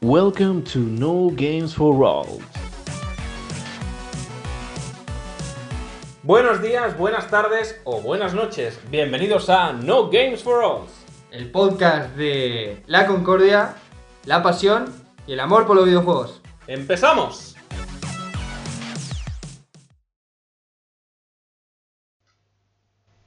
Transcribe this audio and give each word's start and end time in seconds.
Welcome 0.00 0.62
to 0.72 0.78
No 0.78 1.28
Games 1.30 1.74
for 1.74 2.04
All. 2.04 2.38
Buenos 6.22 6.62
días, 6.62 6.96
buenas 6.96 7.28
tardes 7.28 7.80
o 7.82 8.00
buenas 8.00 8.32
noches. 8.32 8.78
Bienvenidos 8.92 9.50
a 9.50 9.72
No 9.72 10.08
Games 10.08 10.44
for 10.44 10.62
All. 10.62 10.86
El 11.32 11.50
podcast 11.50 12.14
de 12.14 12.80
la 12.86 13.08
concordia, 13.08 13.74
la 14.24 14.40
pasión 14.40 14.94
y 15.26 15.32
el 15.32 15.40
amor 15.40 15.66
por 15.66 15.74
los 15.74 15.86
videojuegos. 15.86 16.42
¡Empezamos! 16.68 17.56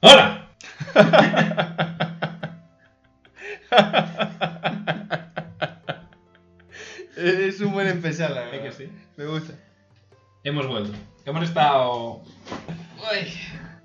¡Hola! 0.00 0.48
un 7.62 7.72
buen 7.72 7.88
empezar, 7.88 8.30
la 8.30 8.42
verdad. 8.42 8.62
que 8.62 8.72
sí? 8.72 8.88
Me 9.16 9.26
gusta. 9.26 9.54
Hemos 10.44 10.66
vuelto. 10.66 10.92
Hemos 11.24 11.44
estado 11.44 12.22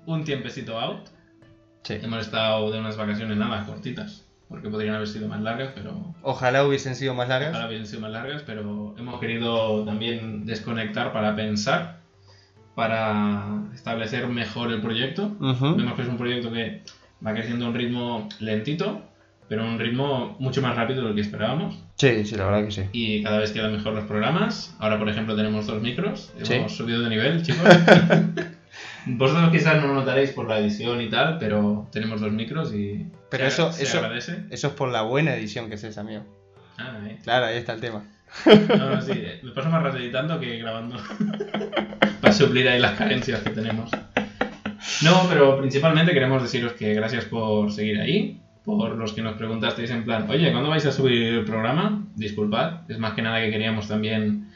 un 0.06 0.24
tiempecito 0.24 0.78
out. 0.78 1.06
Sí. 1.84 1.94
Hemos 2.02 2.26
estado 2.26 2.70
de 2.70 2.80
unas 2.80 2.96
vacaciones 2.96 3.36
nada 3.36 3.64
cortitas. 3.64 4.24
Porque 4.48 4.70
podrían 4.70 4.94
haber 4.94 5.08
sido 5.08 5.28
más 5.28 5.42
largas, 5.42 5.72
pero. 5.74 6.14
Ojalá 6.22 6.64
hubiesen 6.64 6.94
sido 6.96 7.12
más 7.14 7.28
largas. 7.28 7.50
Ojalá 7.50 7.68
hubiesen 7.68 7.86
sido 7.86 8.00
más 8.00 8.12
largas, 8.12 8.42
pero 8.46 8.94
hemos 8.96 9.20
querido 9.20 9.84
también 9.84 10.46
desconectar 10.46 11.12
para 11.12 11.36
pensar, 11.36 12.00
para 12.74 13.62
establecer 13.74 14.26
mejor 14.28 14.72
el 14.72 14.80
proyecto. 14.80 15.36
Ujú. 15.38 15.76
Vemos 15.76 15.94
que 15.94 16.02
es 16.02 16.08
un 16.08 16.16
proyecto 16.16 16.50
que 16.50 16.82
va 17.24 17.34
creciendo 17.34 17.66
a 17.66 17.68
un 17.68 17.74
ritmo 17.74 18.28
lentito, 18.40 19.02
pero 19.48 19.62
a 19.62 19.66
un 19.66 19.78
ritmo 19.78 20.36
mucho 20.38 20.60
más 20.62 20.76
rápido 20.76 21.02
de 21.02 21.08
lo 21.10 21.14
que 21.14 21.20
esperábamos. 21.22 21.78
Sí, 21.96 22.24
sí, 22.24 22.36
la 22.36 22.44
verdad 22.46 22.64
que 22.66 22.70
sí. 22.70 22.82
Y 22.92 23.22
cada 23.22 23.38
vez 23.38 23.50
quedan 23.52 23.72
mejor 23.72 23.94
los 23.94 24.04
programas. 24.04 24.74
Ahora, 24.78 24.98
por 24.98 25.08
ejemplo, 25.08 25.34
tenemos 25.36 25.66
dos 25.66 25.80
micros. 25.82 26.32
Sí. 26.42 26.54
Hemos 26.54 26.76
subido 26.76 27.00
de 27.02 27.08
nivel, 27.10 27.42
chicos. 27.42 27.62
Vosotros 29.06 29.50
quizás 29.50 29.80
no 29.80 29.88
lo 29.88 29.94
notaréis 29.94 30.30
por 30.30 30.48
la 30.48 30.58
edición 30.58 31.00
y 31.00 31.08
tal, 31.08 31.38
pero 31.38 31.88
tenemos 31.92 32.20
dos 32.20 32.30
micros 32.30 32.74
y 32.74 33.06
Pero 33.30 33.44
se, 33.44 33.48
eso- 33.48 33.72
se 33.72 33.84
eso- 33.84 33.98
agradece. 33.98 34.44
Eso 34.50 34.66
es 34.68 34.72
por 34.74 34.90
la 34.90 35.02
buena 35.02 35.34
edición 35.34 35.68
que 35.68 35.76
es 35.76 35.84
esa, 35.84 36.02
amigo. 36.02 36.24
Ah, 36.76 36.98
eh. 37.06 37.18
Claro, 37.24 37.46
ahí 37.46 37.56
está 37.56 37.72
el 37.72 37.80
tema. 37.80 38.04
No, 38.46 38.90
no, 38.90 39.00
sí, 39.00 39.12
eh, 39.14 39.40
me 39.42 39.52
paso 39.52 39.70
más 39.70 39.82
rato 39.82 39.96
editando 39.96 40.38
que 40.38 40.58
grabando. 40.58 40.96
Para 42.20 42.32
suplir 42.34 42.68
ahí 42.68 42.78
las 42.78 42.92
carencias 42.98 43.40
que 43.40 43.50
tenemos. 43.50 43.90
No, 45.02 45.26
pero 45.28 45.58
principalmente 45.58 46.12
queremos 46.12 46.42
deciros 46.42 46.72
que 46.72 46.92
gracias 46.92 47.24
por 47.24 47.72
seguir 47.72 47.98
ahí. 48.00 48.42
Por 48.76 48.96
los 48.98 49.14
que 49.14 49.22
nos 49.22 49.36
preguntasteis 49.36 49.90
en 49.90 50.04
plan, 50.04 50.26
oye, 50.28 50.52
¿cuándo 50.52 50.68
vais 50.68 50.84
a 50.84 50.92
subir 50.92 51.22
el 51.22 51.44
programa? 51.46 52.04
Disculpad, 52.16 52.82
es 52.90 52.98
más 52.98 53.14
que 53.14 53.22
nada 53.22 53.40
que 53.40 53.50
queríamos 53.50 53.88
también. 53.88 54.48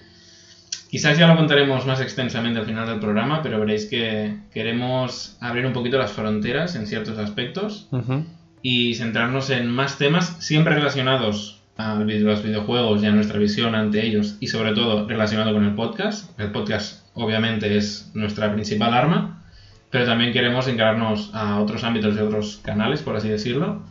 Quizás 0.90 1.16
ya 1.16 1.26
lo 1.26 1.34
contaremos 1.34 1.86
más 1.86 1.98
extensamente 2.02 2.58
al 2.60 2.66
final 2.66 2.86
del 2.86 3.00
programa, 3.00 3.40
pero 3.42 3.58
veréis 3.58 3.86
que 3.86 4.36
queremos 4.52 5.38
abrir 5.40 5.64
un 5.64 5.72
poquito 5.72 5.96
las 5.96 6.12
fronteras 6.12 6.76
en 6.76 6.86
ciertos 6.86 7.16
aspectos 7.16 7.88
Ujú. 7.90 8.26
y 8.60 8.92
centrarnos 8.96 9.48
en 9.48 9.68
más 9.70 9.96
temas 9.96 10.36
siempre 10.44 10.74
relacionados 10.74 11.62
a 11.78 11.94
los 11.94 12.42
videojuegos 12.42 13.02
y 13.02 13.06
a 13.06 13.12
nuestra 13.12 13.38
visión 13.38 13.74
ante 13.74 14.06
ellos 14.06 14.36
y 14.40 14.48
sobre 14.48 14.74
todo 14.74 15.08
relacionado 15.08 15.54
con 15.54 15.64
el 15.64 15.74
podcast. 15.74 16.38
El 16.38 16.52
podcast 16.52 17.06
obviamente 17.14 17.78
es 17.78 18.10
nuestra 18.12 18.52
principal 18.52 18.92
arma, 18.92 19.42
pero 19.88 20.04
también 20.04 20.34
queremos 20.34 20.68
encararnos 20.68 21.30
a 21.32 21.58
otros 21.60 21.82
ámbitos 21.82 22.14
de 22.14 22.20
otros 22.20 22.60
canales, 22.62 23.00
por 23.00 23.16
así 23.16 23.30
decirlo. 23.30 23.90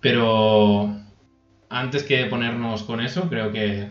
Pero 0.00 0.96
antes 1.68 2.02
que 2.02 2.24
ponernos 2.26 2.82
con 2.84 3.00
eso, 3.00 3.28
creo 3.28 3.52
que 3.52 3.88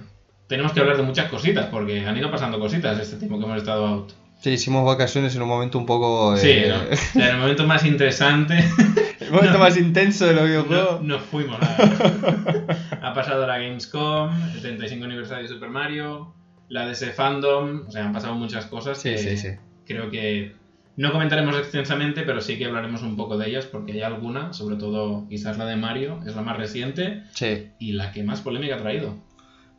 tenemos 0.47 0.71
que 0.73 0.79
hablar 0.79 0.97
de 0.97 1.03
muchas 1.03 1.29
cositas, 1.29 1.67
porque 1.67 2.05
han 2.05 2.17
ido 2.17 2.31
pasando 2.31 2.59
cositas 2.59 2.99
este 2.99 3.17
tiempo 3.17 3.37
que 3.39 3.45
hemos 3.45 3.57
estado 3.57 3.85
out. 3.85 4.11
Sí, 4.41 4.51
hicimos 4.51 4.85
vacaciones 4.85 5.35
en 5.35 5.41
un 5.41 5.49
momento 5.49 5.77
un 5.77 5.85
poco. 5.85 6.35
Sí, 6.37 6.49
eh, 6.49 6.69
¿no? 6.69 6.93
O 6.93 6.95
sea, 6.95 7.29
en 7.29 7.35
el 7.35 7.41
momento 7.41 7.67
más 7.67 7.85
interesante 7.85 8.57
el 9.19 9.31
momento 9.31 9.53
No. 9.53 9.59
más 9.59 9.77
intenso 9.77 10.25
de 10.25 10.33
los 10.33 10.41
No, 10.43 10.47
videojuegos. 10.47 11.01
nos 11.03 11.21
fuimos. 11.23 11.59
la 11.59 11.75
verdad. 11.77 12.77
ha 13.01 13.13
pasado 13.13 13.45
la 13.45 13.57
Gamescom, 13.59 14.31
el 14.55 14.61
35 14.61 15.05
aniversario 15.05 15.43
de 15.43 15.53
Super 15.53 15.69
Mario, 15.69 16.33
la 16.69 16.87
DC 16.87 17.11
Fandom, 17.11 17.83
o 17.87 17.91
sea, 17.91 18.05
han 18.05 18.13
pasado 18.13 18.33
muchas 18.35 18.65
cosas 18.67 18.97
Sí, 19.01 19.09
que 19.11 19.17
sí, 19.17 19.37
sí. 19.37 19.49
creo 19.85 20.09
que 20.09 20.55
no 21.01 21.11
comentaremos 21.11 21.55
extensamente, 21.57 22.23
pero 22.23 22.41
sí 22.41 22.57
que 22.57 22.65
hablaremos 22.65 23.01
un 23.03 23.15
poco 23.15 23.37
de 23.37 23.47
ellas 23.49 23.65
porque 23.65 23.93
hay 23.93 24.01
alguna, 24.01 24.53
sobre 24.53 24.75
todo 24.75 25.25
quizás 25.29 25.57
la 25.57 25.65
de 25.65 25.75
Mario, 25.75 26.19
es 26.27 26.35
la 26.35 26.41
más 26.41 26.57
reciente 26.57 27.23
Sí. 27.33 27.69
y 27.79 27.93
la 27.93 28.11
que 28.11 28.23
más 28.23 28.41
polémica 28.41 28.75
ha 28.75 28.79
traído, 28.79 29.15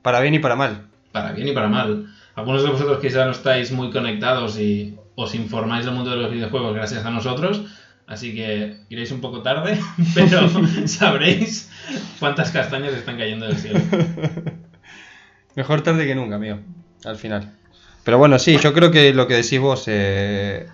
Para 0.02 0.20
bien 0.20 0.34
y 0.34 0.38
para 0.38 0.56
mal. 0.56 0.82
para 1.12 1.32
bien 1.32 1.48
y 1.48 1.52
para 1.52 1.68
mal. 1.68 2.06
Algunos 2.36 2.62
de 2.62 2.70
vosotros 2.70 3.00
quizás 3.00 3.26
no 3.26 3.32
estáis 3.32 3.70
muy 3.72 3.90
conectados 3.90 4.58
y 4.58 4.96
os 5.16 5.34
informáis 5.34 5.84
del 5.84 5.94
mundo 5.94 6.10
de 6.10 6.16
los 6.16 6.30
videojuegos 6.32 6.74
gracias 6.74 7.04
a 7.04 7.10
nosotros, 7.10 7.64
así 8.06 8.34
que 8.34 8.78
iréis 8.88 9.10
un 9.12 9.20
poco 9.20 9.42
tarde, 9.42 9.78
pero 10.14 10.48
sabréis 10.86 11.70
cuántas 12.18 12.50
castañas 12.50 12.94
están 12.94 13.18
cayendo 13.18 13.46
del 13.46 13.56
cielo. 13.56 13.80
Mejor 15.56 15.82
tarde 15.82 16.06
que 16.06 16.14
nunca, 16.14 16.36
amigo. 16.36 16.60
Al 17.04 17.16
final. 17.16 17.50
Pero 18.04 18.18
bueno, 18.18 18.38
sí, 18.38 18.56
yo 18.62 18.72
creo 18.72 18.90
que 18.90 19.12
lo 19.12 19.26
que 19.26 19.34
decís 19.34 19.60
vos. 19.60 19.84
eh, 19.88 20.66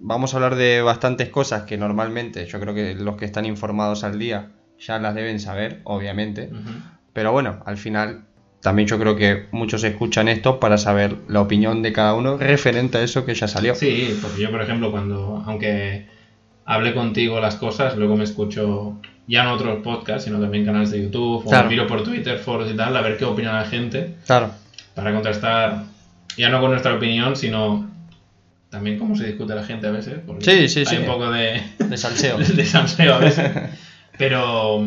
vamos 0.00 0.32
a 0.32 0.38
hablar 0.38 0.56
de 0.56 0.82
bastantes 0.82 1.28
cosas 1.28 1.62
que 1.64 1.76
normalmente 1.76 2.46
yo 2.46 2.58
creo 2.60 2.74
que 2.74 2.94
los 2.94 3.16
que 3.16 3.24
están 3.26 3.44
informados 3.46 4.02
al 4.04 4.18
día 4.18 4.48
ya 4.78 4.98
las 4.98 5.14
deben 5.14 5.38
saber, 5.40 5.80
obviamente. 5.84 6.48
Ujú. 6.52 6.70
Pero 7.12 7.32
bueno, 7.32 7.60
al 7.66 7.76
final 7.76 8.24
también 8.62 8.88
yo 8.88 8.98
creo 8.98 9.16
que 9.16 9.46
muchos 9.52 9.84
escuchan 9.84 10.28
esto 10.28 10.58
para 10.60 10.78
saber 10.78 11.16
la 11.28 11.40
opinión 11.40 11.82
de 11.82 11.92
cada 11.92 12.14
uno 12.14 12.36
referente 12.38 12.98
a 12.98 13.02
eso 13.02 13.24
que 13.24 13.34
ya 13.34 13.46
salió. 13.48 13.74
Sí, 13.74 14.18
porque 14.22 14.42
yo, 14.42 14.50
por 14.50 14.62
ejemplo, 14.62 14.90
cuando, 14.90 15.42
aunque 15.46 16.06
hable 16.64 16.94
contigo 16.94 17.40
las 17.40 17.56
cosas, 17.56 17.96
luego 17.96 18.16
me 18.16 18.24
escucho 18.24 18.96
ya 19.26 19.44
no 19.44 19.52
otros 19.54 19.82
podcasts, 19.82 20.24
sino 20.24 20.40
también 20.40 20.64
canales 20.64 20.90
de 20.90 21.02
YouTube, 21.02 21.46
o 21.46 21.48
Claro. 21.50 21.68
miro 21.68 21.86
por 21.86 22.02
Twitter, 22.04 22.38
foros 22.38 22.70
y 22.72 22.76
tal, 22.76 22.96
a 22.96 23.00
ver 23.02 23.16
qué 23.16 23.24
opina 23.24 23.52
la 23.52 23.64
gente, 23.64 24.16
Claro. 24.26 24.50
para 24.94 25.12
contrastar, 25.12 25.84
ya 26.36 26.48
no 26.48 26.60
con 26.60 26.70
nuestra 26.70 26.94
opinión, 26.94 27.36
sino 27.36 27.88
también 28.70 28.98
cómo 28.98 29.16
se 29.16 29.26
discute 29.26 29.54
la 29.54 29.64
gente 29.64 29.86
a 29.86 29.90
veces. 29.90 30.20
porque 30.26 30.44
Sí, 30.44 30.68
sí, 30.68 30.80
hay 30.80 30.86
sí. 30.86 30.96
un 30.96 31.06
poco 31.06 31.30
de, 31.30 31.60
De 31.78 31.96
salseo. 31.96 32.38
de 32.38 32.64
salseo 32.64 33.14
a 33.14 33.18
veces. 33.18 33.50
Pero 34.18 34.86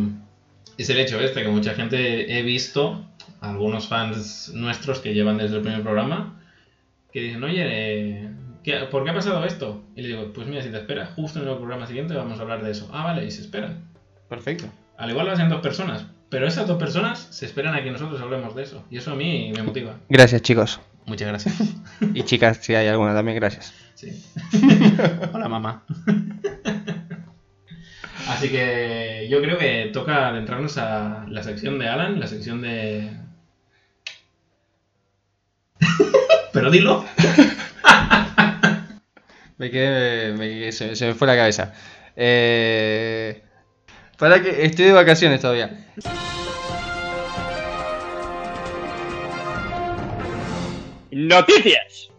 es 0.77 0.89
el 0.89 0.99
hecho 0.99 1.19
este, 1.19 1.43
que 1.43 1.49
mucha 1.49 1.73
gente 1.73 2.37
he 2.37 2.41
visto, 2.43 3.05
algunos 3.41 3.87
fans 3.87 4.51
nuestros 4.53 4.99
que 4.99 5.13
llevan 5.13 5.37
desde 5.37 5.57
el 5.57 5.61
primer 5.61 5.81
programa, 5.81 6.39
que 7.11 7.21
dicen, 7.21 7.43
oye, 7.43 7.61
eh, 7.65 8.29
¿qué- 8.63 8.85
¿por 8.89 9.03
qué 9.03 9.11
ha 9.11 9.13
pasado 9.13 9.43
esto? 9.45 9.83
Y 9.95 10.01
le 10.01 10.07
digo, 10.09 10.33
pues 10.33 10.47
mira, 10.47 10.61
si 10.63 10.69
te 10.69 10.77
esperas, 10.77 11.09
justo 11.15 11.39
en 11.41 11.47
el 11.47 11.55
programa 11.57 11.85
siguiente 11.87 12.13
vamos 12.15 12.39
a 12.39 12.41
hablar 12.43 12.63
de 12.63 12.71
eso. 12.71 12.89
Ah, 12.93 13.03
vale, 13.03 13.25
y 13.25 13.31
se 13.31 13.41
esperan. 13.41 13.83
Perfecto. 14.29 14.65
Al 14.97 15.09
igual 15.09 15.25
lo 15.27 15.31
hacen 15.33 15.49
dos 15.49 15.61
personas, 15.61 16.05
pero 16.29 16.47
esas 16.47 16.67
dos 16.67 16.77
personas 16.77 17.27
se 17.31 17.45
esperan 17.45 17.75
a 17.75 17.83
que 17.83 17.91
nosotros 17.91 18.19
hablemos 18.21 18.55
de 18.55 18.63
eso. 18.63 18.83
Y 18.89 18.97
eso 18.97 19.11
a 19.11 19.15
mí 19.15 19.51
me 19.55 19.61
motiva. 19.63 19.95
Gracias, 20.09 20.41
chicos. 20.41 20.79
Muchas 21.05 21.27
gracias. 21.27 21.55
Y 22.13 22.23
chicas, 22.23 22.59
si 22.61 22.75
hay 22.75 22.87
alguna 22.87 23.13
también, 23.13 23.37
gracias. 23.37 23.73
Sí. 23.95 24.23
Hola, 25.33 25.47
mamá. 25.47 25.83
Así 28.27 28.49
que 28.49 29.27
yo 29.29 29.41
creo 29.41 29.57
que 29.57 29.89
toca 29.93 30.29
adentrarnos 30.29 30.77
a 30.77 31.25
la 31.29 31.43
sección 31.43 31.79
de 31.79 31.87
Alan, 31.87 32.19
la 32.19 32.27
sección 32.27 32.61
de. 32.61 33.09
Pero 36.53 36.71
dilo. 36.71 37.05
Me 39.57 39.71
quedé, 39.71 40.33
me 40.33 40.71
se, 40.71 40.95
se 40.95 41.07
me 41.07 41.13
fue 41.13 41.27
la 41.27 41.35
cabeza. 41.35 41.73
Eh, 42.15 43.43
para 44.17 44.41
que 44.41 44.65
estoy 44.65 44.85
de 44.85 44.93
vacaciones 44.93 45.41
todavía. 45.41 45.85
Noticias 51.15 52.09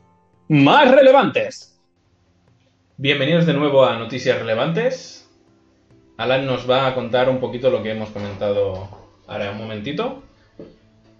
más 0.46 0.88
relevantes. 0.88 1.80
Bienvenidos 2.96 3.44
de 3.44 3.52
nuevo 3.52 3.84
a 3.84 3.98
Noticias 3.98 4.38
Relevantes. 4.38 5.28
Alan 6.16 6.46
nos 6.46 6.70
va 6.70 6.86
a 6.86 6.94
contar 6.94 7.28
un 7.28 7.40
poquito 7.40 7.70
lo 7.70 7.82
que 7.82 7.90
hemos 7.90 8.10
comentado 8.10 8.88
ahora 9.26 9.50
un 9.50 9.58
momentito 9.58 10.22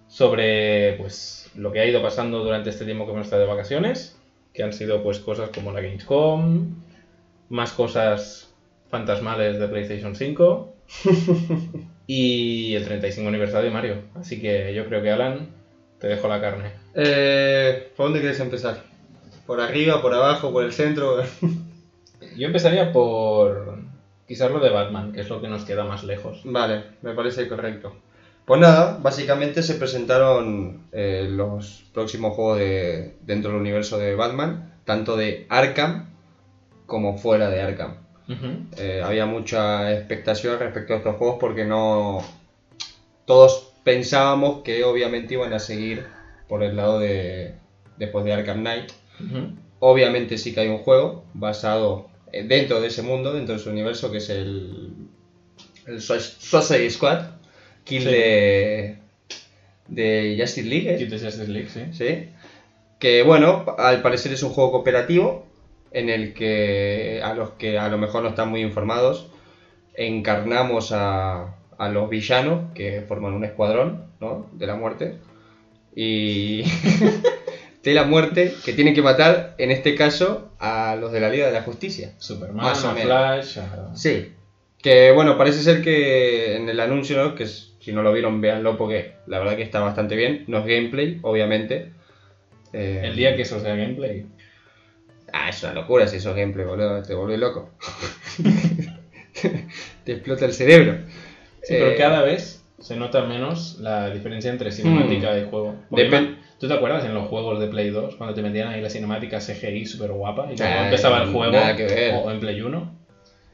sobre 0.07 0.93
pues 0.93 1.51
lo 1.55 1.73
que 1.73 1.81
ha 1.81 1.85
ido 1.85 2.01
pasando 2.01 2.45
durante 2.45 2.69
este 2.69 2.85
tiempo 2.85 3.05
que 3.05 3.11
hemos 3.11 3.25
estado 3.25 3.41
de 3.41 3.49
vacaciones, 3.49 4.17
que 4.53 4.63
han 4.63 4.71
sido 4.71 5.03
pues 5.03 5.19
cosas 5.19 5.49
como 5.49 5.73
la 5.73 5.81
Gamescom, 5.81 6.75
más 7.49 7.73
cosas 7.73 8.53
fantasmales 8.89 9.59
de 9.59 9.67
PlayStation 9.67 10.15
5 10.15 10.73
y 12.07 12.73
el 12.73 12.85
35 12.85 13.27
aniversario 13.27 13.67
de 13.67 13.73
Mario. 13.73 14.01
Así 14.15 14.39
que 14.39 14.73
yo 14.73 14.85
creo 14.85 15.01
que 15.01 15.11
Alan 15.11 15.64
te 15.99 16.07
dejo 16.07 16.27
la 16.27 16.41
carne. 16.41 16.71
Eh, 16.93 17.91
¿Por 17.95 18.07
dónde 18.07 18.19
quieres 18.19 18.39
empezar? 18.39 18.83
¿Por 19.45 19.61
arriba, 19.61 20.01
por 20.01 20.13
abajo, 20.13 20.51
por 20.51 20.63
el 20.63 20.73
centro? 20.73 21.23
Yo 22.37 22.47
empezaría 22.47 22.91
por 22.91 23.77
quizás 24.27 24.51
lo 24.51 24.59
de 24.59 24.69
Batman, 24.69 25.11
que 25.11 25.21
es 25.21 25.29
lo 25.29 25.41
que 25.41 25.47
nos 25.47 25.65
queda 25.65 25.85
más 25.85 26.03
lejos. 26.03 26.41
vale, 26.43 26.83
me 27.01 27.13
parece 27.13 27.47
correcto. 27.47 27.95
Pues 28.45 28.61
nada, 28.61 28.99
básicamente 29.01 29.63
se 29.63 29.75
presentaron 29.75 30.83
eh, 30.91 31.27
los 31.29 31.83
próximos 31.93 32.35
juegos 32.35 32.59
de, 32.59 33.15
dentro 33.21 33.51
del 33.51 33.59
universo 33.59 33.97
de 33.97 34.13
Batman, 34.15 34.73
tanto 34.85 35.17
de 35.17 35.47
Arkham 35.49 36.09
como 36.85 37.17
fuera 37.17 37.49
de 37.49 37.61
Arkham. 37.61 37.97
Eh, 38.77 39.01
había 39.03 39.25
mucha 39.25 39.93
expectación 39.93 40.59
respecto 40.59 40.93
a 40.93 40.97
estos 40.97 41.15
juegos 41.15 41.37
porque 41.39 41.65
no. 41.65 42.23
Todos 43.25 43.64
pensábamos 43.85 44.63
que 44.63 44.83
obviamente 44.83 45.35
iban 45.35 45.53
a 45.53 45.59
seguir 45.59 46.05
por 46.49 46.61
el 46.63 46.75
lado 46.75 46.99
de. 46.99 47.53
después 47.97 48.25
de 48.25 48.33
Arkham 48.33 48.59
Knight. 48.59 48.91
Obviamente 49.79 50.37
sí 50.37 50.53
que 50.53 50.59
hay 50.61 50.67
un 50.67 50.79
juego 50.79 51.23
basado 51.33 52.09
eh, 52.33 52.43
dentro 52.43 52.81
de 52.81 52.87
ese 52.87 53.01
mundo, 53.03 53.31
dentro 53.33 53.55
de 53.55 53.61
ese 53.61 53.69
universo, 53.69 54.11
que 54.11 54.17
es 54.17 54.29
el. 54.29 54.89
el 55.87 56.01
Sui- 56.01 56.19
Suicide 56.19 56.89
Squad. 56.89 57.19
Kill 57.85 58.01
Sí. 58.01 58.09
de. 58.09 58.97
de 59.87 60.35
Justice 60.39 60.67
League. 60.67 60.93
¿eh? 60.93 60.97
Kit 60.97 61.09
de 61.09 61.19
Justice 61.19 61.47
League, 61.47 61.69
sí. 61.69 61.81
¿sí? 61.93 62.29
Que 62.99 63.23
bueno, 63.23 63.65
al 63.77 64.01
parecer 64.01 64.33
es 64.33 64.41
un 64.43 64.49
juego 64.49 64.71
cooperativo 64.71 65.45
en 65.91 66.09
el 66.09 66.33
que 66.33 67.21
a 67.23 67.33
los 67.33 67.51
que 67.51 67.77
a 67.77 67.87
lo 67.89 67.97
mejor 67.97 68.23
no 68.23 68.29
están 68.29 68.49
muy 68.49 68.61
informados 68.61 69.27
encarnamos 69.97 70.91
a, 70.91 71.55
a 71.77 71.89
los 71.89 72.09
villanos 72.09 72.71
que 72.73 73.01
forman 73.07 73.33
un 73.33 73.43
escuadrón 73.45 74.05
¿no? 74.21 74.47
de 74.53 74.67
la 74.67 74.75
muerte 74.75 75.15
y 75.95 76.63
de 77.83 77.93
la 77.93 78.03
muerte 78.03 78.53
que 78.65 78.73
tienen 78.73 78.93
que 78.93 79.01
matar 79.01 79.55
en 79.57 79.71
este 79.71 79.95
caso 79.95 80.49
a 80.59 80.95
los 80.99 81.11
de 81.11 81.19
la 81.19 81.29
Liga 81.29 81.47
de 81.47 81.53
la 81.53 81.61
Justicia. 81.61 82.11
Superman, 82.17 82.65
Más 82.65 82.83
o 82.83 82.89
a 82.89 82.93
menos. 82.93 83.07
Flash, 83.07 83.59
a- 83.59 83.95
Sí, 83.95 84.31
que 84.81 85.11
bueno, 85.11 85.37
parece 85.37 85.61
ser 85.61 85.81
que 85.81 86.55
en 86.55 86.67
el 86.69 86.79
anuncio, 86.79 87.17
¿no? 87.17 87.35
que 87.35 87.43
es- 87.43 87.71
si 87.79 87.91
no 87.93 88.01
lo 88.01 88.11
vieron, 88.11 88.41
véanlo 88.41 88.77
porque 88.77 89.13
la 89.27 89.37
verdad 89.39 89.55
que 89.55 89.61
está 89.61 89.79
bastante 89.79 90.15
bien. 90.15 90.43
No 90.47 90.57
es 90.59 90.65
gameplay, 90.65 91.19
obviamente. 91.21 91.91
Eh, 92.73 93.01
el 93.05 93.15
día 93.15 93.35
que 93.35 93.43
eso 93.43 93.59
sea 93.59 93.75
gameplay. 93.75 94.25
Ah, 95.31 95.49
es 95.49 95.61
una 95.63 95.73
locura 95.73 96.07
si 96.07 96.17
eso 96.17 96.31
es 96.31 96.35
gameplay, 96.35 96.65
boludo. 96.65 97.03
Te 97.03 97.13
vuelve 97.13 97.37
loco. 97.37 97.69
te 100.03 100.11
explota 100.13 100.45
el 100.45 100.53
cerebro. 100.53 100.97
Sí, 101.65 101.73
pero 101.77 101.91
Eh, 101.91 101.95
cada 101.97 102.21
vez 102.21 102.63
se 102.79 102.95
nota 102.95 103.23
menos 103.23 103.77
la 103.79 104.09
diferencia 104.09 104.51
entre 104.51 104.71
cinemática 104.71 105.37
y 105.37 105.43
juego. 105.43 105.75
¿Tú 106.59 106.67
te 106.67 106.73
acuerdas 106.73 107.03
en 107.05 107.13
los 107.13 107.27
juegos 107.27 107.59
de 107.59 107.67
Play 107.67 107.89
2 107.89 108.15
cuando 108.15 108.33
te 108.33 108.41
metían 108.41 108.69
ahí 108.69 108.81
la 108.81 108.89
cinemática 108.89 109.39
CGI 109.41 109.85
súper 109.85 110.11
guapa 110.11 110.51
y 110.51 110.57
luego 110.57 110.73
Ah, 110.73 110.83
empezaba 110.85 111.21
el 111.21 111.31
juego 111.31 111.57
o 112.13 112.31
en 112.31 112.39
Play 112.39 112.61
1? 112.61 112.91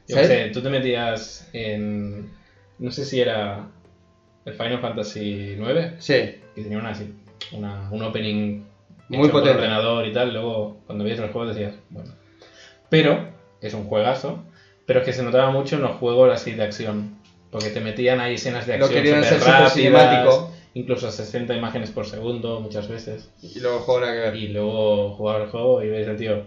Yo 0.08 0.14
¿Sabes? 0.16 0.28
qué 0.28 0.34
sé, 0.44 0.50
tú 0.50 0.62
te 0.62 0.68
metías 0.68 1.48
en... 1.52 2.28
No 2.78 2.90
sé 2.90 3.04
si 3.04 3.20
era 3.20 3.66
el 4.44 4.52
Final 4.54 4.80
Fantasy 4.80 5.54
9 5.56 5.94
Sí, 5.98 6.36
que 6.54 6.62
tenía 6.62 6.78
una, 6.78 6.90
así- 6.90 7.12
una- 7.52 7.88
un 7.90 8.02
opening 8.02 8.60
Muy 9.08 9.18
hecho 9.24 9.32
por 9.32 9.40
potente. 9.42 9.58
ordenador 9.58 10.04
y 10.06 10.12
tal, 10.12 10.32
luego 10.32 10.76
cuando 10.86 11.04
veías 11.04 11.20
el 11.20 11.30
juego 11.30 11.48
decías, 11.48 11.74
bueno. 11.90 12.12
Pero 12.88 13.28
es 13.60 13.74
un 13.74 13.84
juegazo, 13.84 14.44
pero 14.86 15.00
es 15.00 15.06
que 15.06 15.12
se 15.12 15.22
notaba 15.22 15.50
mucho 15.50 15.76
en 15.76 15.82
los 15.82 15.92
juegos 15.96 16.32
así 16.32 16.52
de 16.52 16.62
acción, 16.64 17.10
porque 17.52 17.68
te 17.68 17.80
metían 17.80 18.18
ahí 18.18 18.34
escenas 18.34 18.66
de 18.66 18.78
Lo 18.78 18.86
acción 18.86 19.02
querían 19.02 19.20
hacer 19.22 19.38
súper 19.38 19.68
cinemático. 19.70 20.50
incluso 20.74 21.06
a 21.06 21.12
60 21.12 21.54
imágenes 21.54 21.90
por 21.90 22.06
segundo 22.06 22.60
muchas 22.60 22.88
veces. 22.88 23.28
y 23.42 23.60
luego 23.60 23.80
que 24.00 24.18
ver. 24.18 24.34
Y 24.34 24.48
luego 24.48 25.10
jugaba 25.14 25.44
el 25.44 25.50
juego 25.50 25.82
y 25.82 25.88
ves 25.88 26.08
al 26.08 26.16
tío, 26.16 26.44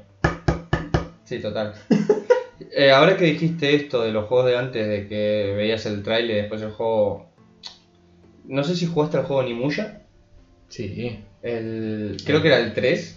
Sí, 1.23 1.39
total. 1.39 1.73
Eh, 2.77 2.91
ahora 2.91 3.15
que 3.15 3.25
dijiste 3.25 3.73
esto 3.75 4.01
de 4.01 4.11
los 4.11 4.25
juegos 4.27 4.47
de 4.47 4.57
antes, 4.57 4.87
de 4.87 5.07
que 5.07 5.53
veías 5.55 5.85
el 5.85 6.03
trailer 6.03 6.37
y 6.37 6.41
después 6.41 6.61
el 6.61 6.71
juego. 6.71 7.29
No 8.45 8.63
sé 8.63 8.75
si 8.75 8.85
jugaste 8.85 9.17
al 9.17 9.25
juego 9.25 9.43
Nimusha. 9.43 10.01
sí, 10.67 11.19
El... 11.41 12.17
Creo 12.25 12.41
que 12.41 12.47
era 12.49 12.59
el 12.59 12.73
3, 12.73 13.14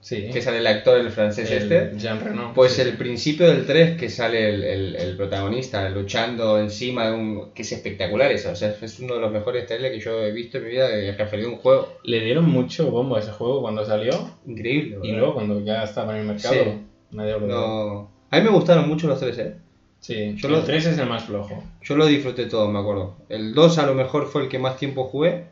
sí, 0.00 0.30
que 0.32 0.40
sale 0.42 0.58
el 0.58 0.66
actor, 0.66 0.98
el 0.98 1.10
francés 1.10 1.50
el 1.50 1.62
este. 1.72 1.98
Jean 1.98 2.20
Reno. 2.20 2.52
Pues 2.54 2.72
sí, 2.72 2.82
el 2.82 2.96
principio 2.96 3.46
del 3.48 3.66
3 3.66 3.96
que 3.98 4.08
sale 4.08 4.48
el, 4.48 4.64
el- 4.64 4.96
el 4.96 5.16
protagonista 5.16 5.88
luchando 5.90 6.58
encima 6.58 7.06
de 7.08 7.12
un... 7.12 7.50
que 7.54 7.62
es 7.62 7.72
espectacular 7.72 8.30
eso, 8.32 8.50
o 8.50 8.54
sea, 8.56 8.74
es 8.80 9.00
uno 9.00 9.14
de 9.14 9.20
los 9.20 9.30
mejores 9.32 9.66
trailers 9.66 9.94
que 9.94 10.00
yo 10.00 10.22
he 10.22 10.32
visto 10.32 10.58
en 10.58 10.64
mi 10.64 10.70
vida 10.70 10.88
de 10.88 11.12
referido 11.12 11.48
a 11.48 11.52
un 11.52 11.58
juego. 11.58 11.88
Le 12.04 12.20
dieron 12.20 12.48
mucho 12.48 12.90
bombo 12.90 13.16
a 13.16 13.20
ese 13.20 13.30
juego 13.32 13.60
cuando 13.62 13.84
salió 13.84 14.12
Increíble, 14.46 14.96
y 15.02 15.08
¿verdad? 15.08 15.18
luego 15.18 15.34
cuando 15.34 15.60
ya 15.60 15.84
estaba 15.84 16.14
en 16.14 16.20
el 16.22 16.26
mercado, 16.26 16.54
Sí. 16.64 16.70
nadie 17.12 17.32
lo. 17.32 17.46
No... 17.46 18.10
A 18.30 18.36
mí 18.38 18.44
me 18.44 18.50
gustaron 18.50 18.88
mucho 18.88 19.06
los 19.08 19.18
3, 19.20 19.38
¿eh? 19.38 19.54
Sí, 19.98 20.34
Yo 20.36 20.48
el 20.48 20.54
lo- 20.54 20.62
3 20.64 20.86
es 20.86 20.98
el 20.98 21.06
más 21.06 21.24
flojo. 21.24 21.62
Yo 21.82 21.94
lo 21.96 22.06
disfruté 22.06 22.46
todo, 22.46 22.68
me 22.70 22.78
acuerdo. 22.78 23.16
El 23.28 23.52
2 23.54 23.76
a 23.78 23.86
lo 23.86 23.94
mejor 23.94 24.28
fue 24.28 24.42
el 24.44 24.48
que 24.48 24.58
más 24.58 24.78
tiempo 24.78 25.04
jugué, 25.04 25.44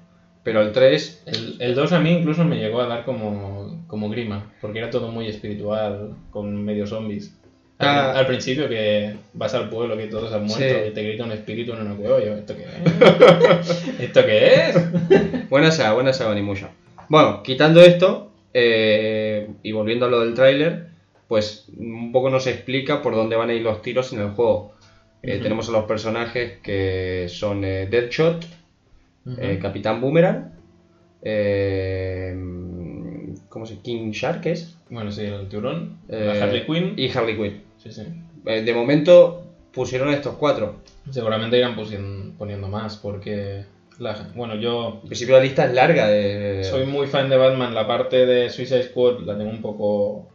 pero 0.43 0.63
el 0.63 0.73
3... 0.73 1.23
El, 1.27 1.57
el 1.61 1.75
2 1.75 1.93
a 1.93 2.01
mí 2.01 2.11
incluso 2.11 2.45
me 2.45 2.57
llegó 2.57 2.81
a 2.81 2.87
dar 2.87 3.05
como, 3.05 3.85
como 3.87 4.09
grima, 4.09 4.53
porque 4.61 4.79
era 4.79 4.91
todo 4.91 5.09
muy 5.09 5.27
espiritual, 5.29 6.15
con 6.31 6.65
medio 6.65 6.87
zombies. 6.87 7.35
Al, 7.79 7.89
Ah. 7.89 8.13
al 8.19 8.27
principio 8.27 8.69
que 8.69 9.15
vas 9.35 9.55
al 9.55 9.69
pueblo 9.69 9.97
que 9.97 10.09
todos 10.09 10.33
han 10.33 10.45
muerto 10.47 10.65
Sí. 10.65 10.89
y 10.89 10.95
te 10.95 11.03
grita 11.05 11.23
un 11.25 11.31
espíritu 11.33 11.73
en 11.75 11.83
una 11.83 11.95
cueva, 11.95 12.19
yo, 12.25 12.35
¿esto 12.35 12.55
qué 12.57 12.65
es? 12.65 14.01
¿Esto 14.01 14.27
qué 14.27 14.55
es? 14.71 15.49
Buena 15.51 15.71
saga, 15.71 15.93
buena 15.95 16.13
saga 16.13 16.35
Nimusha. 16.35 16.71
Bueno, 17.09 17.43
quitando 17.45 17.81
esto 17.81 18.33
eh, 18.53 19.49
y 19.63 19.73
volviendo 19.73 20.07
a 20.07 20.09
lo 20.09 20.21
del 20.21 20.35
tráiler, 20.35 20.89
pues 21.29 21.67
un 21.77 22.11
poco 22.11 22.31
nos 22.31 22.47
explica 22.49 23.01
por 23.01 23.15
dónde 23.15 23.37
van 23.37 23.51
a 23.51 23.55
ir 23.55 23.63
los 23.63 23.81
tiros 23.81 24.13
en 24.13 24.21
el 24.23 24.31
juego. 24.31 24.73
Eh. 25.23 25.39
Tenemos 25.43 25.69
a 25.69 25.73
los 25.73 25.85
personajes 25.85 26.59
que 26.63 27.27
son 27.29 27.65
eh, 27.65 27.87
Deadshot, 27.89 28.45
eh. 29.27 29.59
Capitán 29.61 30.01
Boomerang, 30.01 30.53
eh, 31.23 32.35
¿cómo 33.49 33.67
se 33.67 33.79
King 33.81 34.11
Shark 34.13 34.47
es? 34.47 34.77
Bueno, 34.91 35.11
sí, 35.11 35.23
el 35.23 35.49
tiburón, 35.49 35.99
Eh, 36.09 36.25
la 36.25 36.45
Harley 36.45 36.65
Quinn. 36.67 36.95
y 36.97 37.11
Harley 37.11 37.37
Quinn. 37.37 37.63
Sí, 37.77 37.93
sí. 37.93 38.03
Eh, 38.47 38.63
de 38.63 38.75
momento 38.75 39.45
pusieron 39.73 40.11
estos 40.11 40.35
cuatro. 40.37 40.77
Seguramente 41.11 41.59
irán 41.59 41.75
poniendo 42.39 42.69
más, 42.69 42.97
porque, 42.97 43.65
la- 43.99 44.31
bueno, 44.35 44.55
yo 44.57 45.01
En 45.03 45.09
principio 45.09 45.37
la 45.37 45.43
lista 45.43 45.65
es 45.67 45.73
larga 45.75 46.07
de... 46.09 46.65
soy 46.65 46.87
muy 46.87 47.07
fan 47.07 47.29
de 47.29 47.37
Batman. 47.37 47.75
La 47.75 47.87
parte 47.87 48.27
de 48.27 48.49
Suicide 48.51 48.83
Squad 48.85 49.21
la 49.21 49.37
tengo 49.37 49.51
un 49.51 49.63
poco 49.63 50.29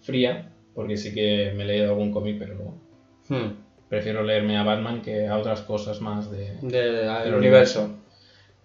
fría, 0.00 0.50
porque 0.74 0.96
sí 0.96 1.12
que 1.14 1.52
me 1.56 1.64
he 1.64 1.66
leído 1.66 1.90
algún 1.90 2.10
cómic, 2.12 2.36
pero 2.38 2.74
Hmm, 3.28 3.52
prefiero 3.90 4.22
leerme 4.22 4.56
a 4.56 4.62
Batman 4.62 5.02
que 5.02 5.26
a 5.26 5.36
otras 5.36 5.60
cosas 5.62 6.00
más 6.00 6.30
de, 6.30 6.52
de- 6.62 6.80
del 6.80 7.24
del 7.24 7.34
universo. 7.34 7.94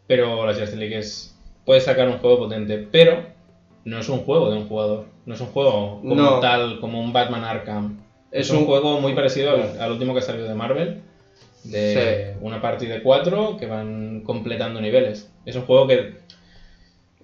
Pero 0.08 0.46
la 0.46 0.54
Justice 0.54 0.76
League 0.78 0.98
es. 0.98 1.36
Puede 1.66 1.80
sacar 1.82 2.08
un 2.10 2.18
juego 2.18 2.40
potente, 2.40 2.78
pero 2.92 3.26
no 3.86 4.00
es 4.00 4.10
un 4.10 4.20
juego 4.20 4.50
de 4.52 4.58
un 4.58 4.68
jugador. 4.68 5.06
No 5.26 5.34
es 5.34 5.40
un 5.42 5.48
juego 5.48 6.00
como 6.02 6.16
No. 6.16 6.40
tal, 6.40 6.80
como 6.82 7.00
un 7.00 7.14
Batman 7.14 7.44
Arkham. 7.46 8.00
Es, 8.32 8.48
Es 8.48 8.52
un, 8.52 8.58
un- 8.60 8.66
juego 8.66 9.00
muy 9.00 9.14
parecido 9.14 9.52
al, 9.52 9.80
al 9.80 9.92
último 9.92 10.14
que 10.14 10.22
salió 10.22 10.44
de 10.44 10.56
Marvel. 10.56 11.02
De 11.64 12.36
una 12.42 12.62
party 12.62 12.88
de 12.88 13.02
cuatro 13.02 13.56
que 13.58 13.66
van 13.68 14.22
completando 14.26 14.82
niveles. 14.82 15.32
Es 15.46 15.56
un 15.56 15.62
juego 15.62 15.88
que 15.88 16.16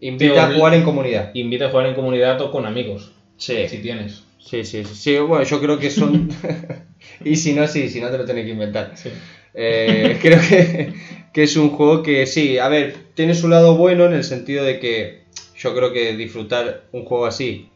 Invita 0.02 0.48
a 0.48 0.54
jugar 0.54 0.74
en 0.76 0.84
comunidad. 0.84 1.32
invita 1.34 1.66
a 1.66 1.70
jugar 1.72 1.88
en 1.88 1.96
comunidad 1.96 2.40
o 2.42 2.52
con 2.52 2.66
amigos. 2.66 3.12
Sí. 3.36 3.68
Si 3.68 3.80
tienes. 3.80 4.24
Sí, 4.38 4.64
sí, 4.64 4.86
sí, 4.86 4.96
sí, 4.96 5.18
bueno, 5.20 5.44
yo 5.44 5.60
creo 5.60 5.78
que 5.78 5.90
son... 5.92 6.30
y 7.26 7.36
si 7.36 7.54
no, 7.54 7.68
sí, 7.68 7.90
si 7.90 8.00
no 8.00 8.10
te 8.10 8.18
lo 8.18 8.26
tenés 8.26 8.46
que 8.46 8.52
inventar. 8.52 8.94
Sí. 8.96 9.10
Eh, 9.54 10.18
creo 10.22 10.40
que, 10.40 10.94
que 11.34 11.44
es 11.44 11.56
un 11.56 11.70
juego 11.70 12.02
que 12.02 12.26
sí, 12.26 12.58
a 12.58 12.68
ver, 12.68 12.94
tiene 13.14 13.34
su 13.36 13.48
lado 13.48 13.76
bueno 13.76 14.06
en 14.06 14.14
el 14.14 14.24
sentido 14.24 14.64
de 14.64 14.80
que 14.80 15.20
yo 15.56 15.74
creo 15.76 15.92
que 15.92 16.16
disfrutar 16.16 16.82
un 16.92 17.04
juego 17.06 17.26
así, 17.26 17.70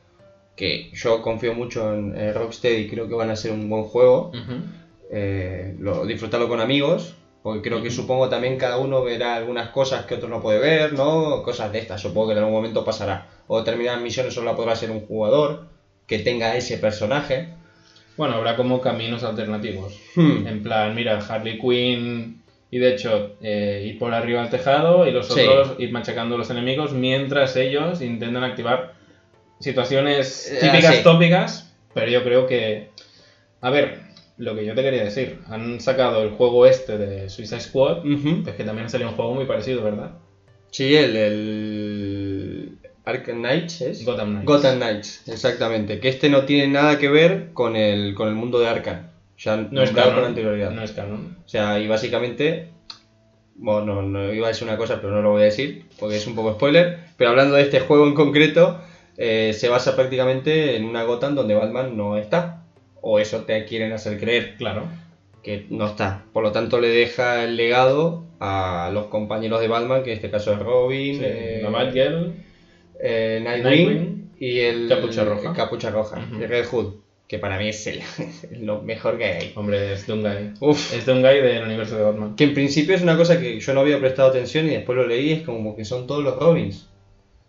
que 0.55 0.89
yo 0.93 1.21
confío 1.21 1.53
mucho 1.53 1.93
en 1.93 2.33
Rocksteady 2.33 2.87
creo 2.87 3.07
que 3.07 3.15
van 3.15 3.29
a 3.29 3.35
ser 3.35 3.51
un 3.51 3.69
buen 3.69 3.83
juego, 3.83 4.31
eh, 5.11 5.75
lo- 5.79 6.05
disfrutarlo 6.05 6.47
con 6.47 6.59
amigos, 6.59 7.15
porque 7.41 7.61
creo 7.69 7.81
que 7.81 7.91
supongo 7.91 8.29
también 8.29 8.55
cada 8.57 8.77
uno 8.77 9.03
verá 9.03 9.35
algunas 9.35 9.69
cosas 9.69 10.05
que 10.05 10.15
otro 10.15 10.29
no 10.29 10.39
puede 10.39 10.59
ver, 10.59 10.93
¿no? 10.93 11.41
Cosas 11.43 11.71
de 11.71 11.79
estas, 11.79 11.99
supongo 12.01 12.27
que 12.27 12.31
en 12.33 12.37
algún 12.39 12.53
momento 12.53 12.83
pasará. 12.83 13.27
O 13.47 13.57
determinadas 13.59 14.01
misiones 14.01 14.33
solo 14.33 14.45
la 14.45 14.55
podrá 14.55 14.71
hacer 14.71 14.89
un 14.91 15.01
jugador 15.01 15.67
que 16.07 16.19
tenga 16.19 16.55
ese 16.55 16.77
personaje. 16.77 17.49
Bueno, 18.15 18.35
habrá 18.35 18.55
como 18.55 18.79
caminos 18.79 19.23
alternativos. 19.23 19.99
Hmm. 20.15 20.47
En 20.47 20.61
plan, 20.63 20.95
mira, 20.95 21.17
Harley 21.17 21.57
Quinn 21.59 22.42
y 22.75 22.79
de 22.79 22.93
hecho 22.93 23.35
eh, 23.41 23.83
ir 23.87 23.99
por 23.99 24.13
arriba 24.13 24.41
al 24.41 24.49
tejado 24.49 25.05
y 25.07 25.11
los 25.11 25.27
Sí. 25.27 25.41
otros 25.41 25.75
ir 25.79 25.91
machacando 25.91 26.35
a 26.35 26.37
los 26.39 26.49
enemigos 26.49 26.91
mientras 26.93 27.55
ellos 27.55 28.01
intentan 28.01 28.43
activar 28.43 28.93
situaciones 29.59 30.51
Eh, 30.51 30.57
típicas, 30.61 30.95
sí. 30.95 31.03
tópicas, 31.03 31.73
pero 31.93 32.09
yo 32.11 32.23
creo 32.23 32.47
que... 32.47 32.89
A 33.61 33.69
ver, 33.69 33.99
lo 34.37 34.55
que 34.55 34.65
yo 34.65 34.73
te 34.73 34.81
quería 34.81 35.03
decir, 35.03 35.39
han 35.47 35.79
sacado 35.79 36.23
el 36.23 36.31
juego 36.31 36.65
este 36.65 36.97
de 36.97 37.29
Suicide 37.29 37.61
Squad, 37.61 37.99
Ujú. 38.05 38.43
es 38.47 38.55
que 38.55 38.63
también 38.63 38.87
ha 38.87 38.89
salido 38.89 39.09
un 39.11 39.15
juego 39.15 39.35
muy 39.35 39.45
parecido, 39.45 39.83
¿verdad? 39.83 40.11
Sí, 40.71 40.95
el, 40.95 41.15
el 41.15 42.77
Arkham 43.05 43.37
Knights 43.37 43.81
es. 43.81 44.03
Gotham 44.05 44.29
Knights. 44.31 44.45
Gotham 44.47 44.75
Knights, 44.77 45.27
exactamente. 45.29 45.99
Que 45.99 46.09
este 46.09 46.29
no 46.29 46.45
tiene 46.45 46.67
nada 46.67 46.97
que 46.97 47.09
ver 47.09 47.49
con 47.53 47.75
el, 47.75 48.15
con 48.15 48.27
el 48.27 48.33
mundo 48.35 48.59
de 48.59 48.67
Arkham. 48.67 49.07
Ya 49.37 49.57
No 49.57 49.81
es 49.83 49.91
canon. 49.91 50.15
con 50.15 50.23
anterioridad. 50.25 50.71
No 50.71 50.83
es 50.83 50.91
canon. 50.91 51.37
O 51.45 51.47
sea, 51.49 51.79
y 51.79 51.87
básicamente 51.87 52.69
Bueno, 53.55 54.01
no, 54.01 54.01
no 54.03 54.33
iba 54.33 54.47
a 54.47 54.49
decir 54.49 54.67
una 54.67 54.77
cosa, 54.77 54.99
pero 54.99 55.13
no 55.13 55.21
lo 55.21 55.31
voy 55.31 55.43
a 55.43 55.45
decir, 55.45 55.85
porque 55.99 56.15
es 56.17 56.25
un 56.27 56.33
poco 56.35 56.53
spoiler. 56.53 56.99
Pero 57.17 57.29
hablando 57.31 57.55
de 57.55 57.61
este 57.61 57.79
juego 57.81 58.07
en 58.07 58.15
concreto, 58.15 58.79
eh, 59.17 59.53
se 59.53 59.69
basa 59.69 59.95
prácticamente 59.95 60.75
en 60.75 60.85
una 60.85 61.03
Gotham 61.03 61.35
donde 61.35 61.53
Batman 61.53 61.95
no 61.95 62.17
está. 62.17 62.63
O 63.01 63.19
eso 63.19 63.41
te 63.41 63.63
quieren 63.65 63.91
hacer 63.91 64.19
creer 64.19 64.55
Claro. 64.57 64.85
que 65.43 65.67
no 65.69 65.85
está. 65.87 66.23
Por 66.33 66.41
lo 66.43 66.51
tanto, 66.51 66.79
le 66.79 66.87
deja 66.87 67.43
el 67.43 67.55
legado 67.57 68.23
a 68.39 68.89
los 68.93 69.05
compañeros 69.07 69.59
de 69.61 69.67
Batman, 69.67 70.01
que 70.03 70.11
en 70.11 70.15
este 70.15 70.31
caso 70.31 70.51
es 70.53 70.59
Robin, 70.59 71.15
Sí, 71.17 71.21
eh, 71.23 71.59
la 71.61 71.69
Batgirl, 71.69 72.33
eh, 73.01 73.39
Nightwing, 73.43 73.85
Nightwing, 73.87 74.31
y 74.39 74.59
el 74.61 74.87
Capucha 74.89 75.25
Roja. 75.25 75.49
el 75.49 75.55
Capucha 75.55 75.89
Roja, 75.91 76.21
y 76.39 76.45
Red 76.45 76.65
Hood, 76.67 76.93
que 77.27 77.39
para 77.39 77.57
mí 77.57 77.69
es 77.69 77.87
el, 77.87 78.01
lo 78.65 78.81
mejor 78.81 79.17
que 79.17 79.25
hay. 79.25 79.51
hombre, 79.55 79.93
es 79.93 80.05
Doomguy. 80.07 80.51
Uf, 80.59 80.93
Es 80.93 81.05
Doomguy 81.05 81.41
del 81.41 81.63
universo 81.63 81.97
de 81.97 82.03
Batman. 82.03 82.35
que 82.35 82.43
en 82.43 82.53
principio 82.53 82.95
es 82.95 83.01
una 83.01 83.17
cosa 83.17 83.39
que 83.39 83.59
yo 83.59 83.73
no 83.73 83.79
había 83.81 83.99
prestado 83.99 84.29
atención 84.29 84.67
y 84.67 84.71
después 84.71 84.95
lo 84.97 85.07
leí, 85.07 85.31
es 85.31 85.41
como 85.43 85.75
que 85.75 85.85
son 85.85 86.05
todos 86.07 86.23
los 86.23 86.37
Robins 86.37 86.87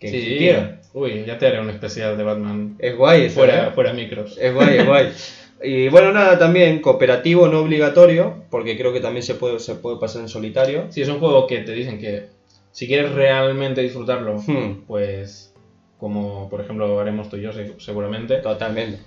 que 0.00 0.08
Sí. 0.08 0.16
existieron. 0.16 0.78
Uy, 0.92 1.24
ya 1.26 1.38
te 1.38 1.46
haré 1.46 1.60
un 1.60 1.70
especial 1.70 2.16
de 2.16 2.22
Batman 2.22 2.76
Es 2.78 2.96
guay 2.96 3.24
eso, 3.24 3.34
fuera, 3.34 3.68
¿eh? 3.68 3.70
fuera 3.74 3.92
micros. 3.92 4.38
Es 4.40 4.52
guay, 4.54 4.78
es 4.78 4.86
guay. 4.86 5.08
Y 5.62 5.88
bueno, 5.88 6.12
nada, 6.12 6.38
también 6.38 6.80
cooperativo 6.80 7.48
no 7.48 7.60
obligatorio, 7.60 8.42
porque 8.50 8.76
creo 8.76 8.92
que 8.92 9.00
también 9.00 9.22
se 9.22 9.34
puede, 9.34 9.60
se 9.60 9.76
puede 9.76 9.96
pasar 9.98 10.20
en 10.20 10.28
solitario. 10.28 10.86
Sí, 10.90 11.00
es 11.00 11.08
un 11.08 11.20
juego 11.20 11.46
que 11.46 11.60
te 11.60 11.72
dicen 11.72 11.98
que 11.98 12.26
si 12.70 12.86
quieres 12.86 13.12
realmente 13.12 13.80
disfrutarlo, 13.80 14.42
Hmm, 14.46 14.82
pues 14.86 15.54
como 15.98 16.50
por 16.50 16.60
ejemplo 16.60 17.00
haremos 17.00 17.30
tú 17.30 17.36
y 17.36 17.42
yo 17.42 17.52
se- 17.52 17.72
seguramente, 17.78 18.36
totalmente. 18.38 18.98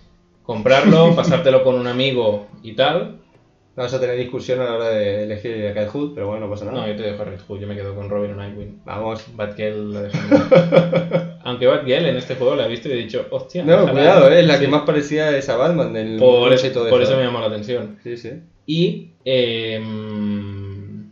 Comprarlo, 0.47 1.15
pasártelo 1.15 1.63
con 1.63 1.75
un 1.75 1.85
amigo 1.85 2.47
y 2.63 2.73
tal. 2.73 3.19
Vamos 3.75 3.93
a 3.93 3.99
tener 3.99 4.17
discusión 4.17 4.59
a 4.59 4.63
la 4.63 4.73
hora 4.73 4.89
de 4.89 5.25
elegir 5.25 5.51
Red 5.75 5.89
Hood, 5.89 6.15
pero 6.15 6.27
bueno, 6.29 6.47
no 6.47 6.51
pasa 6.51 6.65
nada. 6.65 6.79
No, 6.81 6.87
yo 6.87 6.95
te 6.95 7.03
dejo 7.03 7.21
a 7.21 7.25
Red 7.25 7.41
Hood, 7.47 7.59
yo 7.59 7.67
me 7.67 7.75
quedo 7.75 7.93
con 7.93 8.09
Robin 8.09 8.31
o 8.31 8.35
Nightwing. 8.35 8.81
Vamos. 8.85 9.23
Batgirl 9.35 9.93
la 9.93 11.37
Aunque 11.43 11.67
Batgirl 11.67 12.07
en 12.07 12.15
este 12.17 12.33
juego 12.33 12.55
la 12.55 12.65
he 12.65 12.69
visto 12.69 12.89
y 12.89 12.93
he 12.93 12.95
dicho, 12.95 13.27
hostia. 13.29 13.63
No, 13.63 13.87
cuidado, 13.91 14.31
eh, 14.31 14.39
es 14.39 14.47
la 14.47 14.55
Sí. 14.55 14.61
que 14.61 14.67
más 14.67 14.81
parecía 14.81 15.25
a 15.25 15.37
esa 15.37 15.57
Batman 15.57 15.93
del 15.93 16.17
Por, 16.17 16.51
y 16.53 16.69
todo 16.69 16.89
por 16.89 17.03
eso. 17.03 17.11
eso 17.11 17.19
me 17.19 17.25
llamó 17.27 17.39
la 17.39 17.45
atención. 17.47 17.99
Sí, 18.03 18.17
sí. 18.17 18.31
Y. 18.65 19.11
em, 19.25 21.11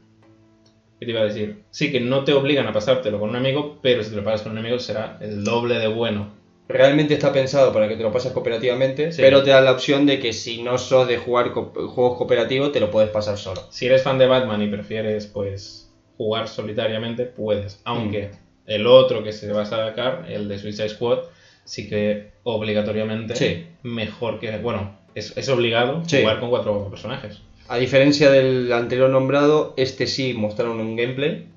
¿Qué 0.99 1.05
te 1.05 1.11
iba 1.11 1.21
a 1.21 1.25
decir? 1.25 1.63
Sí, 1.69 1.91
que 1.91 1.99
no 1.99 2.23
te 2.23 2.33
obligan 2.33 2.65
a 2.65 2.73
pasártelo 2.73 3.19
con 3.19 3.29
un 3.29 3.35
amigo, 3.35 3.77
pero 3.83 4.01
si 4.03 4.09
te 4.09 4.15
lo 4.15 4.23
pasas 4.23 4.41
con 4.41 4.53
un 4.53 4.57
amigo 4.57 4.79
será 4.79 5.17
el 5.21 5.43
doble 5.43 5.77
de 5.77 5.87
bueno. 5.87 6.29
Realmente 6.67 7.13
está 7.13 7.31
pensado 7.31 7.71
para 7.71 7.87
que 7.87 7.95
te 7.95 8.01
lo 8.03 8.11
pases 8.11 8.31
cooperativamente, 8.31 9.11
Sí. 9.11 9.21
pero 9.21 9.43
te 9.43 9.51
da 9.51 9.61
la 9.61 9.71
opción 9.71 10.05
de 10.07 10.19
que 10.19 10.33
si 10.33 10.63
no 10.63 10.77
sos 10.79 11.07
de 11.07 11.17
jugar 11.17 11.51
co- 11.51 11.71
juegos 11.89 12.17
cooperativos, 12.17 12.71
te 12.71 12.79
lo 12.79 12.89
puedes 12.89 13.11
pasar 13.11 13.37
solo. 13.37 13.61
Si 13.69 13.85
eres 13.85 14.01
fan 14.01 14.17
de 14.17 14.25
Batman 14.25 14.61
y 14.63 14.67
prefieres, 14.67 15.27
pues, 15.27 15.91
jugar 16.17 16.47
solitariamente, 16.47 17.25
puedes. 17.25 17.81
Aunque 17.83 18.31
el 18.65 18.87
otro 18.87 19.23
que 19.23 19.31
se 19.31 19.51
va 19.53 19.61
a 19.61 19.65
sacar, 19.65 20.25
el 20.27 20.47
de 20.47 20.57
Suicide 20.57 20.89
Squad, 20.89 21.19
sí 21.65 21.87
que 21.87 22.31
obligatoriamente 22.43 23.35
Sí. 23.35 23.67
mejor 23.83 24.39
que. 24.39 24.57
Bueno, 24.57 24.97
es, 25.13 25.37
es 25.37 25.47
obligado 25.49 26.01
Sí. 26.07 26.21
jugar 26.21 26.39
con 26.39 26.49
cuatro 26.49 26.89
personajes. 26.89 27.41
A 27.67 27.77
diferencia 27.77 28.31
del 28.31 28.71
anterior 28.73 29.09
nombrado, 29.09 29.73
este 29.77 30.07
sí 30.07 30.33
mostraron 30.33 30.79
un 30.79 30.95
gameplay. 30.95 31.47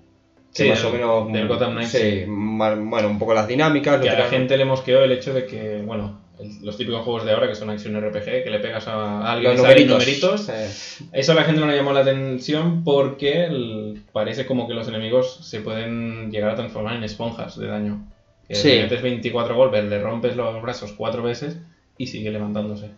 Sí, 0.52 0.68
más 0.68 0.82
o 0.84 0.90
menos. 0.92 1.32
del 1.32 1.46
Gotham 1.46 1.72
Knights, 1.72 1.90
sí, 1.92 2.24
bueno, 2.26 3.08
un 3.08 3.18
poco 3.18 3.34
las 3.34 3.46
dinámicas. 3.46 4.00
Que 4.00 4.10
a 4.10 4.18
la 4.18 4.24
gente 4.26 4.56
le 4.56 4.64
mosqueó 4.64 5.02
el 5.02 5.12
hecho 5.12 5.32
de 5.34 5.46
que, 5.46 5.82
bueno, 5.84 6.18
el- 6.40 6.64
los 6.64 6.76
típicos 6.76 7.02
juegos 7.04 7.24
de 7.24 7.32
ahora 7.32 7.48
que 7.48 7.54
son 7.54 7.68
acción 7.70 7.94
RPG, 7.96 8.44
que 8.44 8.50
le 8.50 8.58
pegas 8.58 8.88
a 8.88 9.30
alguien 9.30 9.52
Los 9.52 9.60
y 9.60 9.62
salen 9.62 9.88
numeritos. 9.88 10.48
numeritos. 10.48 10.48
Eh, 10.48 11.08
Eso 11.12 11.32
a 11.32 11.34
la 11.34 11.44
gente 11.44 11.60
no 11.60 11.66
le 11.66 11.76
llamó 11.76 11.92
la 11.92 12.00
atención 12.00 12.82
porque 12.84 13.44
el- 13.44 14.02
parece 14.12 14.46
como 14.46 14.66
que 14.66 14.74
los 14.74 14.88
enemigos 14.88 15.38
se 15.48 15.60
pueden 15.60 16.30
llegar 16.30 16.50
a 16.50 16.54
transformar 16.56 16.96
en 16.96 17.04
esponjas 17.04 17.58
de 17.58 17.66
daño. 17.66 18.04
Que 18.48 18.54
Sí. 18.54 18.68
le 18.68 18.82
metes 18.84 19.02
24 19.02 19.54
golpes, 19.54 19.84
le 19.84 20.00
rompes 20.00 20.34
los 20.34 20.62
brazos 20.62 20.92
cuatro 20.92 21.22
veces 21.22 21.58
y 21.98 22.06
sigue 22.06 22.30
levantándose. 22.30 22.90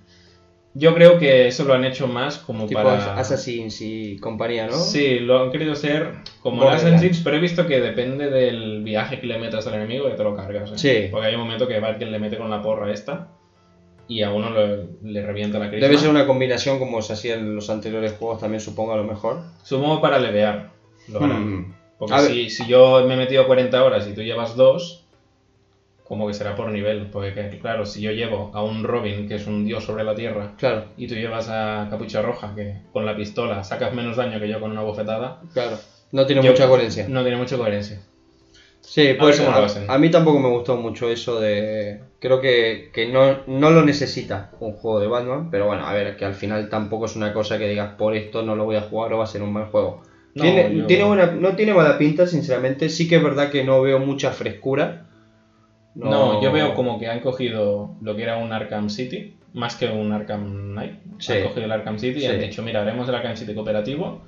Yo 0.74 0.94
creo 0.94 1.18
que 1.18 1.48
eso 1.48 1.64
lo 1.64 1.74
han 1.74 1.84
hecho 1.84 2.06
más 2.06 2.38
como 2.38 2.66
tipo 2.66 2.80
para... 2.82 3.18
Assassins 3.18 3.80
y 3.80 4.18
compañía, 4.18 4.66
¿no? 4.66 4.72
Sí, 4.72 5.18
lo 5.18 5.42
han 5.42 5.50
querido 5.50 5.74
ser 5.74 6.18
como 6.42 6.58
Borderlands. 6.58 6.84
Assassin's, 6.84 7.22
pero 7.24 7.36
he 7.36 7.40
visto 7.40 7.66
que 7.66 7.80
depende 7.80 8.30
del 8.30 8.82
viaje 8.84 9.20
que 9.20 9.26
le 9.26 9.38
metas 9.38 9.66
al 9.66 9.74
enemigo 9.74 10.08
ya 10.08 10.14
te 10.14 10.22
lo 10.22 10.36
cargas. 10.36 10.70
¿eh? 10.70 10.78
Sí. 10.78 11.08
Porque 11.10 11.26
hay 11.26 11.34
un 11.34 11.40
momento 11.40 11.66
que 11.66 11.80
Batgirl 11.80 12.12
le 12.12 12.20
mete 12.20 12.38
con 12.38 12.48
la 12.50 12.62
porra 12.62 12.92
esta 12.92 13.28
y 14.06 14.22
a 14.22 14.32
uno 14.32 14.50
le, 14.50 14.86
le 15.02 15.26
revienta 15.26 15.58
la 15.58 15.70
crisma. 15.70 15.88
Debe 15.88 15.98
ser 15.98 16.10
una 16.10 16.26
combinación 16.26 16.78
como 16.78 17.02
se 17.02 17.14
hacía 17.14 17.34
en 17.34 17.54
los 17.54 17.68
anteriores 17.68 18.12
juegos, 18.12 18.40
también 18.40 18.60
supongo 18.60 18.92
a 18.92 18.96
lo 18.96 19.04
mejor. 19.04 19.42
Supongo 19.64 20.00
para 20.00 20.20
levear. 20.20 20.70
Lo 21.08 21.18
harán. 21.18 21.56
Hmm. 21.56 21.74
Porque 21.98 22.18
si, 22.20 22.50
si 22.50 22.66
yo 22.66 23.04
me 23.06 23.14
he 23.14 23.16
metido 23.16 23.46
40 23.46 23.84
horas 23.84 24.08
y 24.08 24.14
tú 24.14 24.22
llevas 24.22 24.56
2, 24.56 25.06
como 26.10 26.26
que 26.26 26.34
será 26.34 26.56
por 26.56 26.70
nivel. 26.72 27.06
Porque 27.12 27.32
que- 27.32 27.58
claro, 27.60 27.86
si 27.86 28.00
yo 28.02 28.10
llevo 28.10 28.50
a 28.52 28.62
un 28.64 28.82
Robin, 28.82 29.28
que 29.28 29.36
es 29.36 29.46
un 29.46 29.64
dios 29.64 29.84
sobre 29.84 30.02
la 30.04 30.14
tierra, 30.16 30.54
Claro, 30.58 30.86
y 30.96 31.06
tú 31.06 31.14
llevas 31.14 31.48
a 31.48 31.86
Capucha 31.88 32.20
Roja, 32.20 32.52
que 32.54 32.78
con 32.92 33.06
la 33.06 33.14
pistola 33.16 33.62
sacas 33.62 33.94
menos 33.94 34.16
daño 34.16 34.40
que 34.40 34.48
yo 34.48 34.58
con 34.60 34.72
una 34.72 34.82
bofetada, 34.82 35.40
claro. 35.54 35.78
No 36.12 36.26
tiene 36.26 36.42
Yo- 36.42 36.50
mucha 36.50 36.66
coherencia. 36.66 37.06
no 37.08 37.22
tiene 37.22 37.36
mucha 37.38 37.56
coherencia. 37.56 38.00
Sí, 38.80 39.14
pues 39.18 39.38
a, 39.40 39.94
a 39.94 39.98
mí 39.98 40.10
tampoco 40.10 40.40
me 40.40 40.48
gustó 40.48 40.74
mucho 40.76 41.08
eso 41.10 41.38
de... 41.38 42.00
Creo 42.18 42.40
que, 42.40 42.90
que 42.92 43.06
no, 43.06 43.38
no 43.46 43.70
lo 43.70 43.84
necesita 43.84 44.50
un 44.58 44.72
juego 44.72 44.98
de 45.00 45.06
Batman, 45.06 45.48
pero 45.50 45.66
bueno, 45.66 45.86
a 45.86 45.92
ver, 45.92 46.16
que 46.16 46.24
al 46.24 46.34
final 46.34 46.68
tampoco 46.68 47.04
es 47.04 47.14
una 47.14 47.32
cosa 47.32 47.58
que 47.58 47.68
digas 47.68 47.92
por 47.96 48.16
esto 48.16 48.42
no 48.42 48.56
lo 48.56 48.64
voy 48.64 48.76
a 48.76 48.80
jugar 48.80 49.12
o 49.12 49.18
va 49.18 49.24
a 49.24 49.28
ser 49.28 49.42
un 49.42 49.52
mal 49.52 49.66
juego. 49.66 50.02
No, 50.34 50.42
tiene, 50.42 50.74
yo- 50.76 50.86
tiene 50.86 51.04
buena- 51.04 51.26
no 51.26 51.54
tiene 51.56 51.74
mala 51.74 51.98
pinta, 51.98 52.26
sinceramente. 52.26 52.88
Sí 52.88 53.06
que 53.08 53.16
es 53.16 53.22
verdad 53.22 53.50
que 53.50 53.62
no 53.64 53.80
veo 53.82 53.98
mucha 54.00 54.32
frescura. 54.32 55.06
No, 55.94 56.40
yo 56.42 56.52
veo 56.52 56.74
como 56.74 56.98
que 56.98 57.08
han 57.08 57.20
cogido 57.20 57.96
lo 58.00 58.16
que 58.16 58.22
era 58.22 58.36
un 58.38 58.52
Arkham 58.52 58.88
City, 58.90 59.34
más 59.54 59.74
que 59.76 59.88
un 59.88 60.12
Arkham 60.12 60.72
Knight. 60.72 60.94
Sí. 61.18 61.32
Han 61.32 61.42
cogido 61.44 61.64
el 61.66 61.72
Arkham 61.72 61.98
City 61.98 62.20
Sí. 62.20 62.26
y 62.26 62.28
han 62.28 62.40
dicho, 62.40 62.62
mira, 62.62 62.82
haremos 62.82 63.08
el 63.08 63.14
Arkham 63.14 63.36
City 63.36 63.54
cooperativo, 63.54 64.22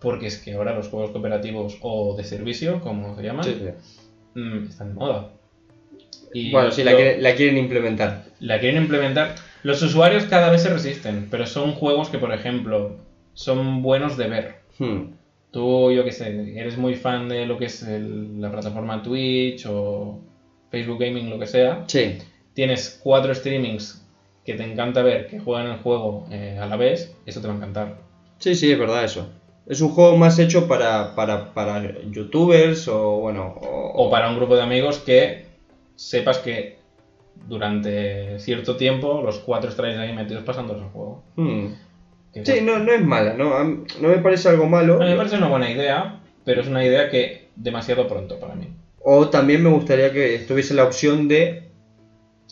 porque 0.00 0.26
es 0.26 0.38
que 0.38 0.54
ahora 0.54 0.74
los 0.74 0.88
juegos 0.88 1.10
cooperativos 1.10 1.78
o 1.82 2.16
de 2.16 2.24
servicio, 2.24 2.80
como 2.80 3.14
se 3.16 3.22
llaman, 3.22 3.44
Sí, 3.44 3.56
mm, 4.34 4.64
están 4.68 4.88
de 4.88 4.94
moda. 4.94 5.30
Y 6.32 6.50
Bueno, 6.50 6.70
sí, 6.72 6.82
la, 6.82 6.92
lo- 6.92 6.96
quiere- 6.96 7.20
la 7.20 7.34
quieren 7.34 7.58
implementar. 7.58 8.24
la 8.40 8.58
quieren 8.58 8.82
implementar. 8.82 9.34
Los 9.62 9.80
usuarios 9.82 10.24
cada 10.24 10.50
vez 10.50 10.62
se 10.62 10.70
resisten, 10.70 11.28
pero 11.30 11.46
son 11.46 11.72
juegos 11.72 12.08
que, 12.08 12.18
por 12.18 12.32
ejemplo, 12.34 12.96
son 13.34 13.82
buenos 13.82 14.16
de 14.16 14.28
ver. 14.28 14.54
Hmm. 14.78 15.12
Tú, 15.52 15.92
yo 15.92 16.02
qué 16.04 16.10
sé, 16.12 16.58
eres 16.58 16.76
muy 16.76 16.96
fan 16.96 17.28
de 17.28 17.46
lo 17.46 17.56
que 17.58 17.66
es 17.66 17.82
el- 17.84 18.40
la 18.40 18.50
plataforma 18.50 19.02
Twitch 19.02 19.66
o 19.68 20.18
Facebook 20.74 21.00
Gaming, 21.00 21.30
lo 21.30 21.38
que 21.38 21.46
sea. 21.46 21.84
Sí, 21.86 22.18
Tienes 22.52 23.00
cuatro 23.02 23.34
streamings 23.34 24.04
que 24.44 24.54
te 24.54 24.64
encanta 24.64 25.02
ver 25.02 25.26
que 25.26 25.40
juegan 25.40 25.66
el 25.66 25.78
juego 25.78 26.26
eh, 26.30 26.58
a 26.60 26.66
la 26.66 26.76
vez, 26.76 27.16
eso 27.26 27.40
te 27.40 27.46
va 27.48 27.54
a 27.54 27.56
encantar. 27.56 27.96
sí, 28.38 28.54
sí, 28.54 28.70
es 28.70 28.78
verdad 28.78 29.04
eso. 29.04 29.28
Es 29.66 29.80
un 29.80 29.88
juego 29.88 30.16
más 30.16 30.38
hecho 30.38 30.68
para, 30.68 31.14
para, 31.14 31.54
para 31.54 32.02
youtubers 32.10 32.86
o 32.88 33.20
bueno... 33.20 33.54
O 33.96 34.10
para 34.10 34.28
un 34.28 34.36
grupo 34.36 34.56
de 34.56 34.62
amigos 34.62 34.98
que 34.98 35.46
sepas 35.96 36.38
que 36.38 36.76
durante 37.46 38.38
cierto 38.38 38.76
tiempo 38.76 39.22
los 39.22 39.38
cuatro 39.38 39.70
estaréis 39.70 39.96
ahí 39.96 40.12
metidos 40.12 40.44
pasando 40.44 40.74
el 40.74 40.82
juego. 40.82 41.22
Hmm. 41.36 41.68
Sí, 42.42 42.60
no, 42.62 42.78
no 42.78 42.92
es 42.92 43.02
mala, 43.02 43.34
¿no? 43.34 43.64
No 43.64 44.08
me 44.08 44.18
parece 44.18 44.48
algo 44.48 44.66
malo. 44.66 44.98
mí 44.98 45.06
me 45.06 45.16
parece 45.16 45.36
una 45.36 45.48
buena 45.48 45.70
idea, 45.70 46.20
pero 46.44 46.60
es 46.60 46.66
una 46.66 46.84
idea 46.84 47.08
que 47.08 47.48
demasiado 47.56 48.08
pronto 48.08 48.38
para 48.40 48.54
mí. 48.54 48.68
O 49.04 49.28
también 49.28 49.62
me 49.62 49.68
gustaría 49.70 50.12
que 50.12 50.34
estuviese 50.34 50.74
la 50.74 50.84
opción 50.84 51.28
de 51.28 51.62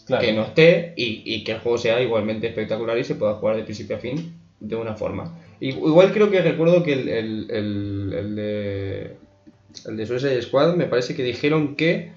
Claro. 0.06 0.24
que 0.26 0.32
no 0.32 0.42
esté 0.42 0.94
y, 0.96 1.22
y 1.24 1.44
que 1.44 1.52
el 1.52 1.60
juego 1.60 1.78
sea 1.78 2.00
igualmente 2.02 2.48
espectacular 2.48 2.98
y 2.98 3.04
se 3.04 3.14
pueda 3.14 3.34
jugar 3.34 3.56
de 3.56 3.62
principio 3.62 3.96
a 3.96 4.00
fin 4.00 4.34
de 4.58 4.74
una 4.76 4.94
forma. 4.94 5.38
Igual 5.60 6.12
creo 6.12 6.28
que 6.28 6.42
recuerdo 6.42 6.82
que 6.82 6.92
el, 6.92 7.08
el, 7.08 7.46
el, 7.50 8.12
el 8.12 8.34
de 8.36 9.16
el 9.86 9.96
de 9.96 10.06
Suicide 10.06 10.42
Squad 10.42 10.74
me 10.74 10.86
parece 10.86 11.14
que 11.14 11.22
dijeron 11.22 11.76
que 11.76 12.10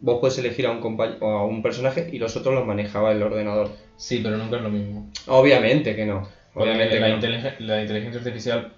vos 0.00 0.20
puedes 0.20 0.38
elegir 0.38 0.66
a 0.66 0.70
un 0.70 0.80
compañ- 0.80 1.18
o 1.20 1.28
a 1.28 1.44
un 1.46 1.62
personaje 1.62 2.08
y 2.10 2.18
los 2.18 2.34
otros 2.36 2.54
los 2.54 2.66
manejaba 2.66 3.12
el 3.12 3.22
ordenador. 3.22 3.70
Sí, 3.96 4.20
pero 4.22 4.38
nunca 4.38 4.56
es 4.56 4.62
lo 4.62 4.70
mismo. 4.70 5.08
Obviamente 5.28 5.94
que 5.94 6.06
no. 6.06 6.26
Obviamente 6.54 6.98
la, 6.98 7.06
que 7.06 7.12
no. 7.12 7.18
inteligen- 7.20 7.54
la 7.60 7.82
inteligencia 7.82 8.18
artificial 8.20 8.72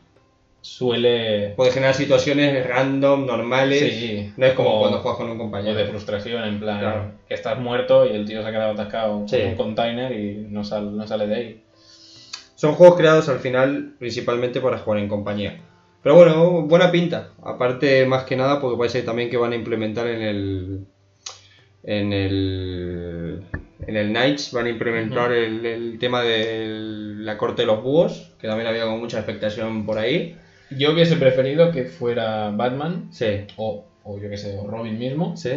suele... 0.64 1.50
Puede 1.56 1.73
generar 1.73 1.94
situaciones 1.94 2.66
random, 2.66 3.26
normales. 3.26 3.80
Sí, 3.80 4.33
no 4.37 4.47
es 4.47 4.54
como 4.54 4.76
o- 4.76 4.80
cuando 4.80 4.99
juegas 5.00 5.18
con 5.18 5.28
un 5.30 5.37
O 5.37 5.38
compañero. 5.38 5.75
de 5.76 5.85
frustración, 5.85 6.42
en 6.44 6.59
plan, 6.59 6.78
Claro. 6.80 7.11
que 7.28 7.35
estás 7.35 7.59
muerto 7.59 8.06
y 8.06 8.16
el 8.16 8.25
tío 8.25 8.40
se 8.42 8.49
ha 8.49 8.50
quedado 8.50 8.73
atascado 8.73 9.28
Sí. 9.28 9.37
con 9.40 9.49
un 9.50 9.54
container 9.56 10.12
y 10.12 10.47
no, 10.49 10.64
sal- 10.64 10.97
no 10.97 11.06
sale 11.06 11.26
de 11.26 11.35
ahí. 11.35 11.61
Son 12.54 12.73
juegos 12.73 12.97
creados 12.97 13.28
al 13.28 13.40
final 13.40 13.92
principalmente 13.99 14.61
para 14.62 14.78
jugar 14.78 15.00
en 15.00 15.09
compañía. 15.09 15.61
Pero 16.02 16.14
bueno, 16.16 16.62
buena 16.62 16.90
pinta. 16.90 17.30
Aparte, 17.42 18.06
más 18.06 18.25
que 18.25 18.37
nada, 18.37 18.59
porque 18.61 18.78
parece 18.78 19.02
también 19.02 19.28
que 19.28 19.37
van 19.37 19.52
a 19.52 19.56
implementar 19.56 20.06
en 20.06 20.23
el. 20.23 20.80
En 21.83 22.12
el. 22.14 23.42
En 23.87 23.97
el 23.97 24.09
Knights 24.09 24.52
van 24.52 24.64
a 24.66 24.71
implementar 24.71 25.30
el, 25.33 25.64
el 25.66 25.99
tema 25.99 26.23
de 26.23 26.68
la 27.18 27.37
corte 27.37 27.62
de 27.62 27.66
los 27.66 27.83
búhos, 27.83 28.33
que 28.40 28.47
también 28.49 28.66
había 28.68 28.85
como 28.85 28.97
mucha 28.99 29.18
expectación 29.18 29.85
por 29.85 29.99
ahí. 29.99 30.37
Yo 30.78 30.93
hubiese 30.93 31.16
preferido 31.16 31.71
que 31.71 31.85
fuera 31.85 32.50
Batman 32.50 33.09
Sí, 33.11 33.47
o, 33.57 33.85
o 34.04 34.19
yo 34.19 34.28
que 34.31 34.37
sé, 34.37 34.59
o 34.59 34.66
Robin 34.66 34.99
mismo, 34.99 35.37
sí. 35.37 35.50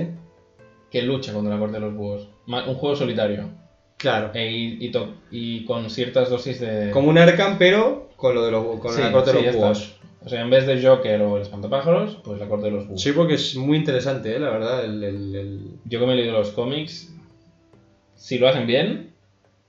que 0.91 1.01
luche 1.01 1.33
contra 1.33 1.53
la 1.53 1.59
corte 1.59 1.75
de 1.75 1.81
los 1.81 1.93
búhos. 1.95 2.29
Un 2.47 2.75
juego 2.75 2.95
solitario. 2.95 3.49
Claro. 3.97 4.31
E- 4.33 4.51
y, 4.51 4.91
y 5.31 5.65
con 5.65 5.89
ciertas 5.89 6.29
dosis 6.29 6.59
de. 6.59 6.91
Como 6.91 7.09
un 7.09 7.17
Arkham, 7.17 7.57
pero 7.57 8.09
con 8.15 8.35
lo 8.35 8.45
de 8.45 8.51
los, 8.51 8.79
con 8.79 8.93
Sí, 8.93 9.01
la 9.01 9.11
corte 9.11 9.31
sí, 9.31 9.37
de 9.37 9.43
los 9.43 9.55
está. 9.55 9.65
búhos. 9.67 9.93
O 10.25 10.29
sea, 10.29 10.41
en 10.41 10.49
vez 10.49 10.65
de 10.67 10.81
Joker 10.85 11.21
o 11.21 11.37
el 11.37 11.43
espantapájaros, 11.43 12.17
pues 12.23 12.39
la 12.39 12.47
corte 12.47 12.65
de 12.65 12.71
los 12.71 12.87
búhos. 12.87 13.01
Sí, 13.01 13.11
porque 13.13 13.35
es 13.35 13.55
muy 13.55 13.77
interesante, 13.77 14.35
¿eh? 14.35 14.39
la 14.39 14.49
verdad. 14.49 14.83
El, 14.85 15.03
el- 15.03 15.35
el- 15.35 15.71
Yo 15.85 15.99
que 15.99 16.05
me 16.05 16.13
he 16.13 16.15
leído 16.17 16.33
los 16.33 16.51
cómics, 16.51 17.13
si 18.15 18.37
lo 18.37 18.47
hacen 18.47 18.67
bien, 18.67 19.13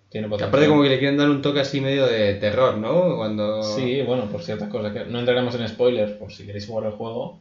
tiene 0.08 0.28
potencial. 0.28 0.48
Aparte 0.48 0.68
como 0.68 0.82
que 0.82 0.88
le 0.88 0.98
quieren 0.98 1.18
dar 1.18 1.28
un 1.28 1.42
toque 1.42 1.60
así 1.60 1.80
medio 1.80 2.06
de 2.06 2.34
terror, 2.34 2.78
¿no? 2.78 3.16
Cuando... 3.16 3.62
Sí, 3.62 4.02
bueno, 4.02 4.30
por 4.30 4.42
ciertas 4.42 4.68
cosas. 4.68 4.92
que 4.92 5.04
No 5.04 5.18
entraremos 5.18 5.54
en 5.54 5.68
spoilers 5.68 6.12
por 6.12 6.32
si 6.32 6.46
queréis 6.46 6.66
jugar 6.66 6.86
el 6.86 6.92
juego, 6.92 7.38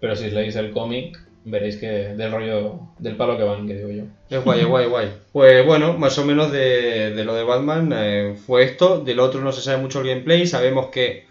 pero 0.00 0.16
si 0.16 0.30
leéis 0.30 0.56
el 0.56 0.70
cómic, 0.70 1.18
veréis 1.44 1.76
que 1.76 1.86
del 1.86 2.32
rollo, 2.32 2.80
del 2.98 3.16
palo 3.16 3.36
que 3.36 3.44
van, 3.44 3.66
que 3.66 3.74
digo 3.74 3.90
yo. 3.90 4.04
Es 4.30 4.42
guay, 4.42 4.60
es 4.60 4.66
guay, 4.66 4.86
guay. 4.86 5.08
Pues 5.32 5.64
bueno, 5.64 5.96
más 5.96 6.18
o 6.18 6.24
menos 6.24 6.50
de, 6.50 7.10
de 7.10 7.24
lo 7.24 7.34
de 7.34 7.44
Batman 7.44 7.92
eh, 7.94 8.34
fue 8.46 8.64
esto. 8.64 9.00
Del 9.00 9.20
otro 9.20 9.40
no 9.40 9.52
se 9.52 9.60
sabe 9.60 9.80
mucho 9.80 10.00
el 10.00 10.08
gameplay. 10.08 10.46
Sabemos 10.46 10.86
que 10.86 11.26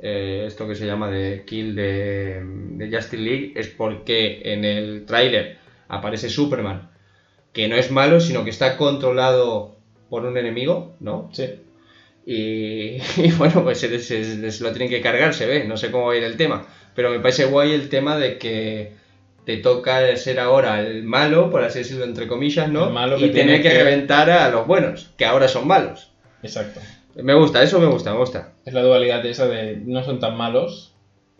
eh, 0.00 0.44
esto 0.46 0.68
que 0.68 0.76
se 0.76 0.86
llama 0.86 1.10
de 1.10 1.44
kill 1.44 1.74
de, 1.74 2.42
de 2.44 2.86
Justice 2.86 3.16
League 3.22 3.52
es 3.56 3.68
porque 3.68 4.42
en 4.44 4.64
el 4.64 5.06
tráiler 5.06 5.58
aparece 5.88 6.28
Superman, 6.28 6.90
que 7.52 7.66
no 7.66 7.76
es 7.76 7.90
malo, 7.90 8.20
sino 8.20 8.44
que 8.44 8.50
está 8.50 8.76
controlado 8.76 9.77
por 10.08 10.24
un 10.24 10.36
enemigo, 10.38 10.94
¿no? 11.00 11.28
Sí. 11.32 11.44
Y, 12.26 12.98
y 13.16 13.32
bueno, 13.38 13.62
pues 13.64 13.80
se, 13.80 13.98
se- 13.98 14.50
se 14.50 14.64
lo 14.64 14.70
tienen 14.72 14.90
que 14.90 15.00
cargar, 15.00 15.34
se 15.34 15.46
ve, 15.46 15.64
no 15.64 15.76
sé 15.76 15.90
cómo 15.90 16.06
va 16.06 16.12
a 16.12 16.16
ir 16.16 16.24
el 16.24 16.36
tema. 16.36 16.66
Pero 16.94 17.10
me 17.10 17.20
parece 17.20 17.44
guay 17.46 17.72
el 17.72 17.88
tema 17.88 18.16
de 18.16 18.38
que 18.38 18.92
te 19.44 19.56
toca 19.58 20.14
ser 20.16 20.40
ahora 20.40 20.80
el 20.80 21.04
malo, 21.04 21.50
por 21.50 21.62
así 21.64 21.78
decirlo, 21.78 22.04
entre 22.04 22.26
comillas, 22.26 22.68
¿no? 22.70 22.88
El 22.88 22.92
malo 22.92 23.16
y 23.16 23.20
que 23.20 23.28
tener 23.28 23.44
tiene 23.46 23.62
que 23.62 23.68
que- 23.70 23.74
reventar 23.84 24.28
a 24.30 24.48
los 24.50 24.66
buenos, 24.66 25.10
que 25.16 25.24
ahora 25.24 25.48
son 25.48 25.66
malos. 25.66 26.10
Exacto. 26.42 26.80
Me 27.16 27.34
gusta, 27.34 27.62
eso 27.62 27.80
me 27.80 27.86
gusta, 27.86 28.12
me 28.12 28.18
gusta. 28.18 28.52
Es 28.64 28.74
la 28.74 28.82
dualidad 28.82 29.24
esa 29.26 29.46
de 29.48 29.76
no 29.84 30.04
son 30.04 30.20
tan 30.20 30.36
malos 30.36 30.92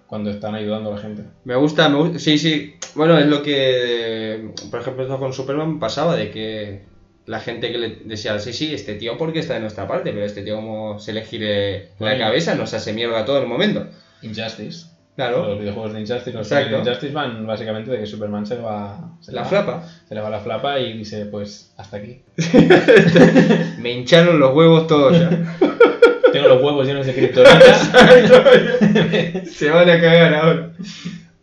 cuando 0.06 0.30
están 0.30 0.54
ayudando 0.54 0.90
a 0.90 0.94
la 0.96 1.00
gente. 1.00 1.22
Me 1.44 1.54
gusta, 1.56 1.88
me 1.88 1.98
gusta. 1.98 2.18
Sí, 2.18 2.38
sí. 2.38 2.74
Bueno, 2.94 3.18
es 3.18 3.26
lo 3.26 3.42
que, 3.42 4.48
por 4.70 4.80
ejemplo, 4.80 5.18
con 5.18 5.32
Superman 5.34 5.78
pasaba, 5.78 6.16
de 6.16 6.30
que 6.30 6.82
la 7.28 7.38
gente 7.40 7.70
que 7.70 7.78
le 7.78 7.96
decía, 8.04 8.38
sí, 8.40 8.52
sí, 8.52 8.74
este 8.74 8.94
tío 8.94 9.16
porque 9.18 9.38
está 9.38 9.54
de 9.54 9.60
nuestra 9.60 9.86
parte, 9.86 10.10
pero 10.12 10.24
este 10.24 10.42
tío 10.42 10.56
como 10.56 10.98
se 10.98 11.12
le 11.12 11.22
gire 11.22 11.80
la 11.80 11.88
Bueno. 11.98 12.24
cabeza, 12.24 12.54
nos 12.54 12.74
hace 12.74 12.92
mierda 12.92 13.24
todo 13.24 13.38
el 13.40 13.46
momento. 13.46 13.86
Injustice. 14.22 14.86
Claro, 15.14 15.48
Los 15.48 15.58
videojuegos 15.58 15.92
de 15.94 16.00
Injustice, 16.00 16.32
los 16.36 16.46
Exacto. 16.46 16.70
de 16.76 16.78
Injustice 16.78 17.12
van 17.12 17.44
básicamente 17.46 17.90
de 17.90 17.98
que 17.98 18.06
Superman 18.06 18.46
se 18.46 18.54
le 18.54 18.60
va. 18.62 19.16
Se 19.20 19.32
le 19.32 19.36
la 19.36 19.42
va- 19.42 19.48
flapa. 19.48 19.84
Se 20.08 20.14
le 20.14 20.20
va 20.20 20.30
la 20.30 20.38
flapa 20.40 20.78
y 20.78 20.92
dice, 20.96 21.26
pues 21.26 21.72
hasta 21.76 21.96
aquí. 21.96 22.20
Me 23.80 23.92
hincharon 23.92 24.38
los 24.38 24.54
huevos 24.54 24.86
todos 24.86 25.18
ya. 25.18 25.28
Tengo 26.32 26.48
los 26.48 26.62
huevos 26.62 26.86
llenos 26.86 27.04
de 27.06 27.14
kriptonita. 27.14 27.74
Se 29.50 29.70
van 29.70 29.88
a 29.90 30.00
cagar 30.00 30.34
ahora. 30.34 30.70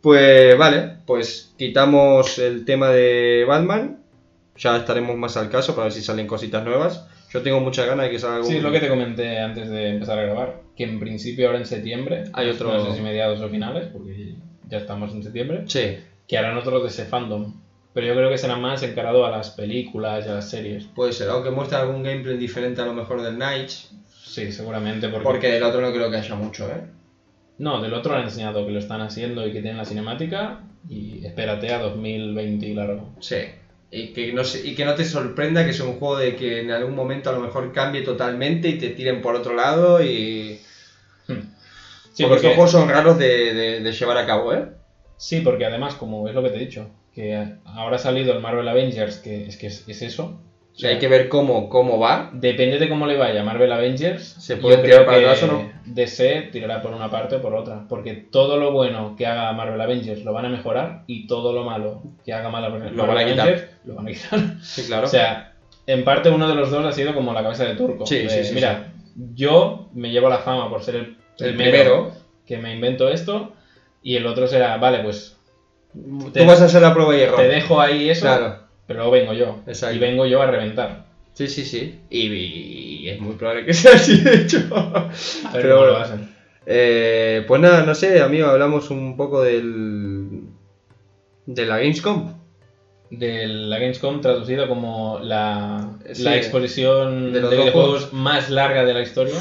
Pues 0.01 0.57
vale, 0.57 0.91
pues 1.05 1.53
quitamos 1.57 2.37
el 2.39 2.63
tema 2.65 2.89
de 2.91 3.43
Batman. 3.47 3.97
Ya 4.57 4.77
estaremos 4.77 5.15
más 5.17 5.35
al 5.37 5.49
caso 5.49 5.75
para 5.75 5.85
ver 5.85 5.91
si 5.93 6.01
salen 6.01 6.27
cositas 6.27 6.63
nuevas. 6.63 7.07
Yo 7.31 7.41
tengo 7.41 7.59
muchas 7.59 7.87
ganas 7.87 8.05
de 8.05 8.11
que 8.11 8.19
salga 8.19 8.37
algún... 8.37 8.49
Sí, 8.51 8.57
es 8.57 8.63
lo 8.63 8.71
que 8.71 8.79
te 8.79 8.87
comenté 8.87 9.39
antes 9.39 9.69
de 9.69 9.89
empezar 9.89 10.17
a 10.19 10.23
grabar. 10.23 10.61
Que 10.77 10.85
en 10.85 10.99
principio 10.99 11.47
ahora 11.47 11.59
en 11.59 11.65
septiembre, 11.65 12.23
Hay 12.33 12.49
otro- 12.49 12.71
no 12.71 12.85
sé 12.85 12.95
si 12.95 13.01
mediados 13.01 13.41
o 13.41 13.49
finales, 13.49 13.87
porque 13.91 14.35
ya 14.69 14.77
estamos 14.77 15.13
en 15.13 15.23
septiembre, 15.23 15.63
Sí, 15.67 15.97
que 16.27 16.37
harán 16.37 16.57
otro 16.57 16.79
de 16.81 16.87
ese 16.87 17.05
fandom. 17.05 17.53
Pero 17.93 18.07
yo 18.07 18.15
creo 18.15 18.29
que 18.29 18.37
será 18.37 18.55
más 18.57 18.83
encarado 18.83 19.25
a 19.25 19.31
las 19.31 19.49
películas 19.51 20.25
y 20.25 20.29
a 20.29 20.33
las 20.35 20.49
series. 20.49 20.85
puede 20.85 21.11
ser. 21.13 21.29
Aunque 21.29 21.49
muestre 21.51 21.77
algún 21.77 22.03
gameplay 22.03 22.37
diferente 22.37 22.81
a 22.81 22.85
lo 22.85 22.93
mejor 22.93 23.21
del 23.21 23.37
Night. 23.37 23.69
Sí, 24.23 24.51
seguramente, 24.51 25.07
porque... 25.09 25.23
Porque 25.23 25.47
del 25.51 25.63
otro 25.63 25.81
no 25.81 25.91
creo 25.93 26.09
que 26.09 26.17
haya 26.17 26.35
mucho, 26.35 26.67
¿eh? 26.69 26.81
No, 27.57 27.81
del 27.81 27.93
otro 27.93 28.15
han 28.15 28.23
enseñado 28.23 28.65
que 28.65 28.71
lo 28.73 28.79
están 28.79 28.99
haciendo 29.01 29.45
y 29.47 29.51
que 29.53 29.61
tienen 29.61 29.77
la 29.77 29.85
cinemática 29.85 30.59
y 30.89 31.25
espérate 31.25 31.71
a 31.73 31.79
2020 31.79 32.65
y 32.65 32.73
largo. 32.73 33.09
Sí. 33.19 33.37
Y 33.97 34.13
que, 34.13 34.31
no 34.33 34.43
se- 34.43 34.67
y 34.67 34.75
que 34.75 34.85
no 34.85 34.95
te 34.95 35.05
sorprenda 35.05 35.65
que 35.65 35.73
sea 35.73 35.85
un 35.85 35.97
juego 35.99 36.17
de 36.17 36.35
que 36.35 36.59
en 36.59 36.71
algún 36.71 36.95
momento 36.95 37.29
a 37.29 37.33
lo 37.33 37.39
mejor 37.39 37.71
cambie 37.71 38.01
totalmente 38.01 38.67
y 38.69 38.77
te 38.77 38.89
tiren 38.89 39.21
por 39.21 39.35
otro 39.35 39.53
lado 39.55 40.01
y... 40.03 40.59
Sí, 42.13 42.23
porque, 42.23 42.27
porque, 42.27 42.47
estos 42.47 42.53
juegos 42.53 42.71
son 42.71 42.89
raros 42.89 43.17
de, 43.17 43.53
de- 43.53 43.79
de 43.81 43.91
llevar 43.91 44.17
a 44.17 44.25
cabo, 44.25 44.53
¿eh? 44.53 44.65
sí, 45.17 45.41
porque 45.41 45.65
además, 45.65 45.95
como 45.95 46.27
es 46.27 46.33
lo 46.35 46.41
que 46.43 46.49
te 46.49 46.57
he 46.57 46.59
dicho, 46.59 46.89
que 47.13 47.55
ahora 47.65 47.95
ha 47.97 47.99
salido 47.99 48.31
el 48.33 48.39
Marvel 48.39 48.67
Avengers, 48.67 49.17
que 49.17 49.45
es 49.47 49.57
que 49.57 49.67
es, 49.67 49.83
es 49.87 50.01
eso. 50.01 50.41
O 50.75 50.77
sea, 50.77 50.89
hay 50.89 50.99
que 50.99 51.07
ver 51.07 51.29
cómo, 51.29 51.69
cómo 51.69 51.99
va. 51.99 52.29
Depende 52.33 52.79
de 52.79 52.89
cómo 52.89 53.07
le 53.07 53.15
vaya 53.15 53.41
a 53.41 53.43
Marvel 53.45 53.71
Avengers, 53.71 54.23
Se 54.39 54.57
puede 54.57 54.79
tirar 54.79 55.05
para 55.05 55.19
atrás 55.19 55.43
o 55.43 55.47
no. 55.47 55.71
DC 55.85 56.49
tirará 56.51 56.81
por 56.81 56.91
una 56.91 57.09
parte 57.09 57.35
o 57.37 57.41
por 57.41 57.55
otra. 57.55 57.85
Porque 57.87 58.13
todo 58.13 58.57
lo 58.57 58.73
bueno 58.73 59.15
que 59.17 59.25
haga 59.25 59.53
Marvel 59.53 59.79
Avengers 59.79 60.25
lo 60.25 60.33
van 60.33 60.47
a 60.47 60.49
mejorar 60.49 61.03
y 61.07 61.27
todo 61.27 61.53
lo 61.53 61.63
malo 61.63 62.03
que 62.25 62.33
haga 62.33 62.49
Marvel, 62.49 62.93
Lo 62.93 63.07
van 63.07 63.17
a 63.17 63.25
quitar. 63.25 63.47
Avengers 63.47 63.69
lo 63.85 63.95
van 63.95 64.07
a 64.07 64.11
quitar. 64.11 64.39
Sí, 64.61 64.83
claro. 64.85 65.05
O 65.05 65.09
sea, 65.09 65.53
en 65.87 66.03
parte 66.03 66.29
uno 66.29 66.47
de 66.49 66.55
los 66.55 66.69
dos 66.71 66.83
ha 66.85 66.91
sido 66.91 67.13
como 67.13 67.31
la 67.31 67.41
cabeza 67.41 67.63
de 67.63 67.75
turco. 67.75 68.05
Sí, 68.05 68.17
de, 68.23 68.29
sí, 68.29 68.43
sí, 68.43 68.53
Mira, 68.53 68.91
yo 69.33 69.87
me 69.93 70.09
llevo 70.11 70.27
la 70.27 70.39
fama 70.39 70.69
por 70.69 70.83
ser 70.83 70.95
el, 70.95 71.17
el 71.39 71.55
primero, 71.55 72.11
que 72.45 72.57
me 72.57 72.73
invento 72.73 73.07
esto 73.07 73.53
y 74.03 74.17
el 74.17 74.25
otro 74.25 74.45
será, 74.47 74.75
vale, 74.77 74.99
pues 74.99 75.37
te, 76.33 76.41
tú 76.41 76.45
vas 76.45 76.61
a 76.61 76.65
hacer 76.65 76.81
la 76.81 76.93
prueba 76.93 77.15
y 77.15 77.21
error. 77.21 77.37
te 77.37 77.47
dejo 77.47 77.79
ahí 77.79 78.09
eso, 78.09 78.25
Claro. 78.25 78.64
Pero 78.87 78.99
luego 78.99 79.11
vengo 79.11 79.33
yo. 79.33 79.61
Exacto. 79.67 79.95
Y 79.95 79.99
vengo 79.99 80.25
yo 80.25 80.41
a 80.41 80.47
reventar. 80.47 81.05
Sí, 81.33 81.47
sí, 81.47 81.65
sí. 81.65 81.99
Y, 82.09 82.27
y 82.27 83.09
es 83.09 83.19
muy 83.19 83.35
probable 83.35 83.65
que 83.65 83.73
sea 83.73 83.95
así, 83.95 84.21
de 84.21 84.35
hecho. 84.35 84.59
A 84.73 85.09
ver 85.53 85.61
Pero 85.61 85.75
cómo 85.75 85.87
lo 85.87 85.97
hacen. 85.97 86.35
Eh, 86.65 87.43
pues 87.47 87.61
nada, 87.61 87.85
no 87.85 87.93
sé, 87.93 88.21
amigo, 88.21 88.47
hablamos 88.47 88.89
un 88.89 89.15
poco 89.17 89.43
del. 89.43 90.43
de 91.45 91.65
la 91.65 91.77
Gamescom. 91.77 92.33
De 93.11 93.47
la 93.47 93.77
Gamescom 93.77 94.19
traducido 94.19 94.67
como 94.67 95.19
la, 95.21 95.91
Sí, 96.11 96.23
la 96.23 96.37
exposición 96.37 97.33
de 97.33 97.41
los 97.41 97.51
videojuegos 97.51 98.13
más 98.13 98.49
larga 98.49 98.83
de 98.83 98.93
la 98.93 99.01
historia. 99.01 99.35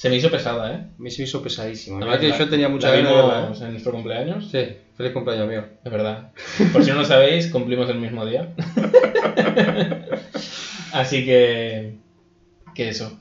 Se 0.00 0.08
me 0.08 0.16
hizo 0.16 0.30
pesada, 0.30 0.72
¿eh? 0.72 0.76
A 0.76 1.02
mí 1.02 1.10
se 1.10 1.20
me 1.20 1.28
hizo 1.28 1.42
pesadísimo. 1.42 2.00
La 2.00 2.06
verdad 2.06 2.20
que 2.20 2.28
la- 2.28 2.38
yo 2.38 2.48
tenía 2.48 2.70
mucha 2.70 2.88
la 2.88 2.96
ganas 2.96 3.10
de 3.10 3.16
verla, 3.18 3.40
vimos 3.42 3.60
en 3.60 3.70
nuestro 3.72 3.92
cumpleaños. 3.92 4.48
Sí, 4.50 4.66
feliz 4.96 5.12
cumpleaños, 5.12 5.44
amigo. 5.46 5.64
Es 5.84 5.92
verdad. 5.92 6.30
Por 6.72 6.82
si 6.82 6.90
no 6.90 6.96
lo 6.96 7.04
sabéis, 7.04 7.48
cumplimos 7.48 7.86
el 7.90 7.98
mismo 7.98 8.24
día. 8.24 8.48
Así 10.94 11.24
que. 11.26 11.96
Que 12.74 12.88
eso. 12.88 13.18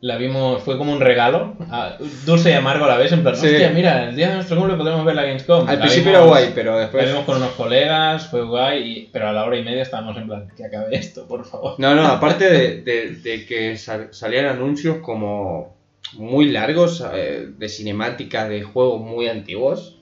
La 0.00 0.16
vimos, 0.16 0.62
fue 0.62 0.78
como 0.78 0.90
un 0.92 1.00
regalo, 1.00 1.54
a- 1.70 1.96
dulce 2.24 2.50
y 2.50 2.54
amargo 2.54 2.86
a 2.86 2.88
la 2.88 2.96
vez, 2.96 3.12
en 3.12 3.22
plan, 3.22 3.36
Sí. 3.36 3.46
hostia, 3.48 3.68
mira, 3.70 4.08
el 4.08 4.16
día 4.16 4.30
de 4.30 4.34
nuestro 4.36 4.56
cumple 4.56 4.76
podremos 4.76 5.04
ver 5.04 5.14
la 5.14 5.22
Gamescom. 5.24 5.68
Al 5.68 5.76
La 5.76 5.80
principio 5.82 6.12
vimos- 6.12 6.16
era 6.18 6.26
guay, 6.28 6.52
pero 6.54 6.72
La 6.72 6.80
después. 6.80 7.06
vimos 7.08 7.24
con 7.24 7.36
unos 7.36 7.50
colegas, 7.50 8.26
fue 8.28 8.42
guay, 8.42 8.82
y- 8.82 9.10
pero 9.12 9.28
a 9.28 9.32
la 9.32 9.44
hora 9.44 9.58
y 9.58 9.62
media 9.64 9.82
estábamos 9.82 10.16
en 10.16 10.26
plan, 10.26 10.48
que 10.56 10.64
acabe 10.64 10.96
esto, 10.96 11.28
por 11.28 11.44
favor. 11.44 11.74
No, 11.78 11.94
no, 11.94 12.06
aparte 12.06 12.50
de, 12.50 12.80
de- 12.82 13.10
de 13.16 13.44
que 13.46 13.76
sal- 13.76 14.08
salían 14.12 14.46
anuncios 14.46 14.96
como 15.02 15.76
muy 16.14 16.46
largos 16.50 17.02
eh, 17.12 17.48
de 17.56 17.68
cinemáticas 17.68 18.48
de 18.48 18.62
juegos 18.62 19.00
muy 19.00 19.28
antiguos, 19.28 19.98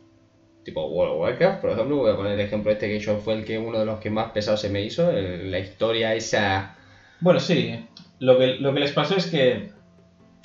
tipo 0.65 0.85
World 0.87 1.15
of 1.15 1.21
Warcraft, 1.21 1.61
por 1.61 1.71
ejemplo, 1.71 1.97
voy 1.97 2.11
a 2.11 2.17
poner 2.17 2.33
el 2.33 2.41
ejemplo 2.41 2.71
este 2.71 2.89
que 2.89 2.99
yo 3.01 3.19
fue 3.19 3.35
el 3.35 3.45
que 3.45 3.59
uno 3.59 3.79
de 3.79 3.85
los 3.87 3.99
que 3.99 4.11
más 4.11 4.31
pesado 4.33 4.57
se 4.57 4.69
me 4.69 4.83
hizo, 4.83 5.11
el- 5.11 5.51
la 5.51 5.59
historia 5.59 6.15
esa, 6.15 6.75
Bueno, 7.21 7.41
sí, 7.41 7.75
lo 8.19 8.39
que, 8.39 8.55
lo 8.61 8.73
que 8.75 8.81
les 8.81 8.93
pasó 8.93 9.17
es 9.17 9.27
que 9.27 9.69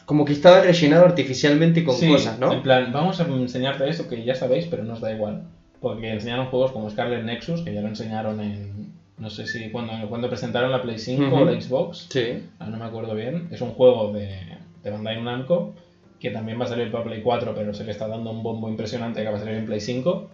como 0.05 0.23
que 0.23 0.33
estaba 0.33 0.61
rellenado 0.61 1.05
artificialmente 1.05 1.83
con 1.83 1.95
Sí, 1.95 2.07
cosas, 2.07 2.37
¿no? 2.37 2.51
En 2.53 2.61
plan, 2.61 2.91
vamos 2.91 3.19
a 3.19 3.23
enseñarte 3.23 3.89
esto 3.89 4.07
que 4.07 4.23
ya 4.23 4.35
sabéis, 4.35 4.67
pero 4.67 4.83
nos 4.83 5.01
da 5.01 5.11
igual. 5.11 5.41
Porque 5.81 6.11
enseñaron 6.11 6.47
juegos 6.47 6.71
como 6.71 6.89
Scarlet 6.89 7.23
Nexus, 7.23 7.61
que 7.61 7.73
ya 7.73 7.81
lo 7.81 7.87
enseñaron 7.87 8.39
en. 8.39 8.93
No 9.17 9.29
sé 9.29 9.47
si 9.47 9.69
cuando, 9.71 9.93
cuando 10.09 10.29
presentaron 10.29 10.71
la 10.71 10.81
Play 10.81 10.99
5 10.99 11.35
o 11.37 11.45
la 11.45 11.59
Xbox. 11.59 12.07
Sí, 12.09 12.43
ah, 12.59 12.67
no 12.67 12.77
me 12.77 12.85
acuerdo 12.85 13.15
bien. 13.15 13.47
Es 13.49 13.61
un 13.61 13.71
juego 13.71 14.11
de, 14.11 14.29
de 14.85 14.91
Bandai 14.91 15.21
Namco, 15.21 15.73
que 16.19 16.29
también 16.29 16.59
va 16.59 16.63
a 16.63 16.67
salir 16.67 16.89
para 16.91 17.03
Play 17.03 17.21
4, 17.21 17.53
pero 17.53 17.73
se 17.73 17.83
le 17.83 17.91
está 17.91 18.07
dando 18.07 18.29
un 18.31 18.41
bombo 18.43 18.69
impresionante 18.69 19.21
que 19.21 19.29
va 19.29 19.35
a 19.35 19.39
salir 19.39 19.55
en 19.55 19.65
Play 19.65 19.81
5. 19.81 20.29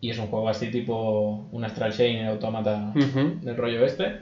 Y 0.00 0.10
es 0.10 0.18
un 0.18 0.26
juego 0.28 0.48
así 0.48 0.70
tipo 0.70 1.46
un 1.50 1.64
Astral 1.64 1.92
Chain, 1.92 2.24
Automata 2.26 2.92
Ujú. 2.94 3.38
del 3.42 3.56
rollo 3.56 3.84
este. 3.84 4.16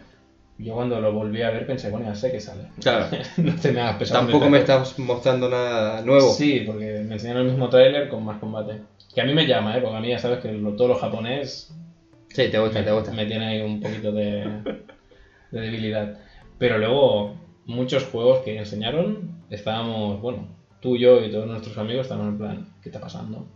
Yo 0.59 0.75
cuando 0.75 1.01
lo 1.01 1.12
volví 1.12 1.43
a 1.43 1.51
ver 1.51 1.67
pensé, 1.67 1.91
bueno, 1.91 2.07
ya 2.07 2.15
sé 2.15 2.31
que 2.31 2.41
sale. 2.41 2.69
Claro. 2.81 3.07
no 3.38 3.55
te 3.57 3.73
me 3.73 3.81
hagas 3.81 3.97
pesado. 3.97 4.21
Tampoco 4.21 4.49
me 4.49 4.59
estás 4.59 4.99
mostrando 4.99 5.49
nada 5.49 6.01
nuevo. 6.03 6.31
Sí, 6.31 6.62
porque 6.67 7.03
me 7.07 7.15
enseñaron 7.15 7.43
el 7.47 7.53
mismo 7.53 7.69
tráiler 7.69 8.09
con 8.09 8.25
más 8.25 8.38
combate. 8.38 8.79
Que 9.15 9.21
a 9.21 9.25
mí 9.25 9.35
me 9.35 9.47
llama, 9.47 9.77
¿eh? 9.77 9.81
Porque 9.83 9.97
a 9.97 10.01
mí 10.01 10.09
ya 10.09 10.19
sabes 10.19 10.38
que 10.38 10.53
lo- 10.53 10.73
todo 10.75 10.88
lo 10.88 10.95
japonés 10.95 11.71
Sí, 12.29 12.49
te 12.49 12.59
gusta, 12.59 12.79
me, 12.79 12.85
te 12.85 12.93
gusta. 12.93 13.12
me 13.12 13.27
tiene 13.27 13.47
ahí 13.47 13.61
un 13.61 13.79
poquito 13.81 14.12
de, 14.12 14.45
de 15.51 15.61
debilidad. 15.61 16.17
Pero 16.59 16.79
luego, 16.79 17.35
muchos 17.67 18.05
juegos 18.05 18.38
que 18.41 18.57
enseñaron, 18.57 19.41
estábamos, 19.50 20.20
bueno, 20.20 20.48
tú, 20.81 20.96
yo 20.96 21.24
y 21.24 21.31
todos 21.31 21.46
nuestros 21.46 21.76
amigos 21.78 22.02
estamos 22.07 22.26
en 22.28 22.38
plan, 22.38 22.66
¿qué 22.83 22.88
está 22.88 23.00
pasando? 23.00 23.46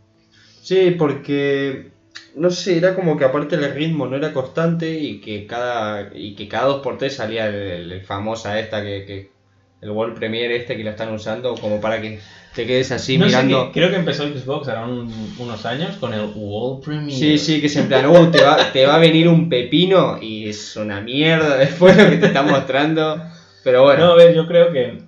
Sí, 0.63 0.93
porque 0.99 1.91
no 2.35 2.51
sé, 2.51 2.77
era 2.79 2.95
como 2.95 3.17
que 3.17 3.25
aparte 3.25 3.55
el 3.57 3.73
ritmo 3.75 4.07
no 4.07 4.17
era 4.17 4.33
constante 4.33 4.99
y 4.99 5.21
que 5.21 5.47
cada 5.47 6.11
y 6.15 6.35
que 6.35 6.49
cada 6.49 6.67
dos 6.67 6.83
por 6.83 6.99
tres 6.99 7.15
salía 7.17 7.47
el, 7.49 7.93
el 7.93 8.03
famosa 8.03 8.59
esta 8.59 8.83
que, 8.83 9.05
que 9.07 9.31
el 9.81 9.91
World 9.91 10.17
Premiere 10.17 10.57
este 10.57 10.77
que 10.77 10.85
la 10.85 10.91
están 10.91 11.13
usando 11.15 11.55
como 11.55 11.81
para 11.81 12.01
que 12.01 12.19
te 12.55 12.67
quedes 12.67 12.91
así 12.91 13.17
No 13.19 13.29
sé 13.29 13.45
mirando. 13.45 13.71
creo 13.73 13.91
que 13.91 13.97
empezó 13.97 14.25
Xbox 14.27 14.69
ahora 14.69 14.87
un- 14.87 15.35
unos 15.39 15.65
años 15.67 15.97
con 15.99 16.13
el 16.15 16.23
World 16.35 16.85
Premiere. 16.85 17.13
Sí, 17.15 17.39
sí, 17.39 17.61
que 17.61 17.67
es 17.67 17.77
en 17.77 17.89
plan, 17.89 18.07
"Uh, 18.07 18.31
te, 18.31 18.43
va, 18.43 18.73
te 18.73 18.87
va 18.87 18.97
a 18.97 18.99
venir 18.99 19.29
un 19.29 19.49
pepino 19.49 20.19
y 20.21 20.49
es 20.49 20.75
una 20.77 21.01
mierda 21.01 21.57
después 21.57 21.97
lo 21.97 22.11
que 22.11 22.17
te 22.17 22.27
está 22.27 22.43
mostrando. 22.43 23.23
Pero 23.63 23.83
bueno, 23.85 24.07
No, 24.07 24.13
a 24.13 24.17
ver, 24.17 24.35
yo 24.35 24.47
creo 24.47 24.73
que 24.73 24.99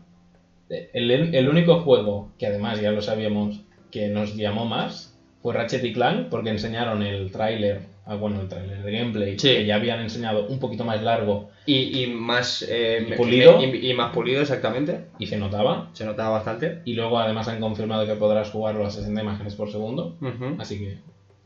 el, 0.71 1.11
el 1.35 1.49
único 1.49 1.81
juego 1.81 2.31
que 2.39 2.47
además 2.47 2.81
ya 2.81 2.91
lo 2.93 3.03
sabíamos 3.03 3.61
que 3.91 4.09
nos 4.09 4.37
llamó 4.37 4.65
más 4.67 5.15
fue 5.43 5.55
Ratchet 5.55 5.85
y 5.85 5.93
Clank 5.93 6.29
porque 6.29 6.51
enseñaron 6.51 7.03
el 7.03 7.31
tráiler, 7.31 7.83
ah, 8.07 8.17
bueno, 8.17 8.41
el 8.41 8.49
tráiler, 8.49 8.79
el 8.85 8.93
gameplay, 8.93 9.39
Sí. 9.39 9.49
que 9.49 9.67
ya 9.67 9.77
habían 9.77 10.01
enseñado 10.01 10.47
un 10.49 10.59
poquito 10.59 10.85
más 10.85 11.03
largo 11.03 11.51
y, 11.65 12.03
y 12.03 12.07
más 12.09 12.67
eh, 12.69 13.07
¿Y 13.09 13.13
pulido? 13.15 13.63
Y, 13.65 13.91
y 13.91 13.95
más 13.95 14.13
pulido 14.13 14.43
exactamente. 14.43 15.07
y 15.19 15.27
se 15.27 15.37
notaba. 15.39 15.91
Se 15.93 16.05
notaba 16.05 16.31
bastante. 16.31 16.81
Y 16.85 16.95
luego 16.95 17.19
además 17.19 17.47
han 17.49 17.61
confirmado 17.61 18.05
que 18.07 18.15
podrás 18.15 18.51
jugarlo 18.51 18.85
a 18.87 18.91
60 18.91 19.21
imágenes 19.23 19.55
por 19.55 19.71
segundo. 19.71 20.17
Así 20.59 20.79
que 20.81 20.99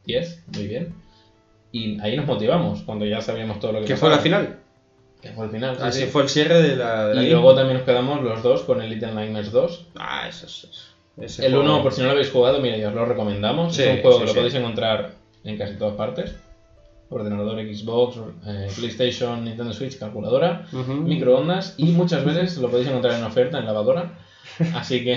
10, 0.07 0.45
muy 0.57 0.67
bien. 0.69 0.95
Y 1.71 2.01
ahí 2.01 2.17
nos 2.17 2.27
motivamos 2.27 2.83
cuando 2.83 3.05
ya 3.07 3.21
sabíamos 3.21 3.59
todo 3.61 3.73
lo 3.73 3.81
que 3.81 3.87
Que 3.87 3.97
fue 3.97 4.09
la 4.11 4.17
pasaba. 4.17 4.43
final. 4.43 4.59
Que 5.23 5.31
fue 5.31 5.47
el 5.47 5.51
final. 5.53 5.77
sí, 5.77 5.83
Así 5.85 6.01
sí. 6.01 6.07
fue 6.07 6.23
el 6.23 6.29
cierre 6.29 6.61
de 6.61 6.77
la. 6.77 7.09
de 7.09 7.15
la 7.15 7.23
Y 7.23 7.27
Game. 7.27 7.41
luego 7.41 7.55
también 7.55 7.77
nos 7.79 7.87
quedamos 7.87 8.21
los 8.23 8.43
dos 8.43 8.63
con 8.63 8.83
el 8.83 8.91
Little 8.91 9.13
Nightmares 9.13 9.53
2. 9.53 9.87
Ah, 9.97 10.27
eso 10.29 10.47
es. 10.47 10.89
El 11.39 11.53
juego- 11.53 11.61
1, 11.65 11.83
por 11.83 11.93
si 11.93 12.01
no 12.01 12.07
lo 12.07 12.13
habéis 12.13 12.31
jugado, 12.31 12.59
mira, 12.61 12.77
ya 12.77 12.89
os 12.89 12.95
lo 12.95 13.05
recomendamos. 13.07 13.77
Sí, 13.77 13.83
es 13.83 13.97
un 13.97 14.03
juego 14.03 14.17
sí, 14.19 14.23
que 14.23 14.27
lo 14.29 14.35
podéis 14.35 14.55
encontrar 14.55 15.15
en 15.45 15.57
casi 15.59 15.75
todas 15.77 15.95
partes. 15.95 16.35
Ordenador 17.11 17.61
Xbox, 17.61 18.17
eh, 18.47 18.69
PlayStation, 18.75 19.45
Nintendo 19.45 19.73
Switch, 19.75 19.99
calculadora, 19.99 20.67
microondas 20.89 21.75
y 21.77 21.85
muchas 21.93 22.25
veces 22.25 22.57
lo 22.57 22.71
podéis 22.71 22.89
encontrar 22.89 23.19
en 23.19 23.25
oferta 23.25 23.59
en 23.59 23.67
lavadora. 23.67 24.19
Así 24.75 25.05
que 25.05 25.17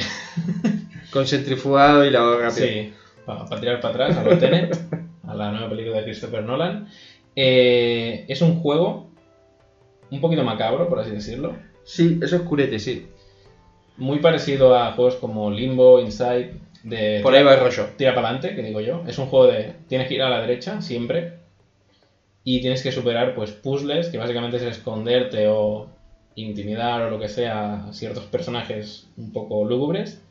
Con 1.12 1.26
centrifugado 1.26 2.04
y 2.06 2.10
lavado 2.12 2.40
rápido. 2.42 2.68
sí, 2.68 2.94
para 3.26 3.46
tirar 3.62 3.80
para 3.80 3.94
atrás 4.08 4.18
a 4.18 4.24
los 4.24 4.38
Tenet, 4.40 4.78
a 5.26 5.34
la 5.34 5.52
nueva 5.52 5.70
película 5.70 5.98
de 5.98 6.04
Christopher 6.04 6.44
Nolan. 6.44 6.90
Eh, 7.38 8.26
es 8.28 8.42
un 8.42 8.60
juego 8.60 9.05
un 10.12 10.22
poquito 10.22 10.44
macabro, 10.44 10.88
por 10.88 11.00
así 11.00 11.12
decirlo. 11.12 11.56
Sí, 11.84 12.20
eso 12.22 12.38
es 12.38 12.42
curete, 12.44 12.80
sí. 12.80 13.08
Muy 13.98 14.20
parecido 14.20 14.76
a 14.76 14.94
juegos 14.94 15.16
como 15.16 15.52
Limbo, 15.52 16.00
Inside, 16.00 16.54
de 16.84 17.20
Por 17.24 17.34
ahí 17.34 17.44
va 17.44 17.56
el 17.56 17.60
rollo. 17.60 17.88
tira 17.98 18.14
para 18.14 18.30
adelante, 18.30 18.56
que 18.56 18.62
digo 18.62 18.80
yo. 18.80 19.04
Es 19.08 19.18
un 19.18 19.28
juego 19.28 19.48
de 19.48 19.74
tienes 19.88 20.08
que 20.08 20.16
ir 20.16 20.22
a 20.22 20.30
la 20.30 20.42
derecha 20.42 20.82
siempre 20.82 21.40
y 22.44 22.62
tienes 22.62 22.84
que 22.84 22.92
superar 22.92 23.34
pues 23.34 23.52
puzzles, 23.52 24.10
que 24.10 24.20
básicamente 24.20 24.58
es 24.58 24.64
esconderte 24.64 25.48
o 25.48 25.90
intimidar 26.36 27.02
o 27.02 27.10
lo 27.10 27.20
que 27.20 27.28
sea 27.28 27.88
a 27.88 27.94
ciertos 27.94 28.26
personajes 28.26 29.08
un 29.18 29.32
poco 29.32 29.66
lúgubres 29.66 30.22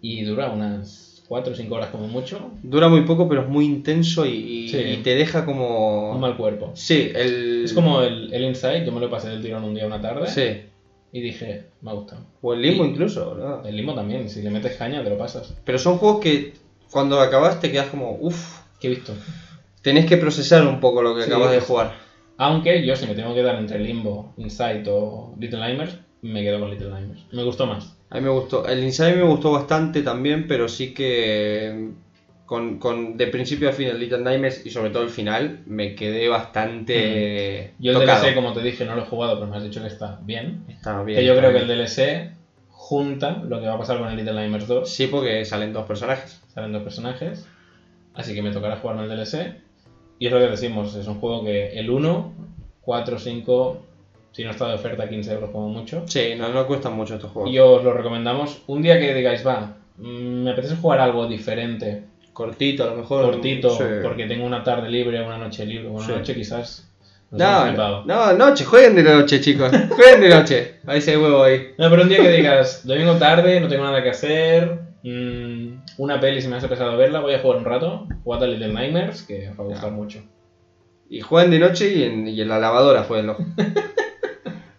y 0.00 0.24
dura 0.24 0.50
unas 0.50 1.13
4 1.28 1.52
o 1.52 1.56
5 1.56 1.74
horas 1.74 1.88
como 1.90 2.06
mucho. 2.08 2.50
Dura 2.62 2.88
muy 2.88 3.02
poco, 3.02 3.28
pero 3.28 3.42
es 3.42 3.48
muy 3.48 3.64
intenso 3.64 4.26
y, 4.26 4.30
y- 4.30 4.68
Sí. 4.68 4.78
y 4.78 4.96
te 4.98 5.14
deja 5.14 5.44
como. 5.44 6.12
Un 6.12 6.20
mal 6.20 6.36
cuerpo. 6.36 6.72
Sí, 6.74 7.10
el. 7.14 7.62
Es 7.64 7.72
como 7.72 8.02
el, 8.02 8.32
el 8.32 8.44
Inside, 8.44 8.84
yo 8.84 8.92
me 8.92 9.00
lo 9.00 9.10
pasé 9.10 9.28
del 9.30 9.42
tirón 9.42 9.64
un 9.64 9.74
día 9.74 9.86
una 9.86 10.00
tarde 10.00 10.26
Sí. 10.28 10.68
y 11.12 11.20
dije, 11.20 11.66
me 11.82 11.90
ha 11.90 11.94
gustado. 11.94 12.22
O 12.42 12.52
el 12.54 12.62
limbo 12.62 12.84
Y- 12.84 12.88
incluso, 12.90 13.34
¿no? 13.34 13.66
El 13.66 13.76
Limbo 13.76 13.94
también, 13.94 14.28
si 14.28 14.42
le 14.42 14.50
metes 14.50 14.76
caña 14.76 15.02
te 15.02 15.10
lo 15.10 15.16
pasas. 15.18 15.54
Pero 15.64 15.78
son 15.78 15.98
juegos 15.98 16.20
que 16.20 16.52
cuando 16.90 17.20
acabas 17.20 17.60
te 17.60 17.70
quedas 17.72 17.86
como, 17.88 18.16
uff, 18.20 18.60
¿Qué 18.80 18.88
he 18.88 18.90
visto? 18.90 19.14
tenés 19.82 20.06
que 20.06 20.16
procesar 20.16 20.66
un 20.66 20.80
poco 20.80 21.02
lo 21.02 21.14
que 21.16 21.22
Sí. 21.22 21.30
acabas 21.30 21.50
de 21.52 21.60
jugar. 21.60 21.94
Aunque 22.36 22.84
yo 22.84 22.96
si 22.96 23.06
me 23.06 23.14
tengo 23.14 23.32
que 23.34 23.42
dar 23.42 23.54
entre 23.56 23.78
Limbo, 23.78 24.32
Inside 24.36 24.82
o 24.88 25.34
Little 25.38 25.58
Nightmares, 25.60 25.96
me 26.22 26.42
quedo 26.42 26.58
con 26.60 26.70
Little 26.70 26.90
Nightmares. 26.90 27.22
Me 27.32 27.44
gustó 27.44 27.66
más. 27.66 27.96
A 28.10 28.16
mí 28.16 28.20
me 28.22 28.30
gustó. 28.30 28.66
El 28.66 28.84
Inside 28.84 29.16
me 29.16 29.22
gustó 29.24 29.52
bastante 29.52 30.02
también, 30.02 30.46
pero 30.46 30.68
sí 30.68 30.94
que 30.94 31.90
con, 32.46 32.78
con 32.78 33.16
de 33.16 33.26
principio 33.28 33.68
a 33.68 33.72
fin 33.72 33.88
el 33.88 33.98
Little 33.98 34.20
Nightmares 34.20 34.64
y 34.64 34.70
sobre 34.70 34.90
todo 34.90 35.02
el 35.02 35.08
final 35.08 35.60
me 35.66 35.94
quedé 35.94 36.28
bastante 36.28 37.72
Yo 37.78 37.92
el 37.92 37.98
tocado. 37.98 38.22
DLC, 38.24 38.34
como 38.34 38.52
te 38.52 38.62
dije, 38.62 38.84
no 38.84 38.94
lo 38.96 39.02
he 39.02 39.06
jugado, 39.06 39.38
pero 39.38 39.50
me 39.50 39.56
has 39.56 39.64
dicho 39.64 39.80
que 39.80 39.88
está 39.88 40.20
bien. 40.22 40.64
Está 40.68 41.02
bien. 41.02 41.18
que 41.18 41.24
yo 41.24 41.36
creo 41.36 41.52
que 41.52 41.58
el 41.58 41.68
DLC 41.68 42.32
junta 42.70 43.42
lo 43.48 43.60
que 43.60 43.66
va 43.66 43.74
a 43.74 43.78
pasar 43.78 43.98
con 43.98 44.08
el 44.08 44.16
Little 44.16 44.34
Nightmares 44.34 44.68
2. 44.68 44.88
Sí, 44.88 45.06
porque 45.06 45.44
salen 45.44 45.72
dos 45.72 45.86
personajes. 45.86 46.42
Salen 46.52 46.72
dos 46.72 46.82
personajes. 46.82 47.46
Así 48.14 48.34
que 48.34 48.42
me 48.42 48.50
tocará 48.50 48.76
jugarme 48.76 49.04
el 49.04 49.08
DLC. 49.08 49.56
Y 50.18 50.26
es 50.26 50.32
lo 50.32 50.38
que 50.38 50.48
decimos, 50.48 50.94
es 50.94 51.06
un 51.06 51.18
juego 51.18 51.44
que 51.44 51.78
el 51.78 51.90
1, 51.90 52.32
4, 52.82 53.18
5, 53.18 53.86
si 54.34 54.42
no 54.44 54.50
está 54.50 54.66
de 54.68 54.74
oferta, 54.74 55.08
15 55.08 55.32
euros 55.32 55.50
como 55.50 55.68
mucho. 55.68 56.02
Sí, 56.08 56.34
no, 56.36 56.48
no 56.48 56.66
cuestan 56.66 56.94
mucho 56.94 57.14
estos 57.14 57.30
juegos. 57.30 57.50
Y 57.52 57.58
os 57.60 57.82
lo 57.84 57.92
recomendamos. 57.92 58.62
Un 58.66 58.82
día 58.82 58.98
que 58.98 59.14
digáis, 59.14 59.46
va, 59.46 59.76
mm, 59.96 60.42
me 60.42 60.50
apetece 60.50 60.74
jugar 60.76 60.98
algo 61.00 61.26
diferente, 61.28 62.02
Cortito, 62.32 62.82
a 62.82 62.88
lo 62.88 62.96
mejor. 62.96 63.24
cortito, 63.30 63.70
Sí. 63.70 63.84
porque 64.02 64.26
tengo 64.26 64.44
una 64.44 64.64
tarde 64.64 64.90
libre, 64.90 65.22
una 65.24 65.38
noche 65.38 65.64
libre, 65.64 65.86
una 65.88 66.04
Sí. 66.04 66.10
noche 66.12 66.34
quizás. 66.34 66.90
No, 67.30 67.72
no, 67.72 68.04
no, 68.04 68.32
noche, 68.34 68.64
jueguen 68.64 68.96
de 68.96 69.02
noche, 69.04 69.40
chicos. 69.40 69.70
Jueguen 69.90 70.20
de 70.20 70.28
noche. 70.28 70.74
Ahí 70.86 71.00
se 71.00 71.16
huevo 71.16 71.42
ahí. 71.44 71.68
No, 71.78 71.88
pero 71.90 72.02
un 72.02 72.08
día 72.08 72.18
que 72.18 72.30
digas, 72.30 72.84
domingo 72.86 73.14
tarde, 73.14 73.60
no 73.60 73.68
tengo 73.68 73.84
nada 73.84 74.02
que 74.02 74.10
hacer, 74.10 74.78
mm, 75.04 75.68
una 75.98 76.18
peli 76.20 76.40
si 76.42 76.48
me 76.48 76.56
hace 76.56 76.68
pesado 76.68 76.96
verla, 76.96 77.20
voy 77.20 77.34
a 77.34 77.38
jugar 77.40 77.58
un 77.58 77.64
rato, 77.64 78.06
jugad 78.24 78.42
a 78.42 78.46
Little 78.48 78.72
Nightmares, 78.72 79.22
que 79.22 79.48
os 79.48 79.58
va 79.58 79.62
a 79.64 79.66
gustar 79.66 79.90
mucho. 79.92 80.22
Y 81.08 81.20
juegan 81.20 81.50
de 81.50 81.58
noche 81.60 81.92
y 81.92 82.02
en, 82.04 82.26
y 82.28 82.40
en 82.40 82.48
la 82.48 82.58
lavadora, 82.58 83.04
jueguenlo. 83.04 83.36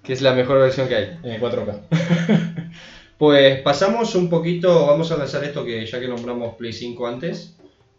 que 0.06 0.14
es 0.14 0.22
la 0.22 0.34
mejor 0.34 0.60
versión 0.60 0.88
que 0.88 0.96
hay. 0.96 1.18
En 1.24 1.42
4K. 1.42 1.80
Pues 3.18 3.62
pasamos 3.62 4.14
un 4.16 4.30
poquito, 4.30 4.88
vamos 4.88 5.10
a 5.10 5.16
lanzar 5.18 5.42
esto 5.46 5.64
que 5.64 5.86
ya 5.86 6.02
que 6.02 6.08
nombramos 6.10 6.56
Play 6.56 6.74
5 6.74 7.08
antes, 7.08 7.56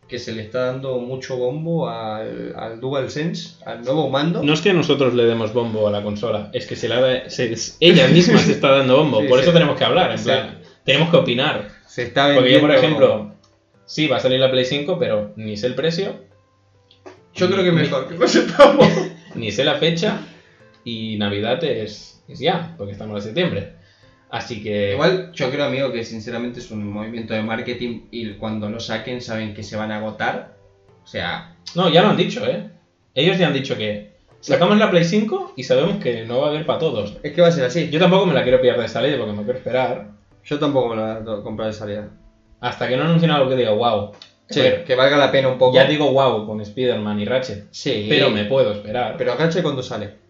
que 0.07 0.19
se 0.19 0.33
le 0.33 0.43
está 0.43 0.67
dando 0.67 0.99
mucho 0.99 1.39
bombo 1.39 1.89
al, 1.89 2.55
al 2.55 2.81
DualSense, 2.81 3.55
al 3.65 3.83
nuevo 3.83 4.11
mando. 4.11 4.43
No 4.43 4.53
es 4.53 4.61
que 4.61 4.75
nosotros 4.75 5.15
le 5.15 5.25
demos 5.25 5.55
bombo 5.55 5.89
a 5.89 5.91
la 5.91 6.03
consola, 6.03 6.51
es 6.53 6.67
que 6.67 6.77
se 6.77 6.89
la 6.89 7.01
da- 7.01 7.31
se- 7.31 7.55
ella 7.81 8.09
misma 8.09 8.39
se 8.39 8.53
está 8.53 8.73
dando 8.73 8.99
bombo, 8.99 9.23
Sí, 9.23 9.29
por 9.29 9.41
eso 9.41 9.53
tenemos 9.55 9.79
que 9.79 9.85
hablar, 9.85 10.11
en 10.13 10.19
Sí. 10.19 10.25
plan, 10.25 10.59
tenemos 10.85 11.09
que 11.11 11.17
opinar. 11.17 11.71
Se 11.87 12.03
está 12.03 12.35
Porque 12.35 12.53
yo, 12.53 12.61
por 12.61 12.69
vendiendo- 12.73 13.05
ejemplo, 13.07 13.35
sí, 13.87 14.09
va 14.09 14.19
a 14.19 14.21
salir 14.21 14.39
la 14.39 14.51
Play 14.51 14.67
5, 14.67 14.99
pero 14.99 15.33
ni 15.37 15.57
sé 15.57 15.67
el 15.69 15.75
precio, 15.75 16.15
Yo 17.35 17.51
creo 17.51 17.65
que 17.65 17.73
mejor 17.73 18.07
que 18.07 18.17
no 18.17 18.29
sepamos. 18.29 18.87
ni 19.35 19.51
sé 19.51 19.65
la 19.65 19.77
fecha, 19.77 20.21
y 20.87 21.17
Navidad 21.19 21.63
es, 21.65 22.23
es 22.29 22.39
ya, 22.39 22.75
porque 22.79 22.93
estamos 22.93 23.17
en 23.19 23.23
septiembre. 23.25 23.73
Así 24.31 24.63
que... 24.63 24.93
Igual 24.93 25.33
yo 25.33 25.51
creo, 25.51 25.65
amigo, 25.65 25.91
que 25.93 26.05
sinceramente 26.05 26.61
es 26.61 26.71
un 26.71 26.87
movimiento 26.87 27.35
de 27.35 27.43
marketing 27.43 28.03
y 28.13 28.35
cuando 28.35 28.69
lo 28.71 28.79
saquen 28.79 29.21
saben 29.21 29.53
que 29.53 29.65
se 29.65 29.77
van 29.77 29.91
a 29.91 29.97
agotar. 29.97 30.55
O 31.03 31.07
sea, 31.09 31.57
No, 31.75 31.89
ya 31.89 32.03
lo 32.03 32.11
han 32.11 32.17
dicho, 32.17 32.47
¿eh? 32.47 32.71
Ellos 33.17 33.37
ya 33.37 33.49
han 33.49 33.53
dicho 33.53 33.77
que 33.77 34.13
sacamos 34.39 34.79
la 34.79 34.89
Play 34.89 35.03
5 35.03 35.55
y 35.57 35.65
sabemos 35.65 35.97
que 35.97 36.25
no 36.25 36.41
va 36.41 36.47
a 36.47 36.51
haber 36.51 36.65
para 36.65 36.79
todos. 36.79 37.17
es 37.21 37.33
que 37.33 37.43
va 37.43 37.49
a 37.49 37.53
ser 37.53 37.65
así. 37.65 37.91
Yo 37.91 37.99
tampoco 37.99 38.27
me 38.27 38.35
la 38.35 38.45
quiero 38.45 38.61
pillar 38.61 38.81
de 38.81 38.89
salida 38.89 39.17
porque 39.19 39.33
me 39.33 39.43
quiero 39.43 39.59
esperar 39.59 40.11
Yo 40.45 40.59
tampoco 40.61 40.91
me 40.91 40.97
la 41.03 41.19
voy 41.19 41.41
a 41.41 41.43
comprar 41.43 41.67
de 41.67 41.75
salida. 41.75 42.11
hasta 42.61 42.87
que 42.87 42.97
no 42.97 43.03
anuncien 43.03 43.33
algo 43.33 43.49
que 43.49 43.57
diga 43.57 43.73
wow. 43.73 44.13
Sí, 44.49 44.61
que 44.87 44.95
valga 44.95 45.17
la 45.17 45.33
pena 45.33 45.49
un 45.49 45.59
poco. 45.59 45.75
ya 45.75 45.85
digo 45.87 46.13
wow 46.13 46.47
con 46.47 46.61
Spider-Man 46.61 47.19
y 47.19 47.25
Ratchet, 47.25 47.67
sí, 47.73 48.07
pero 48.09 48.31
me 48.31 48.45
puedo 48.45 48.71
esperar. 48.71 49.17
Pero 49.19 49.35
Ratchet 49.35 49.65
cuando 49.65 49.83
sale. 49.83 50.26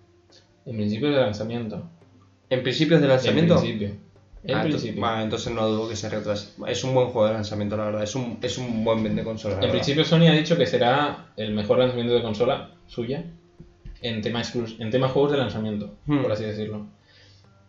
En 0.66 0.76
principio 0.76 1.10
de 1.10 1.16
lanzamiento. 1.16 1.82
¿En 2.50 2.62
principios 2.62 3.00
de 3.00 3.08
lanzamiento? 3.08 3.54
En 3.54 3.60
principio. 3.60 3.88
En 4.44 4.54
Ah, 4.54 4.62
entonces, 4.62 4.82
principio. 4.82 5.00
bueno, 5.00 5.22
entonces 5.22 5.52
no 5.52 5.68
dudo 5.68 5.88
que 5.88 5.96
se 5.96 6.08
retrase. 6.08 6.50
Es 6.68 6.84
un 6.84 6.94
buen 6.94 7.08
juego 7.08 7.26
de 7.28 7.34
lanzamiento, 7.34 7.76
la 7.76 7.86
verdad. 7.86 8.02
Es 8.04 8.14
un, 8.14 8.38
es 8.42 8.58
un 8.58 8.84
buen 8.84 9.02
vende 9.02 9.24
consola. 9.24 9.54
la 9.54 9.60
En 9.60 9.60
verdad. 9.62 9.74
principio 9.74 10.04
Sony 10.04 10.28
ha 10.28 10.32
dicho 10.32 10.56
que 10.56 10.66
será 10.66 11.26
el 11.36 11.52
mejor 11.52 11.78
lanzamiento 11.78 12.14
de 12.14 12.22
consola 12.22 12.70
suya 12.86 13.24
en 14.02 14.22
tema, 14.22 14.42
en 14.78 14.90
tema 14.90 15.08
juegos 15.08 15.32
de 15.32 15.38
lanzamiento, 15.38 15.94
Hmm. 16.06 16.22
por 16.22 16.30
así 16.32 16.44
decirlo. 16.44 16.86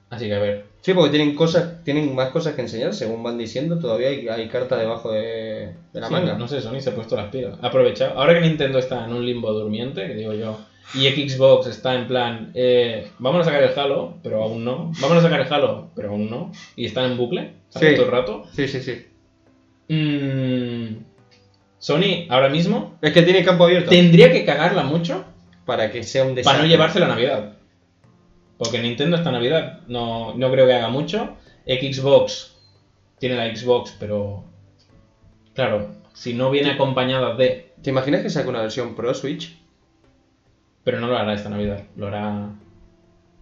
Así 0.10 0.28
que 0.28 0.36
a 0.36 0.40
ver. 0.40 0.66
Sí, 0.82 0.94
porque 0.94 1.10
tienen 1.10 1.36
cosas, 1.36 1.84
tienen 1.84 2.14
más 2.16 2.30
cosas 2.30 2.54
que 2.56 2.62
enseñar, 2.62 2.94
según 2.94 3.24
van 3.24 3.38
diciendo. 3.38 3.78
Todavía 3.80 4.10
hay, 4.10 4.28
hay 4.28 4.48
carta 4.48 4.78
debajo 4.78 5.12
de, 5.12 5.74
de 5.94 6.00
la 6.00 6.08
Sí, 6.08 6.14
manga. 6.14 6.38
No 6.38 6.48
sé, 6.48 6.62
Sony 6.62 6.80
se 6.80 6.92
ha 6.92 6.96
puesto 6.96 7.16
las 7.16 7.30
pilas. 7.30 7.58
Ha 7.62 7.68
aprovechado. 7.68 8.18
Ahora 8.20 8.34
que 8.36 8.42
Nintendo 8.48 8.78
está 8.80 9.04
en 9.06 9.14
un 9.14 9.26
limbo 9.26 9.52
durmiente, 9.52 10.06
que 10.08 10.14
digo 10.14 10.34
yo, 10.34 10.60
y 10.94 11.08
Xbox 11.10 11.68
está 11.68 11.96
en 11.96 12.08
plan, 12.08 12.52
eh, 12.54 13.12
vamos 13.20 13.42
a 13.42 13.44
sacar 13.46 13.64
el 13.64 13.78
Halo, 13.78 14.16
pero 14.24 14.44
aún 14.44 14.64
no. 14.64 14.92
Vamos 15.02 15.18
a 15.18 15.22
sacar 15.22 15.42
el 15.42 15.52
Halo, 15.52 15.90
pero 15.96 16.10
aún 16.10 16.30
no. 16.30 16.52
Y 16.76 16.86
están 16.86 17.12
en 17.12 17.18
bucle. 17.18 17.54
Sí. 17.70 17.94
todo 17.96 18.06
el 18.06 18.12
rato. 18.12 18.46
Sí, 18.54 18.68
sí, 18.68 18.82
sí. 18.82 19.06
Mm, 19.90 21.04
Sony, 21.80 22.26
ahora 22.30 22.50
mismo, 22.50 22.98
Es 23.02 23.14
que 23.14 23.22
tiene 23.22 23.44
campo 23.44 23.66
abierto. 23.66 23.90
tendría 23.90 24.32
que 24.32 24.44
cagarla 24.46 24.84
mucho 24.84 25.24
Para 25.66 25.92
que 25.92 26.04
sea 26.04 26.24
un 26.24 26.36
desastre. 26.36 26.54
para 26.58 26.64
no 26.64 26.70
llevarse 26.70 27.00
la 27.00 27.08
Navidad. 27.08 27.54
Porque 28.58 28.80
Nintendo 28.80 29.18
esta 29.18 29.32
Navidad 29.32 29.82
no, 29.88 30.34
no 30.36 30.52
creo 30.52 30.66
que 30.66 30.74
haga 30.74 30.90
mucho. 30.90 31.36
Xbox 31.66 32.56
tiene 33.20 33.36
la 33.36 33.56
Xbox, 33.56 33.96
pero 34.00 34.44
claro, 35.54 35.96
si 36.14 36.34
no 36.34 36.50
viene 36.50 36.72
acompañada 36.72 37.36
de, 37.36 37.74
¿Te 37.82 37.92
imaginas 37.92 38.22
que 38.22 38.30
saque 38.30 38.50
una 38.50 38.62
versión 38.62 38.96
Pro 38.96 39.14
Switch? 39.14 39.56
Pero 40.88 41.02
no 41.02 41.08
lo 41.08 41.18
hará 41.18 41.34
esta 41.34 41.50
Navidad, 41.50 41.84
lo 41.98 42.08
hará 42.08 42.48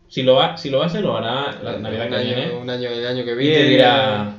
si 0.07 0.23
lo 0.23 0.41
ha, 0.41 0.57
si 0.57 0.71
lo 0.71 0.81
hace 0.81 0.99
lo 0.99 1.15
hará 1.15 1.51
la 1.61 1.77
Navidad 1.77 2.05
un 2.05 2.09
que 2.09 2.15
año, 2.15 2.35
viene 2.35 2.55
Un 2.55 2.69
año, 2.71 2.89
el 2.89 3.05
año 3.05 3.23
que 3.23 3.33
y 3.33 3.35
viene. 3.35 3.55
te 3.57 3.69
dirá 3.69 4.37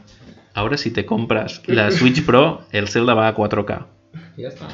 Ahora 0.54 0.76
si 0.76 0.90
te 0.90 1.06
compras 1.06 1.62
la 1.68 1.92
Switch 1.92 2.26
Pro, 2.26 2.62
el 2.72 2.88
Zelda 2.88 3.14
va 3.14 3.28
a 3.28 3.36
4K. 3.36 3.86
y 4.36 4.42
ya 4.42 4.48
está. 4.48 4.66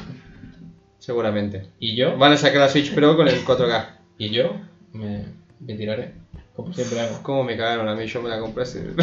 Seguramente. 0.97 1.67
Y 1.77 1.95
yo, 1.95 2.17
Van 2.17 2.31
a 2.31 2.37
sacar 2.37 2.61
la 2.61 2.69
Switch 2.69 2.91
Pro 2.95 3.15
con 3.15 3.27
el 3.27 3.45
4K. 3.45 3.85
y 4.17 4.29
yo 4.31 4.55
me, 4.93 5.25
me 5.59 5.75
tiraré, 5.75 6.15
como 6.55 6.73
siempre 6.73 7.01
hago. 7.01 7.21
¿Cómo 7.21 7.43
me 7.43 7.55
cagaron 7.55 7.87
a 7.87 7.93
mí? 7.93 8.07
Yo 8.07 8.19
me 8.19 8.29
la 8.29 8.39
compré 8.39 8.63
así. 8.63 8.79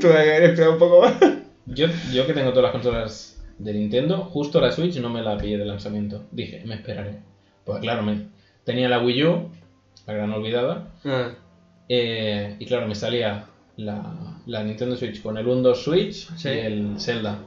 que 0.00 0.08
haber 0.08 0.42
esperado 0.42 0.72
un 0.72 0.78
poco 0.80 1.02
más. 1.02 1.14
Yo, 1.66 1.86
yo 2.12 2.26
que 2.26 2.32
tengo 2.32 2.50
todas 2.50 2.64
las 2.64 2.72
consolas 2.72 3.40
de 3.56 3.72
Nintendo, 3.72 4.24
justo 4.24 4.60
la 4.60 4.72
Switch 4.72 4.96
no 4.96 5.10
me 5.10 5.22
la 5.22 5.38
pillé 5.38 5.58
de 5.58 5.64
lanzamiento. 5.64 6.24
Dije, 6.32 6.64
me 6.66 6.74
esperaré. 6.74 7.20
Pues 7.64 7.80
claro, 7.80 8.02
me, 8.02 8.33
tenía 8.64 8.88
la 8.88 9.00
Wii 9.02 9.24
U, 9.24 9.50
la 10.06 10.12
gran 10.14 10.32
olvidada, 10.32 10.88
Ah, 11.04 11.30
eh, 11.88 12.56
y 12.58 12.66
claro, 12.66 12.86
me 12.86 12.94
salía 12.94 13.44
la, 13.76 14.40
la 14.46 14.62
Nintendo 14.62 14.96
Switch 14.96 15.20
con 15.22 15.36
el 15.36 15.46
1-2 15.46 15.74
Switch 15.76 16.28
Sí. 16.36 16.48
y 16.48 16.58
el 16.58 17.00
Zelda. 17.00 17.38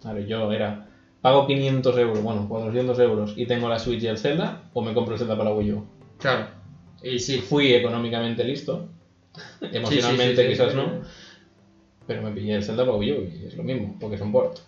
Claro, 0.00 0.20
yo 0.20 0.52
era, 0.52 0.86
pago 1.20 1.46
500 1.46 1.96
euros, 1.98 2.22
bueno, 2.22 2.46
400 2.48 2.98
euros 3.00 3.32
y 3.36 3.46
tengo 3.46 3.68
la 3.68 3.78
Switch 3.78 4.02
y 4.02 4.06
el 4.06 4.18
Zelda, 4.18 4.62
o 4.74 4.82
me 4.82 4.94
compro 4.94 5.14
el 5.14 5.18
Zelda 5.18 5.36
para 5.36 5.50
la 5.50 5.56
Wii 5.56 5.72
U. 5.72 5.84
claro. 6.18 6.46
Y 7.02 7.18
sí. 7.18 7.38
Fui 7.38 7.74
económicamente 7.74 8.42
listo, 8.42 8.88
emocionalmente 9.60 10.36
Sí, 10.36 10.42
sí, 10.42 10.42
sí, 10.42 10.48
quizás 10.48 10.74
no, 10.74 11.02
pero 12.06 12.22
me 12.22 12.30
pillé 12.32 12.54
el 12.54 12.64
Zelda 12.64 12.84
para 12.84 12.96
Wii 12.96 13.12
U 13.12 13.30
y 13.42 13.46
es 13.46 13.56
lo 13.56 13.62
mismo, 13.62 13.96
porque 14.00 14.16
son 14.18 14.32
port. 14.32 14.58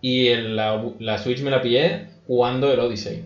Y 0.00 0.28
el- 0.28 0.54
la, 0.56 0.82
la 1.00 1.18
Switch 1.18 1.42
me 1.42 1.50
la 1.50 1.60
pillé 1.62 2.06
jugando 2.26 2.72
el 2.72 2.78
Odyssey. 2.80 3.24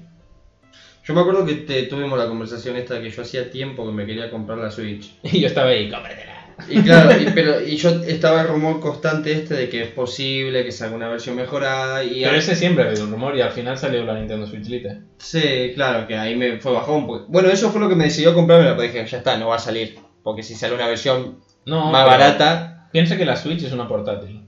Yo 1.08 1.14
me 1.14 1.20
acuerdo 1.22 1.46
que 1.46 1.54
te, 1.54 1.84
tuvimos 1.84 2.18
la 2.18 2.28
conversación 2.28 2.76
esta 2.76 3.00
que 3.00 3.08
yo 3.08 3.22
hacía 3.22 3.50
tiempo 3.50 3.86
que 3.86 3.92
me 3.92 4.04
quería 4.04 4.30
comprar 4.30 4.58
la 4.58 4.70
Switch. 4.70 5.10
Y 5.22 5.40
yo 5.40 5.46
estaba 5.46 5.70
ahí, 5.70 5.88
cómpratela. 5.90 6.34
Y 6.68 6.82
claro, 6.82 7.18
y, 7.18 7.24
pero, 7.34 7.62
y 7.62 7.76
yo 7.76 7.88
estaba 8.04 8.42
el 8.42 8.48
rumor 8.48 8.80
constante 8.80 9.32
este 9.32 9.54
de 9.54 9.68
que 9.70 9.84
es 9.84 9.88
posible 9.90 10.64
que 10.64 10.72
salga 10.72 10.96
una 10.96 11.08
versión 11.08 11.36
mejorada 11.36 12.04
y... 12.04 12.22
Pero 12.24 12.36
ese 12.36 12.54
siempre 12.56 12.84
ha 12.84 12.88
habido 12.88 13.04
un 13.04 13.12
rumor 13.12 13.34
y 13.36 13.40
al 13.40 13.52
final 13.52 13.78
salió 13.78 14.04
la 14.04 14.18
Nintendo 14.18 14.44
Switch 14.46 14.66
Lite. 14.66 14.98
Sí, 15.18 15.70
claro, 15.74 16.06
que 16.06 16.16
ahí 16.16 16.34
me 16.36 16.58
fue 16.58 16.72
bajón. 16.72 17.06
porque- 17.06 17.26
Bueno, 17.28 17.48
eso 17.48 17.70
fue 17.70 17.80
lo 17.80 17.88
que 17.88 17.94
me 17.94 18.04
decidió 18.04 18.34
comprarme, 18.34 18.68
pero 18.70 18.82
dije, 18.82 19.06
ya 19.06 19.18
está, 19.18 19.38
no 19.38 19.48
va 19.48 19.56
a 19.56 19.60
salir. 19.60 19.98
Porque 20.22 20.42
si 20.42 20.54
sale 20.56 20.74
una 20.74 20.88
versión 20.88 21.38
No, 21.64 21.90
más 21.90 22.04
barata... 22.04 22.88
Piensa 22.92 23.16
que 23.16 23.24
la 23.24 23.36
Switch 23.36 23.62
es 23.62 23.72
una 23.72 23.86
portátil. 23.88 24.42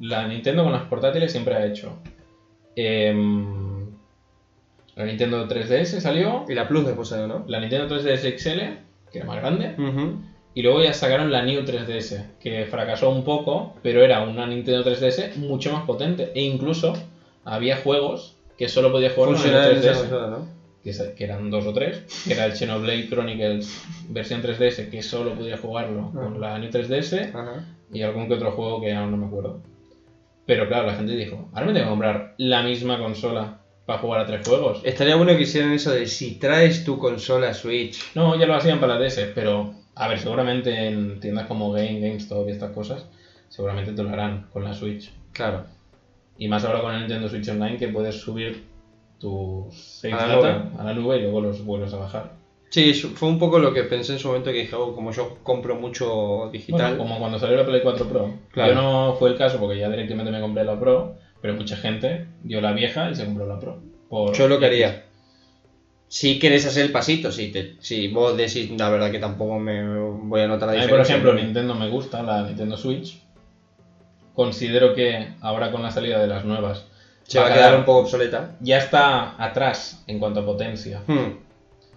La 0.00 0.26
Nintendo 0.26 0.64
con 0.64 0.72
las 0.72 0.84
portátiles 0.84 1.30
siempre 1.30 1.54
ha 1.54 1.66
hecho. 1.66 1.98
em, 2.74 3.69
la 4.96 5.04
Nintendo 5.04 5.48
3DS 5.48 6.00
salió, 6.00 6.44
Y 6.48 6.54
la 6.54 6.68
Plus 6.68 6.86
después 6.86 7.08
salió, 7.08 7.26
¿no? 7.26 7.44
la 7.46 7.60
Nintendo 7.60 7.88
3DS 7.88 8.38
XL, 8.38 8.60
que 9.10 9.18
era 9.18 9.26
más 9.26 9.36
grande, 9.36 9.74
y 10.54 10.62
luego 10.62 10.82
ya 10.82 10.92
sacaron 10.92 11.30
la 11.30 11.42
New 11.42 11.62
3DS, 11.62 12.24
que 12.40 12.66
fracasó 12.66 13.10
un 13.10 13.24
poco, 13.24 13.74
pero 13.82 14.02
era 14.02 14.22
una 14.22 14.46
Nintendo 14.46 14.84
3DS 14.84 15.36
mucho 15.36 15.72
más 15.72 15.84
potente. 15.84 16.32
E 16.34 16.42
incluso 16.42 16.92
había 17.44 17.76
juegos 17.76 18.36
que 18.58 18.68
solo 18.68 18.90
podía 18.90 19.10
jugar 19.10 19.28
con 19.28 19.34
la 19.34 19.40
Funcionaba 19.40 19.66
en 19.68 19.80
New 19.80 19.80
esa 19.80 19.92
3DS. 19.92 20.00
consola, 20.00 20.26
¿no? 20.28 20.60
que, 20.82 21.24
eran 21.24 21.50
dos 21.50 21.66
o 21.66 21.72
tres, 21.72 22.24
que 22.26 22.32
era 22.32 22.46
el 22.46 22.52
Xenoblade 22.52 23.08
Chronicles 23.08 23.84
versión 24.08 24.42
3DS, 24.42 24.90
que 24.90 25.02
solo 25.02 25.34
podía 25.34 25.56
jugarlo 25.56 26.10
con 26.12 26.40
la 26.40 26.58
New 26.58 26.70
3DS, 26.70 27.34
Ajá. 27.34 27.64
y 27.92 28.02
algún 28.02 28.28
que 28.28 28.34
otro 28.34 28.50
juego 28.52 28.80
que 28.80 28.92
aún 28.92 29.10
no 29.12 29.16
me 29.18 29.26
acuerdo. 29.26 29.60
Pero 30.46 30.66
claro, 30.66 30.86
la 30.86 30.94
gente 30.94 31.14
dijo, 31.14 31.48
ahora 31.52 31.66
me 31.66 31.72
tengo 31.72 31.86
que 31.86 31.90
comprar 31.90 32.34
la 32.38 32.62
misma 32.62 32.98
consola 32.98 33.59
para 33.90 34.02
jugar 34.02 34.20
a 34.20 34.26
tres 34.26 34.46
juegos. 34.46 34.82
Estaría 34.84 35.16
bueno 35.16 35.36
que 35.36 35.42
hicieran 35.42 35.72
eso 35.72 35.90
de 35.90 36.06
si 36.06 36.36
traes 36.36 36.84
tu 36.84 36.96
consola 36.96 37.52
Switch. 37.52 38.14
No, 38.14 38.38
ya 38.38 38.46
lo 38.46 38.54
hacían 38.54 38.78
para 38.78 38.96
la 38.96 39.04
DS, 39.04 39.32
pero 39.34 39.74
a 39.96 40.06
ver, 40.06 40.20
seguramente 40.20 40.86
en 40.86 41.18
tiendas 41.18 41.48
como 41.48 41.72
Game, 41.72 41.98
GameStop 41.98 42.46
y 42.48 42.52
estas 42.52 42.70
cosas, 42.70 43.06
seguramente 43.48 43.92
te 43.92 44.00
lo 44.04 44.10
harán 44.10 44.46
con 44.52 44.62
la 44.62 44.74
Switch. 44.74 45.10
Claro. 45.32 45.64
Y 46.38 46.46
más 46.46 46.64
ahora 46.64 46.82
con 46.82 46.94
el 46.94 47.00
Nintendo 47.00 47.28
Switch 47.28 47.48
Online 47.48 47.78
que 47.78 47.88
puedes 47.88 48.14
subir 48.14 48.64
tus 49.18 49.74
saves 49.74 50.20
A 50.20 50.26
la 50.28 50.36
data 50.36 50.58
nube. 50.58 50.80
a 50.80 50.84
la 50.84 50.94
nube 50.94 51.18
y 51.18 51.22
luego 51.22 51.40
los 51.40 51.64
vuelves 51.64 51.92
a 51.92 51.96
bajar. 51.96 52.32
Sí, 52.68 52.92
fue 52.94 53.28
un 53.28 53.40
poco 53.40 53.58
lo 53.58 53.74
que 53.74 53.82
pensé 53.82 54.12
en 54.12 54.20
su 54.20 54.28
momento 54.28 54.52
que 54.52 54.58
dije, 54.58 54.76
oh, 54.76 54.94
como 54.94 55.10
yo 55.10 55.38
compro 55.42 55.74
mucho 55.74 56.48
digital. 56.52 56.94
Bueno, 56.96 56.98
como 56.98 57.18
cuando 57.18 57.40
salió 57.40 57.56
la 57.56 57.66
Play 57.66 57.80
4 57.82 58.06
Pro. 58.06 58.34
Claro. 58.52 58.72
Yo 58.72 58.80
no 58.80 59.16
fue 59.18 59.30
el 59.30 59.36
caso 59.36 59.58
porque 59.58 59.78
ya 59.78 59.90
directamente 59.90 60.30
me 60.30 60.40
compré 60.40 60.62
la 60.62 60.78
Pro, 60.78 61.16
pero 61.40 61.54
mucha 61.54 61.76
gente 61.76 62.26
dio 62.42 62.60
la 62.60 62.72
vieja 62.72 63.10
y 63.10 63.14
se 63.14 63.24
compró 63.24 63.46
la 63.46 63.58
Pro. 63.58 63.80
Por 64.08 64.34
Yo 64.36 64.48
lo 64.48 64.58
que 64.58 64.66
haría. 64.66 65.04
Si 66.08 66.38
querés 66.40 66.66
hacer 66.66 66.86
el 66.86 66.92
pasito, 66.92 67.30
si, 67.30 67.52
te, 67.52 67.76
si 67.80 68.08
vos 68.08 68.36
decís 68.36 68.70
la 68.76 68.90
verdad 68.90 69.10
que 69.12 69.20
tampoco 69.20 69.58
me 69.60 69.82
voy 69.88 70.40
a 70.40 70.48
notar 70.48 70.66
la 70.68 70.72
A 70.72 70.76
mí, 70.76 70.82
diferencia. 70.82 71.14
por 71.16 71.24
ejemplo, 71.28 71.34
Nintendo 71.34 71.74
me 71.76 71.88
gusta, 71.88 72.22
la 72.22 72.42
Nintendo 72.42 72.76
Switch. 72.76 73.20
Considero 74.34 74.94
que 74.94 75.34
ahora 75.40 75.70
con 75.70 75.82
la 75.82 75.90
salida 75.90 76.18
de 76.20 76.26
las 76.26 76.44
nuevas 76.44 76.84
se 77.24 77.38
va 77.38 77.46
a 77.48 77.52
quedar 77.54 77.76
un 77.76 77.84
poco 77.84 78.00
obsoleta. 78.00 78.56
ya 78.60 78.78
está 78.78 79.42
atrás 79.42 80.02
en 80.06 80.18
cuanto 80.18 80.40
a 80.40 80.44
potencia. 80.46 81.02
Hmm. 81.06 81.38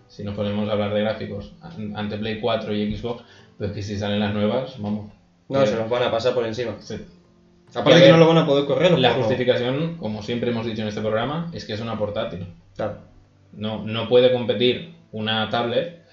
Si 0.08 0.23
nos 0.23 0.36
ponemos 0.36 0.69
a 0.69 0.73
hablar 0.73 0.93
de 0.93 1.01
gráficos 1.01 1.53
an- 1.62 1.93
ante 1.97 2.17
Play 2.17 2.39
4 2.39 2.73
y 2.75 2.95
Xbox, 2.95 3.23
pues 3.58 3.71
que 3.71 3.82
si 3.82 3.97
salen 3.97 4.19
las 4.19 4.34
nuevas, 4.34 4.75
vamos. 4.79 5.12
No, 5.49 5.65
se 5.65 5.75
los 5.75 5.89
van 5.89 6.03
a 6.03 6.12
pasar 6.12 6.34
por 6.36 6.45
encima. 6.45 6.75
se- 6.82 7.06
Aparte 7.75 8.03
que 8.03 8.12
no 8.12 8.17
lo 8.17 8.27
van 8.27 8.38
a 8.38 8.45
poder 8.45 8.65
correr 8.65 8.97
La 8.99 9.13
justificación, 9.13 9.97
como 9.97 10.21
siempre 10.21 10.51
hemos 10.51 10.65
dicho 10.65 10.81
en 10.81 10.88
este 10.88 11.01
programa, 11.01 11.49
es 11.53 11.65
que 11.65 11.73
es 11.73 11.79
una 11.79 11.97
portátil. 11.97 12.47
Claro. 12.75 12.97
No, 13.51 13.83
no 13.83 14.07
puede 14.07 14.31
competir 14.31 14.93
una 15.12 15.49
tablet 15.49 16.03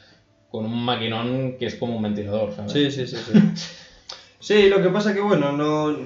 con 0.51 0.65
un 0.65 0.85
maquinón 0.85 1.57
que 1.59 1.67
es 1.67 1.75
como 1.75 1.97
un 1.97 2.03
ventilador, 2.03 2.55
¿sabes? 2.55 2.73
Sí, 2.73 2.91
sí, 2.91 3.07
sí, 3.07 3.17
sí. 3.17 3.41
sí, 4.41 4.69
lo 4.69 4.83
que 4.83 4.89
pasa 4.89 5.15
que 5.15 5.21
bueno, 5.21 5.53
no, 5.53 5.97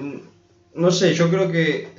no 0.73 0.91
sé, 0.91 1.13
yo 1.13 1.29
creo 1.29 1.51
que 1.51 1.89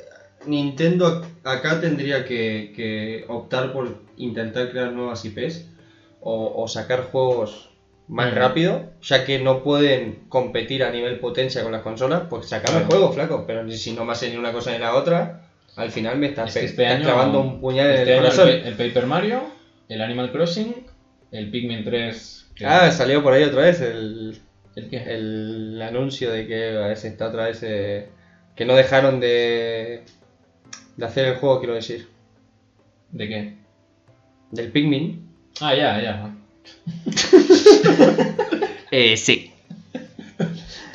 Nintendo 0.46 1.26
acá 1.44 1.80
tendría 1.80 2.24
que, 2.24 2.72
que 2.74 3.24
optar 3.28 3.72
por 3.72 4.00
intentar 4.16 4.70
crear 4.70 4.92
nuevas 4.92 5.24
IPs 5.24 5.66
o, 6.20 6.62
o 6.62 6.68
sacar 6.68 7.04
juegos 7.10 7.70
más 8.08 8.32
Mm. 8.32 8.36
rápido, 8.36 8.90
ya 9.02 9.24
que 9.24 9.38
no 9.40 9.62
pueden 9.62 10.24
competir 10.28 10.84
a 10.84 10.90
nivel 10.90 11.18
potencia 11.18 11.62
con 11.62 11.72
las 11.72 11.82
consolas, 11.82 12.22
pues 12.30 12.48
sacar 12.48 12.70
el 12.70 12.76
Claro. 12.82 12.86
juego, 12.86 13.12
flaco. 13.12 13.44
Pero 13.46 13.68
si 13.70 13.92
no 13.92 14.04
me 14.04 14.12
hace 14.12 14.30
ni 14.30 14.36
una 14.36 14.52
cosa 14.52 14.72
ni 14.72 14.78
la 14.78 14.94
otra, 14.94 15.42
al 15.76 15.90
final 15.90 16.16
me 16.18 16.28
estás, 16.28 16.54
Es 16.54 16.60
que 16.60 16.66
este 16.66 16.82
estás 16.84 16.96
año, 16.96 17.04
clavando 17.04 17.40
un 17.40 17.60
puñal 17.60 17.86
en 17.88 17.92
este 17.94 18.02
el 18.04 18.18
año 18.18 18.22
corazón. 18.22 18.48
el, 18.48 18.66
el 18.66 18.74
Paper 18.74 19.06
Mario, 19.06 19.42
el 19.88 20.00
Animal 20.02 20.30
Crossing, 20.32 20.74
el 21.32 21.50
Pikmin 21.50 21.84
3. 21.84 22.50
que- 22.54 22.64
Ah, 22.64 22.90
salió 22.90 23.22
por 23.22 23.32
ahí 23.34 23.42
otra 23.44 23.62
vez 23.62 23.80
el, 23.82 24.38
¿el 24.76 24.88
qué? 24.88 24.96
el 25.14 25.82
anuncio 25.82 26.30
de 26.32 26.46
que 26.46 26.70
a 26.76 26.86
veces 26.86 27.12
está 27.12 27.28
otra 27.28 27.44
vez 27.46 27.60
eh, 27.62 28.08
que 28.54 28.64
no 28.64 28.74
dejaron 28.74 29.20
de, 29.20 30.04
de 30.96 31.04
hacer 31.04 31.26
el 31.26 31.34
juego, 31.36 31.58
quiero 31.58 31.74
decir, 31.74 32.08
¿De 33.10 33.28
qué? 33.28 33.54
del 34.52 34.70
Pikmin. 34.72 35.28
Ah, 35.60 35.74
ya, 35.74 36.00
ya. 36.00 36.34
Eh, 38.90 39.16
sí. 39.16 39.52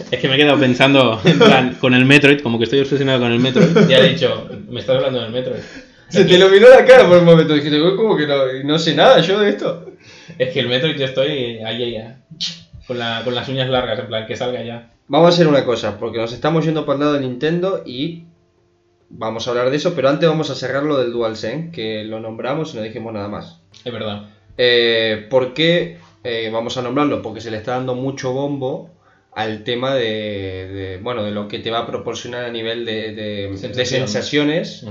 Es 0.10 0.20
que 0.20 0.28
me 0.28 0.36
he 0.36 0.38
quedado 0.38 0.60
pensando 0.60 1.20
en 1.24 1.38
plan, 1.38 1.78
con 1.80 1.94
el 1.94 2.06
Metroid, 2.06 2.40
como 2.42 2.58
que 2.58 2.64
estoy 2.64 2.80
obsesionado 2.80 3.20
con 3.20 3.32
el 3.32 3.40
Metroid. 3.40 3.88
Ya 3.88 4.00
he 4.00 4.14
dicho, 4.14 4.50
me 4.70 4.80
estás 4.80 4.98
hablando 4.98 5.22
del 5.22 5.32
Metroid. 5.32 5.60
Se 6.08 6.26
te 6.26 6.34
iluminó 6.36 6.70
la 6.70 6.86
cara 6.86 7.08
por 7.08 7.18
un 7.20 7.26
momento, 7.26 7.54
dijiste, 7.54 7.82
"Uy, 7.82 7.96
como 7.96 8.18
que 8.18 8.28
no, 8.28 8.36
no 8.64 8.80
sé 8.80 8.96
nada 8.96 9.20
yo 9.22 9.40
de 9.40 9.50
esto. 9.50 9.92
Es 10.38 10.52
que 10.54 10.62
el 10.62 10.68
Metroid 10.68 10.98
yo 10.98 11.06
estoy 11.06 11.60
ahí, 11.60 11.94
ya. 11.94 12.22
Con, 12.88 12.98
la, 12.98 13.22
con 13.24 13.36
las 13.36 13.48
uñas 13.50 13.70
largas, 13.70 14.00
en 14.00 14.08
plan, 14.08 14.26
que 14.26 14.36
salga 14.36 14.64
ya. 14.64 14.92
Vamos 15.08 15.28
a 15.28 15.34
hacer 15.34 15.48
una 15.48 15.64
cosa, 15.66 16.00
porque 16.00 16.18
nos 16.18 16.34
estamos 16.34 16.66
yendo 16.66 16.86
por 16.86 16.96
el 16.96 17.02
lado 17.02 17.14
de 17.14 17.20
Nintendo 17.22 17.84
y 17.86 18.24
vamos 19.10 19.46
a 19.46 19.52
hablar 19.52 19.70
de 19.70 19.78
eso, 19.78 19.94
pero 19.94 20.10
antes 20.10 20.28
vamos 20.28 20.50
a 20.50 20.56
cerrar 20.56 20.84
lo 20.84 20.98
del 20.98 21.12
DualSense, 21.12 21.72
que 21.72 22.04
lo 22.04 22.20
nombramos 22.20 22.74
y 22.74 22.78
no 22.78 22.84
dijimos 22.84 23.14
nada 23.14 23.28
más. 23.28 23.60
Es 23.86 23.94
verdad. 23.94 24.30
Eh, 24.64 25.26
¿Por 25.28 25.56
qué 25.56 25.98
eh, 26.24 26.52
vamos 26.54 26.78
a 26.78 26.84
nombrarlo? 26.84 27.24
Porque 27.24 27.42
se 27.42 27.50
le 27.50 27.58
está 27.58 27.72
dando 27.72 27.96
mucho 27.96 28.32
bombo 28.32 28.92
al 29.34 29.64
tema 29.64 29.96
de, 29.96 30.68
de, 30.68 30.98
bueno, 31.02 31.24
de 31.24 31.32
lo 31.32 31.48
que 31.48 31.58
te 31.58 31.72
va 31.72 31.80
a 31.80 31.88
proporcionar 31.88 32.46
a 32.46 32.52
nivel 32.52 32.86
de, 32.86 33.14
de- 33.14 33.48
de 33.50 33.58
Sensación. 33.58 34.02
sensaciones 34.02 34.86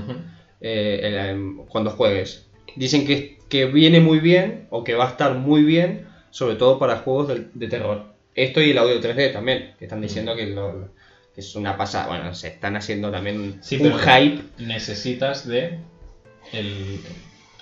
eh, 0.59 1.29
el- 1.31 1.55
cuando 1.69 1.91
juegues. 1.91 2.47
Dicen 2.75 3.05
que, 3.07 3.37
que 3.47 3.65
viene 3.65 4.01
muy 4.01 4.19
bien 4.19 4.67
o 4.71 4.83
que 4.83 4.93
va 4.95 5.05
a 5.07 5.11
estar 5.11 5.35
muy 5.35 5.63
bien, 5.63 6.05
sobre 6.31 6.55
todo 6.55 6.77
para 6.77 6.97
juegos 6.97 7.29
de, 7.29 7.45
de 7.53 7.67
terror. 7.67 8.11
Esto 8.35 8.61
y 8.61 8.71
el 8.71 8.77
audio 8.77 8.99
3D 9.01 9.31
también, 9.31 9.73
que 9.79 9.85
están 9.85 10.01
diciendo 10.01 10.35
que, 10.35 10.47
lo- 10.47 10.89
es 11.37 11.55
una 11.55 11.77
pasada. 11.77 12.07
Bueno, 12.07 12.33
se 12.33 12.49
están 12.49 12.75
haciendo 12.75 13.09
también 13.09 13.59
Sí, 13.63 13.77
un 13.77 13.93
hype. 13.93 14.41
necesitas 14.57 15.47
de 15.47 15.77
el- 16.51 16.99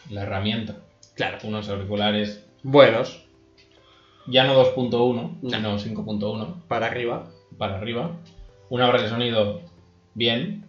la 0.10 0.24
herramienta. 0.24 0.78
Claro. 1.20 1.38
Unos 1.44 1.68
auriculares, 1.68 2.46
Buenos, 2.64 3.26
ya 4.26 4.46
no 4.46 4.54
2.1, 4.56 5.40
No. 5.42 5.50
sino 5.80 6.04
5.1 6.06 6.62
para 6.70 6.88
arriba. 6.88 7.28
para 7.58 7.76
arriba. 7.78 8.12
una 8.70 8.86
barra 8.86 9.02
de 9.02 9.10
sonido 9.10 9.60
bien 10.14 10.64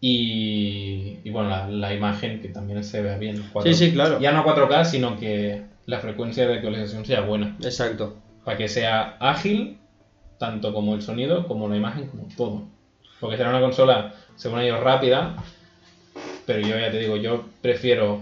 y, 0.00 1.18
y 1.24 1.30
bueno, 1.30 1.48
la, 1.50 1.66
la 1.68 1.92
imagen 1.92 2.40
que 2.40 2.48
también 2.50 2.84
se 2.84 3.02
vea 3.02 3.18
bien. 3.18 3.42
Sí, 3.64 3.74
sí, 3.74 3.92
claro. 3.92 4.20
Ya 4.20 4.30
no 4.32 4.44
4K, 4.44 4.84
sino 4.84 5.16
que 5.18 5.62
la 5.86 5.98
frecuencia 5.98 6.46
de 6.46 6.54
actualización 6.54 7.04
sea 7.04 7.22
buena. 7.22 7.56
Exacto. 7.62 8.14
Para 8.44 8.56
que 8.56 8.68
sea 8.68 9.16
ágil, 9.18 9.78
tanto 10.38 10.72
como 10.72 10.94
el 10.94 11.02
sonido, 11.02 11.48
como 11.48 11.68
la 11.68 11.76
imagen, 11.76 12.06
como 12.08 12.28
todo. 12.36 12.62
Porque 13.20 13.36
será 13.36 13.50
una 13.50 13.60
consola, 13.60 14.14
según 14.36 14.60
ellos, 14.60 14.78
rápida, 14.80 15.34
pero 16.46 16.60
yo 16.60 16.78
ya 16.78 16.90
te 16.92 16.98
digo, 17.00 17.16
yo 17.16 17.44
prefiero 17.60 18.20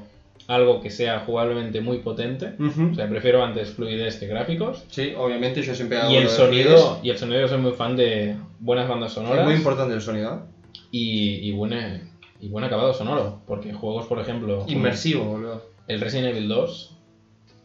algo 0.50 0.80
que 0.80 0.90
sea 0.90 1.20
jugablemente 1.20 1.80
muy 1.80 1.98
potente. 1.98 2.54
O 2.58 2.94
sea, 2.94 3.08
prefiero 3.08 3.42
antes 3.44 3.70
fluidez 3.70 4.16
que 4.16 4.26
gráficos. 4.26 4.84
Sí, 4.88 5.12
obviamente 5.16 5.62
yo 5.62 5.74
siempre 5.74 5.98
hago 5.98 6.10
Y 6.12 6.16
el 6.16 6.28
sonido, 6.28 6.98
y 7.02 7.10
el 7.10 7.18
sonido 7.18 7.40
yo 7.42 7.48
soy 7.48 7.58
muy 7.58 7.72
fan 7.72 7.96
de 7.96 8.34
buenas 8.58 8.88
bandas 8.88 9.12
sonoras 9.12 9.40
Es 9.40 9.44
muy 9.46 9.54
importante 9.54 9.94
el 9.94 10.00
sonido. 10.00 10.46
y, 10.90 11.48
y, 11.48 11.52
buena- 11.52 12.02
y 12.40 12.48
buen 12.48 12.64
acabado 12.64 12.92
sonoro. 12.94 13.40
Porque 13.46 13.72
juegos, 13.72 14.06
por 14.06 14.18
ejemplo, 14.18 14.64
Inmersivo, 14.68 15.24
boludo. 15.24 15.62
el 15.86 16.00
Resident 16.00 16.34
Evil 16.34 16.48
2, 16.48 16.96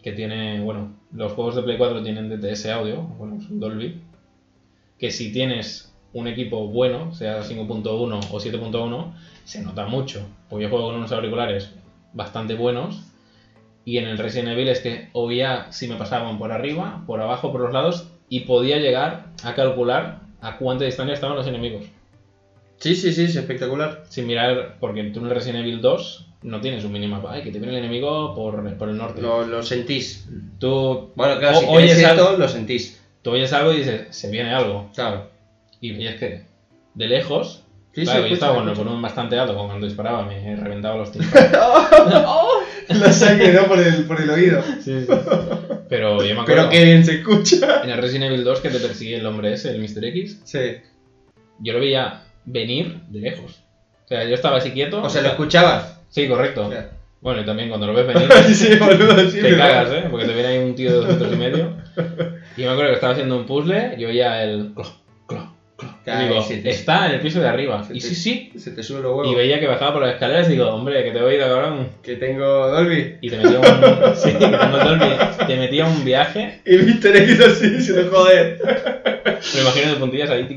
que 0.03 0.11
tiene, 0.11 0.61
bueno, 0.61 0.91
los 1.11 1.31
juegos 1.31 1.55
de 1.55 1.63
Play 1.63 1.77
4 1.77 2.03
tienen 2.03 2.29
DTS 2.29 2.67
audio, 2.71 3.01
bueno, 3.17 3.37
es 3.41 3.49
un 3.49 3.59
Dolby, 3.59 3.99
que 4.99 5.09
si 5.09 5.31
tienes 5.31 5.91
un 6.13 6.27
equipo 6.27 6.67
bueno, 6.67 7.13
sea 7.15 7.41
5.1 7.41 8.19
o 8.31 8.39
7.1, 8.39 9.13
se 9.43 9.61
nota 9.63 9.85
mucho. 9.87 10.21
Porque 10.49 10.63
yo 10.63 10.69
juego 10.69 10.85
con 10.87 10.95
unos 10.97 11.11
auriculares 11.11 11.71
bastante 12.15 12.55
buenos 12.55 13.01
y 13.85 13.99
en 13.99 14.05
el 14.07 14.17
Resident 14.17 14.49
Evil 14.49 14.67
es 14.69 14.79
que 14.79 15.09
oía 15.13 15.71
si 15.71 15.87
me 15.87 15.95
pasaban 15.95 16.39
por 16.39 16.51
arriba, 16.51 17.03
por 17.05 17.21
abajo, 17.21 17.51
por 17.51 17.61
los 17.61 17.71
lados 17.73 18.07
y 18.29 18.39
podía 18.41 18.77
llegar 18.77 19.27
a 19.43 19.53
calcular 19.53 20.21
a 20.41 20.57
cuánta 20.57 20.85
distancia 20.85 21.13
estaban 21.13 21.35
los 21.37 21.45
enemigos. 21.45 21.85
Sí, 22.77 22.95
sí, 22.95 23.13
sí, 23.13 23.25
es 23.25 23.35
espectacular. 23.35 24.03
Sin 24.09 24.27
mirar, 24.27 24.77
porque 24.79 25.03
tú 25.05 25.19
en 25.19 25.25
el 25.27 25.31
Resident 25.35 25.59
Evil 25.65 25.81
2 25.81 26.25
no 26.43 26.61
tienes 26.61 26.83
un 26.83 26.91
minimapa, 26.91 27.31
ay, 27.31 27.43
que 27.43 27.51
te 27.51 27.59
viene 27.59 27.73
el 27.77 27.83
enemigo 27.83 28.35
por, 28.35 28.75
por 28.77 28.89
el 28.89 28.97
norte. 28.97 29.21
Lo, 29.21 29.45
lo 29.45 29.63
sentís. 29.63 30.27
Tú, 30.59 31.11
Bueno, 31.15 31.39
claro, 31.39 31.59
si 31.59 31.65
oyes 31.67 32.03
algo- 32.03 32.37
lo 32.37 32.47
sentís. 32.47 33.01
tú 33.21 33.31
oyes 33.31 33.53
algo 33.53 33.71
y 33.73 33.77
dices, 33.77 34.07
se 34.15 34.29
viene 34.29 34.53
algo. 34.53 34.89
Claro. 34.93 35.29
Y 35.79 35.91
veías 35.93 36.15
que 36.15 36.43
de 36.95 37.07
lejos, 37.07 37.63
Sí, 37.95 38.03
claro, 38.03 38.23
sí, 38.23 38.27
yo 38.29 38.33
estaba 38.33 38.55
con 38.55 38.67
el 38.67 38.75
volumen 38.75 39.01
bastante 39.01 39.39
alto, 39.39 39.53
como 39.55 39.67
cuando 39.69 39.87
disparaba 39.87 40.23
me 40.25 40.55
reventaba 40.57 40.97
los 40.97 41.11
tímpanos. 41.13 41.49
La 42.89 43.11
sangre, 43.11 43.53
¿no? 43.53 43.63
Por 43.67 43.79
el, 43.79 44.05
por 44.05 44.21
el 44.21 44.29
oído. 44.29 44.61
Pero 45.89 46.23
yo 46.23 46.35
me 46.35 46.41
acuerdo, 46.41 46.45
Pero 46.45 46.69
qué 46.69 46.83
bien 46.83 47.05
se 47.05 47.15
escucha. 47.15 47.81
en 47.83 47.89
el 47.89 47.97
Resident 47.97 48.31
Evil 48.31 48.43
2 48.43 48.59
que 48.59 48.69
te 48.69 48.79
persigue 48.79 49.15
el 49.17 49.25
hombre 49.25 49.53
ese, 49.53 49.71
el 49.71 49.79
Mr. 49.79 50.03
X, 50.05 50.41
Sí. 50.43 50.59
yo 51.59 51.73
lo 51.73 51.79
veía 51.79 52.21
venir 52.45 52.97
de 53.09 53.19
lejos. 53.21 53.61
O 54.03 54.07
sea, 54.07 54.23
yo 54.25 54.35
estaba 54.35 54.57
así 54.57 54.71
quieto. 54.71 55.01
O 55.01 55.09
sea, 55.09 55.21
lo 55.21 55.29
escuchabas. 55.29 55.99
Sí, 56.09 56.27
correcto. 56.27 56.69
Bueno, 57.21 57.41
y 57.41 57.45
también 57.45 57.69
cuando 57.69 57.87
lo 57.87 57.93
ves 57.93 58.05
venir, 58.13 58.29
sí, 58.53 58.75
boludo, 58.75 59.17
sí. 59.31 59.37
te 59.41 59.51
¿verdad? 59.51 59.85
cagas, 59.85 59.93
¿eh? 59.93 60.07
Porque 60.11 60.25
te 60.27 60.33
viene 60.33 60.47
ahí 60.49 60.57
un 60.59 60.75
tío 60.75 60.91
de 60.91 60.97
dos 60.97 61.07
metros 61.07 61.33
y 61.33 61.35
medio. 61.37 61.73
Y 62.57 62.61
yo 62.61 62.67
me 62.67 62.73
acuerdo 62.73 62.89
que 62.91 62.95
estaba 62.95 63.13
haciendo 63.13 63.35
un 63.37 63.45
puzzle, 63.45 63.95
yo 63.97 64.09
oía 64.09 64.43
el... 64.43 64.73
Claro, 66.05 66.27
digo, 66.27 66.41
sí, 66.43 66.61
te- 66.61 66.69
está 66.69 67.07
en 67.07 67.15
el 67.15 67.19
piso 67.21 67.41
de 67.41 67.47
arriba. 67.49 67.83
se 67.83 67.97
Y 67.97 67.99
te- 67.99 68.07
sí, 68.07 68.15
sí. 68.15 68.51
Se 68.57 68.71
te 68.71 68.81
sube 68.83 69.01
los 69.01 69.11
huevos. 69.11 69.31
Y 69.31 69.35
veía 69.35 69.59
que 69.59 69.67
bajaba 69.67 69.93
por 69.93 70.01
las 70.03 70.13
escaleras 70.13 70.47
y 70.47 70.51
digo, 70.53 70.69
hombre, 70.69 71.03
que 71.03 71.11
te 71.11 71.17
he 71.17 71.21
oído, 71.23 71.47
cabrón. 71.47 71.89
Que 72.03 72.15
tengo 72.15 72.69
Dolby. 72.69 73.17
Y 73.21 73.29
te 73.29 73.37
metía 73.37 73.59
un... 73.59 73.65
sí, 74.15 74.31
que 74.31 74.37
tengo 74.47 74.77
el 74.77 74.99
Dolby. 74.99 75.45
Te 75.47 75.57
metía 75.57 75.85
un 75.87 76.05
viaje. 76.05 76.61
Y 76.65 76.77
Mr. 76.77 77.15
X 77.17 77.39
así, 77.41 77.69
diciendo 77.71 78.09
joder. 78.13 78.59
Me 79.55 79.61
imagino 79.61 79.89
de 79.91 79.95
puntillas 79.99 80.29
ahí. 80.29 80.47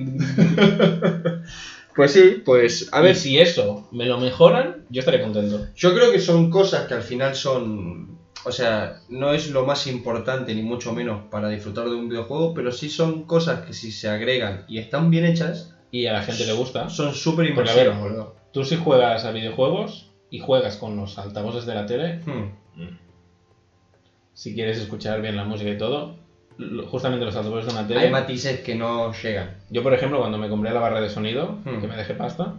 Pues 1.96 2.12
sí, 2.12 2.42
pues 2.44 2.88
a 2.92 3.00
ver, 3.00 3.16
si 3.16 3.38
eso 3.40 3.88
me 3.90 4.06
lo 4.06 4.18
mejoran, 4.20 4.84
yo 4.88 5.00
estaré 5.00 5.20
contento. 5.20 5.66
yo 5.74 5.94
creo 5.94 6.12
que 6.12 6.20
son 6.20 6.48
cosas 6.50 6.86
que 6.86 6.94
al 6.94 7.02
final 7.02 7.34
son. 7.34 8.17
O 8.44 8.52
sea, 8.52 9.00
no 9.08 9.32
es 9.32 9.50
lo 9.50 9.64
más 9.64 9.86
importante 9.86 10.54
ni 10.54 10.62
mucho 10.62 10.92
menos 10.92 11.22
para 11.30 11.48
disfrutar 11.48 11.88
de 11.88 11.96
un 11.96 12.08
videojuego, 12.08 12.54
pero 12.54 12.70
sí 12.72 12.88
son 12.88 13.24
cosas 13.24 13.64
que 13.66 13.72
si 13.72 13.90
se 13.90 14.08
agregan 14.08 14.64
y 14.68 14.78
están 14.78 15.10
bien 15.10 15.24
hechas, 15.24 15.74
Y 15.90 16.06
a 16.06 16.12
la 16.12 16.22
gente 16.22 16.44
le 16.46 16.52
gusta. 16.52 16.88
son 16.90 17.14
súper 17.14 17.46
inmersivas, 17.46 17.98
boludo. 17.98 18.34
Tú 18.52 18.64
si 18.64 18.76
juegas 18.76 19.24
a 19.24 19.30
videojuegos 19.32 20.10
y 20.30 20.38
juegas 20.38 20.76
con 20.76 20.96
los 20.96 21.18
altavoces 21.18 21.64
de 21.66 21.74
la 21.74 21.86
tele, 21.86 22.20
Hmm. 22.26 22.52
si 24.34 24.54
quieres 24.54 24.78
escuchar 24.78 25.20
bien 25.20 25.36
la 25.36 25.44
música 25.44 25.70
y 25.70 25.78
todo, 25.78 26.14
justamente 26.86 27.24
los 27.24 27.34
altavoces 27.36 27.66
de 27.66 27.72
una 27.78 27.86
tele. 27.88 28.00
Hay 28.00 28.10
matices 28.10 28.60
que 28.60 28.74
no 28.74 29.12
llegan. 29.12 29.56
Yo, 29.70 29.82
por 29.82 29.94
ejemplo, 29.94 30.18
cuando 30.20 30.38
me 30.38 30.48
compré 30.48 30.72
la 30.72 30.80
barra 30.80 31.00
de 31.00 31.08
sonido, 31.08 31.58
Hmm. 31.64 31.80
que 31.80 31.88
me 31.88 31.96
dejé 31.96 32.14
pasta, 32.14 32.54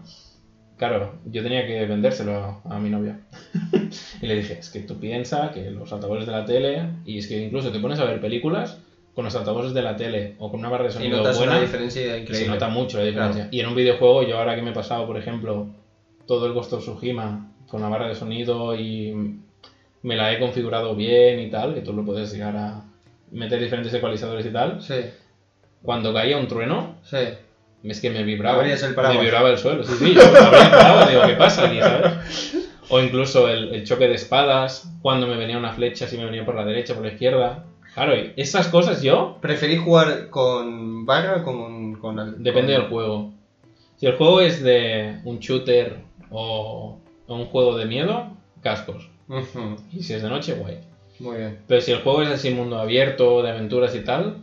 claro, 0.79 1.19
yo 1.25 1.43
tenía 1.43 1.67
que 1.67 1.85
vendérselo 1.85 2.61
a, 2.63 2.79
mi 2.79 2.89
novia. 2.89 3.19
y 4.21 4.25
le 4.25 4.35
dije, 4.37 4.57
es 4.59 4.69
que 4.69 4.79
tú 4.79 4.97
piensas 4.97 5.51
que 5.51 5.69
los 5.69 5.91
altavoces 5.91 6.25
de 6.25 6.31
la 6.31 6.45
tele, 6.45 6.87
y 7.05 7.19
es 7.19 7.27
que 7.27 7.37
incluso 7.37 7.71
te 7.71 7.79
pones 7.79 7.99
a 7.99 8.05
ver 8.05 8.21
películas 8.21 8.79
con 9.13 9.25
los 9.25 9.35
altavoces 9.35 9.73
de 9.73 9.81
la 9.81 9.97
tele 9.97 10.35
o 10.39 10.49
con 10.49 10.61
una 10.61 10.69
barra 10.69 10.85
de 10.85 10.91
Y 10.91 10.93
sonido 10.93 11.17
notas 11.17 11.37
buena, 11.37 11.53
una 11.53 11.61
diferencia 11.61 12.01
se 12.01 12.19
increíble. 12.19 12.47
nota 12.47 12.69
mucho 12.69 12.97
la 12.97 13.03
diferencia. 13.03 13.49
Y 13.51 13.59
en 13.59 13.67
un 13.67 13.75
videojuego, 13.75 14.23
yo 14.23 14.37
ahora 14.37 14.55
que 14.55 14.61
me 14.61 14.69
he 14.69 14.73
pasado, 14.73 15.05
por 15.05 15.17
ejemplo, 15.17 15.67
todo 16.25 16.45
el 16.45 16.53
Ghost 16.53 16.71
of 16.71 16.81
Tsushima 16.81 17.51
con 17.67 17.81
la 17.81 17.89
barra 17.89 18.07
de 18.07 18.15
sonido 18.15 18.73
y 18.73 19.35
me 20.01 20.15
la 20.15 20.31
he 20.31 20.39
configurado 20.39 20.95
bien 20.95 21.39
y 21.39 21.49
tal, 21.49 21.73
que 21.73 21.81
tú 21.81 21.91
lo 21.91 22.05
puedes 22.05 22.31
llegar 22.31 22.55
a 22.55 22.83
meter 23.31 23.59
diferentes 23.59 23.93
ecualizadores 23.93 24.45
y 24.45 24.51
tal, 24.51 24.81
Sí, 24.81 24.95
cuando 25.81 26.13
caía 26.13 26.37
un 26.37 26.47
trueno, 26.47 26.95
sí. 27.03 27.17
Es 27.83 28.01
que 28.01 28.09
me 28.09 28.23
vibraba. 28.23 28.57
El. 28.63 28.95
Me 29.17 29.21
vibraba 29.21 29.49
el 29.49 29.57
suelo, 29.57 29.83
sí, 29.83 29.93
sí. 29.97 30.13
Yo 30.13 30.21
abría 30.21 30.71
paraguas, 30.71 31.09
digo, 31.09 31.21
¿qué 31.27 31.33
pasa 31.33 31.65
aquí, 31.67 31.79
sabes? 31.79 32.57
O 32.89 32.99
incluso 32.99 33.47
el, 33.47 33.73
el 33.75 33.83
choque 33.85 34.07
de 34.07 34.15
espadas, 34.15 34.91
cuando 35.01 35.27
me 35.27 35.35
venía 35.37 35.57
una 35.57 35.71
flecha, 35.73 36.07
si 36.07 36.17
me 36.17 36.25
venía 36.25 36.43
por 36.45 36.55
la 36.55 36.65
derecha, 36.65 36.93
por 36.95 37.03
la 37.05 37.11
izquierda. 37.11 37.65
Claro, 37.93 38.15
y 38.15 38.33
esas 38.35 38.67
cosas 38.67 39.01
yo, 39.01 39.37
¿Preferís 39.41 39.79
jugar 39.79 40.29
con 40.29 41.05
barra 41.05 41.37
o 41.37 41.43
con, 41.43 41.95
con 41.95 42.15
depende 42.43 42.73
con- 42.73 42.81
del 42.81 42.89
juego. 42.89 43.33
Si 43.97 44.05
el 44.05 44.15
juego 44.15 44.41
es 44.41 44.63
de 44.63 45.19
un 45.25 45.39
shooter 45.39 45.97
o, 46.31 46.97
o 47.27 47.35
un 47.35 47.45
juego 47.45 47.77
de 47.77 47.85
miedo, 47.85 48.31
cascos. 48.61 49.09
Y 49.93 50.01
si 50.03 50.13
es 50.13 50.21
de 50.23 50.29
noche, 50.29 50.53
guay. 50.53 50.79
Muy 51.19 51.37
bien. 51.37 51.59
Pero 51.67 51.81
si 51.81 51.91
el 51.91 51.99
juego 52.01 52.21
es 52.23 52.29
así 52.29 52.49
mundo 52.51 52.79
abierto, 52.79 53.43
de 53.43 53.51
aventuras 53.51 53.93
y 53.95 53.99
tal, 53.99 54.37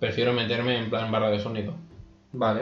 prefiero 0.00 0.32
meterme 0.32 0.76
en 0.78 0.90
plan 0.90 1.10
barra 1.12 1.30
de 1.30 1.38
sonido. 1.40 1.74
Vale. 2.32 2.60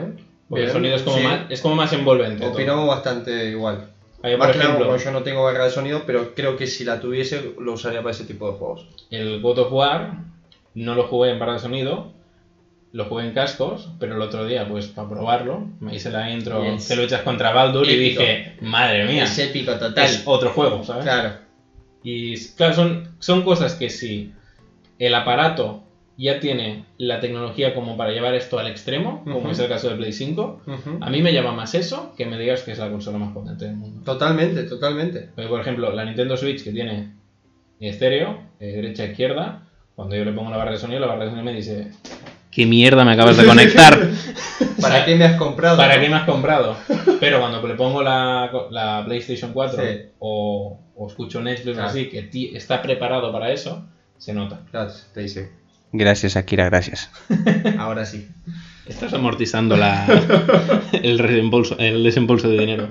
Porque 0.49 0.63
el 0.63 0.69
Bien, 0.69 0.71
sonido 0.71 0.95
es 0.95 1.01
como, 1.03 1.17
sí. 1.17 1.23
más, 1.23 1.39
es 1.49 1.61
como 1.61 1.75
más 1.75 1.91
envolvente. 1.93 2.41
todo. 2.45 2.53
Opinamos 2.53 2.87
bastante 2.87 3.49
igual. 3.49 3.89
Ahí, 4.23 4.35
por 4.37 4.47
Más 4.47 4.55
ejemplo, 4.55 4.97
yo 4.97 5.11
no 5.11 5.21
tengo 5.23 5.43
barra 5.43 5.65
de 5.65 5.69
sonido, 5.69 6.03
pero 6.05 6.33
creo 6.33 6.55
que 6.57 6.65
si 6.67 6.83
la 6.85 6.99
tuviese 6.99 7.53
lo 7.59 7.73
usaría 7.73 7.99
para 8.01 8.11
ese 8.11 8.23
tipo 8.23 8.49
de 8.51 8.57
juegos. 8.57 8.87
el 9.11 9.41
God 9.41 9.59
of 9.59 9.71
War 9.73 10.13
no 10.73 10.95
lo 10.95 11.03
jugué 11.07 11.31
en 11.31 11.39
barra 11.39 11.53
de 11.53 11.59
sonido, 11.59 12.11
lo 12.93 13.05
jugué 13.05 13.25
en 13.25 13.33
cascos, 13.33 13.89
pero 13.99 14.15
el 14.15 14.21
otro 14.21 14.45
día, 14.45 14.67
pues 14.67 14.87
para 14.87 15.09
probarlo, 15.09 15.67
me 15.81 15.95
hice 15.95 16.09
la 16.09 16.31
intro, 16.31 16.63
Yes. 16.63 16.87
te 16.87 16.95
luchas 16.95 17.21
contra 17.21 17.51
Baldur 17.51 17.87
y 17.87 17.95
dije, 17.95 18.55
madre 18.61 19.05
mía, 19.05 19.23
Es 19.25 19.37
épico 19.37 19.73
total. 19.77 20.03
es 20.05 20.23
otro 20.25 20.49
juego, 20.51 20.83
¿sabes? 20.83 21.03
Claro. 21.03 21.33
Y 22.03 22.37
claro, 22.55 22.73
son, 22.73 23.09
son 23.19 23.43
cosas 23.43 23.75
que 23.75 23.89
si 23.89 24.31
el 24.97 25.13
aparato 25.13 25.83
ya 26.17 26.39
tiene 26.39 26.85
la 26.97 27.19
tecnología 27.19 27.75
como 27.75 27.95
para 27.95 28.11
llevar 28.11 28.33
esto 28.33 28.57
al 28.57 28.67
extremo, 28.67 29.23
como 29.23 29.51
es 29.51 29.59
el 29.59 29.69
caso 29.69 29.89
de 29.89 29.95
Play 29.95 30.11
5, 30.13 30.61
Ujú. 30.65 30.97
a 30.99 31.09
mí 31.11 31.21
me 31.21 31.31
llama 31.31 31.51
más 31.51 31.75
eso 31.75 32.13
que 32.17 32.25
me 32.25 32.39
digas 32.39 32.63
que 32.63 32.71
es 32.71 32.79
la 32.79 32.89
consola 32.89 33.19
más 33.19 33.33
potente 33.33 33.65
del 33.65 33.75
mundo. 33.75 34.01
Totalmente, 34.03 34.63
totalmente. 34.63 35.29
Porque, 35.35 35.47
por 35.49 35.61
ejemplo, 35.61 35.91
la 35.93 36.05
Nintendo 36.05 36.35
Switch 36.35 36.63
que 36.63 36.71
tiene 36.71 37.11
estéreo, 37.79 38.39
eh, 38.59 38.71
derecha 38.73 39.03
e 39.05 39.11
izquierda, 39.11 39.63
cuando 39.95 40.15
yo 40.15 40.25
le 40.25 40.31
pongo 40.31 40.47
una 40.49 40.57
barra 40.57 40.71
de 40.71 40.77
sonido, 40.77 40.99
la 40.99 41.07
barra 41.07 41.25
de 41.25 41.29
sonido 41.29 41.45
me 41.45 41.53
dice: 41.53 41.91
¿Qué 42.51 42.65
mierda 42.65 43.05
me 43.05 43.11
acabas 43.11 43.37
de 43.37 43.45
conectar? 43.53 44.09
¿Para 44.81 45.05
qué 45.05 45.15
me 45.15 45.25
has 45.25 45.37
comprado? 45.37 45.77
¿Para 45.77 45.99
qué 45.99 46.09
me 46.09 46.15
has 46.15 46.25
comprado? 46.25 46.75
Pero 47.19 47.39
cuando 47.39 47.65
le 47.67 47.75
pongo 47.75 48.01
la, 48.01 48.49
la 48.71 49.03
PlayStation 49.05 49.53
4 49.53 49.83
Sí. 49.83 49.99
o, 50.19 50.79
o 50.95 51.07
escucho 51.07 51.41
Netflix 51.41 51.69
o 51.69 51.73
Claro. 51.73 51.89
así, 51.89 52.09
que 52.09 52.29
está 52.55 52.81
preparado 52.81 53.31
para 53.31 53.51
eso, 53.51 53.85
se 54.17 54.33
nota. 54.33 54.61
Claro, 54.71 54.91
te 55.13 55.21
dice. 55.21 55.51
Gracias, 55.91 56.35
Akira, 56.35 56.65
gracias. 56.65 57.09
Ahora 57.77 58.05
sí. 58.05 58.27
Estás 58.85 59.13
amortizando 59.13 59.75
la, 59.75 60.05
el, 61.03 61.19
reembolso, 61.19 61.75
el 61.77 62.03
desembolso 62.03 62.49
de 62.49 62.57
dinero. 62.57 62.89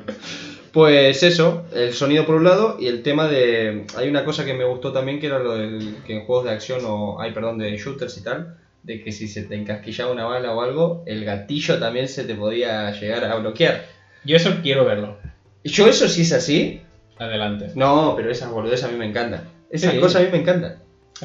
Pues 0.73 1.23
eso, 1.23 1.65
el 1.75 1.95
sonido 1.95 2.27
por 2.27 2.35
un 2.35 2.45
lado 2.45 2.77
y 2.79 2.87
el 2.89 3.03
tema 3.03 3.29
de... 3.29 3.87
Hay 3.97 4.09
una 4.11 4.25
cosa 4.25 4.45
que 4.45 4.53
me 4.53 4.65
gustó 4.65 4.93
también 4.93 5.21
que 5.21 5.27
era 5.29 5.39
lo 5.39 5.55
del 5.57 5.97
que 6.07 6.17
en 6.19 6.27
juegos 6.27 6.45
de 6.45 6.51
acción 6.51 6.81
o... 6.85 7.19
Ay, 7.21 7.33
perdón, 7.33 7.57
de 7.59 7.75
shooters 7.79 8.19
y 8.19 8.23
tal, 8.23 8.59
de 8.83 9.03
que 9.03 9.11
si 9.11 9.27
se 9.27 9.45
te 9.45 9.55
encasquillaba 9.55 10.13
una 10.13 10.27
bala 10.27 10.53
o 10.53 10.61
algo, 10.61 11.03
el 11.07 11.25
gatillo 11.25 11.79
también 11.79 12.09
se 12.09 12.25
te 12.25 12.35
podía 12.35 12.91
llegar 12.93 13.25
a 13.25 13.37
bloquear. 13.37 13.87
Yo 14.25 14.37
eso 14.37 14.59
quiero 14.63 14.85
verlo. 14.85 15.17
Yo 15.65 15.89
eso 15.89 16.09
sí 16.09 16.23
es 16.23 16.33
así. 16.33 16.83
Adelante. 17.19 17.71
No, 17.75 18.13
pero 18.15 18.31
esas 18.31 18.51
boludeces 18.51 18.85
a 18.85 18.89
mí 18.89 18.99
me 18.99 19.07
encantan. 19.07 19.45
Esas 19.71 19.95
Sí. 19.95 19.99
cosas 20.01 20.21
a 20.21 20.25
mí 20.27 20.31
me 20.31 20.39
encantan. 20.41 20.77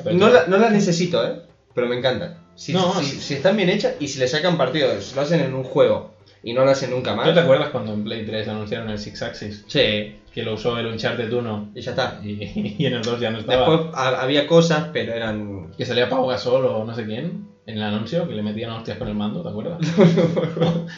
Pero 0.01 0.15
No, 0.15 0.29
la- 0.29 0.47
no 0.47 0.57
las 0.57 0.71
necesito, 0.71 1.25
¿eh? 1.27 1.41
Pero 1.73 1.87
me 1.87 1.97
encantan. 1.97 2.37
Si, 2.55 2.73
No, 2.73 2.93
si- 2.99 3.05
sí. 3.05 3.19
si 3.19 3.33
están 3.35 3.55
bien 3.57 3.69
hechas 3.69 3.93
y 3.99 4.07
si 4.07 4.19
le 4.19 4.27
sacan 4.27 4.57
partido, 4.57 4.99
si 5.01 5.15
lo 5.15 5.21
hacen 5.21 5.39
en 5.41 5.53
un 5.53 5.63
juego 5.63 6.13
y 6.43 6.53
no 6.53 6.63
lo 6.65 6.71
hacen 6.71 6.91
nunca 6.91 7.15
más. 7.15 7.27
¿Tú 7.27 7.33
te 7.33 7.39
acuerdas 7.39 7.69
cuando 7.69 7.93
en 7.93 8.03
Play 8.03 8.25
3 8.25 8.47
anunciaron 8.47 8.89
el 8.89 8.99
Six 8.99 9.21
Axis? 9.21 9.63
Sí, 9.67 10.17
Que 10.33 10.43
lo 10.43 10.53
usó 10.53 10.77
el 10.77 10.85
Uncharted 10.87 11.31
1 11.31 11.71
y 11.75 11.81
ya 11.81 11.91
está. 11.91 12.19
y, 12.23 12.75
y 12.79 12.85
en 12.85 12.93
el 12.93 13.01
2 13.01 13.19
ya 13.19 13.29
no 13.31 13.39
estaba. 13.39 13.67
Después 13.69 13.93
ha- 13.95 14.21
había 14.21 14.47
cosas, 14.47 14.89
pero 14.93 15.13
eran. 15.13 15.71
Que 15.77 15.85
salía 15.85 16.09
Pau 16.09 16.25
Gasol 16.27 16.65
o 16.65 16.83
no 16.85 16.93
sé 16.95 17.05
quién 17.05 17.47
en 17.67 17.77
el 17.77 17.83
anuncio, 17.83 18.27
que 18.27 18.33
le 18.33 18.41
metían 18.41 18.71
hostias 18.71 18.97
con 18.97 19.07
el 19.07 19.13
mando, 19.13 19.43
¿te 19.43 19.49
acuerdas? 19.49 19.79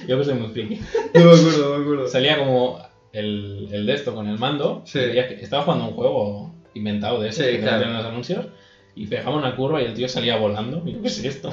Yo 0.07 0.17
que 0.17 0.23
soy 0.23 0.33
muy 0.35 0.49
friki. 0.49 0.75
No 1.13 1.25
me 1.25 1.31
acuerdo, 1.33 1.69
no 1.69 1.77
me 1.77 1.83
acuerdo. 1.83 2.07
Salía 2.07 2.37
como 2.37 2.79
el, 3.11 3.69
el 3.71 3.85
de 3.85 3.93
esto 3.93 4.13
con 4.15 4.27
el 4.27 4.37
mando. 4.37 4.81
Sí. 4.85 4.99
y 4.99 5.05
veías 5.07 5.27
que 5.27 5.35
estaba 5.35 5.63
jugando 5.63 5.85
un 5.85 5.93
juego 5.93 6.53
inventado 6.73 7.19
de 7.19 7.29
eso 7.29 7.43
Sí, 7.43 7.51
que 7.51 7.59
claro. 7.59 7.83
en 7.85 7.93
los 7.93 8.05
anuncios. 8.05 8.45
Y 8.95 9.07
pegaba 9.07 9.35
una 9.35 9.55
curva 9.55 9.81
y 9.81 9.85
el 9.85 9.93
tío 9.95 10.07
salía 10.07 10.37
volando. 10.37 10.83
Y 10.85 10.93
yo, 10.93 11.01
¿qué 11.01 11.07
es 11.07 11.23
esto? 11.23 11.51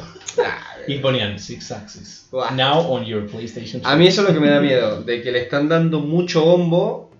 Y 0.87 0.99
ponían 0.99 1.39
Six 1.39 1.73
Axis. 1.73 2.29
Buah. 2.31 2.51
Now 2.51 2.81
on 2.93 3.05
your 3.07 3.27
PlayStation. 3.27 3.81
A 3.85 3.97
mí 3.97 4.07
eso 4.07 4.23
es 4.23 4.29
lo 4.29 4.35
que 4.35 4.41
me 4.41 4.51
da 4.51 4.61
miedo, 4.61 5.03
de 5.03 5.23
que 5.23 5.33
le 5.33 5.41
están 5.41 5.69
dando 5.69 6.01
mucho 6.01 6.45
bombo. 6.45 7.11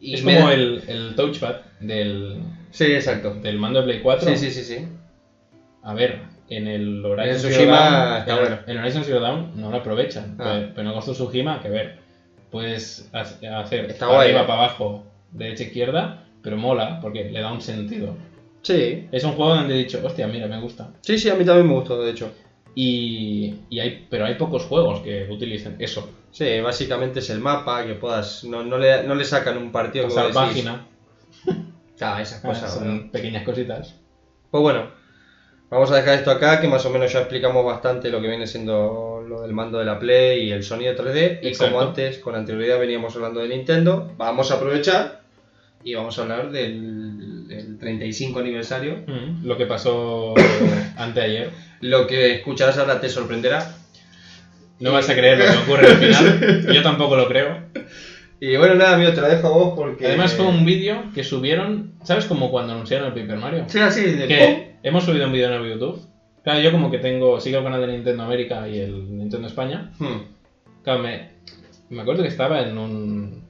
Y 0.00 0.14
es 0.14 0.22
como 0.22 0.38
da- 0.38 0.52
el, 0.54 0.82
el 0.86 1.14
touchpad 1.16 1.56
del, 1.80 2.38
Sí, 2.70 2.84
exacto. 2.84 3.34
del 3.34 3.58
mando 3.58 3.80
de 3.80 3.84
Play 3.86 4.00
4. 4.00 4.28
Sí, 4.28 4.36
sí, 4.36 4.50
sí, 4.50 4.62
sí. 4.64 4.86
A 5.82 5.92
ver, 5.94 6.20
en 6.48 6.68
el 6.68 7.04
Horizon 7.04 7.50
Zero 7.50 7.74
está 8.18 8.36
bueno. 8.40 8.58
en 8.66 8.78
Horizon 8.78 9.04
Zero 9.04 9.20
Dawn 9.20 9.52
no 9.56 9.70
lo 9.70 9.78
aprovechan. 9.78 10.36
Ah. 10.38 10.44
Pero, 10.60 10.72
pero 10.74 10.88
en 10.88 10.94
Ghost 10.94 11.08
of 11.08 11.16
Tsushima, 11.16 11.60
que 11.60 11.68
ver, 11.70 11.98
puedes 12.50 13.08
ha- 13.12 13.20
hacer 13.60 13.86
Está 13.86 14.06
para 14.06 14.12
guay, 14.18 14.26
arriba, 14.28 14.42
eh. 14.42 14.46
para 14.46 14.58
abajo, 14.64 15.04
derecha, 15.32 15.64
izquierda, 15.64 16.24
pero 16.42 16.56
mola 16.56 17.00
porque 17.00 17.24
le 17.30 17.40
da 17.40 17.52
un 17.52 17.60
sentido. 17.60 18.14
Sí. 18.64 19.06
Es 19.12 19.22
un 19.24 19.32
juego 19.32 19.54
donde 19.54 19.74
he 19.74 19.78
dicho, 19.78 20.00
hostia, 20.02 20.26
mira, 20.26 20.48
me 20.48 20.60
gusta. 20.60 20.90
Sí, 21.02 21.18
sí, 21.18 21.28
a 21.28 21.34
mí 21.34 21.44
también 21.44 21.68
me 21.68 21.74
gustó, 21.74 22.02
de 22.02 22.10
hecho. 22.10 22.32
Y, 22.74 23.54
y 23.68 23.78
hay, 23.78 24.06
pero 24.10 24.24
hay 24.24 24.34
pocos 24.34 24.64
juegos 24.64 25.00
que 25.00 25.28
utilicen 25.30 25.76
eso. 25.78 26.08
Sí, 26.32 26.60
básicamente 26.60 27.20
es 27.20 27.30
el 27.30 27.40
mapa, 27.40 27.86
que 27.86 27.94
puedas. 27.94 28.42
No, 28.42 28.64
no, 28.64 28.78
le, 28.78 29.04
no 29.04 29.14
le 29.14 29.24
sacan 29.24 29.58
un 29.58 29.70
partido 29.70 30.08
que 30.08 30.14
Pasar 30.14 30.32
vos 30.32 30.48
decís, 30.48 30.64
página, 30.64 30.86
Claro, 31.98 32.22
esas 32.22 32.44
ah, 32.44 32.48
cosas. 32.48 32.74
son 32.74 33.10
pequeñas 33.10 33.44
cositas. 33.44 33.94
Pues 34.50 34.62
bueno, 34.62 34.90
vamos 35.70 35.90
a 35.92 35.96
dejar 35.96 36.14
esto 36.14 36.30
acá, 36.30 36.60
que 36.60 36.66
más 36.66 36.84
o 36.86 36.90
menos 36.90 37.12
ya 37.12 37.20
explicamos 37.20 37.64
bastante 37.64 38.10
lo 38.10 38.20
que 38.20 38.28
viene 38.28 38.46
siendo 38.46 39.22
lo 39.28 39.42
del 39.42 39.52
mando 39.52 39.78
de 39.78 39.84
la 39.84 39.98
Play 39.98 40.48
y 40.48 40.50
el 40.50 40.64
sonido 40.64 40.94
3D. 40.94 41.40
Y 41.42 41.54
como 41.54 41.80
antes, 41.80 42.18
con 42.18 42.34
anterioridad 42.34 42.80
veníamos 42.80 43.14
hablando 43.14 43.40
de 43.40 43.48
Nintendo, 43.48 44.10
vamos 44.16 44.50
a 44.50 44.54
aprovechar 44.54 45.22
y 45.84 45.94
vamos 45.94 46.18
a 46.18 46.22
hablar 46.22 46.50
del 46.50 47.13
35 47.84 48.38
aniversario. 48.40 49.04
Mm, 49.06 49.46
Lo 49.46 49.56
que 49.56 49.66
pasó 49.66 50.34
anteayer. 50.96 51.50
Lo 51.80 52.06
que 52.06 52.36
escucharás 52.36 52.78
ahora 52.78 53.00
te 53.00 53.08
sorprenderá. 53.08 53.74
No 54.80 54.92
vas 54.92 55.08
a 55.08 55.14
creer 55.14 55.38
lo 55.38 55.44
que 55.44 55.58
ocurre 55.58 55.86
al 55.86 55.96
final. 55.98 56.66
Yo 56.74 56.82
tampoco 56.82 57.14
lo 57.16 57.28
creo. 57.28 57.58
Y 58.40 58.56
bueno, 58.56 58.74
nada, 58.74 58.94
amigo, 58.96 59.12
te 59.12 59.20
lo 59.20 59.28
dejo 59.28 59.46
a 59.46 59.50
vos 59.50 59.74
porque. 59.76 60.06
Además 60.06 60.32
fue 60.34 60.46
un 60.46 60.64
vídeo 60.64 61.04
que 61.14 61.22
subieron, 61.22 61.92
¿sabes? 62.02 62.24
Como 62.24 62.50
cuando 62.50 62.72
anunciaron 62.72 63.08
el 63.08 63.12
Paper 63.14 63.38
Mario. 63.38 63.64
Sí, 63.68 63.78
así, 63.78 64.02
de 64.02 64.26
Que 64.26 64.76
hemos 64.82 65.04
subido 65.04 65.26
un 65.26 65.32
vídeo 65.32 65.48
en 65.48 65.62
el 65.62 65.70
YouTube. 65.72 66.00
Claro, 66.42 66.60
yo 66.60 66.72
como 66.72 66.90
que 66.90 66.98
tengo, 66.98 67.40
sigo 67.40 67.58
el 67.58 67.64
canal 67.64 67.80
de 67.82 67.92
Nintendo 67.92 68.22
América 68.24 68.68
y 68.68 68.80
el 68.80 69.16
Nintendo 69.16 69.46
España. 69.46 69.92
Hmm. 69.98 70.22
Claro, 70.82 71.00
me, 71.02 71.30
me 71.90 72.02
acuerdo 72.02 72.22
que 72.22 72.28
estaba 72.28 72.60
en 72.62 72.76
un, 72.76 73.44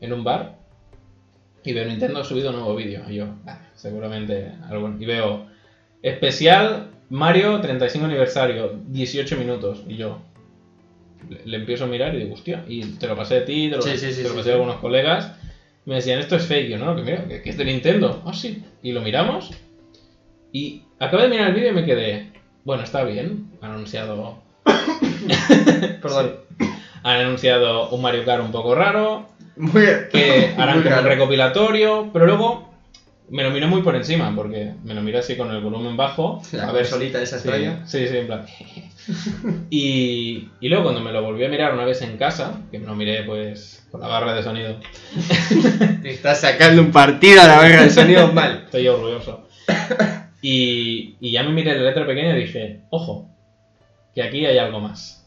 en 0.00 0.12
un 0.12 0.24
bar 0.24 0.56
y 1.64 1.72
veo 1.72 1.84
Nintendo 1.86 2.20
ha 2.20 2.24
subido 2.24 2.50
un 2.50 2.56
nuevo 2.56 2.74
vídeo. 2.74 3.02
Y 3.08 3.16
yo, 3.16 3.26
"Ah, 3.46 3.58
seguramente 3.74 4.52
algo. 4.68 4.94
Y 4.98 5.04
veo 5.04 5.46
especial 6.02 6.88
Mario 7.10 7.60
35 7.60 8.06
aniversario, 8.06 8.72
18 8.88 9.36
minutos. 9.36 9.82
Y 9.86 9.96
yo 9.96 10.18
le, 11.28 11.40
le 11.44 11.56
empiezo 11.58 11.84
a 11.84 11.86
mirar 11.86 12.14
y 12.14 12.18
digo, 12.18 12.34
hostia, 12.34 12.64
y 12.66 12.82
te 12.84 13.06
lo 13.06 13.16
pasé 13.16 13.36
de 13.36 13.40
ti, 13.42 13.70
te 13.70 13.76
lo, 13.76 13.82
Sí, 13.82 13.96
sí, 13.98 14.12
sí, 14.12 14.22
te 14.22 14.28
lo 14.28 14.34
pasé 14.34 14.50
a 14.50 14.54
algunos 14.54 14.76
colegas. 14.76 15.32
Me 15.84 15.96
decían, 15.96 16.20
esto 16.20 16.36
es 16.36 16.46
fake. 16.46 16.68
Yo, 16.70 16.78
no, 16.78 16.94
que 16.96 17.02
mira, 17.02 17.26
que, 17.26 17.42
que 17.42 17.50
es 17.50 17.56
de 17.56 17.64
Nintendo. 17.64 18.22
Ah, 18.24 18.32
sí. 18.32 18.64
Y 18.82 18.92
lo 18.92 19.02
miramos. 19.02 19.50
Y 20.52 20.82
acabé 20.98 21.24
de 21.24 21.28
mirar 21.28 21.48
el 21.48 21.54
vídeo 21.54 21.70
y 21.70 21.74
me 21.74 21.84
quedé, 21.84 22.32
bueno, 22.64 22.82
está 22.82 23.04
bien. 23.04 23.50
Han 23.60 23.72
anunciado 23.72 24.42
Perdón. 26.02 26.36
han 27.02 27.20
anunciado 27.20 27.90
un 27.90 28.02
Mario 28.02 28.24
Kart 28.24 28.42
un 28.44 28.52
poco 28.52 28.74
raro, 28.74 29.26
Muy 29.56 29.82
bien. 29.82 30.08
que 30.12 30.54
harán 30.56 30.76
Muy 30.76 30.84
como 30.84 30.96
un 30.96 31.02
raro. 31.04 31.08
recopilatorio, 31.08 32.10
pero 32.12 32.26
luego 32.26 32.70
me 33.30 33.42
lo 33.42 33.50
miré 33.50 33.66
muy 33.66 33.82
por 33.82 33.96
encima, 33.96 34.34
porque 34.34 34.74
me 34.84 34.92
lo 34.94 35.00
miré 35.02 35.18
así 35.20 35.36
con 35.36 35.50
el 35.50 35.62
volumen 35.62 35.96
bajo. 35.96 36.42
La 36.52 36.68
a 36.68 36.72
ver 36.72 36.82
consolita 36.82 37.22
esa 37.22 37.38
sí, 37.38 37.48
extraña. 37.48 37.86
Sí, 37.86 38.06
sí, 38.08 38.16
en 38.18 38.26
plan. 38.26 38.46
y, 39.70 40.48
y 40.60 40.68
luego 40.68 40.84
cuando 40.84 41.00
me 41.00 41.12
lo 41.12 41.22
volví 41.22 41.44
a 41.44 41.48
mirar 41.48 41.72
una 41.74 41.84
vez 41.84 42.02
en 42.02 42.16
casa, 42.18 42.60
que 42.70 42.78
me 42.78 42.86
lo 42.86 42.94
miré 42.94 43.22
pues 43.24 43.86
con 43.90 44.00
la 44.00 44.08
barra 44.08 44.34
de 44.34 44.42
sonido, 44.42 44.76
Te 46.02 46.10
estás 46.10 46.40
sacando 46.40 46.82
un 46.82 46.90
partido 46.92 47.40
a 47.42 47.46
la 47.46 47.60
verga 47.60 47.82
de 47.82 47.90
sonido 47.90 48.28
mal. 48.32 48.62
estoy 48.64 48.88
orgulloso. 48.88 49.46
Y, 50.42 51.16
y 51.20 51.30
ya 51.32 51.42
me 51.44 51.52
miré 51.52 51.74
la 51.76 51.82
letra 51.84 52.06
pequeña 52.06 52.36
y 52.36 52.40
dije, 52.42 52.80
ojo, 52.90 53.30
que 54.14 54.22
aquí 54.22 54.44
hay 54.44 54.58
algo 54.58 54.80
más. 54.80 55.26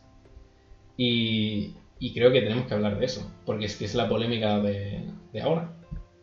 Y, 0.97 1.73
y 1.99 2.13
creo 2.13 2.31
que 2.31 2.41
tenemos 2.41 2.67
que 2.67 2.73
hablar 2.73 2.97
de 2.99 3.05
eso, 3.05 3.31
porque 3.45 3.65
es 3.65 3.75
que 3.77 3.85
es 3.85 3.95
la 3.95 4.09
polémica 4.09 4.59
de, 4.59 5.03
de 5.33 5.41
ahora. 5.41 5.71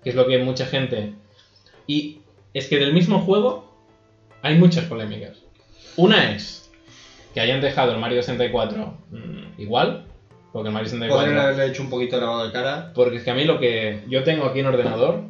Que 0.02 0.10
es 0.10 0.16
lo 0.16 0.26
que 0.26 0.38
mucha 0.38 0.66
gente... 0.66 1.14
Y 1.86 2.18
es 2.54 2.68
que 2.68 2.78
del 2.78 2.92
mismo 2.92 3.20
juego 3.20 3.72
hay 4.42 4.56
muchas 4.58 4.84
polémicas. 4.84 5.38
Una 5.96 6.32
es 6.34 6.70
que 7.34 7.40
hayan 7.40 7.60
dejado 7.60 7.92
el 7.92 7.98
Mario 7.98 8.22
64 8.22 8.94
mm, 9.10 9.60
igual, 9.60 10.04
porque 10.52 10.68
el 10.68 10.74
Mario 10.74 10.88
64... 10.90 11.26
Podrían 11.26 11.44
haberle 11.44 11.66
hecho 11.72 11.82
un 11.82 11.90
poquito 11.90 12.16
de 12.16 12.22
lavado 12.22 12.44
de 12.46 12.52
cara. 12.52 12.92
Porque 12.94 13.16
es 13.16 13.24
que 13.24 13.30
a 13.30 13.34
mí 13.34 13.44
lo 13.44 13.58
que 13.58 14.02
yo 14.08 14.22
tengo 14.24 14.44
aquí 14.44 14.60
en 14.60 14.66
ordenador, 14.66 15.22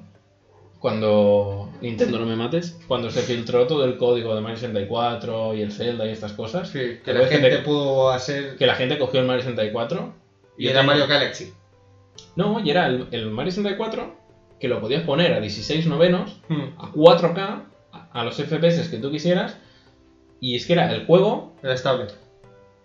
cuando 0.81 1.71
Nintendo 1.81 2.19
no 2.19 2.27
me 2.27 2.35
mates, 2.37 2.79
cuando 2.89 3.11
se 3.11 3.23
filtró 3.23 3.67
todo 3.67 3.85
el 3.85 3.97
código 3.97 4.35
de 4.35 4.41
Mario 4.41 4.57
64 4.59 5.55
y 5.55 5.61
el 5.63 5.71
Zelda 5.73 6.07
y 6.07 6.11
estas 6.11 6.33
cosas, 6.33 6.69
Sí, 6.71 6.99
que 7.05 7.13
la 7.13 7.27
gente 7.27 7.51
te- 7.51 7.59
pudo 7.59 8.11
hacer. 8.11 8.57
que 8.57 8.67
la 8.67 8.75
gente 8.75 8.99
cogió 8.99 9.21
el 9.21 9.27
Mario 9.27 9.43
64 9.43 10.13
Y 10.59 10.69
era 10.69 10.83
Mario 10.83 11.07
Galaxy. 11.07 11.53
No, 12.37 12.61
y 12.61 12.71
era 12.71 12.87
el, 12.87 13.09
el 13.11 13.31
Mario 13.31 13.53
64 13.53 14.15
que 14.61 14.69
lo 14.69 14.81
podías 14.81 15.03
poner 15.03 15.33
a 15.33 15.41
16 15.41 15.87
novenos, 15.87 16.41
Hmm. 16.49 16.75
a 16.79 16.93
4K, 16.93 17.63
a, 17.93 18.09
a 18.13 18.25
los 18.25 18.37
FPS 18.37 18.89
que 18.91 18.99
tú 18.99 19.11
quisieras, 19.11 19.57
y 20.41 20.55
es 20.55 20.67
que 20.67 20.75
era 20.75 20.93
el 20.93 21.05
juego 21.07 21.53
Era 21.63 21.75
estable. 21.75 22.07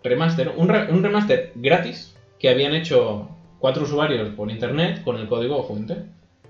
remaster, 0.04 0.50
un, 0.56 0.70
re- 0.70 0.92
un 0.92 1.04
remaster 1.04 1.52
gratis 1.56 2.16
que 2.40 2.50
habían 2.50 2.74
hecho 2.74 3.30
cuatro 3.60 3.84
usuarios 3.84 4.30
por 4.30 4.50
internet 4.52 5.04
con 5.04 5.18
el 5.18 5.28
código 5.28 5.64
fuente 5.68 5.98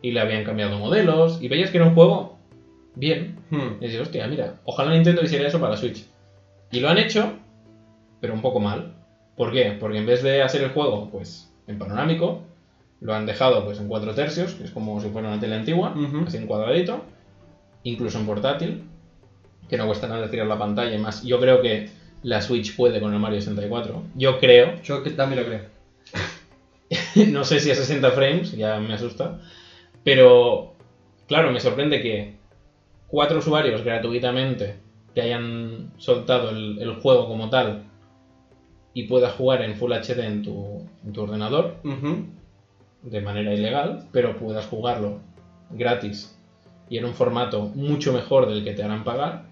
y 0.02 0.12
le 0.12 0.20
habían 0.22 0.44
cambiado 0.46 0.78
modelos 0.78 1.42
y 1.42 1.48
veías 1.50 1.72
que 1.72 1.78
era 1.78 1.88
un 1.88 1.94
juego 1.96 2.38
bien. 2.96 3.40
Hmm. 3.50 3.78
Y 3.82 3.86
dices, 3.88 4.02
hostia, 4.02 4.28
mira, 4.28 4.56
ojalá 4.66 4.92
Nintendo 4.92 5.24
hiciera 5.24 5.48
eso 5.48 5.60
para 5.60 5.72
la 5.72 5.78
Switch. 5.78 6.06
Y 6.72 6.80
lo 6.80 6.90
han 6.90 6.98
hecho, 7.00 7.34
pero 8.22 8.34
un 8.34 8.42
poco 8.42 8.60
mal. 8.60 8.94
¿Por 9.38 9.52
qué? 9.54 9.78
Porque 9.80 10.00
en 10.00 10.08
vez 10.08 10.24
de 10.24 10.42
hacer 10.42 10.64
el 10.64 10.72
juego 10.72 11.10
pues 11.12 11.48
en 11.68 11.78
panorámico, 11.78 12.42
lo 13.00 13.14
han 13.14 13.28
dejado 13.28 13.64
pues 13.64 13.80
en 13.80 13.88
4 13.88 14.16
tercios, 14.16 14.56
que 14.56 14.64
es 14.64 14.72
como 14.72 15.00
si 15.00 15.10
fuera 15.10 15.28
una 15.28 15.40
tele 15.40 15.56
antigua, 15.56 15.94
así 16.26 16.38
en 16.38 16.48
cuadradito, 16.48 17.06
incluso 17.84 18.18
en 18.18 18.26
portátil, 18.26 18.84
que 19.70 19.78
no 19.78 19.86
cuesta 19.86 20.08
nada 20.08 20.30
tirar 20.32 20.48
la 20.48 20.58
pantalla 20.58 20.96
y 20.96 20.98
más. 20.98 21.24
Yo 21.24 21.40
creo 21.40 21.62
que 21.62 21.88
la 22.24 22.42
Switch 22.42 22.76
puede 22.76 23.00
con 23.00 23.14
el 23.14 23.20
Mario 23.20 23.40
64. 23.40 24.04
Yo 24.16 24.40
creo, 24.40 24.82
Yo 24.82 25.04
que 25.04 25.12
también 25.12 25.44
lo 25.44 25.48
creo. 25.48 25.62
no 27.32 27.44
sé 27.44 27.60
si 27.60 27.70
a 27.70 27.76
60 27.76 28.12
frames, 28.12 28.54
ya 28.54 28.80
me 28.80 28.96
asusta, 28.96 29.40
pero 30.04 30.74
claro, 31.28 31.52
me 31.52 31.60
sorprende 31.60 32.02
que 32.02 32.38
cuatro 33.08 33.38
usuarios 33.38 33.84
gratuitamente 33.84 34.78
te 35.14 35.22
hayan 35.22 35.92
soltado 35.98 36.50
el, 36.50 36.80
el 36.82 36.96
juego 36.96 37.28
como 37.28 37.52
tal 37.52 37.87
y 38.98 39.04
puedas 39.04 39.34
jugar 39.34 39.62
en 39.62 39.76
Full 39.76 39.94
HD 39.94 40.22
en 40.22 40.42
tu, 40.42 40.82
en 41.06 41.14
tu 41.14 41.22
ordenador 41.22 41.76
de 43.04 43.22
manera 43.22 43.54
ilegal, 43.54 44.08
pero 44.12 44.36
puedas 44.40 44.66
jugarlo 44.66 45.20
gratis 45.70 46.36
y 46.90 46.98
en 46.98 47.06
un 47.06 47.14
formato 47.14 47.66
mucho 47.76 48.12
mejor 48.12 48.48
del 48.50 48.64
que 48.64 48.74
te 48.74 48.82
harán 48.82 49.04
pagar. 49.04 49.50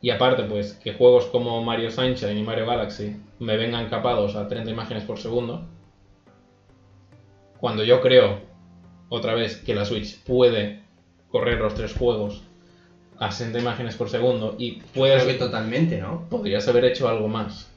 Y 0.00 0.08
aparte, 0.08 0.44
pues, 0.44 0.72
que 0.72 0.94
juegos 0.94 1.26
como 1.26 1.62
Mario 1.62 1.90
Sunshine 1.90 2.38
y 2.38 2.42
Mario 2.42 2.64
Galaxy 2.64 3.14
me 3.40 3.58
vengan 3.58 3.90
capados 3.90 4.36
a 4.36 4.48
30 4.48 4.70
imágenes 4.70 5.04
por 5.04 5.18
segundo. 5.18 5.66
Cuando 7.60 7.84
yo 7.84 8.00
creo, 8.00 8.40
otra 9.10 9.34
vez, 9.34 9.56
que 9.56 9.74
la 9.74 9.84
Switch 9.84 10.18
puede 10.24 10.80
correr 11.28 11.58
los 11.58 11.74
tres 11.74 11.92
juegos 11.92 12.42
a 13.18 13.30
60 13.30 13.58
imágenes 13.58 13.96
por 13.96 14.08
segundo 14.08 14.56
y 14.58 14.80
puedes, 14.94 15.24
Creo 15.24 15.34
que 15.34 15.38
totalmente, 15.38 16.00
¿no? 16.00 16.26
podrías 16.30 16.66
haber 16.68 16.86
hecho 16.86 17.06
algo 17.06 17.28
más. 17.28 17.71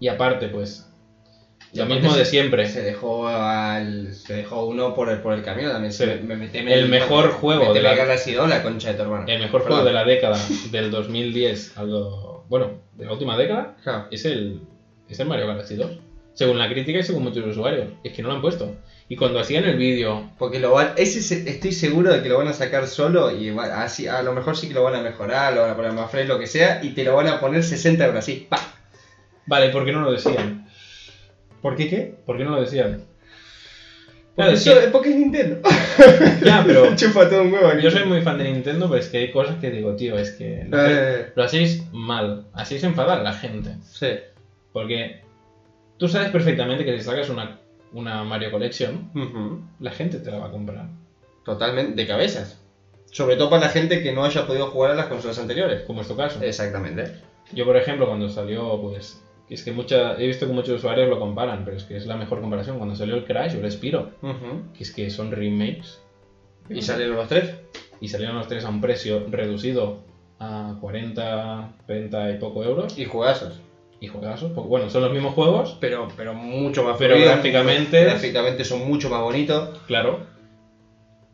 Y 0.00 0.08
aparte, 0.08 0.48
pues, 0.48 0.86
lo 1.72 1.86
mismo 1.86 2.14
de 2.14 2.24
siempre. 2.24 2.66
Se 2.68 2.82
dejó 2.82 3.28
al, 3.28 4.14
se 4.14 4.34
dejó 4.34 4.64
uno 4.66 4.94
por 4.94 5.08
el, 5.10 5.20
por 5.20 5.34
el 5.34 5.42
camino 5.42 5.70
también. 5.70 5.92
Sí. 5.92 6.04
Me, 6.22 6.36
meteme 6.36 6.74
El 6.74 6.88
mejor 6.88 7.30
juego 7.30 7.72
de 7.74 7.82
la- 7.82 7.94
Galaxy 7.94 8.32
2, 8.32 8.48
la 8.48 8.62
concha 8.62 8.88
de 8.90 8.94
tu 8.94 9.02
hermano. 9.02 9.24
El 9.26 9.40
mejor 9.40 9.62
juego 9.62 9.84
de 9.84 9.92
la 9.92 10.04
década, 10.04 10.38
del 10.70 10.90
2010 10.90 11.76
al, 11.78 11.90
bueno, 12.48 12.80
de 12.94 13.04
la 13.06 13.12
última 13.12 13.36
década, 13.36 13.76
Ja. 13.84 14.06
es 14.10 14.24
el, 14.24 14.60
es 15.08 15.18
el 15.20 15.28
Mario 15.28 15.46
Galaxy 15.48 15.76
2. 15.76 15.90
Según 16.34 16.58
la 16.58 16.68
crítica 16.68 16.98
y 16.98 17.02
según 17.02 17.22
muchos 17.24 17.46
usuarios. 17.46 17.88
Es 18.04 18.12
que 18.12 18.20
no 18.22 18.28
lo 18.28 18.34
han 18.34 18.42
puesto. 18.42 18.74
Y 19.08 19.16
cuando 19.16 19.38
hacían 19.40 19.64
el 19.64 19.76
vídeo, 19.78 20.30
Porque 20.38 20.58
lo 20.58 20.72
van, 20.72 20.92
ese 20.96 21.22
se- 21.22 21.48
estoy 21.48 21.72
seguro 21.72 22.12
de 22.12 22.22
que 22.22 22.28
lo 22.28 22.36
van 22.38 22.48
a 22.48 22.52
sacar 22.52 22.86
solo 22.86 23.30
y 23.30 23.50
va- 23.50 23.82
así, 23.82 24.06
a 24.06 24.20
lo 24.22 24.32
mejor 24.34 24.54
sí 24.56 24.68
que 24.68 24.74
lo 24.74 24.82
van 24.82 24.96
a 24.96 25.00
mejorar, 25.02 25.54
lo 25.54 25.62
van 25.62 25.70
a 25.70 25.76
poner 25.76 25.92
más 25.92 26.10
fresco, 26.10 26.34
lo 26.34 26.38
que 26.38 26.46
sea, 26.46 26.80
y 26.82 26.90
te 26.90 27.04
lo 27.04 27.14
van 27.16 27.28
a 27.28 27.40
poner 27.40 27.62
60 27.64 28.04
euros 28.04 28.18
así. 28.18 28.46
¡pa! 28.50 28.58
Vale, 29.46 29.70
¿por 29.70 29.84
qué 29.84 29.92
no 29.92 30.00
lo 30.02 30.12
decían? 30.12 30.66
¿Por 31.62 31.76
qué 31.76 31.88
qué? 31.88 32.14
¿Por 32.24 32.36
qué 32.36 32.44
no 32.44 32.50
lo 32.52 32.60
decían? 32.60 33.02
Porque, 34.34 34.34
Claro, 34.34 34.52
es 34.52 34.66
eso- 34.66 34.80
que- 34.80 34.88
porque 34.88 35.08
es 35.10 35.16
Nintendo. 35.16 35.60
ya, 36.44 36.62
pero 36.66 36.94
Chupa 36.94 37.28
todo 37.28 37.42
un 37.42 37.52
huevo. 37.52 37.78
yo 37.80 37.90
soy 37.90 38.04
muy 38.04 38.20
fan 38.20 38.36
de 38.38 38.44
Nintendo, 38.52 38.86
pero 38.88 39.00
es 39.00 39.08
que 39.08 39.18
hay 39.18 39.30
cosas 39.32 39.56
que 39.56 39.70
digo, 39.70 39.96
tío, 39.96 40.18
es 40.18 40.32
que 40.32 40.66
sé, 40.70 40.70
Eh, 40.72 41.26
lo 41.34 41.42
hacéis 41.42 41.90
mal, 41.92 42.46
hacéis 42.52 42.84
enfadar 42.84 43.20
a 43.20 43.22
la 43.22 43.32
gente. 43.32 43.70
sí. 43.82 44.08
Porque 44.72 45.22
tú 45.96 46.06
sabes 46.06 46.28
perfectamente 46.28 46.84
que 46.84 46.98
si 46.98 47.02
sacas 47.04 47.30
una, 47.30 47.58
una 47.94 48.24
Mario 48.24 48.50
Collection, 48.50 49.10
la 49.80 49.90
gente 49.90 50.18
te 50.18 50.30
la 50.30 50.38
va 50.40 50.46
a 50.48 50.50
comprar. 50.50 50.88
Totalmente 51.46 51.94
de 51.94 52.06
cabezas. 52.06 52.60
Sobre 53.10 53.36
todo 53.36 53.48
para 53.48 53.62
la 53.62 53.68
gente 53.70 54.02
que 54.02 54.12
no 54.12 54.22
haya 54.24 54.46
podido 54.46 54.66
jugar 54.66 54.90
a 54.90 54.94
las 54.94 55.06
consolas 55.06 55.38
anteriores. 55.38 55.80
Como 55.86 56.02
es 56.02 56.08
tu 56.08 56.14
caso. 56.16 56.42
Exactamente. 56.42 57.10
Yo, 57.54 57.64
por 57.64 57.78
ejemplo, 57.78 58.06
cuando 58.06 58.28
salió, 58.28 58.78
pues. 58.82 59.22
Es 59.48 59.62
que 59.62 59.70
mucha, 59.72 60.14
he 60.20 60.26
visto 60.26 60.46
que 60.46 60.52
muchos 60.52 60.76
usuarios 60.76 61.08
lo 61.08 61.18
comparan, 61.20 61.64
pero 61.64 61.76
es 61.76 61.84
que 61.84 61.96
es 61.96 62.06
la 62.06 62.16
mejor 62.16 62.40
comparación. 62.40 62.78
Cuando 62.78 62.96
salió 62.96 63.14
el 63.14 63.24
Crash 63.24 63.54
o 63.56 63.64
el 63.64 63.70
Spiro, 63.70 64.10
que 64.74 64.82
es 64.82 64.90
que 64.92 65.08
son 65.10 65.30
remakes, 65.30 66.00
Y 66.68 66.82
salieron 66.82 67.16
los 67.16 67.28
tres. 67.28 67.54
y 68.00 68.08
salieron 68.08 68.36
los 68.36 68.48
tres 68.48 68.64
a 68.64 68.68
un 68.70 68.80
precio 68.80 69.24
reducido 69.30 69.98
a 70.40 70.76
40, 70.80 71.74
30 71.86 72.30
y 72.32 72.38
poco 72.38 72.64
euros, 72.64 72.98
Y 72.98 73.04
jugazos. 73.04 73.60
y 74.00 74.08
juegazos, 74.08 74.50
porque 74.52 74.68
bueno, 74.68 74.90
son 74.90 75.02
los 75.02 75.12
mismos 75.12 75.32
juegos, 75.34 75.76
Pero, 75.80 76.08
pero 76.16 76.34
mucho 76.34 76.82
más 76.84 76.96
Pero 76.98 77.16
gráficamente- 77.18 78.04
Gráficamente 78.04 78.64
son 78.64 78.86
mucho 78.88 79.08
más 79.08 79.22
bonitos. 79.22 79.78
claro. 79.86 80.26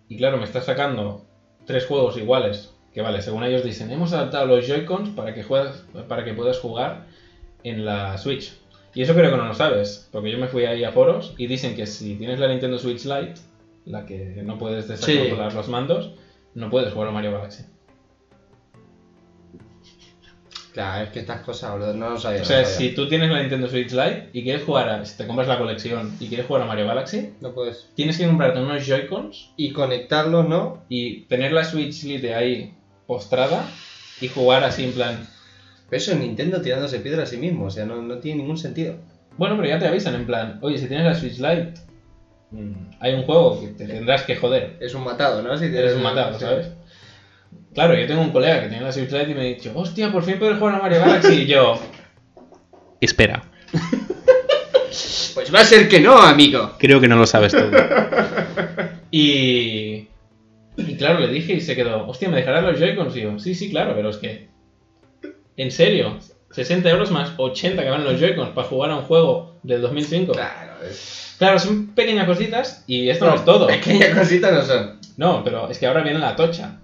Y 0.09 0.17
claro, 0.19 0.37
me 0.37 0.45
estás 0.45 0.67
sacando 0.67 1.25
tres 1.65 1.87
juegos 1.87 2.19
iguales, 2.19 2.75
que 2.93 3.01
vale, 3.01 3.23
según 3.23 3.43
ellos 3.45 3.65
dicen, 3.65 3.91
hemos 3.91 4.13
adaptado 4.13 4.45
los 4.47 4.67
Joy-Cons 4.67 5.11
para 5.11 5.33
que 5.35 5.43
para 6.07 6.25
que 6.25 6.35
puedas 6.35 6.59
jugar 6.59 7.07
en 7.65 7.85
la 7.85 8.17
Switch. 8.19 8.53
Y 8.95 9.03
eso 9.03 9.15
creo 9.15 9.31
que 9.31 9.37
no 9.37 9.47
lo 9.47 9.55
sabes, 9.55 10.09
porque 10.13 10.31
yo 10.31 10.39
me 10.39 10.49
fui 10.49 10.65
ahí 10.65 10.85
a 10.85 10.93
foros 10.93 11.35
y 11.39 11.47
dicen 11.47 11.75
que 11.75 11.87
si 11.87 12.17
tienes 12.17 12.39
la 12.39 12.49
Nintendo 12.49 12.79
Switch 12.79 13.05
Lite, 13.05 13.35
la 13.87 14.05
que 14.05 14.43
no 14.45 14.59
puedes 14.59 14.87
desacoplar 14.89 15.55
los 15.55 15.69
mandos, 15.69 16.13
no 16.55 16.69
puedes 16.71 16.93
jugar 16.93 17.09
a 17.09 17.13
Mario 17.13 17.33
Galaxy. 17.33 17.65
Claro, 20.73 21.05
es 21.05 21.11
que 21.11 21.21
estas 21.21 21.43
cosas, 21.43 21.73
boludo, 21.73 21.93
no 21.93 22.11
lo 22.11 22.19
sabía. 22.19 22.41
O 22.43 22.45
sea, 22.47 22.61
no 22.61 22.65
sabía. 22.65 22.79
si 22.79 22.95
tú 22.95 23.07
tienes 23.07 23.31
la 23.31 23.41
Nintendo 23.41 23.69
Switch 23.69 23.93
Lite 23.93 24.31
y 24.33 24.43
quieres 24.43 24.65
jugar 24.65 24.89
a, 24.89 25.05
si 25.05 25.19
te 25.19 25.27
compras 25.27 25.47
la 25.47 25.59
colección 25.59 26.17
y 26.19 26.29
quieres 26.29 26.47
jugar 26.47 26.63
a 26.63 26.67
Mario 26.67 26.87
Galaxy, 26.87 27.35
No 27.41 27.53
puedes. 27.53 27.91
tienes 27.95 28.17
que 28.17 28.27
comprarte 28.27 28.61
unos 28.61 28.87
Joy-Cons 28.87 29.51
Y 29.57 29.73
conectarlos, 29.73 30.49
¿no? 30.49 30.83
y 30.89 31.23
tener 31.25 31.53
la 31.53 31.65
Switch 31.65 32.05
Lite 32.05 32.35
ahí 32.35 32.75
postrada 33.07 33.69
y 34.21 34.29
jugar 34.29 34.65
así 34.65 34.85
en 34.85 34.93
plan. 34.93 35.29
Pero 35.93 36.01
eso 36.01 36.13
es 36.13 36.21
Nintendo 36.21 36.63
tirándose 36.63 37.01
piedra 37.01 37.25
a 37.25 37.27
sí 37.27 37.37
mismo. 37.37 37.67
O 37.67 37.71
sea, 37.71 37.85
no, 37.85 38.01
no 38.01 38.17
tiene 38.17 38.39
ningún 38.39 38.57
sentido. 38.57 38.95
Bueno, 39.37 39.57
pero 39.57 39.69
ya 39.69 39.79
te 39.79 39.87
avisan 39.87 40.15
en 40.15 40.25
plan, 40.25 40.59
oye, 40.63 40.79
si 40.79 40.87
tienes 40.87 41.05
la 41.05 41.15
Switch 41.15 41.37
Lite, 41.37 41.75
mm, 42.51 42.73
hay 42.99 43.13
un 43.13 43.25
juego 43.25 43.61
que 43.61 43.67
te 43.67 43.87
tendrás 43.87 44.23
que 44.23 44.37
joder. 44.37 44.79
Es 44.81 44.95
un 44.95 45.05
matado, 45.05 45.43
¿no? 45.43 45.55
Si 45.59 45.67
Eres 45.67 45.77
tienes 45.77 45.95
un 45.97 46.03
matado, 46.03 46.41
¿sabes? 46.41 46.69
Claro, 47.75 47.95
yo 47.95 48.07
tengo 48.07 48.23
un 48.23 48.31
colega 48.31 48.63
que 48.63 48.69
tiene 48.69 48.83
la 48.83 48.91
Switch 48.91 49.11
Lite 49.11 49.33
y 49.33 49.35
me 49.35 49.41
ha 49.43 49.45
dicho, 49.45 49.71
hostia, 49.75 50.11
por 50.11 50.23
fin 50.23 50.39
puedes 50.39 50.57
jugar 50.57 50.77
a 50.77 50.79
Mario 50.79 51.01
Galaxy. 51.01 51.43
Y 51.43 51.47
yo, 51.47 51.79
espera, 52.99 53.43
Pues 55.35 55.55
va 55.55 55.61
a 55.61 55.65
ser 55.65 55.91
que 55.91 56.01
no, 56.01 56.17
amigo. 56.23 56.73
Creo 56.79 57.03
que 57.03 57.09
no 57.09 57.17
lo 57.17 57.27
sabes 57.27 57.53
todo. 57.53 57.71
Y. 59.11 60.09
Y 60.75 60.97
claro, 60.97 61.21
le 61.21 61.29
dije 61.29 61.53
y 61.53 61.61
se 61.61 61.77
quedó, 61.77 62.09
hostia, 62.09 62.31
¿me 62.31 62.39
dejarás 62.39 62.65
los 62.65 62.81
Joy-Cons? 62.81 63.15
Y 63.15 63.21
yo, 63.21 63.39
sí, 63.39 63.55
sí, 63.55 63.69
claro, 63.69 63.93
pero 63.95 64.09
es 64.09 64.17
que. 64.17 64.52
En 65.57 65.71
serio, 65.71 66.19
60 66.51 66.89
euros 66.91 67.11
más 67.11 67.33
80 67.37 67.83
que 67.83 67.91
van 67.91 68.05
los 68.05 68.21
Joy-Cons 68.21 68.51
para 68.51 68.69
jugar 68.69 68.91
a 68.91 68.97
un 68.97 69.03
juego 69.03 69.57
del 69.63 69.81
2005. 69.81 70.33
Claro, 70.33 70.73
es... 70.89 71.37
Claro, 71.39 71.59
son 71.59 71.89
pequeñas 71.95 72.27
cositas 72.27 72.85
y 72.87 73.09
esto 73.09 73.27
no, 73.27 73.35
es 73.35 73.45
todo. 73.45 73.67
Pequeñas 73.67 74.17
cositas 74.17 74.53
no 74.53 74.63
son. 74.63 74.99
No, 75.17 75.43
pero 75.45 75.69
es 75.69 75.79
que 75.79 75.87
ahora 75.87 76.03
viene 76.03 76.19
la 76.19 76.37
tocha. 76.37 76.79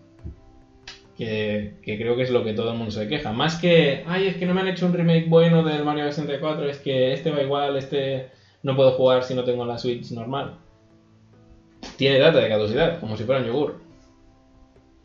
Que, 1.16 1.74
que 1.82 1.96
creo 1.96 2.16
que 2.16 2.22
es 2.22 2.30
lo 2.30 2.44
que 2.44 2.52
todo 2.52 2.70
el 2.70 2.76
mundo 2.76 2.92
se 2.92 3.08
queja. 3.08 3.32
Más 3.32 3.56
que, 3.56 4.04
ay, 4.06 4.28
es 4.28 4.36
que 4.36 4.46
no 4.46 4.54
me 4.54 4.60
han 4.60 4.68
hecho 4.68 4.86
un 4.86 4.92
remake 4.92 5.28
bueno 5.28 5.64
del 5.64 5.84
Mario 5.84 6.04
64, 6.04 6.68
es 6.68 6.78
que 6.78 7.12
este 7.12 7.30
va 7.30 7.42
igual, 7.42 7.76
este 7.76 8.30
no 8.62 8.76
puedo 8.76 8.92
jugar 8.92 9.24
si 9.24 9.34
no 9.34 9.44
tengo 9.44 9.64
la 9.64 9.78
Switch 9.78 10.10
normal. 10.12 10.58
Tiene 11.96 12.18
data 12.18 12.38
de 12.38 12.48
caducidad, 12.48 13.00
como 13.00 13.16
si 13.16 13.24
fuera 13.24 13.40
un 13.40 13.46
yogur. 13.46 13.80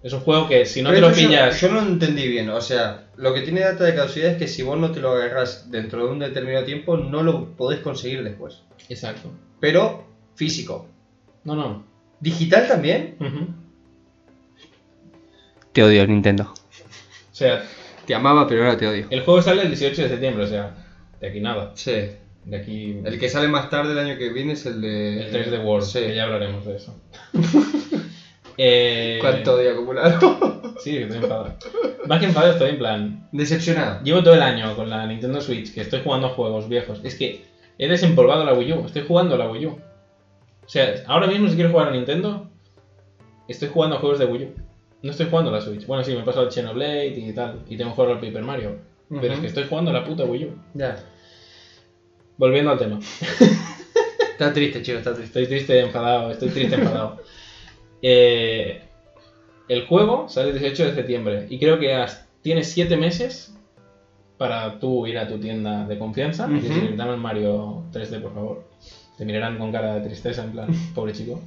Es 0.04 0.12
un 0.14 0.20
juego 0.20 0.50
que 0.50 0.66
si 0.66 0.82
no 0.82 0.92
te 0.92 1.00
lo 1.00 1.10
eso 1.10 1.22
yo- 1.22 1.28
pillas... 1.30 1.62
Yo, 1.62 1.70
no 1.72 1.80
entendí 1.82 2.28
bien. 2.28 2.50
O 2.50 2.60
sea, 2.62 3.06
lo 3.16 3.34
que 3.34 3.42
tiene 3.42 3.62
data 3.62 3.86
de 3.86 3.96
caducidad 3.96 4.32
es 4.32 4.38
que 4.38 4.48
si 4.50 4.62
vos 4.62 4.78
no 4.78 4.92
te 4.92 5.00
lo 5.00 5.12
agarras 5.12 5.72
dentro 5.72 6.06
de 6.06 6.12
un 6.12 6.20
determinado 6.20 6.66
tiempo, 6.66 6.98
no 6.98 7.24
lo 7.24 7.52
podés 7.56 7.80
conseguir 7.80 8.22
después. 8.24 8.62
Exacto. 8.90 9.32
Pero 9.62 10.06
físico. 10.36 10.88
No, 11.46 11.56
no. 11.56 11.86
Digital 12.20 12.68
también. 12.68 13.16
Te 15.72 15.84
odio, 15.84 16.06
Nintendo. 16.06 16.44
O 16.54 17.36
sea, 17.36 17.64
Te 18.06 18.14
amaba, 18.14 18.48
pero 18.48 18.64
ahora 18.66 18.78
te 18.78 18.88
odio. 18.88 19.08
el 19.10 19.22
juego 19.22 19.42
sale 19.42 19.62
el 19.64 19.70
18 19.70 20.04
de 20.04 20.10
septiembre, 20.10 20.44
o 20.44 20.48
sea, 20.48 20.76
de 21.22 21.28
aquí 21.30 21.40
nada. 21.40 21.72
Sí. 21.76 21.94
De 22.46 22.58
aquí... 22.58 23.00
El 23.06 23.18
que 23.18 23.30
sale 23.30 23.48
más 23.48 23.70
tarde 23.70 23.94
el 23.94 24.00
año 24.00 24.18
que 24.18 24.30
viene 24.34 24.54
es 24.54 24.66
el 24.66 24.82
de. 24.82 25.28
El 25.28 25.32
3D 25.34 25.64
World, 25.64 25.86
Sí. 25.88 26.00
que 26.00 26.14
ya 26.16 26.24
hablaremos 26.26 26.66
de 26.66 26.76
eso. 26.76 27.00
eh... 28.58 29.18
¿Cuánto 29.22 29.56
odio 29.56 29.72
acumulado? 29.72 30.54
Sí, 30.80 30.98
estoy 30.98 31.18
enfadado. 31.18 31.54
Más 32.08 32.20
que 32.20 32.26
enfadado, 32.26 32.54
estoy 32.54 32.72
en 32.72 32.78
plan. 32.78 33.30
Decepcionado. 33.32 34.04
Llevo 34.04 34.24
todo 34.24 34.34
el 34.34 34.42
año 34.42 34.76
con 34.76 34.90
la 34.90 35.06
Nintendo 35.06 35.40
Switch 35.40 35.74
que 35.74 35.82
estoy 35.82 36.02
jugando 36.04 36.30
juegos 36.30 36.68
viejos. 36.68 37.00
Es 37.04 37.16
que 37.16 37.46
he 37.78 37.88
desempolvado 37.88 38.44
la 38.44 38.54
Wii 38.54 38.74
U, 38.74 38.86
estoy 38.86 39.04
jugando 39.08 39.36
a 39.36 39.38
la 39.38 39.50
Wii 39.50 39.66
U. 39.68 39.70
O 39.70 40.70
sea, 40.70 40.96
ahora 41.08 41.28
mismo 41.28 41.48
si 41.48 41.56
quiero 41.56 41.70
jugar 41.70 41.90
a 41.90 41.92
Nintendo, 41.92 42.50
estoy 43.48 43.70
jugando 43.70 43.98
a 43.98 44.00
juegos 44.00 44.20
de 44.20 44.26
Wii 44.26 44.44
U. 44.44 44.54
No 45.04 45.12
estoy 45.12 45.28
jugando 45.30 45.52
a 45.52 45.54
la 45.54 45.62
Switch. 45.62 45.86
Bueno, 45.86 46.04
sí, 46.04 46.14
me 46.14 46.22
he 46.22 46.24
pasado 46.24 46.46
el 46.46 46.52
Xenoblade 46.52 47.08
y 47.08 47.34
tal. 47.34 47.62
Y 47.68 47.78
tengo 47.78 47.92
que 47.92 47.96
jugar 47.96 48.12
al 48.12 48.20
Paper 48.20 48.42
Mario. 48.42 48.78
Pero 49.10 49.34
es 49.34 49.40
que 49.40 49.48
estoy 49.48 49.66
jugando 49.70 49.92
a 49.92 49.94
la 49.94 50.04
puta 50.04 50.24
Wii 50.24 50.46
U. 50.46 50.56
Ya. 50.74 50.98
Volviendo 52.38 52.72
al 52.72 52.80
tema. 52.80 53.00
Está 54.32 54.52
triste, 54.52 54.82
chico, 54.82 54.98
está 54.98 55.14
triste. 55.14 55.42
Estoy 55.42 55.46
triste, 55.46 55.80
enfadado. 55.80 56.32
Estoy 56.32 56.50
triste, 56.50 56.76
enfadado. 56.76 57.22
Eh, 58.04 58.82
el 59.70 59.88
juego 59.88 60.28
sale 60.30 60.50
el 60.50 60.60
18 60.60 60.86
de 60.88 60.94
septiembre. 60.96 61.48
Y 61.50 61.58
creo 61.58 61.80
que 61.80 61.94
has- 61.96 62.28
tienes 62.42 62.70
7 62.72 62.98
meses 62.98 63.56
para 64.38 64.78
tú 64.80 65.08
ir 65.08 65.18
a 65.18 65.28
tu 65.28 65.40
tienda 65.40 65.86
de 65.88 65.98
confianza 65.98 66.48
y 66.52 66.60
decir, 66.60 66.96
dame 66.98 67.14
el 67.14 67.20
Mario 67.20 67.84
3D, 67.94 68.22
por 68.22 68.34
favor. 68.34 68.64
Te 69.18 69.26
mirarán 69.26 69.58
con 69.58 69.72
cara 69.72 69.96
de 69.96 70.02
tristeza, 70.02 70.44
en 70.44 70.52
plan, 70.52 70.68
pobre 70.96 71.14
chico. 71.14 71.40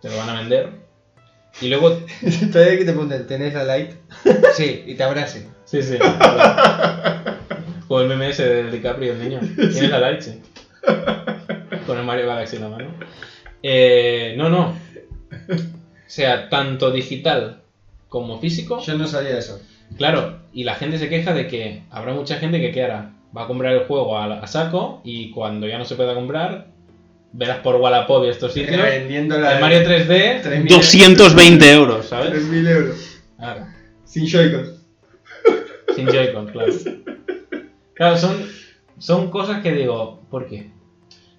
Te 0.00 0.08
lo 0.08 0.16
van 0.16 0.30
a 0.30 0.40
vender. 0.40 0.70
Y 1.60 1.68
luego... 1.68 1.90
Todavía 2.52 2.78
que 2.78 2.84
te 2.84 2.92
ponen, 2.94 3.26
¿tenés 3.26 3.52
la 3.54 3.64
light? 3.64 3.90
Sí, 4.54 4.82
y 4.86 4.94
te 4.94 5.02
abracen. 5.02 5.48
Sí, 5.64 5.82
sí. 5.82 5.98
Con 7.88 8.10
el 8.10 8.16
MMS 8.16 8.38
de 8.38 8.70
DiCaprio, 8.70 9.12
el 9.12 9.18
niño. 9.28 9.40
Tienes 9.56 9.90
la 9.90 9.98
Light, 10.00 10.20
sí. 10.20 10.40
Con 11.86 11.98
el 11.98 12.04
Mario 12.04 12.26
Galaxy 12.26 12.56
en 12.56 12.62
la 12.62 12.68
mano. 12.68 12.88
Eh, 13.62 14.34
no, 14.36 14.48
no. 14.48 14.74
Sea, 16.10 16.48
tanto 16.48 16.90
digital 16.90 17.60
como 18.08 18.40
físico. 18.40 18.80
Yo 18.80 18.98
no 18.98 19.06
sabía 19.06 19.38
eso. 19.38 19.60
Claro, 19.96 20.38
y 20.52 20.64
la 20.64 20.74
gente 20.74 20.98
se 20.98 21.08
queja 21.08 21.32
de 21.34 21.46
que 21.46 21.84
habrá 21.90 22.12
mucha 22.14 22.36
gente 22.38 22.60
que, 22.60 22.72
¿qué 22.72 22.82
hará? 22.82 23.12
Va 23.36 23.44
a 23.44 23.46
comprar 23.46 23.72
el 23.74 23.84
juego 23.84 24.18
a, 24.18 24.24
a 24.40 24.46
saco 24.48 25.00
y 25.04 25.30
cuando 25.30 25.68
ya 25.68 25.78
no 25.78 25.84
se 25.84 25.94
pueda 25.94 26.14
comprar, 26.14 26.66
verás 27.32 27.58
por 27.58 27.76
Wallapop 27.76 28.24
y 28.24 28.28
estos 28.28 28.52
sitios. 28.54 28.82
Vendiendo 28.82 29.38
la. 29.38 29.54
El 29.54 29.60
Mario 29.60 29.80
3D, 29.88 30.42
3.000 30.42 30.68
220 30.68 31.70
euros, 31.72 32.06
¿sabes? 32.06 32.32
3.000 32.32 32.68
euros. 32.68 33.20
Claro. 33.36 33.66
Sin 34.04 34.26
Joy-Con. 34.26 34.66
Sin 35.94 36.08
Joy-Con, 36.08 36.46
claro. 36.48 36.72
Claro, 37.94 38.16
son, 38.18 38.36
son 38.98 39.30
cosas 39.30 39.62
que 39.62 39.72
digo, 39.72 40.22
¿por 40.28 40.48
qué? 40.48 40.72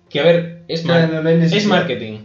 Que 0.10 0.22
a 0.22 0.24
ver, 0.24 0.64
es, 0.70 0.86
mar- 0.86 1.10
Claro, 1.10 1.24
no 1.24 1.30
hay 1.30 1.42
es 1.44 1.66
marketing. 1.66 2.20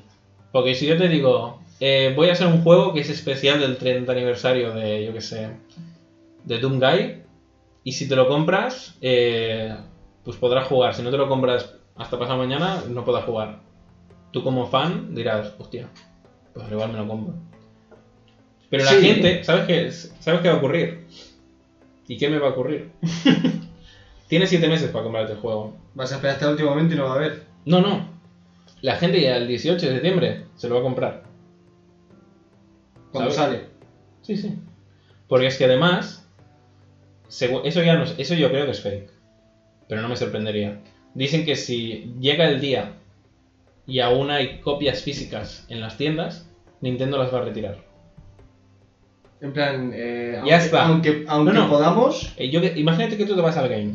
Porque 0.53 0.75
si 0.77 0.87
yo 0.87 0.97
te 0.97 1.09
digo, 1.09 1.61
eh, 1.81 2.13
voy 2.17 2.29
a 2.29 2.33
hacer 2.33 2.47
un 2.47 2.63
juego 2.63 2.93
que 2.93 3.01
es 3.01 3.11
especial 3.11 3.61
del 3.61 3.77
30 3.77 4.11
aniversario 4.13 4.73
de, 4.73 5.05
yo 5.05 5.13
qué 5.13 5.21
sé, 5.21 5.51
de 6.45 6.59
Doom 6.59 6.79
Guy, 6.81 7.23
y 7.85 7.93
si 7.93 8.09
te 8.09 8.17
lo 8.17 8.27
compras, 8.29 8.97
eh, 9.01 9.75
pues 10.25 10.37
podrás 10.37 10.67
jugar. 10.67 10.95
Si 10.95 11.03
no 11.03 11.11
te 11.11 11.17
lo 11.17 11.29
compras 11.29 11.71
hasta 11.97 12.19
pasado 12.19 12.39
mañana, 12.39 12.83
no 12.89 13.05
podrás 13.05 13.25
jugar. 13.25 13.59
Tú 14.33 14.43
como 14.43 14.67
fan 14.67 15.15
dirás, 15.15 15.53
hostia, 15.59 15.89
pues 16.53 16.67
al 16.67 16.73
igual 16.73 16.91
me 16.91 16.99
lo 16.99 17.07
compro. 17.07 17.35
Pero 18.69 18.85
la 18.85 18.91
Sí. 18.91 19.01
gente, 19.01 19.45
¿sabes 19.45 19.65
qué, 19.67 19.93
¿sabes 20.21 20.41
qué 20.41 20.49
va 20.49 20.55
a 20.55 20.59
ocurrir? 20.59 21.07
¿Y 22.09 22.17
qué 22.17 22.29
me 22.29 22.39
va 22.39 22.49
a 22.49 22.51
ocurrir? 22.51 22.91
Tienes 24.29 24.49
7 24.49 24.69
meses 24.69 24.91
para 24.91 25.05
comprarte 25.05 25.33
el 25.35 25.39
juego. 25.39 25.77
Vas 25.95 26.11
a 26.11 26.17
esperar 26.17 26.35
hasta 26.35 26.47
el 26.47 26.53
último 26.53 26.71
momento 26.71 26.95
y 26.95 26.97
no 26.97 27.05
va 27.05 27.13
a 27.13 27.15
haber. 27.15 27.43
No, 27.65 27.81
no. 27.81 28.09
La 28.81 28.97
gente 28.97 29.21
ya 29.21 29.37
el 29.37 29.47
18 29.47 29.87
de 29.87 29.93
septiembre 29.93 30.43
se 30.57 30.69
lo 30.69 30.75
va 30.75 30.81
a 30.81 30.85
comprar. 30.85 31.23
Cuando 33.17 33.35
sale. 33.35 33.65
Sí, 34.23 34.37
sí. 34.37 34.53
Porque 35.29 35.47
es 35.47 35.57
que 35.59 35.65
además, 35.65 36.25
eso 37.29 37.83
ya 37.83 37.97
no, 37.97 38.05
es- 38.05 38.15
eso 38.19 38.35
yo 38.35 38.51
creo 38.51 38.65
que 38.65 38.71
es 38.73 38.81
fake. 38.81 39.11
Pero 39.89 40.03
no 40.03 40.09
me 40.09 40.17
sorprendería. 40.17 40.79
Dicen 41.15 41.45
que 41.45 41.57
si 41.57 42.13
llega 42.21 42.47
el 42.47 42.61
día 42.61 42.93
y 43.87 44.01
aún 44.01 44.31
hay 44.31 44.59
copias 44.59 45.03
físicas 45.03 45.65
en 45.69 45.81
las 45.81 45.97
tiendas, 45.97 46.47
Nintendo 46.81 47.17
las 47.19 47.33
va 47.33 47.39
a 47.39 47.43
retirar. 47.43 47.77
En 49.41 49.53
plan, 49.53 49.93
eh, 49.95 50.33
Ya 50.33 50.41
aunque, 50.41 50.55
está. 50.57 50.87
aunque, 50.87 51.25
aunque 51.27 51.53
No, 51.53 51.65
no. 51.65 51.69
podamos, 51.69 52.33
Eh, 52.37 52.49
yo 52.51 52.61
imagínate 52.75 53.17
que 53.17 53.27
tú 53.27 53.35
te 53.35 53.43
vas 53.43 53.57
al 53.57 53.69
game, 53.69 53.95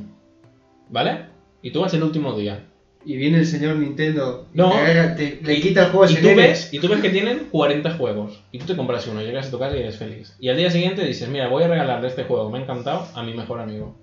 ¿vale? 0.89 1.23
Y 1.61 1.71
tú 1.71 1.81
vas 1.81 1.93
el 1.93 2.03
último 2.03 2.33
día. 2.35 2.63
Y 3.05 3.15
viene 3.17 3.39
el 3.39 3.45
señor 3.45 3.77
Nintendo 3.77 4.47
y 4.53 4.57
No. 4.57 4.71
te 5.15 5.39
le 5.43 5.61
quita 5.61 5.85
el 5.85 5.91
juego 5.91 6.11
Y 6.11 6.15
tú, 6.15 6.27
ves, 6.35 6.69
y 6.71 6.79
tú 6.79 6.87
ves 6.87 6.99
que 7.01 7.09
tienen 7.09 7.47
40 7.51 7.93
juegos. 7.97 8.41
Y 8.51 8.59
tú 8.59 8.65
te 8.65 8.75
compras 8.75 9.07
uno, 9.07 9.21
llegas 9.21 9.47
a 9.47 9.51
tu 9.51 9.59
casa 9.59 9.75
y 9.75 9.79
eres 9.79 9.97
feliz. 9.97 10.35
Y 10.39 10.49
al 10.49 10.57
día 10.57 10.69
siguiente 10.69 11.05
dices, 11.05 11.27
mira, 11.29 11.47
voy 11.47 11.63
a 11.63 11.67
regalarle 11.67 12.07
este 12.07 12.23
juego, 12.23 12.49
me 12.49 12.59
ha 12.59 12.61
encantado, 12.61 13.07
a 13.15 13.23
mi 13.23 13.33
mejor 13.33 13.59
amigo. 13.59 13.95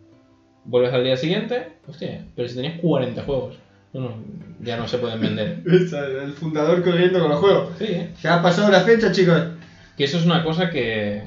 Vuelves 0.64 0.92
al 0.92 1.05
día 1.05 1.16
siguiente, 1.16 1.68
hostia, 1.86 2.26
pero 2.36 2.49
si 2.49 2.55
tenías 2.57 2.80
40 2.80 3.22
juegos. 3.22 3.57
Ya 4.61 4.76
no 4.76 4.86
se 4.86 4.99
pueden 4.99 5.20
vender. 5.20 5.62
El 5.66 6.32
fundador 6.34 6.84
corriendo 6.84 7.20
con 7.20 7.30
los 7.30 7.40
juegos. 7.40 7.70
Sí, 7.78 7.84
¿eh? 7.88 8.11
Ya 8.22 8.34
ha 8.34 8.42
pasado 8.42 8.70
la 8.70 8.82
fecha, 8.82 9.11
chicos. 9.12 9.40
Que 9.96 10.05
eso 10.05 10.18
es 10.18 10.26
una 10.26 10.44
cosa 10.44 10.70
que, 10.70 11.22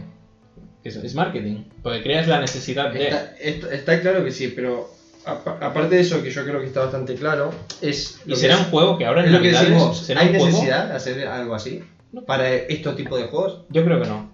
que 0.84 0.90
es, 0.90 0.96
es 0.96 1.16
marketing. 1.16 1.64
Porque 1.82 2.04
creas 2.04 2.28
la 2.28 2.40
necesidad 2.40 2.92
de... 2.94 3.14
Está, 3.42 4.00
claro 4.02 4.24
que 4.24 4.32
sí, 4.32 4.54
pero 4.56 4.90
aparte 5.26 5.96
de 5.96 6.02
eso, 6.02 6.22
que 6.24 6.32
yo 6.32 6.44
creo 6.44 6.60
que 6.60 6.68
está 6.68 6.82
bastante 6.82 7.16
claro, 7.16 7.52
es. 7.82 8.22
Y 8.26 8.36
será 8.36 8.56
es- 8.56 8.60
un 8.62 8.66
juego 8.68 8.98
que 8.98 9.06
ahora 9.06 9.24
en 9.26 9.32
lo 9.32 9.40
que 9.42 9.52
Navidades 9.52 9.70
decimos. 9.70 9.98
será 10.00 10.22
¿Hay 10.22 10.28
un 10.28 10.34
juego... 10.34 10.46
necesidad 10.48 10.88
de 10.90 10.94
hacer 10.96 11.28
algo 11.28 11.56
así? 11.56 11.84
No. 12.12 12.22
Para 12.24 12.50
estos 12.54 12.96
tipos 12.96 13.20
de 13.20 13.28
juegos. 13.28 13.62
Yo 13.70 13.84
creo 13.86 14.02
que 14.02 14.08
no. 14.08 14.30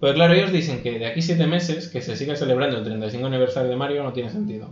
Porque 0.00 0.14
claro, 0.16 0.34
ellos 0.34 0.52
dicen 0.52 0.82
que 0.82 0.98
de 0.98 1.06
aquí 1.06 1.22
7 1.22 1.46
meses, 1.46 1.88
que 1.88 2.02
se 2.02 2.16
siga 2.16 2.36
celebrando 2.36 2.76
el 2.78 2.84
35 2.84 3.26
aniversario 3.26 3.70
de 3.70 3.76
Mario, 3.76 4.02
no 4.02 4.12
tiene 4.12 4.30
sentido. 4.30 4.70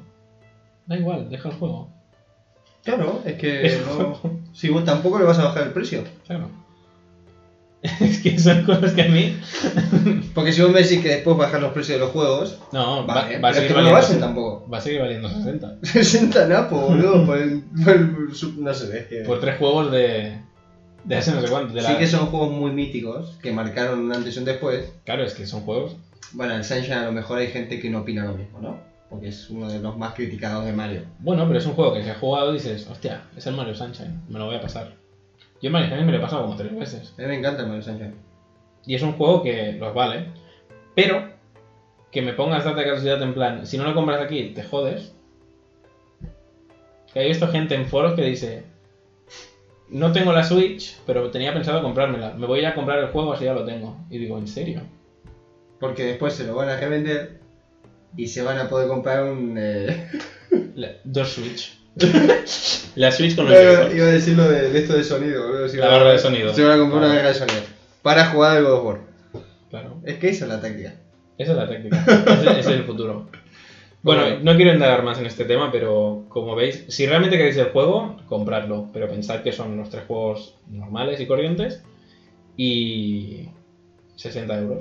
Da 0.87 0.97
igual, 0.97 1.31
deja 1.31 1.49
el 1.49 1.55
juego. 1.57 1.89
Claro, 2.85 3.23
es 3.25 3.35
que 3.37 3.81
no. 3.87 4.21
Si 4.53 4.69
vos 4.69 4.85
tampoco 4.85 5.19
le 5.19 5.25
vas 5.25 5.39
a 5.39 5.45
bajar 5.45 5.63
el 5.65 5.73
precio. 5.73 6.05
Claro. 6.27 6.51
es 8.01 8.19
que 8.21 8.39
son 8.39 8.63
cosas 8.65 8.93
que 8.93 9.03
a 9.03 9.09
mí. 9.09 9.35
Porque 10.35 10.53
si 10.53 10.61
vos 10.61 10.71
me 10.71 10.83
decís 10.83 11.01
que 11.01 11.09
después 11.09 11.37
bajar 11.37 11.61
los 11.61 11.73
precios 11.73 11.97
de 11.97 12.01
los 12.05 12.11
juegos, 12.11 12.59
No, 12.73 13.05
va, 13.07 13.15
vale, 13.15 13.39
va 13.39 13.49
a 13.49 13.51
es 13.51 13.57
seguir 13.57 13.69
que 13.69 13.75
no 13.75 13.81
lo 13.81 13.85
valiendo. 13.93 13.99
hacen 13.99 14.21
tampoco. 14.21 14.71
va 14.73 14.79
a 14.79 14.81
seguir 14.81 15.01
valiendo 15.01 15.29
60. 15.29 15.75
60 15.83 16.47
napos, 16.47 16.81
boludo, 16.81 17.27
por 17.27 17.39
el, 17.39 17.63
por 17.85 17.93
el 17.95 18.35
sub- 18.35 18.57
no 18.59 18.73
sé, 18.73 18.99
es 18.99 19.05
que... 19.07 19.23
Por 19.23 19.41
tres 19.41 19.57
juegos 19.59 19.91
de. 19.91 20.39
de 21.05 21.17
hace 21.17 21.33
no 21.33 21.41
sé 21.41 21.49
cuánto. 21.49 21.75
De 21.75 21.81
Sí 21.83 21.93
la- 21.93 21.99
que 21.99 22.07
son 22.07 22.27
juegos 22.27 22.51
muy 22.51 22.71
míticos, 22.71 23.37
que 23.43 23.51
marcaron 23.53 23.99
un 23.99 24.13
antes 24.13 24.37
y 24.37 24.39
un 24.39 24.45
después. 24.45 24.93
Claro, 25.05 25.25
es 25.25 25.35
que 25.35 25.45
son 25.47 25.63
juegos. 25.63 25.97
Bueno, 26.33 26.55
el 26.55 26.65
Sunshine 26.65 26.95
a 26.99 27.05
lo 27.05 27.13
mejor 27.13 27.39
hay 27.39 27.49
gente 27.49 27.79
que 27.81 27.91
no 27.91 27.99
opina 27.99 28.25
lo 28.25 28.33
mismo, 28.33 28.61
¿no? 28.61 28.79
Porque 29.11 29.29
es 29.29 29.51
uno 29.51 29.69
de 29.71 29.79
los 29.81 29.99
más 29.99 30.15
criticados 30.15 30.65
de 30.65 30.73
Mario. 30.73 31.03
Bueno, 31.19 31.47
pero 31.47 31.59
es 31.59 31.67
un 31.67 31.75
juego 31.75 31.93
que 31.93 32.03
si 32.03 32.09
has 32.09 32.17
jugado 32.17 32.53
dices, 32.53 32.87
hostia, 32.89 33.25
es 33.37 33.47
el 33.47 33.55
Mario 33.55 33.75
Sunshine, 33.75 34.23
me 34.29 34.39
lo 34.39 34.47
voy 34.47 34.55
a 34.55 34.61
pasar. 34.61 34.95
Yo 35.63 35.71
Mario 35.71 35.89
Sunshine 35.89 36.07
me 36.07 36.13
lo 36.13 36.19
he 36.19 36.21
pasado 36.21 36.43
como 36.43 36.57
tres 36.57 36.77
veces. 36.77 37.15
A 37.17 37.23
mí 37.23 37.29
me 37.29 37.39
encanta 37.39 37.63
el 37.63 37.69
Mario 37.69 37.83
Sunshine. 37.83 38.15
Y 38.85 38.97
es 38.97 39.03
un 39.03 39.13
juego 39.13 39.43
que 39.43 39.75
los 39.75 39.95
vale. 39.95 40.27
Pero 40.97 41.31
que 42.11 42.21
me 42.21 42.35
pongas 42.35 42.65
data 42.65 42.81
de 42.81 42.85
curiosidad 42.85 43.23
en 43.23 43.33
plan, 43.33 43.67
si 43.67 43.79
no 43.79 43.85
lo 43.85 43.95
compras 43.95 44.21
aquí, 44.21 44.51
te 44.51 44.65
jodes. 44.65 45.15
Que 47.15 47.23
he 47.23 47.29
visto 47.29 47.49
gente 47.49 47.75
en 47.75 47.87
foros 47.87 48.15
que 48.15 48.23
dice, 48.23 48.65
no 49.89 50.13
tengo 50.13 50.33
la 50.33 50.43
Switch, 50.43 50.99
pero 51.07 51.31
tenía 51.31 51.55
pensado 51.55 51.83
comprármela. 51.83 52.35
Me 52.35 52.47
voy 52.47 52.59
a 52.59 52.63
ir 52.63 52.69
a 52.69 52.75
comprar 52.75 52.99
el 52.99 53.09
juego 53.09 53.33
así 53.33 53.45
ya 53.45 53.55
lo 53.55 53.65
tengo. 53.65 53.97
Y 54.11 54.19
digo, 54.19 54.39
¿en 54.39 54.49
serio? 54.49 54.83
Porque 55.79 56.05
después 56.05 56.35
se 56.35 56.45
lo 56.45 56.55
van 56.55 56.69
a 56.69 56.77
revender 56.77 57.41
y 58.17 58.27
se 58.27 58.43
van 58.43 58.59
a 58.59 58.69
poder 58.69 58.89
comprar 58.89 59.25
un... 59.25 59.57
Eh... 59.57 60.09
Dos 61.05 61.33
Switch. 61.33 61.82
la 62.97 63.13
Switch 63.13 63.37
con 63.37 63.47
el 63.49 63.53
Iba 63.53 63.73
Joy-Con. 63.75 63.97
iba 63.97 64.07
a 64.07 64.11
decir 64.11 64.37
lo 64.37 64.49
de, 64.49 64.71
de 64.71 64.79
esto 64.79 64.95
de 64.97 65.05
sonido, 65.05 65.47
boludo. 65.47 65.67
La 65.77 65.87
a- 65.87 65.91
barra 65.91 66.13
de 66.13 66.19
sonido. 66.19 66.55
Se 66.55 66.63
van 66.65 66.73
a 66.73 66.79
comprar 66.79 67.03
una 67.03 67.13
Ah. 67.13 67.17
barra 67.17 67.29
de 67.29 67.35
sonido. 67.35 67.61
Para 68.03 68.27
jugar 68.27 68.57
al 68.57 68.65
God 68.65 68.73
of 68.73 68.85
War. 68.85 69.01
Claro. 69.71 70.01
Es 70.05 70.17
que 70.19 70.29
esa 70.31 70.45
es 70.47 70.51
la 70.51 70.61
táctica. 70.61 70.95
Esa 71.39 71.53
es 71.53 71.57
la 71.59 71.69
táctica. 71.69 72.05
Ese, 72.07 72.51
ese 72.51 72.61
es 72.61 72.67
el 72.67 72.85
futuro. 72.85 73.29
Bueno, 74.05 74.23
Bueno. 74.23 74.39
no 74.43 74.57
quiero 74.57 74.73
indagar 74.73 75.05
más 75.05 75.21
en 75.21 75.27
este 75.27 75.45
tema, 75.45 75.71
pero 75.71 76.25
como 76.29 76.57
veis, 76.57 76.87
si 76.89 77.07
realmente 77.07 77.37
queréis 77.37 77.57
el 77.59 77.67
juego, 77.67 78.17
compradlo. 78.27 78.89
Pero 78.93 79.07
pensad 79.09 79.43
que 79.43 79.53
son 79.53 79.77
los 79.77 79.91
tres 79.91 80.03
juegos 80.09 80.57
normales 80.69 81.21
y 81.21 81.27
corrientes 81.27 81.85
y 82.57 83.49
60 84.17 84.59
euros. 84.59 84.81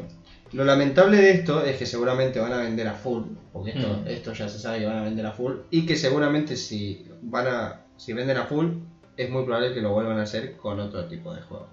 Lo 0.53 0.65
lamentable 0.65 1.17
de 1.17 1.31
esto 1.31 1.63
es 1.63 1.77
que 1.77 1.85
seguramente 1.85 2.39
van 2.39 2.51
a 2.53 2.57
vender 2.57 2.87
a 2.87 2.93
full, 2.93 3.23
porque 3.53 3.71
esto, 3.71 3.87
Mm. 4.03 4.07
esto 4.07 4.33
ya 4.33 4.49
se 4.49 4.59
sabe 4.59 4.79
que 4.79 4.85
van 4.85 4.97
a 4.97 5.03
vender 5.03 5.25
a 5.25 5.31
full, 5.31 5.53
y 5.69 5.85
que 5.85 5.95
seguramente 5.95 6.55
si 6.57 7.05
van 7.21 7.47
a 7.47 7.81
si 7.97 8.13
venden 8.13 8.37
a 8.37 8.45
full, 8.45 8.67
es 9.15 9.29
muy 9.29 9.43
probable 9.45 9.73
que 9.73 9.81
lo 9.81 9.91
vuelvan 9.93 10.17
a 10.19 10.23
hacer 10.23 10.57
con 10.57 10.79
otro 10.79 11.05
tipo 11.05 11.33
de 11.33 11.41
juego. 11.41 11.67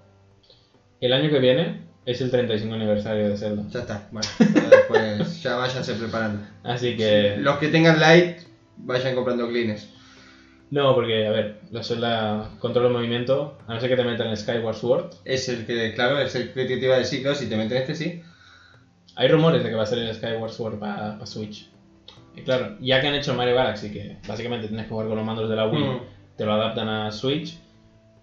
El 1.01 1.11
año 1.13 1.29
que 1.29 1.39
viene 1.39 1.81
es 2.05 2.21
el 2.21 2.29
35 2.29 2.75
aniversario 2.75 3.29
de 3.29 3.37
Zelda. 3.37 3.63
Ya 3.69 3.79
está, 3.79 4.07
bueno, 4.11 4.27
después 4.69 5.41
ya 5.41 5.55
váyanse 5.55 5.93
preparando. 5.95 6.45
Así 6.63 6.95
que... 6.95 7.35
Los 7.37 7.57
que 7.57 7.69
tengan 7.69 7.99
light, 7.99 8.37
vayan 8.77 9.15
comprando 9.15 9.47
cleans. 9.47 9.89
No, 10.71 10.93
porque, 10.93 11.25
a 11.25 11.31
ver, 11.31 11.61
la 11.71 11.81
Zelda 11.83 12.51
controla 12.59 12.89
el 12.89 12.93
movimiento, 12.93 13.57
a 13.67 13.73
no 13.73 13.79
ser 13.79 13.89
que 13.89 13.95
te 13.95 14.03
metan 14.03 14.27
en 14.27 14.37
Skyward 14.37 14.75
Sword. 14.75 15.13
Es 15.25 15.49
el 15.49 15.65
que, 15.65 15.93
claro, 15.95 16.19
es 16.19 16.35
el 16.35 16.53
que 16.53 16.65
te 16.65 16.73
iba 16.75 16.95
a 16.95 16.99
decir, 16.99 17.21
claro, 17.23 17.35
si 17.35 17.47
te 17.47 17.57
meten 17.57 17.77
este 17.77 17.95
sí. 17.95 18.21
Hay 19.19 19.27
rumores 19.27 19.61
de 19.63 19.69
que 19.69 19.75
va 19.75 19.83
a 19.83 19.85
ser 19.85 19.99
el 19.99 20.15
Skyward 20.15 20.49
Sword 20.51 20.79
para 20.79 21.25
Switch. 21.25 21.69
Y 22.37 22.41
claro, 22.43 22.77
ya 22.79 23.01
que 23.01 23.07
han 23.07 23.15
hecho 23.15 23.33
Mario 23.35 23.53
Galaxy, 23.55 23.91
que 23.91 24.15
básicamente 24.25 24.67
tienes 24.67 24.85
que 24.85 24.91
jugar 24.91 25.07
con 25.07 25.17
los 25.17 25.25
mandos 25.25 25.49
de 25.49 25.55
la 25.57 25.67
Wii, 25.67 25.83
Mm. 25.83 25.99
te 26.37 26.45
lo 26.45 26.53
adaptan 26.53 26.87
a 26.87 27.11
Switch, 27.11 27.57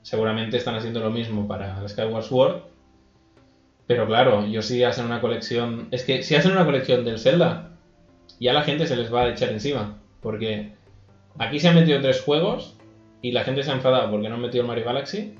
seguramente 0.01 0.57
están 0.57 0.75
haciendo 0.75 1.01
lo 1.01 1.11
mismo 1.11 1.47
para 1.47 1.79
el 1.83 1.89
Skyward 1.89 2.23
Sword. 2.25 2.63
Pero 3.87 4.07
claro, 4.07 4.47
yo 4.47 4.63
sí 4.63 4.83
hacen 4.85 5.05
una 5.05 5.21
colección. 5.21 5.89
Es 5.91 6.03
que 6.05 6.23
si 6.23 6.35
hacen 6.35 6.53
una 6.53 6.65
colección 6.65 7.05
del 7.05 7.19
Zelda, 7.19 7.73
ya 8.41 8.53
la 8.55 8.63
gente 8.63 8.87
se 8.87 8.97
les 8.97 9.13
va 9.13 9.23
a 9.25 9.29
echar 9.29 9.51
encima. 9.51 9.99
Porque 10.23 10.73
aquí 11.39 11.61
se 11.61 11.69
han 11.69 11.75
metido 11.75 12.01
tres 12.01 12.23
juegos 12.23 12.77
y 13.23 13.33
la 13.33 13.45
gente 13.45 13.63
se 13.63 13.71
ha 13.71 13.75
enfadado 13.75 14.11
porque 14.11 14.29
no 14.29 14.37
han 14.37 14.41
metido 14.41 14.63
el 14.63 14.69
Mario 14.69 14.87
Galaxy. 14.87 15.35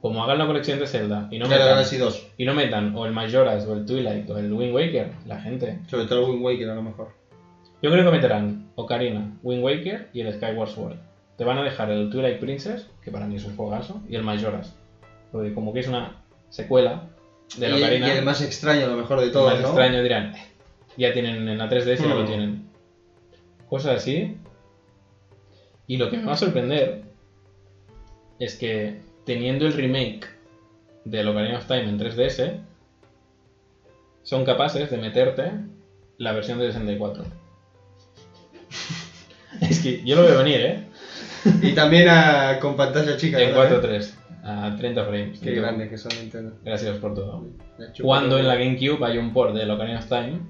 Como 0.00 0.24
hagan 0.24 0.38
la 0.38 0.46
colección 0.46 0.78
de 0.78 0.86
Zelda 0.86 1.28
y 1.30 1.38
no 1.38 1.44
Claro, 1.46 1.62
metan, 1.64 1.76
Galaxy 1.76 1.98
2. 1.98 2.28
y 2.38 2.44
no 2.46 2.54
metan 2.54 2.96
o 2.96 3.04
el 3.04 3.12
Majora's 3.12 3.66
o 3.66 3.74
el 3.74 3.84
Twilight 3.84 4.28
o 4.30 4.38
el 4.38 4.50
Wind 4.52 4.74
Waker, 4.74 5.10
la 5.26 5.40
gente. 5.40 5.78
Sobre 5.88 6.06
todo 6.06 6.20
el 6.24 6.30
Wind 6.30 6.42
Waker 6.42 6.70
a 6.70 6.74
lo 6.74 6.82
mejor. 6.82 7.08
Yo 7.82 7.90
creo 7.90 8.04
que 8.04 8.10
meterán 8.10 8.70
Ocarina, 8.76 9.36
Wind 9.42 9.62
Waker 9.62 10.08
y 10.14 10.20
el 10.22 10.32
Skyward 10.34 10.68
Sword. 10.70 10.96
Te 11.36 11.44
van 11.44 11.58
a 11.58 11.62
dejar 11.62 11.90
el 11.90 12.08
Twilight 12.10 12.38
Princess, 12.40 12.86
que 13.02 13.10
para 13.10 13.26
mí 13.26 13.36
es 13.36 13.44
un 13.44 13.56
juegazo, 13.56 14.00
y 14.08 14.16
el 14.16 14.22
Majora's. 14.22 14.74
Porque 15.32 15.52
como 15.54 15.72
que 15.72 15.80
es 15.80 15.88
una 15.88 16.22
secuela 16.48 17.04
de 17.58 17.68
y, 17.68 17.72
Ocarina, 17.72 18.08
y 18.08 18.10
el 18.18 18.24
más 18.24 18.40
extraño 18.42 18.86
a 18.86 18.88
lo 18.88 18.96
mejor 18.96 19.20
de 19.20 19.26
el 19.26 19.32
todos, 19.32 19.52
más 19.52 19.60
¿no? 19.62 19.68
extraño 19.68 20.02
dirán, 20.02 20.34
"Eh, 20.34 20.38
ya 20.96 21.12
tienen 21.12 21.46
en 21.48 21.58
la 21.58 21.68
3DS, 21.68 22.02
ya 22.08 22.14
lo 22.14 22.22
Mm. 22.22 22.26
tienen. 22.26 22.68
Cosas 23.68 23.96
así. 23.96 24.36
Y 25.86 25.96
lo 25.98 26.08
que 26.10 26.16
me 26.18 26.24
va 26.26 26.32
a 26.32 26.36
sorprender 26.36 27.02
es 28.38 28.54
que 28.56 29.00
teniendo 29.30 29.64
el 29.64 29.74
remake 29.74 30.26
de 31.04 31.24
Ocarina 31.24 31.58
of 31.58 31.66
Time 31.66 31.84
en 31.84 32.00
3DS, 32.00 32.58
son 34.24 34.44
capaces 34.44 34.90
de 34.90 34.96
meterte 34.96 35.52
la 36.18 36.32
versión 36.32 36.58
de 36.58 36.66
64. 36.66 37.22
es 39.60 39.78
que 39.78 40.02
yo 40.02 40.16
lo 40.16 40.22
veo 40.22 40.38
venir, 40.38 40.60
¿eh? 40.60 40.84
Y 41.62 41.74
también 41.76 42.08
a, 42.08 42.58
con 42.58 42.74
pantalla 42.74 43.16
chica. 43.16 43.40
En 43.40 43.54
¿no? 43.54 43.62
4.3, 43.62 44.14
a 44.42 44.74
30 44.76 45.04
frames. 45.04 45.38
Qué 45.38 45.52
grandes 45.52 45.90
que 45.90 45.96
son 45.96 46.10
Nintendo. 46.20 46.56
Gracias 46.64 46.98
por 46.98 47.14
todo. 47.14 47.46
Cuando 48.02 48.36
en 48.36 48.48
la 48.48 48.56
GameCube 48.56 49.06
hay 49.06 49.16
un 49.16 49.32
port 49.32 49.54
de 49.54 49.70
Ocarina 49.70 50.00
of 50.00 50.08
Time, 50.08 50.40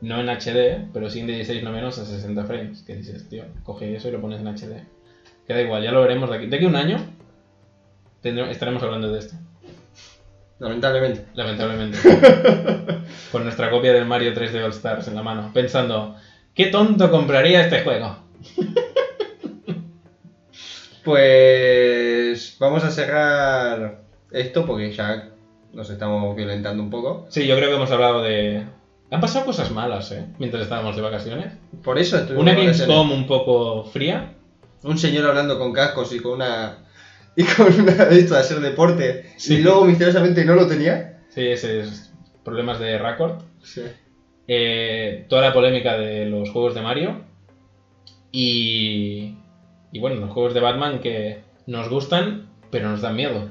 no 0.00 0.18
en 0.18 0.30
HD, 0.30 0.88
pero 0.94 1.10
sí 1.10 1.20
en 1.20 1.26
16 1.26 1.62
no 1.62 1.72
menos 1.72 1.98
a 1.98 2.06
60 2.06 2.42
frames. 2.44 2.82
Que 2.84 2.96
dices, 2.96 3.28
tío, 3.28 3.44
coge 3.64 3.94
eso 3.94 4.08
y 4.08 4.12
lo 4.12 4.22
pones 4.22 4.40
en 4.40 4.46
HD. 4.46 4.82
Queda 5.46 5.60
igual, 5.60 5.82
ya 5.82 5.92
lo 5.92 6.00
veremos 6.00 6.30
de 6.30 6.36
aquí. 6.36 6.46
De 6.46 6.56
aquí 6.56 6.64
a 6.64 6.68
un 6.68 6.76
año 6.76 7.15
tendremos- 8.26 8.50
estaremos 8.52 8.82
hablando 8.82 9.12
de 9.12 9.18
esto, 9.18 9.34
Lamentablemente. 10.58 11.26
lamentablemente. 11.34 11.98
Con 13.32 13.44
nuestra 13.44 13.70
copia 13.70 13.92
del 13.92 14.06
Mario 14.06 14.34
3D 14.34 14.62
All 14.64 14.70
Stars 14.70 15.08
en 15.08 15.14
la 15.14 15.22
mano, 15.22 15.50
pensando, 15.52 16.16
¿qué 16.54 16.66
tonto 16.66 17.10
compraría 17.10 17.62
este 17.62 17.82
juego? 17.82 18.16
Pues 21.04 22.56
vamos 22.58 22.82
a 22.84 22.90
cerrar 22.90 24.00
esto 24.32 24.66
porque 24.66 24.92
ya 24.92 25.28
nos 25.72 25.88
estamos 25.88 26.34
violentando 26.34 26.82
un 26.82 26.90
poco. 26.90 27.26
Sí, 27.30 27.46
yo 27.46 27.54
creo 27.56 27.68
que 27.70 27.76
hemos 27.76 27.90
hablado 27.92 28.22
de, 28.22 28.64
Han 29.12 29.20
pasado 29.20 29.46
cosas 29.46 29.70
malas, 29.70 30.10
¿eh? 30.12 30.26
Mientras 30.38 30.64
estábamos 30.64 30.96
de 30.96 31.02
vacaciones. 31.02 31.52
Por 31.84 31.98
eso 31.98 32.16
estuvimos 32.16 32.42
Una 32.42 32.52
de. 32.54 32.58
Gamescom 32.58 33.12
un 33.12 33.26
poco 33.26 33.84
fría. 33.84 34.32
Un 34.82 34.98
señor 34.98 35.26
hablando 35.26 35.58
con 35.58 35.72
cascos 35.72 36.12
y 36.12 36.18
con 36.18 36.32
una. 36.32 36.78
Y 37.38 37.44
con 37.44 37.80
una 37.80 37.92
esto 38.04 38.34
de 38.34 38.40
hacer 38.40 38.60
deporte. 38.60 39.30
Sí. 39.36 39.56
Y 39.56 39.58
luego 39.58 39.84
misteriosamente 39.84 40.44
no 40.44 40.54
lo 40.54 40.66
tenía. 40.66 41.20
Sí, 41.28 41.46
ese 41.46 41.80
es 41.80 42.10
problemas 42.44 42.80
de 42.80 42.98
récord. 42.98 43.42
Sí. 43.62 43.82
Eh, 44.48 45.26
toda 45.28 45.42
la 45.42 45.52
polémica 45.52 45.98
de 45.98 46.26
los 46.26 46.50
juegos 46.50 46.74
de 46.74 46.80
Mario. 46.82 47.24
Y. 48.32 49.36
Y 49.92 49.98
bueno, 49.98 50.16
los 50.20 50.30
juegos 50.30 50.54
de 50.54 50.60
Batman 50.60 51.00
que 51.00 51.40
nos 51.66 51.88
gustan, 51.88 52.48
pero 52.70 52.88
nos 52.90 53.00
dan 53.02 53.16
miedo. 53.16 53.48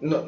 No, 0.00 0.24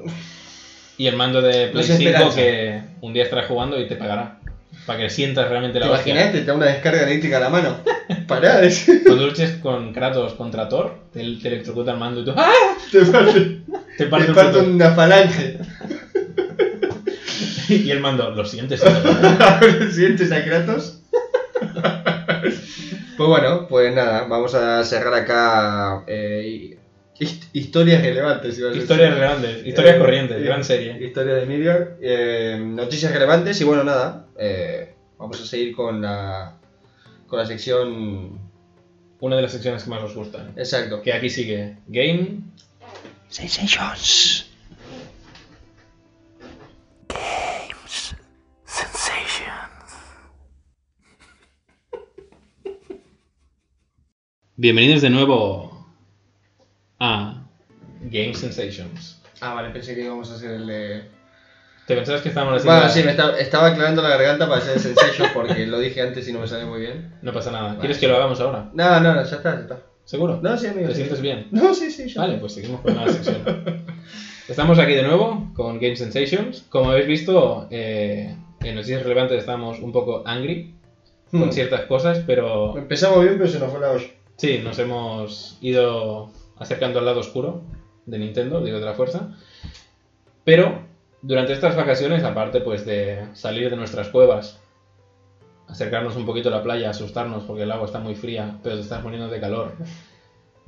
Y 0.98 1.06
el 1.06 1.16
mando 1.16 1.40
de 1.42 1.68
Play 1.68 1.74
No 1.74 1.82
sé 1.82 1.96
5 1.96 2.10
esperanza. 2.10 2.36
que 2.36 2.82
un 3.00 3.12
día 3.12 3.22
estarás 3.22 3.46
jugando 3.46 3.78
y 3.80 3.86
te 3.86 3.96
pegará. 3.96 4.39
Para 4.86 4.98
que 5.00 5.10
sientas 5.10 5.48
realmente 5.48 5.78
¿Te 5.78 5.84
la 5.84 5.92
hostia. 5.92 6.12
imaginas? 6.14 6.32
Te 6.32 6.44
da 6.44 6.54
una 6.54 6.66
descarga 6.66 7.02
eléctrica 7.02 7.36
a 7.36 7.40
la 7.40 7.48
mano. 7.50 7.78
Pará, 8.26 8.60
Cuando 9.06 9.26
luches 9.26 9.52
con 9.62 9.92
Kratos 9.92 10.34
contra 10.34 10.68
Thor, 10.68 10.98
te, 11.12 11.20
te 11.20 11.48
electrocuta 11.48 11.92
el 11.92 11.98
mando 11.98 12.20
y 12.20 12.24
tú 12.24 12.34
¡ah! 12.36 12.52
te 12.90 13.04
parte, 13.06 13.60
Te 13.96 14.06
parte 14.06 14.26
te 14.26 14.32
puto- 14.32 14.62
una 14.64 14.90
falange. 14.92 15.58
Y 17.68 17.88
el 17.92 18.00
mando, 18.00 18.30
lo 18.30 18.44
sientes. 18.44 18.82
¿Sientes 19.92 20.32
a 20.32 20.42
Kratos? 20.44 20.98
pues 23.16 23.28
bueno, 23.28 23.66
pues 23.68 23.94
nada, 23.94 24.24
vamos 24.24 24.54
a 24.56 24.82
cerrar 24.82 25.14
acá 25.14 26.02
eh, 26.08 26.69
historias 27.52 28.02
relevantes. 28.02 28.58
iba 28.58 28.68
a 28.68 28.70
decir. 28.70 28.82
Historias 28.82 29.14
relevantes, 29.14 29.66
historias 29.66 29.96
Eh, 29.96 29.98
corrientes, 29.98 30.36
eh, 30.38 30.42
gran 30.42 30.64
serie. 30.64 31.04
Historia 31.04 31.34
de 31.34 31.46
Miriam, 31.46 31.84
eh, 32.00 32.58
noticias 32.60 33.12
relevantes 33.12 33.60
y 33.60 33.64
bueno, 33.64 33.84
nada, 33.84 34.26
eh, 34.38 34.94
vamos 35.18 35.40
a 35.40 35.46
seguir 35.46 35.74
con 35.74 36.00
la, 36.00 36.56
con 37.26 37.38
la 37.38 37.46
sección... 37.46 38.50
Una 39.22 39.36
de 39.36 39.42
las 39.42 39.52
secciones 39.52 39.84
que 39.84 39.90
más 39.90 40.02
os 40.02 40.14
gustan. 40.14 40.54
Exacto. 40.56 41.02
Que 41.02 41.12
aquí 41.12 41.28
sigue 41.28 41.76
Game 41.88 42.38
Sensations. 43.28 44.46
Bienvenidos 54.56 55.02
de 55.02 55.10
nuevo 55.10 55.79
a 57.00 57.42
Game 58.02 58.34
Sensations. 58.34 59.20
Ah, 59.40 59.54
vale, 59.54 59.70
pensé 59.70 59.94
que 59.94 60.04
íbamos 60.04 60.30
a 60.30 60.34
hacer 60.34 60.50
el 60.52 60.66
de... 60.66 61.02
¿Te 61.86 61.96
pensabas 61.96 62.20
que 62.20 62.28
estábamos 62.28 62.56
haciendo? 62.58 62.76
Bueno, 62.78 62.92
sí, 62.92 63.02
me 63.02 63.10
estaba, 63.10 63.38
estaba 63.38 63.66
aclarando 63.68 64.02
la 64.02 64.10
garganta 64.10 64.46
para 64.48 64.60
hacer 64.60 64.74
el 64.74 64.80
Sensations 64.80 65.30
porque 65.34 65.66
lo 65.66 65.80
dije 65.80 66.00
antes 66.02 66.28
y 66.28 66.32
no 66.32 66.38
me 66.40 66.46
sale 66.46 66.64
muy 66.66 66.80
bien. 66.80 67.14
No 67.22 67.32
pasa 67.32 67.50
nada. 67.50 67.68
Vale. 67.68 67.80
¿Quieres 67.80 67.98
que 67.98 68.06
lo 68.06 68.16
hagamos 68.16 68.40
ahora? 68.40 68.70
No, 68.74 69.00
no, 69.00 69.14
no, 69.14 69.24
ya 69.24 69.36
está, 69.36 69.54
ya 69.56 69.60
está. 69.62 69.78
¿Seguro? 70.04 70.38
No, 70.42 70.56
sí, 70.56 70.66
amigo. 70.68 70.88
¿Te 70.88 70.94
sí. 70.94 71.00
sientes 71.00 71.20
bien? 71.20 71.48
No, 71.50 71.74
sí, 71.74 71.90
sí, 71.90 72.08
ya 72.08 72.20
Vale, 72.20 72.36
pues 72.38 72.54
seguimos 72.54 72.80
con 72.82 72.94
la 72.96 73.08
sección. 73.08 73.42
Estamos 74.48 74.78
aquí 74.78 74.92
de 74.94 75.02
nuevo 75.04 75.50
con 75.54 75.80
Game 75.80 75.96
Sensations. 75.96 76.64
Como 76.68 76.90
habéis 76.90 77.06
visto, 77.06 77.66
eh, 77.70 78.36
en 78.62 78.74
noticias 78.74 79.02
relevantes 79.02 79.38
estamos 79.38 79.78
un 79.80 79.90
poco 79.92 80.22
angry 80.26 80.74
con 81.30 81.48
Hmm. 81.48 81.52
ciertas 81.52 81.82
cosas, 81.82 82.20
pero 82.26 82.76
Empezamos 82.76 83.22
bien, 83.22 83.36
pero 83.38 83.48
se 83.48 83.58
nos 83.60 83.70
fue 83.70 83.80
la 83.80 83.90
olla. 83.92 84.06
sí, 84.36 84.60
nos 84.64 84.78
hemos 84.80 85.58
ido 85.60 86.30
acercando 86.60 87.00
al 87.00 87.06
lado 87.06 87.20
oscuro 87.20 87.62
de 88.06 88.18
Nintendo, 88.18 88.62
digo 88.62 88.78
de 88.78 88.86
la 88.86 88.94
fuerza. 88.94 89.36
Pero 90.44 90.82
durante 91.22 91.52
estas 91.52 91.74
vacaciones, 91.74 92.22
aparte 92.22 92.60
pues 92.60 92.84
de 92.84 93.26
salir 93.32 93.70
de 93.70 93.76
nuestras 93.76 94.08
cuevas, 94.08 94.60
acercarnos 95.66 96.16
un 96.16 96.26
poquito 96.26 96.48
a 96.48 96.52
la 96.52 96.62
playa, 96.62 96.90
asustarnos 96.90 97.44
porque 97.44 97.62
el 97.62 97.72
agua 97.72 97.86
está 97.86 97.98
muy 97.98 98.14
fría, 98.14 98.58
pero 98.62 98.76
te 98.76 98.82
estás 98.82 99.02
poniendo 99.02 99.28
de 99.28 99.40
calor. 99.40 99.72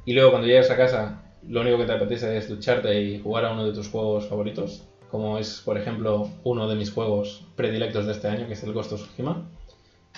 Y 0.05 0.15
luego 0.15 0.31
cuando 0.31 0.49
llegas 0.49 0.71
a 0.71 0.77
casa, 0.77 1.23
lo 1.47 1.61
único 1.61 1.79
que 1.79 1.85
te 1.85 1.93
apetece 1.93 2.37
es 2.37 2.49
ducharte 2.49 3.01
y 3.01 3.21
jugar 3.21 3.45
a 3.45 3.53
uno 3.53 3.65
de 3.67 3.73
tus 3.73 3.89
juegos 3.89 4.27
favoritos, 4.27 4.85
como 5.11 5.39
es, 5.39 5.61
por 5.61 5.77
ejemplo, 5.77 6.31
uno 6.45 6.69
de 6.69 6.77
mis 6.77 6.91
juegos 6.91 7.45
predilectos 7.57 8.07
de 8.07 8.13
este 8.13 8.29
año, 8.29 8.47
que 8.47 8.55
es 8.55 8.63
el 8.63 8.73
Ghost 8.73 8.93
of 8.93 9.03
Tsushima. 9.03 9.47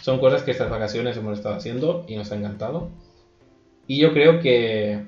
Son 0.00 0.18
cosas 0.20 0.42
que 0.42 0.50
estas 0.50 0.70
vacaciones 0.70 1.16
hemos 1.16 1.38
estado 1.38 1.56
haciendo 1.56 2.04
y 2.06 2.16
nos 2.16 2.30
ha 2.30 2.36
encantado. 2.36 2.90
Y 3.86 3.98
yo 3.98 4.12
creo 4.12 4.40
que, 4.40 5.04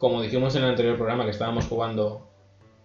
como 0.00 0.22
dijimos 0.22 0.56
en 0.56 0.62
el 0.62 0.70
anterior 0.70 0.96
programa, 0.96 1.24
que 1.24 1.30
estábamos 1.30 1.66
jugando 1.66 2.26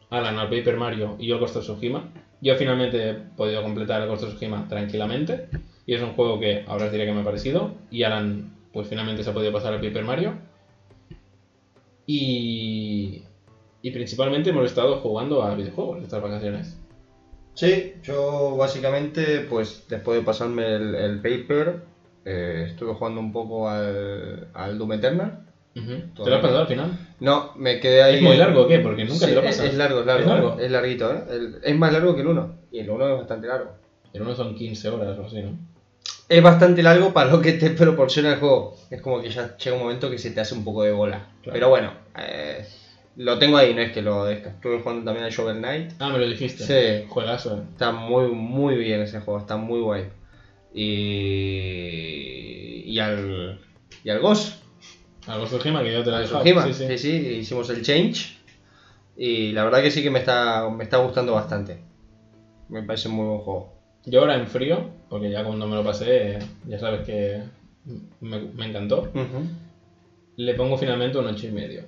Alan 0.10 0.38
al 0.38 0.50
Paper 0.50 0.76
Mario 0.76 1.16
y 1.18 1.28
yo 1.28 1.36
al 1.36 1.40
Ghost 1.40 1.56
of 1.56 1.64
Tsushima, 1.64 2.12
yo 2.42 2.56
finalmente 2.58 3.10
he 3.10 3.14
podido 3.14 3.64
completar 3.64 4.02
el 4.02 4.10
Ghost 4.10 4.24
of 4.24 4.30
Tsushima 4.32 4.68
tranquilamente. 4.68 5.48
Y 5.86 5.94
es 5.94 6.02
un 6.02 6.12
juego 6.12 6.42
que 6.42 6.66
ahora 6.68 6.88
os 6.88 6.92
diré 6.92 7.06
que 7.06 7.14
me 7.14 7.22
ha 7.22 7.24
parecido. 7.24 7.72
Y 7.90 8.04
Alan, 8.04 8.54
pues 8.74 8.90
finalmente 8.90 9.24
se 9.24 9.30
ha 9.30 9.34
podido 9.34 9.54
pasar 9.54 9.74
al 9.74 9.80
Paper 9.80 10.04
Mario. 10.04 10.34
Y, 12.06 13.24
y 13.82 13.92
principalmente 13.92 14.50
hemos 14.50 14.66
estado 14.66 14.98
jugando 14.98 15.42
a 15.42 15.56
videojuegos 15.56 16.04
estas 16.04 16.22
vacaciones. 16.22 16.78
Sí, 17.54 17.94
yo 18.04 18.58
básicamente, 18.58 19.48
pues 19.50 19.86
después 19.88 20.20
de 20.20 20.26
pasarme 20.26 20.76
el, 20.76 21.22
paper, 21.22 21.86
eh, 22.26 22.66
estuve 22.68 22.94
jugando 22.94 23.22
un 23.22 23.32
poco 23.32 23.70
al, 23.70 24.50
al 24.54 24.78
Doom 24.78 24.92
Eternal. 24.92 25.46
¿Te 25.76 26.30
lo 26.30 26.36
has 26.38 26.42
pasado 26.42 26.62
al 26.62 26.68
final? 26.68 26.98
No, 27.20 27.52
me 27.58 27.80
quedé 27.82 28.02
ahí. 28.02 28.16
¿Es 28.16 28.22
muy 28.22 28.38
largo 28.38 28.62
o 28.62 28.68
qué? 28.68 28.80
Porque 28.80 29.04
nunca 29.04 29.26
Sí, 29.26 29.28
te 29.28 29.36
lo 29.36 29.44
pasas. 29.44 29.66
Es 29.66 29.74
largo, 29.76 30.00
es 30.00 30.06
largo. 30.06 30.22
¿Es 30.24 30.28
largo? 30.30 30.60
Es 30.60 30.72
larguito, 30.72 31.14
¿eh? 31.14 31.24
El- 31.32 31.56
es 31.64 31.76
más 31.78 31.92
largo 31.92 32.16
que 32.16 32.22
el 32.22 32.28
1. 32.28 32.56
Y 32.72 32.80
el 32.80 32.90
1 32.90 33.10
es 33.10 33.18
bastante 33.18 33.48
largo. 33.48 33.72
El 34.14 34.22
uno 34.22 34.34
son 34.36 34.56
15 34.56 34.88
horas 34.90 35.18
o 35.20 35.26
así, 35.26 35.42
¿no? 35.42 35.58
Es 36.30 36.42
bastante 36.42 36.82
largo 36.82 37.12
para 37.14 37.30
lo 37.30 37.42
que 37.42 37.54
te 37.54 37.70
proporciona 37.72 38.34
el 38.34 38.40
juego. 38.40 38.76
Es 38.90 39.02
como 39.02 39.22
que 39.22 39.30
ya 39.30 39.58
llega 39.58 39.76
un 39.76 39.84
momento 39.84 40.10
que 40.10 40.18
se 40.18 40.32
te 40.32 40.40
hace 40.40 40.56
un 40.56 40.64
poco 40.64 40.84
de 40.84 40.92
bola. 40.94 41.28
Claro. 41.44 41.54
Pero 41.54 41.70
bueno, 41.70 41.92
eh, 42.18 42.66
lo 43.18 43.38
tengo 43.38 43.58
ahí, 43.58 43.74
no 43.74 43.82
es 43.82 43.92
que 43.92 44.02
lo 44.02 44.24
desca. 44.26 44.52
Estuve 44.52 44.80
jugando 44.80 45.04
también 45.04 45.26
al 45.26 45.32
Shovel 45.32 45.58
Knight. 45.58 45.92
Ah, 46.00 46.10
me 46.10 46.20
lo 46.20 46.28
dijiste. 46.28 46.64
Sí. 46.64 47.06
Juegazo. 47.10 47.58
eh. 47.58 47.62
Está 47.74 47.92
muy, 47.92 48.30
muy 48.30 48.76
bien 48.78 49.02
ese 49.02 49.20
juego, 49.20 49.42
está 49.42 49.58
muy 49.58 49.82
guay. 49.82 50.06
Y. 50.74 52.84
Y 52.92 53.00
al. 53.00 53.60
Y 54.04 54.10
al 54.10 54.20
Ghost. 54.20 54.64
Of 55.28 55.50
Tsushima, 55.50 55.82
que 55.84 55.92
yo 55.94 56.04
te 56.04 56.12
la 56.12 56.20
he 56.20 56.22
dejado. 56.22 56.40
Kojima. 56.40 56.64
Sí, 56.68 56.74
sí. 56.74 56.86
Sí, 56.88 56.98
sí, 56.98 57.10
hicimos 57.40 57.70
el 57.70 57.82
change. 57.82 58.38
Y 59.18 59.52
la 59.54 59.64
verdad 59.64 59.82
que 59.82 59.92
sí 59.92 60.04
que 60.04 60.12
me 60.12 60.20
está, 60.20 60.70
me 60.70 60.84
está 60.84 60.98
gustando 60.98 61.34
bastante. 61.34 61.80
Me 62.70 62.84
parece 62.84 63.10
muy 63.10 63.26
buen 63.26 63.40
juego. 63.40 63.74
Yo 64.06 64.20
ahora 64.22 64.36
en 64.36 64.48
frío, 64.48 64.90
porque 65.10 65.32
ya 65.32 65.44
cuando 65.44 65.66
me 65.68 65.76
lo 65.76 65.84
pasé, 65.84 66.38
ya 66.68 66.78
sabes 66.80 67.02
que 67.06 67.42
me, 68.22 68.40
me 68.40 68.66
encantó. 68.66 69.10
Le 70.38 70.54
pongo 70.54 70.78
finalmente 70.78 71.18
un 71.18 71.28
8 71.28 71.48
y 71.48 71.52
medio. 71.52 71.84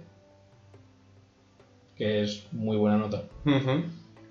Que 1.96 2.22
es 2.24 2.48
muy 2.52 2.78
buena 2.78 2.98
nota. 2.98 3.24
Ujú. 3.46 3.84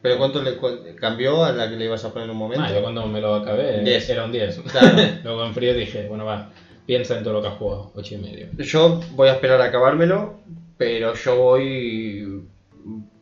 Pero 0.02 0.18
¿cuánto 0.18 0.42
le 0.42 0.56
cu- 0.56 0.78
cambió 1.00 1.44
a 1.44 1.52
la 1.52 1.68
que 1.68 1.76
le 1.76 1.84
ibas 1.86 2.04
a 2.04 2.12
poner 2.12 2.26
en 2.26 2.30
un 2.30 2.36
momento? 2.38 2.64
Ah, 2.64 2.72
yo 2.72 2.80
cuando 2.80 3.06
me 3.06 3.20
lo 3.20 3.34
acabé 3.34 3.82
10. 3.82 4.08
era 4.10 4.24
un 4.24 4.32
10. 4.32 4.60
Claro. 4.70 4.96
Luego 5.24 5.44
en 5.44 5.52
frío 5.54 5.74
dije, 5.74 6.06
bueno 6.06 6.24
va, 6.24 6.50
piensa 6.86 7.18
en 7.18 7.24
todo 7.24 7.34
lo 7.34 7.42
que 7.42 7.48
has 7.48 7.58
jugado, 7.58 7.90
8 7.94 8.14
y 8.14 8.18
medio. 8.18 8.48
Yo 8.58 9.00
voy 9.12 9.28
a 9.28 9.34
esperar 9.34 9.60
a 9.60 9.66
acabármelo, 9.66 10.34
pero 10.78 11.14
yo 11.14 11.36
voy... 11.36 12.44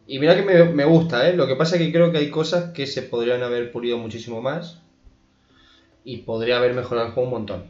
Y 0.06 0.18
mira 0.18 0.36
que 0.36 0.42
me, 0.42 0.64
me 0.64 0.84
gusta, 0.84 1.28
¿eh? 1.28 1.34
Lo 1.34 1.46
que 1.46 1.56
pasa 1.56 1.76
es 1.76 1.82
que 1.82 1.92
creo 1.92 2.12
que 2.12 2.18
hay 2.18 2.30
cosas 2.30 2.72
que 2.72 2.86
se 2.86 3.02
podrían 3.02 3.42
haber 3.42 3.72
pulido 3.72 3.96
muchísimo 3.96 4.42
más 4.42 4.82
y 6.04 6.18
podría 6.18 6.58
haber 6.58 6.74
mejorado 6.74 7.06
el 7.08 7.12
juego 7.14 7.28
un 7.28 7.34
montón. 7.34 7.64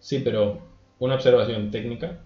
Sí, 0.00 0.18
pero 0.18 0.58
una 0.98 1.14
observación 1.14 1.70
técnica. 1.70 2.18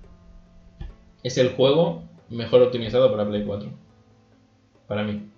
Es 1.22 1.36
el 1.38 1.50
juego 1.50 2.04
mejor 2.30 2.62
optimizado 2.62 3.10
para 3.10 3.28
Play 3.28 3.44
4. 3.44 3.68
Para 4.88 5.02
mí. 5.02 5.28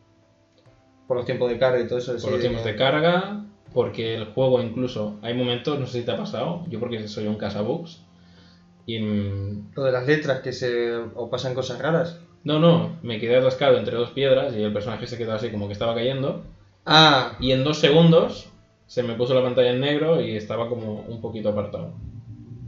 Por 1.08 1.16
los 1.16 1.26
tiempos 1.26 1.50
de 1.50 1.58
carga 1.58 1.80
y 1.80 1.86
todo 1.86 1.98
eso. 1.98 2.16
Por 2.20 2.32
los 2.32 2.40
tiempos 2.40 2.64
de 2.64 2.76
carga, 2.76 3.44
porque 3.72 4.14
el 4.14 4.26
juego 4.26 4.60
incluso, 4.62 5.18
hay 5.22 5.34
momentos, 5.34 5.78
no 5.78 5.86
sé 5.86 6.00
si 6.00 6.04
te 6.04 6.12
ha 6.12 6.16
pasado, 6.16 6.64
yo 6.68 6.80
porque 6.80 7.06
soy 7.08 7.26
un 7.26 7.36
cazabugs, 7.36 8.02
y 8.86 8.98
Lo 9.74 9.82
de 9.82 9.92
las 9.92 10.06
letras 10.06 10.40
que 10.40 10.52
se... 10.52 10.94
o 10.94 11.28
pasan 11.28 11.54
cosas 11.54 11.78
raras. 11.80 12.18
no, 12.44 12.58
no, 12.58 12.96
me 13.02 13.18
quedé 13.18 13.36
atascado 13.36 13.78
entre 13.78 13.96
dos 13.96 14.10
piedras 14.10 14.54
y 14.54 14.62
el 14.62 14.72
personaje 14.72 15.06
se 15.06 15.18
quedó 15.18 15.34
así 15.34 15.50
como 15.50 15.66
que 15.66 15.72
estaba 15.72 15.94
cayendo, 15.94 16.44
Ah, 16.88 17.36
y 17.40 17.50
en 17.50 17.64
dos 17.64 17.78
segundos 17.78 18.48
se 18.86 19.02
me 19.02 19.14
puso 19.14 19.34
la 19.34 19.42
pantalla 19.42 19.70
en 19.70 19.80
negro 19.80 20.20
y 20.20 20.36
estaba 20.36 20.68
como 20.68 21.04
un 21.08 21.20
poquito 21.20 21.48
apartado, 21.48 21.92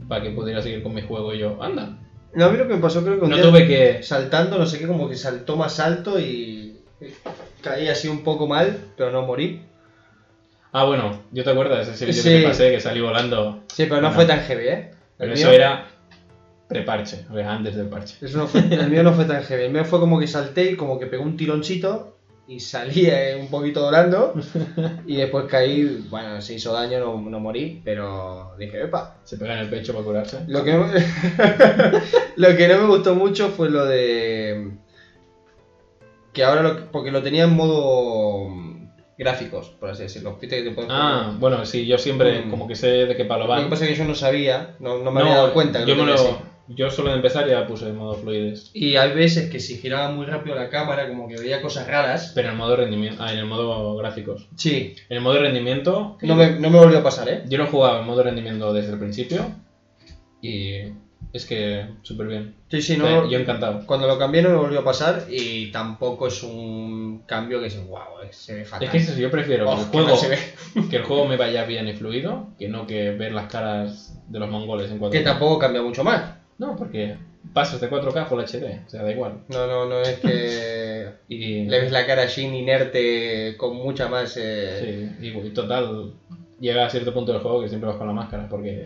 para 0.09 0.21
que 0.21 0.31
pudiera 0.31 0.61
seguir 0.61 0.83
con 0.83 0.93
mi 0.93 1.01
juego 1.01 1.33
y 1.33 1.39
yo, 1.39 1.61
anda, 1.63 1.97
no, 2.33 2.45
a 2.45 2.49
mí 2.49 2.57
lo 2.57 2.67
que 2.67 2.75
me 2.75 2.81
pasó 2.81 3.03
creo 3.03 3.17
que 3.17 3.25
un 3.25 3.31
no 3.31 3.37
día 3.37 3.45
tuve 3.45 3.67
que... 3.67 4.03
saltando, 4.03 4.57
no 4.57 4.65
sé 4.65 4.77
qué, 4.77 4.87
como 4.87 5.09
que 5.09 5.15
saltó 5.15 5.55
más 5.55 5.79
alto 5.79 6.19
y 6.19 6.77
caí 7.61 7.87
así 7.87 8.07
un 8.07 8.23
poco 8.23 8.47
mal, 8.47 8.77
pero 8.95 9.11
no 9.11 9.23
morí. 9.23 9.61
Ah, 10.71 10.83
bueno, 10.83 11.11
¿yo 11.31 11.43
te 11.43 11.49
acuerdas 11.49 11.87
ese 11.87 12.05
vídeo 12.05 12.21
Sí. 12.21 12.29
que 12.29 12.37
te 12.39 12.43
pasé 12.47 12.71
que 12.71 12.79
salí 12.79 13.01
volando? 13.01 13.57
Sí, 13.73 13.85
pero 13.87 14.01
no 14.01 14.11
fue 14.11 14.25
tan 14.25 14.39
heavy, 14.41 14.67
¿eh? 14.67 14.91
Pero 15.17 15.33
eso 15.33 15.47
mío- 15.47 15.55
era 15.55 15.85
preparche, 16.67 17.25
o 17.29 17.33
sea, 17.33 17.51
antes 17.51 17.75
del 17.75 17.87
parche. 17.87 18.15
Eso 18.21 18.37
no 18.37 18.45
fue- 18.47 18.61
el 18.69 18.89
mío 18.89 19.01
no 19.03 19.13
fue 19.13 19.25
tan 19.25 19.41
heavy. 19.41 19.63
El 19.63 19.71
mío 19.71 19.83
fue 19.85 19.99
como 19.99 20.19
que 20.19 20.27
salté 20.27 20.65
y 20.71 20.75
como 20.75 20.99
que 20.99 21.07
pegó 21.07 21.23
un 21.23 21.35
tironcito 21.35 22.13
y 22.47 22.59
salí 22.59 23.07
eh, 23.07 23.35
un 23.39 23.49
poquito 23.49 23.83
volando 23.83 24.33
y 25.07 25.17
después 25.17 25.45
caí, 25.45 26.03
bueno, 26.09 26.39
se 26.41 26.53
hizo 26.53 26.71
daño, 26.73 26.99
no, 26.99 27.17
no 27.29 27.39
morí, 27.39 27.79
pero 27.83 28.51
dije, 28.59 28.83
epa. 28.83 29.15
Se 29.23 29.37
pega 29.37 29.53
en 29.53 29.59
el 29.59 29.69
pecho 29.69 29.93
para 29.93 30.05
curarse. 30.05 30.43
Lo 30.47 30.63
que, 30.63 30.73
no 30.73 30.85
me... 30.85 30.93
lo 32.35 32.55
que 32.55 32.67
no 32.67 32.77
me 32.79 32.85
gustó 32.87 33.15
mucho 33.15 33.49
fue 33.49 33.69
lo 33.69 33.85
de... 33.85 34.71
Que 36.33 36.43
ahora, 36.43 36.61
lo... 36.61 36.91
porque 36.91 37.11
lo 37.11 37.23
tenía 37.23 37.43
en 37.45 37.55
modo 37.55 38.47
gráficos, 39.19 39.69
por 39.79 39.89
así 39.89 40.03
decirlo. 40.03 40.37
Viste 40.41 40.57
que 40.63 40.69
te 40.69 40.71
puedes 40.71 40.89
Ah, 40.91 41.35
bueno, 41.37 41.63
sí, 41.65 41.85
yo 41.85 41.97
siempre 41.99 42.41
Mm. 42.45 42.49
como 42.49 42.67
que 42.67 42.75
sé 42.75 42.87
de 43.05 43.15
qué 43.15 43.25
palo 43.25 43.43
Lo 43.43 43.49
van. 43.49 43.63
que 43.65 43.69
pasa 43.69 43.83
es 43.85 43.91
que 43.91 43.97
yo 43.97 44.05
no 44.05 44.15
sabía, 44.15 44.75
no, 44.79 44.97
no 45.03 45.11
me 45.11 45.21
había 45.21 45.35
dado 45.35 45.53
cuenta 45.53 45.81
que 45.83 45.89
yo, 45.91 45.95
lo 45.95 46.05
me 46.05 46.11
lo, 46.13 46.41
yo 46.69 46.89
solo 46.89 47.09
de 47.09 47.17
empezar 47.17 47.47
ya 47.47 47.67
puse 47.67 47.87
en 47.89 47.97
modo 47.97 48.15
fluides. 48.15 48.71
Y 48.73 48.95
hay 48.95 49.11
veces 49.11 49.49
que 49.49 49.59
si 49.59 49.75
giraba 49.77 50.09
muy 50.09 50.25
rápido 50.25 50.55
la 50.55 50.69
cámara, 50.69 51.07
como 51.07 51.27
que 51.27 51.35
veía 51.37 51.61
cosas 51.61 51.85
raras. 51.87 52.31
Pero 52.33 52.47
en 52.47 52.53
el 52.53 52.57
modo 52.57 52.75
rendimiento. 52.77 53.21
Ah, 53.23 53.31
en 53.33 53.39
el 53.39 53.45
modo 53.45 53.95
gráficos. 53.97 54.47
Sí, 54.55 54.93
En 55.09 55.17
el 55.17 55.21
modo 55.21 55.39
rendimiento. 55.39 56.17
no 56.21 56.35
me, 56.35 56.51
no 56.51 56.69
me 56.69 56.77
volvió 56.79 56.99
a 56.99 57.03
pasar, 57.03 57.27
¿eh? 57.27 57.41
Yo 57.45 57.57
lo 57.57 57.67
jugaba 57.67 57.99
en 57.99 58.05
modo 58.05 58.23
rendimiento 58.23 58.71
desde 58.71 58.93
el 58.93 58.99
principio. 58.99 59.51
Y 60.41 60.83
es 61.31 61.45
que 61.45 61.85
súper 62.01 62.27
bien. 62.27 62.55
Sí, 62.69 62.81
sí, 62.81 62.97
no. 62.97 63.29
Yo 63.29 63.39
encantado. 63.39 63.85
Cuando 63.85 64.07
lo 64.07 64.17
cambié 64.17 64.41
no 64.41 64.49
me 64.49 64.55
volvió 64.55 64.79
a 64.79 64.83
pasar 64.83 65.25
y 65.29 65.71
tampoco 65.71 66.27
es 66.27 66.41
un 66.43 67.23
cambio 67.25 67.59
que 67.59 67.67
es 67.67 67.87
wow, 67.87 67.99
se 68.31 68.55
ve 68.55 68.65
fatal. 68.65 68.85
Es 68.85 68.91
que 68.91 68.97
eso, 68.97 69.19
yo 69.19 69.29
prefiero 69.29 69.65
que, 69.65 69.71
Oh, 69.71 69.79
el 69.79 69.85
que 69.85 69.91
juego, 69.91 70.07
no 70.09 70.15
se 70.15 70.29
ve. 70.29 70.37
que 70.89 70.95
el 70.97 71.03
juego 71.03 71.25
me 71.25 71.37
vaya 71.37 71.65
bien 71.65 71.87
y 71.87 71.93
fluido 71.93 72.47
que 72.57 72.67
no 72.67 72.87
que 72.87 73.11
ver 73.11 73.31
las 73.31 73.47
caras 73.47 74.19
de 74.27 74.39
los 74.39 74.49
mongoles 74.49 74.89
en 74.91 74.99
4K. 74.99 75.11
Que 75.11 75.21
tampoco 75.21 75.59
cambia 75.59 75.81
mucho 75.81 76.03
más. 76.03 76.35
No, 76.57 76.75
porque 76.75 77.15
pasas 77.53 77.79
de 77.79 77.89
4K 77.89 78.17
a 78.17 78.25
Full 78.25 78.41
HD, 78.41 78.85
o 78.85 78.89
sea, 78.89 79.03
da 79.03 79.11
igual. 79.11 79.39
No, 79.47 79.67
no, 79.67 79.85
no 79.85 80.01
es 80.01 80.19
que 80.19 81.07
Y, 81.29 81.65
le 81.65 81.79
ves 81.79 81.91
la 81.91 82.05
cara 82.05 82.23
a 82.23 82.41
inerte 82.41 83.55
con 83.57 83.75
mucha 83.75 84.07
más. 84.07 84.35
eh, 84.37 85.11
sí, 85.19 85.27
y, 85.27 85.29
y 85.29 85.49
total, 85.51 86.13
llega 86.59 86.85
a 86.85 86.89
cierto 86.89 87.13
punto 87.13 87.31
del 87.31 87.41
juego 87.41 87.61
que 87.61 87.69
siempre 87.69 87.87
vas 87.87 87.97
con 87.97 88.07
la 88.07 88.13
máscara 88.13 88.49
porque 88.49 88.85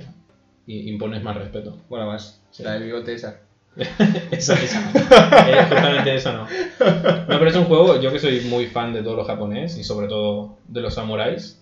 i- 0.68 0.89
impones 0.89 1.24
más 1.24 1.36
respeto. 1.38 1.78
Bueno, 1.89 2.07
más. 2.07 2.41
Sí. 2.51 2.64
La 2.64 2.74
del 2.74 2.84
bigote 2.84 3.14
esa. 3.14 3.39
Esa, 4.32 4.53
esa 4.53 4.82
no. 4.82 4.91
Eh, 5.49 5.66
justamente 5.68 6.14
esa 6.16 6.32
no. 6.34 6.43
No, 6.43 7.26
pero 7.39 7.47
es 7.47 7.55
un 7.55 7.66
juego, 7.66 7.99
yo 7.99 8.11
que 8.11 8.20
soy 8.20 8.41
muy 8.41 8.68
fan 8.68 8.93
de 8.93 9.01
todo 9.01 9.16
lo 9.16 9.26
japonés 9.26 9.78
y 9.80 9.84
sobre 9.84 10.07
todo 10.07 10.57
de 10.68 10.82
los 10.82 10.93
samuráis, 10.93 11.59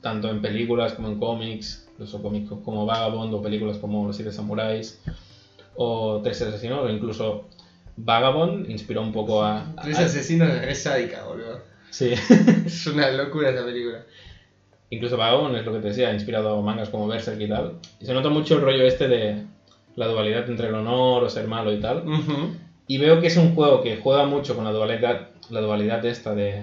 tanto 0.00 0.28
en 0.30 0.42
películas 0.42 0.94
como 0.94 1.08
en 1.08 1.18
cómics, 1.18 1.86
los 1.98 2.10
cómics 2.16 2.50
como 2.64 2.84
Vagabond 2.86 3.32
o 3.34 3.40
películas 3.42 3.78
como 3.78 4.06
Los 4.06 4.16
Siete 4.16 4.32
Samuráis 4.32 5.00
o 5.76 6.20
Tres 6.22 6.42
Asesinos 6.42 6.80
o 6.84 6.88
incluso 6.90 7.44
Vagabond 7.96 8.68
inspiró 8.68 9.00
un 9.02 9.12
poco 9.12 9.42
a... 9.44 9.60
a- 9.60 9.76
Tres 9.82 9.98
asesinos 10.00 10.48
es 10.50 10.60
re 10.60 10.74
sádica, 10.74 11.22
boludo. 11.24 11.60
sí, 11.90 12.10
Es 12.66 12.86
una 12.88 13.10
locura 13.12 13.50
esa 13.50 13.64
película. 13.64 14.02
Incluso 14.94 15.16
Vagabond 15.16 15.56
es 15.56 15.64
lo 15.66 15.72
que 15.72 15.80
te 15.80 15.88
decía, 15.88 16.08
ha 16.08 16.14
inspirado 16.14 16.60
mangas 16.62 16.88
como 16.88 17.06
Berserk 17.06 17.40
y 17.40 17.48
tal. 17.48 17.74
Y 18.00 18.06
se 18.06 18.14
nota 18.14 18.28
mucho 18.28 18.56
el 18.56 18.62
rollo 18.62 18.84
este 18.84 19.08
de 19.08 19.42
la 19.96 20.06
dualidad 20.06 20.48
entre 20.48 20.68
el 20.68 20.74
honor 20.74 21.24
o 21.24 21.30
ser 21.30 21.46
malo 21.46 21.72
y 21.72 21.80
tal. 21.80 22.04
Y 22.86 22.98
veo 22.98 23.20
que 23.20 23.28
es 23.28 23.36
un 23.36 23.54
juego 23.54 23.82
que 23.82 23.96
juega 23.96 24.26
mucho 24.26 24.54
con 24.54 24.64
la 24.64 24.72
dualidad, 24.72 25.28
la 25.50 25.60
dualidad 25.60 26.04
esta 26.04 26.34
de 26.34 26.62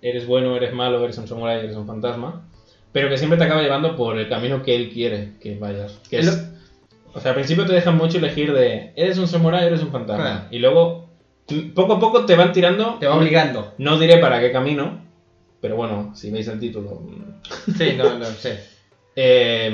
eres 0.00 0.26
bueno, 0.26 0.56
eres 0.56 0.72
malo, 0.72 1.02
eres 1.04 1.18
un 1.18 1.28
samurai, 1.28 1.60
eres 1.60 1.76
un 1.76 1.86
fantasma, 1.86 2.42
pero 2.92 3.08
que 3.08 3.18
siempre 3.18 3.38
te 3.38 3.44
acaba 3.44 3.62
llevando 3.62 3.96
por 3.96 4.18
el 4.18 4.28
camino 4.28 4.62
que 4.62 4.76
él 4.76 4.90
quiere 4.90 5.32
que 5.40 5.56
vayas. 5.58 5.98
Que 6.08 6.18
Es 6.18 6.48
o 7.14 7.20
sea, 7.20 7.32
al 7.32 7.34
principio 7.34 7.66
te 7.66 7.74
dejan 7.74 7.96
mucho 7.96 8.18
elegir 8.18 8.52
de 8.52 8.92
eres 8.96 9.18
un 9.18 9.28
samurai, 9.28 9.66
eres 9.66 9.82
un 9.82 9.90
fantasma. 9.90 10.48
Y 10.50 10.58
luego, 10.58 11.08
poco 11.74 11.94
a 11.94 12.00
poco 12.00 12.24
te 12.24 12.36
van 12.36 12.52
tirando, 12.52 12.96
Te 12.98 13.06
va 13.06 13.16
obligando. 13.16 13.74
no 13.78 13.98
diré 13.98 14.18
para 14.18 14.40
qué 14.40 14.50
camino, 14.50 15.00
pero 15.62 15.76
bueno, 15.76 16.12
si 16.14 16.30
veis 16.30 16.46
el 16.48 16.60
título, 16.60 16.90
mm, 17.00 17.72
Sí, 17.78 17.94
no, 17.96 18.18
no, 18.18 18.26
sé. 18.26 18.60
eh, 19.16 19.72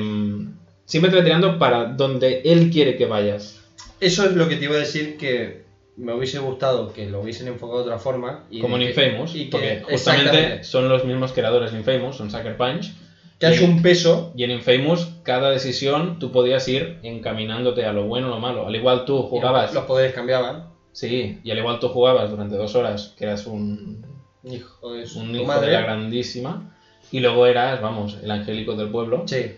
siempre 0.85 1.11
te 1.11 1.17
va 1.17 1.25
tirando 1.25 1.59
para 1.59 1.87
donde 1.87 2.43
él 2.45 2.71
quiere 2.71 2.97
que 2.97 3.07
vayas. 3.07 3.61
Eso 3.99 4.25
es 4.25 4.33
lo 4.37 4.49
que 4.49 4.57
te 4.57 4.67
iba 4.67 4.77
a 4.77 4.79
decir 4.79 5.17
que 5.17 5.67
me 5.97 6.15
hubiese 6.15 6.39
gustado 6.39 6.93
que 6.93 7.07
lo 7.07 7.21
hubiesen 7.21 7.49
enfocado 7.49 7.79
de 7.81 7.85
otra 7.87 7.99
forma. 7.99 8.45
Y 8.51 8.61
como 8.61 8.77
en 8.77 8.83
que- 8.83 8.89
Infamous, 8.91 9.35
y 9.35 9.45
que- 9.47 9.51
porque 9.51 9.83
justamente 9.91 10.63
son 10.63 10.89
los 10.89 11.05
mismos 11.05 11.33
creadores 11.33 11.73
de 11.73 11.79
Infamous, 11.79 12.17
son 12.17 12.31
Sucker 12.31 12.57
Punch. 12.57 12.93
Que 13.41 13.47
haya 13.47 13.65
un 13.67 13.83
peso. 13.83 14.33
Y 14.37 14.45
en 14.45 14.51
Infamous, 14.51 15.09
cada 15.23 15.51
decisión 15.51 16.19
tú 16.19 16.33
podías 16.33 16.67
ir 16.69 16.99
encaminándote 17.03 17.85
a 17.85 17.93
lo 17.93 18.05
bueno 18.07 18.27
o 18.29 18.31
lo 18.31 18.41
malo. 18.41 18.67
Al 18.67 18.75
igual 18.75 19.05
tú 19.05 19.23
jugabas. 19.23 19.73
Los 19.75 19.85
poderes 19.85 20.13
cambiaban. 20.13 20.71
Sí, 20.93 21.39
y 21.45 21.51
al 21.53 21.59
igual 21.59 21.79
tú 21.79 21.89
jugabas 21.89 22.31
durante 22.31 22.57
dos 22.57 22.75
horas, 22.75 23.15
que 23.17 23.25
eras 23.25 23.47
un, 23.47 24.05
Hijo 24.45 24.93
de 24.93 25.07
su 25.07 25.21
un 25.21 25.35
hijo 25.35 25.45
madre. 25.45 25.69
de 25.69 25.73
la 25.75 25.83
grandísima. 25.83 26.75
Y 27.11 27.21
luego 27.21 27.47
eras, 27.47 27.81
vamos, 27.81 28.19
el 28.23 28.31
angélico 28.31 28.75
del 28.77 28.91
pueblo. 28.91 29.23
Sí. 29.27 29.53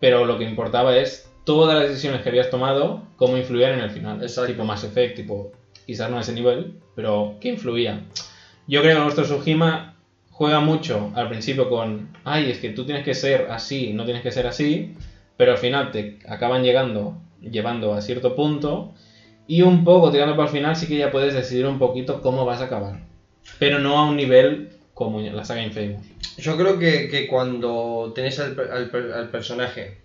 Pero 0.00 0.24
lo 0.24 0.38
que 0.38 0.44
importaba 0.44 0.96
es 0.96 1.30
todas 1.44 1.78
las 1.78 1.88
decisiones 1.88 2.22
que 2.22 2.28
habías 2.28 2.50
tomado, 2.50 3.02
cómo 3.16 3.36
influían 3.36 3.74
en 3.74 3.80
el 3.80 3.90
final. 3.90 4.22
Exacto. 4.22 4.52
Tipo 4.52 4.64
Mass 4.64 4.84
Effect, 4.84 5.16
tipo, 5.16 5.52
quizás 5.86 6.10
no 6.10 6.18
a 6.18 6.20
ese 6.20 6.32
nivel, 6.32 6.74
pero 6.94 7.36
¿qué 7.40 7.48
influía? 7.48 8.04
Yo 8.66 8.82
creo 8.82 8.96
que 8.96 9.02
nuestro 9.02 9.24
Tsushima 9.24 9.96
juega 10.30 10.60
mucho 10.60 11.10
al 11.14 11.28
principio 11.28 11.68
con, 11.68 12.10
ay, 12.24 12.50
es 12.50 12.58
que 12.58 12.70
tú 12.70 12.84
tienes 12.84 13.04
que 13.04 13.14
ser 13.14 13.50
así, 13.50 13.92
no 13.92 14.04
tienes 14.04 14.22
que 14.22 14.30
ser 14.30 14.46
así, 14.46 14.94
pero 15.36 15.52
al 15.52 15.58
final 15.58 15.90
te 15.90 16.18
acaban 16.28 16.62
llegando, 16.62 17.16
llevando 17.40 17.94
a 17.94 18.02
cierto 18.02 18.36
punto, 18.36 18.92
y 19.46 19.62
un 19.62 19.84
poco 19.84 20.10
tirando 20.10 20.36
para 20.36 20.48
el 20.48 20.54
final 20.54 20.76
sí 20.76 20.86
que 20.86 20.98
ya 20.98 21.10
puedes 21.10 21.32
decidir 21.32 21.66
un 21.66 21.78
poquito 21.78 22.20
cómo 22.20 22.44
vas 22.44 22.60
a 22.60 22.64
acabar. 22.64 23.00
Pero 23.58 23.78
no 23.78 23.98
a 23.98 24.08
un 24.08 24.16
nivel 24.16 24.70
como 24.94 25.20
la 25.20 25.44
saga 25.44 25.62
Infamous. 25.62 26.06
Yo 26.36 26.56
creo 26.56 26.78
que, 26.78 27.08
que 27.08 27.26
cuando 27.26 28.12
tenés 28.14 28.38
al, 28.38 28.56
al 28.58 29.12
al 29.12 29.28
personaje 29.30 29.96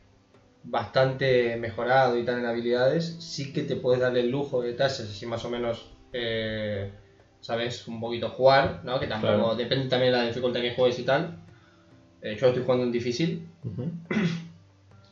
bastante 0.63 1.57
mejorado 1.57 2.17
y 2.17 2.23
tal 2.23 2.39
en 2.39 2.45
habilidades, 2.45 3.15
sí 3.19 3.51
que 3.51 3.63
te 3.63 3.75
puedes 3.75 4.01
darle 4.01 4.21
el 4.21 4.29
lujo 4.29 4.61
de 4.61 4.73
tasas, 4.73 5.09
así 5.09 5.25
más 5.25 5.43
o 5.45 5.49
menos, 5.49 5.89
eh, 6.13 6.89
sabes, 7.41 7.87
un 7.87 7.99
poquito 7.99 8.29
jugar, 8.29 8.79
¿no? 8.83 8.99
Que 8.99 9.07
tampoco, 9.07 9.33
Claro. 9.33 9.55
depende 9.55 9.87
también 9.87 10.11
de 10.13 10.19
la 10.19 10.25
dificultad 10.25 10.61
que 10.61 10.71
juegues 10.71 10.97
y 10.99 11.03
tal. 11.03 11.35
Eh, 12.21 12.37
yo 12.39 12.47
estoy 12.47 12.63
jugando 12.63 12.85
en 12.85 12.91
difícil 12.91 13.41
Ujú. 13.65 13.91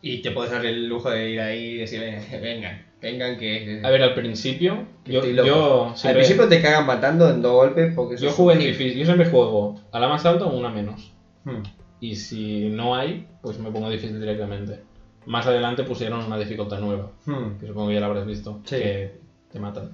y 0.02 0.22
te 0.22 0.32
puedes 0.32 0.52
dar 0.52 0.66
el 0.66 0.88
lujo 0.88 1.10
de 1.10 1.30
ir 1.30 1.40
ahí 1.42 1.72
y 1.74 1.78
decir, 1.80 2.00
"Venga, 2.42 2.82
vengan, 3.02 3.38
vengan 3.38 3.40
que... 3.40 3.82
A 3.84 3.90
ver, 3.90 4.02
al 4.04 4.14
principio, 4.14 4.86
yo, 5.06 5.20
estoy 5.20 5.34
loco". 5.34 5.48
yo 5.48 5.94
Al 6.04 6.14
principio 6.14 6.48
te 6.48 6.62
cagan 6.62 6.86
matando 6.86 7.30
en 7.30 7.42
dos 7.42 7.52
golpes 7.54 7.94
porque 7.96 8.18
Yo 8.18 8.32
jugué 8.32 8.54
en 8.56 8.60
difícil, 8.62 9.00
yo 9.00 9.06
siempre 9.06 9.30
juego 9.30 9.80
a 9.92 10.00
la 10.00 10.08
más 10.08 10.26
alta 10.26 10.46
o 10.46 10.56
una 10.58 10.70
menos. 10.70 11.12
Hmm. 11.44 11.64
Y 12.00 12.16
si 12.16 12.70
no 12.70 12.96
hay, 12.96 13.28
pues 13.42 13.60
me 13.60 13.72
pongo 13.72 13.90
difícil 13.90 14.20
directamente. 14.20 14.80
Más 15.26 15.46
adelante 15.46 15.84
pusieron 15.84 16.26
una 16.26 16.38
dificultad 16.40 16.80
nueva, 16.80 17.12
Hmm. 17.26 17.60
que 17.60 17.68
supongo 17.68 17.90
que 17.90 17.94
ya 17.96 18.00
la 18.00 18.08
habrás 18.08 18.26
visto, 18.26 18.60
Sí. 18.66 18.78
que 18.78 19.20
te 19.52 19.60
matan. 19.60 19.92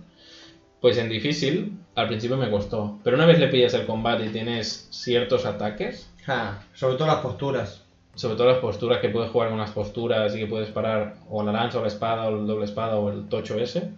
Pues 0.80 0.98
en 1.00 1.10
difícil, 1.10 1.80
al 1.96 2.08
principio 2.08 2.38
me 2.38 2.50
costó. 2.52 3.00
Pero 3.04 3.18
una 3.18 3.26
vez 3.26 3.40
le 3.40 3.48
pillas 3.48 3.74
el 3.74 3.86
combate 3.86 4.26
y 4.28 4.30
tienes 4.30 4.88
ciertos 4.92 5.46
ataques, 5.46 6.10
Ja, 6.26 6.62
sobre 6.74 6.96
todo 6.98 7.08
las 7.08 7.18
posturas. 7.22 7.84
Sobre 8.18 8.36
todo 8.36 8.48
las 8.48 8.58
posturas, 8.58 9.00
que 9.00 9.10
puedes 9.10 9.32
jugar 9.32 9.50
con 9.50 9.58
las 9.60 9.72
posturas 9.72 10.36
y 10.36 10.40
que 10.40 10.48
puedes 10.48 10.70
parar 10.70 11.16
o 11.30 11.44
la 11.44 11.52
lanza 11.54 11.80
o 11.80 11.82
la 11.82 11.88
espada 11.88 12.28
o 12.28 12.38
el 12.38 12.46
doble 12.46 12.66
espada 12.66 12.98
o 12.98 13.10
el 13.12 13.30
tocho 13.30 13.58
ese. 13.58 13.92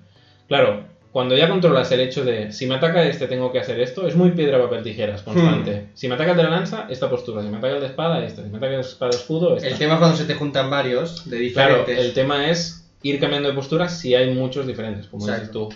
Claro, 0.48 0.84
cuando 1.12 1.36
ya 1.36 1.50
controlas 1.50 1.92
el 1.92 2.02
hecho 2.02 2.24
de 2.24 2.52
si 2.52 2.68
me 2.68 2.76
ataca 2.76 3.04
este 3.04 3.28
tengo 3.28 3.52
que 3.52 3.60
hacer 3.60 3.80
esto, 3.80 4.08
es 4.08 4.16
muy 4.16 4.32
piedra, 4.32 4.62
papel, 4.62 4.84
tijeras, 4.84 5.24
constante. 5.24 5.88
Si 5.96 6.08
me 6.08 6.14
ataca 6.16 6.32
el 6.32 6.38
de 6.38 6.44
la 6.44 6.50
lanza, 6.52 6.86
esta 6.90 7.10
postura. 7.10 7.42
Si 7.42 7.48
me 7.50 7.58
ataca 7.58 7.74
el 7.76 7.82
de 7.82 7.88
espada, 7.88 8.24
esta. 8.24 8.44
Si 8.44 8.50
me 8.50 8.58
ataca 8.58 8.74
el 8.76 8.82
de 8.84 8.88
espada 8.88 9.12
escudo, 9.12 9.56
esta. 9.58 9.68
El 9.70 9.78
tema 9.80 9.94
es 9.96 10.00
cuando 10.00 10.18
se 10.18 10.26
te 10.26 10.36
juntan 10.36 10.70
varios 10.70 11.28
de 11.30 11.52
Claro, 11.52 11.78
diferentes. 11.80 12.06
el 12.06 12.14
tema 12.14 12.50
es 12.50 12.92
ir 13.02 13.20
cambiando 13.20 13.50
de 13.50 13.56
posturas 13.56 13.98
si 13.98 14.14
hay 14.14 14.34
muchos 14.34 14.68
diferentes, 14.68 15.08
como 15.08 15.26
dices 15.26 15.40
Exacto. 15.40 15.70
tú. 15.70 15.76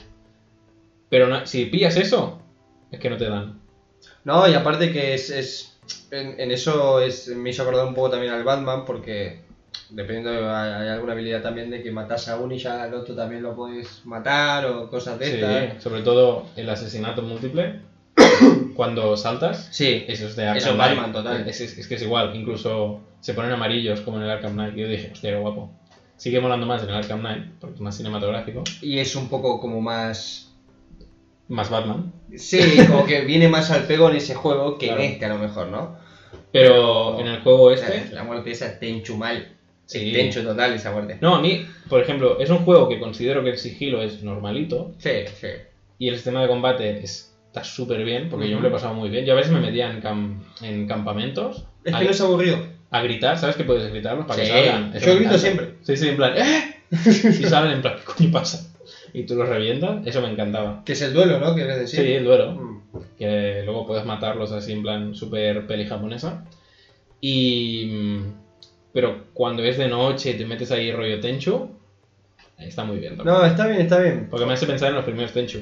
Pero 1.10 1.28
no- 1.28 1.46
si 1.48 1.66
pillas 1.66 1.96
eso, 1.98 2.39
es 2.91 3.00
que 3.00 3.10
no 3.10 3.18
te 3.18 3.30
dan. 3.30 3.60
No, 4.24 4.48
y 4.48 4.54
aparte 4.54 4.91
que 4.91 5.14
es. 5.14 5.30
es 5.30 5.72
en, 6.11 6.39
en 6.39 6.51
eso 6.51 6.99
es, 7.01 7.27
me 7.29 7.49
hizo 7.49 7.63
acordar 7.63 7.86
un 7.86 7.93
poco 7.93 8.11
también 8.11 8.34
al 8.34 8.43
Batman, 8.43 8.84
porque 8.86 9.41
dependiendo, 9.89 10.31
de- 10.31 10.49
hay, 10.49 10.84
hay 10.84 10.89
alguna 10.89 11.13
habilidad 11.13 11.41
también 11.41 11.69
de 11.69 11.81
que 11.84 11.91
matas 11.91 12.27
a 12.27 12.38
uno 12.39 12.53
y 12.53 12.59
ya 12.59 12.84
al 12.84 12.93
otro 12.93 13.15
también 13.15 13.43
lo 13.43 13.55
puedes 13.55 14.05
matar 14.05 14.65
o 14.67 14.89
cosas 14.89 15.19
de 15.19 15.36
estas. 15.36 15.73
Sí, 15.73 15.81
sobre 15.81 16.01
todo 16.01 16.45
el 16.55 16.69
asesinato 16.69 17.21
múltiple, 17.21 17.79
cuando 18.75 19.15
saltas, 19.17 19.67
Sí, 19.71 20.03
Eso 20.07 20.27
es 20.27 20.36
de 20.36 20.43
Arkham 20.47 20.57
Eso 20.57 20.73
Knight. 20.75 20.89
Batman, 20.97 21.11
total. 21.11 21.47
Es, 21.49 21.61
es- 21.61 21.77
es 21.77 21.88
que 21.88 21.95
es 21.95 22.01
igual, 22.01 22.36
incluso 22.36 23.01
se 23.19 23.34
ponen 23.34 23.51
amarillos 23.51 24.01
como 24.01 24.17
en 24.17 24.23
el 24.23 24.29
Arkham 24.31 24.53
Knight. 24.53 24.75
Y 24.77 24.81
yo 24.81 24.88
dije, 24.88 25.11
hostia, 25.13 25.31
qué 25.31 25.38
guapo. 25.38 25.71
Sigue 26.17 26.39
molando 26.39 26.65
más 26.65 26.84
en 26.84 26.89
el 26.89 26.95
Arkham 26.95 27.19
Knight, 27.19 27.43
porque 27.59 27.75
es 27.75 27.81
más 27.81 27.95
cinematográfico. 27.97 28.63
y 28.81 28.99
es 28.99 29.15
un 29.15 29.29
poco 29.29 29.59
como 29.59 29.81
más. 29.81 30.49
Más 31.50 31.70
Batman. 31.70 32.12
Sí, 32.38 32.60
como 32.88 33.06
que 33.06 33.22
viene 33.22 33.48
más 33.48 33.70
al 33.72 33.84
pego 33.84 34.10
en 34.10 34.16
ese 34.16 34.34
juego 34.36 34.78
que 34.78 34.88
Claro. 34.88 35.02
en 35.02 35.12
este 35.12 35.26
a 35.26 35.30
lo 35.30 35.38
mejor, 35.38 35.68
¿no? 35.68 35.96
Pero 36.52 37.20
en 37.20 37.28
el 37.28 37.41
juego 37.41 37.72
este. 37.72 38.10
la 38.12 38.24
muerte 38.24 38.52
esa 38.52 38.68
es 38.68 38.80
tenchu 38.80 39.18
mal. 39.18 39.50
Sí. 39.86 40.10
Es 40.10 40.14
tenchu 40.14 40.41
total 40.44 40.74
esa 40.74 40.91
muerte. 40.91 41.18
No, 41.22 41.36
a 41.36 41.41
mí, 41.41 41.66
por 41.89 42.02
ejemplo, 42.02 42.39
es 42.39 42.50
un 42.50 42.60
juego 42.60 42.88
que 42.88 43.00
considero 43.00 43.44
que 43.44 43.50
el 43.52 43.58
sigilo 43.58 44.02
es 44.02 44.24
normalito 44.24 44.94
Sí, 44.98 45.10
sí. 45.39 45.48
y 46.00 46.08
el 46.10 46.16
sistema 46.16 46.41
de 46.41 46.48
combate 46.48 47.04
es 47.04 47.30
está 47.48 47.64
súper 47.64 48.04
bien, 48.04 48.30
porque 48.30 48.50
yo 48.50 48.56
me 48.56 48.64
lo 48.64 48.70
he 48.70 48.72
pasado 48.72 48.96
muy 48.96 49.10
bien. 49.10 49.26
Yo 49.26 49.34
a 49.34 49.36
veces 49.36 49.52
me 49.52 49.60
metía 49.60 49.91
en, 49.91 50.02
cam- 50.02 50.39
en 50.64 50.88
campamentos 50.88 51.66
Es 51.84 51.94
a, 51.94 52.00
que 52.00 52.06
no 52.06 52.12
es 52.12 52.22
aburrido. 52.22 52.58
a 52.89 53.02
gritar, 53.04 53.38
¿sabes 53.38 53.56
que 53.56 53.64
puedes 53.64 53.91
gritarlos 53.91 54.26
para 54.26 54.44
Sí, 54.44 54.50
que 54.52 54.58
salgan? 54.58 54.91
Eso 54.96 55.06
yo 55.06 55.16
grito 55.18 55.22
encanta. 55.30 55.38
siempre. 55.38 55.74
Sí, 55.84 55.98
sí, 55.98 56.08
en 56.10 56.16
plan, 56.16 56.34
¡eh! 56.36 56.76
Y 56.91 57.44
salen 57.46 57.74
en 57.74 57.82
plan, 57.84 57.96
¿qué 57.98 58.04
coño 58.12 58.32
pasa? 58.32 58.72
Y 59.14 59.24
tú 59.26 59.36
los 59.36 59.47
revientas, 59.47 60.05
eso 60.07 60.22
me 60.22 60.30
encantaba. 60.32 60.82
Que 60.84 60.93
es 60.93 61.01
el 61.03 61.14
duelo, 61.14 61.39
¿no? 61.39 61.53
Quieres 61.53 61.89
Sí, 61.89 61.97
decir. 61.97 62.16
el 62.18 62.24
duelo. 62.26 62.51
Mm. 62.53 62.74
que 63.18 63.61
luego 63.66 63.86
puedes 63.88 64.05
matarlos 64.05 64.51
así 64.51 64.72
en 64.74 64.82
plan 64.84 65.16
super 65.16 65.66
peli 65.68 65.86
japonesa. 65.86 66.45
Y. 67.22 67.86
mm, 67.91 68.34
Pero 68.93 69.26
cuando 69.34 69.64
es 69.64 69.78
de 69.78 69.88
noche 69.88 70.32
y 70.32 70.34
te 70.38 70.45
metes 70.45 70.72
ahí 70.72 70.91
rollo 70.91 71.20
Tenchu, 71.20 71.70
está 72.59 72.84
muy 72.84 72.97
bien. 72.99 73.16
también. 73.18 73.36
No, 73.38 73.45
está 73.45 73.68
bien, 73.68 73.82
está 73.82 73.99
bien. 73.99 74.28
Porque 74.30 74.45
me 74.45 74.53
hace 74.53 74.66
pensar 74.68 74.89
en 74.89 74.95
los 74.95 75.05
primeros 75.05 75.32
Tenchu. 75.34 75.59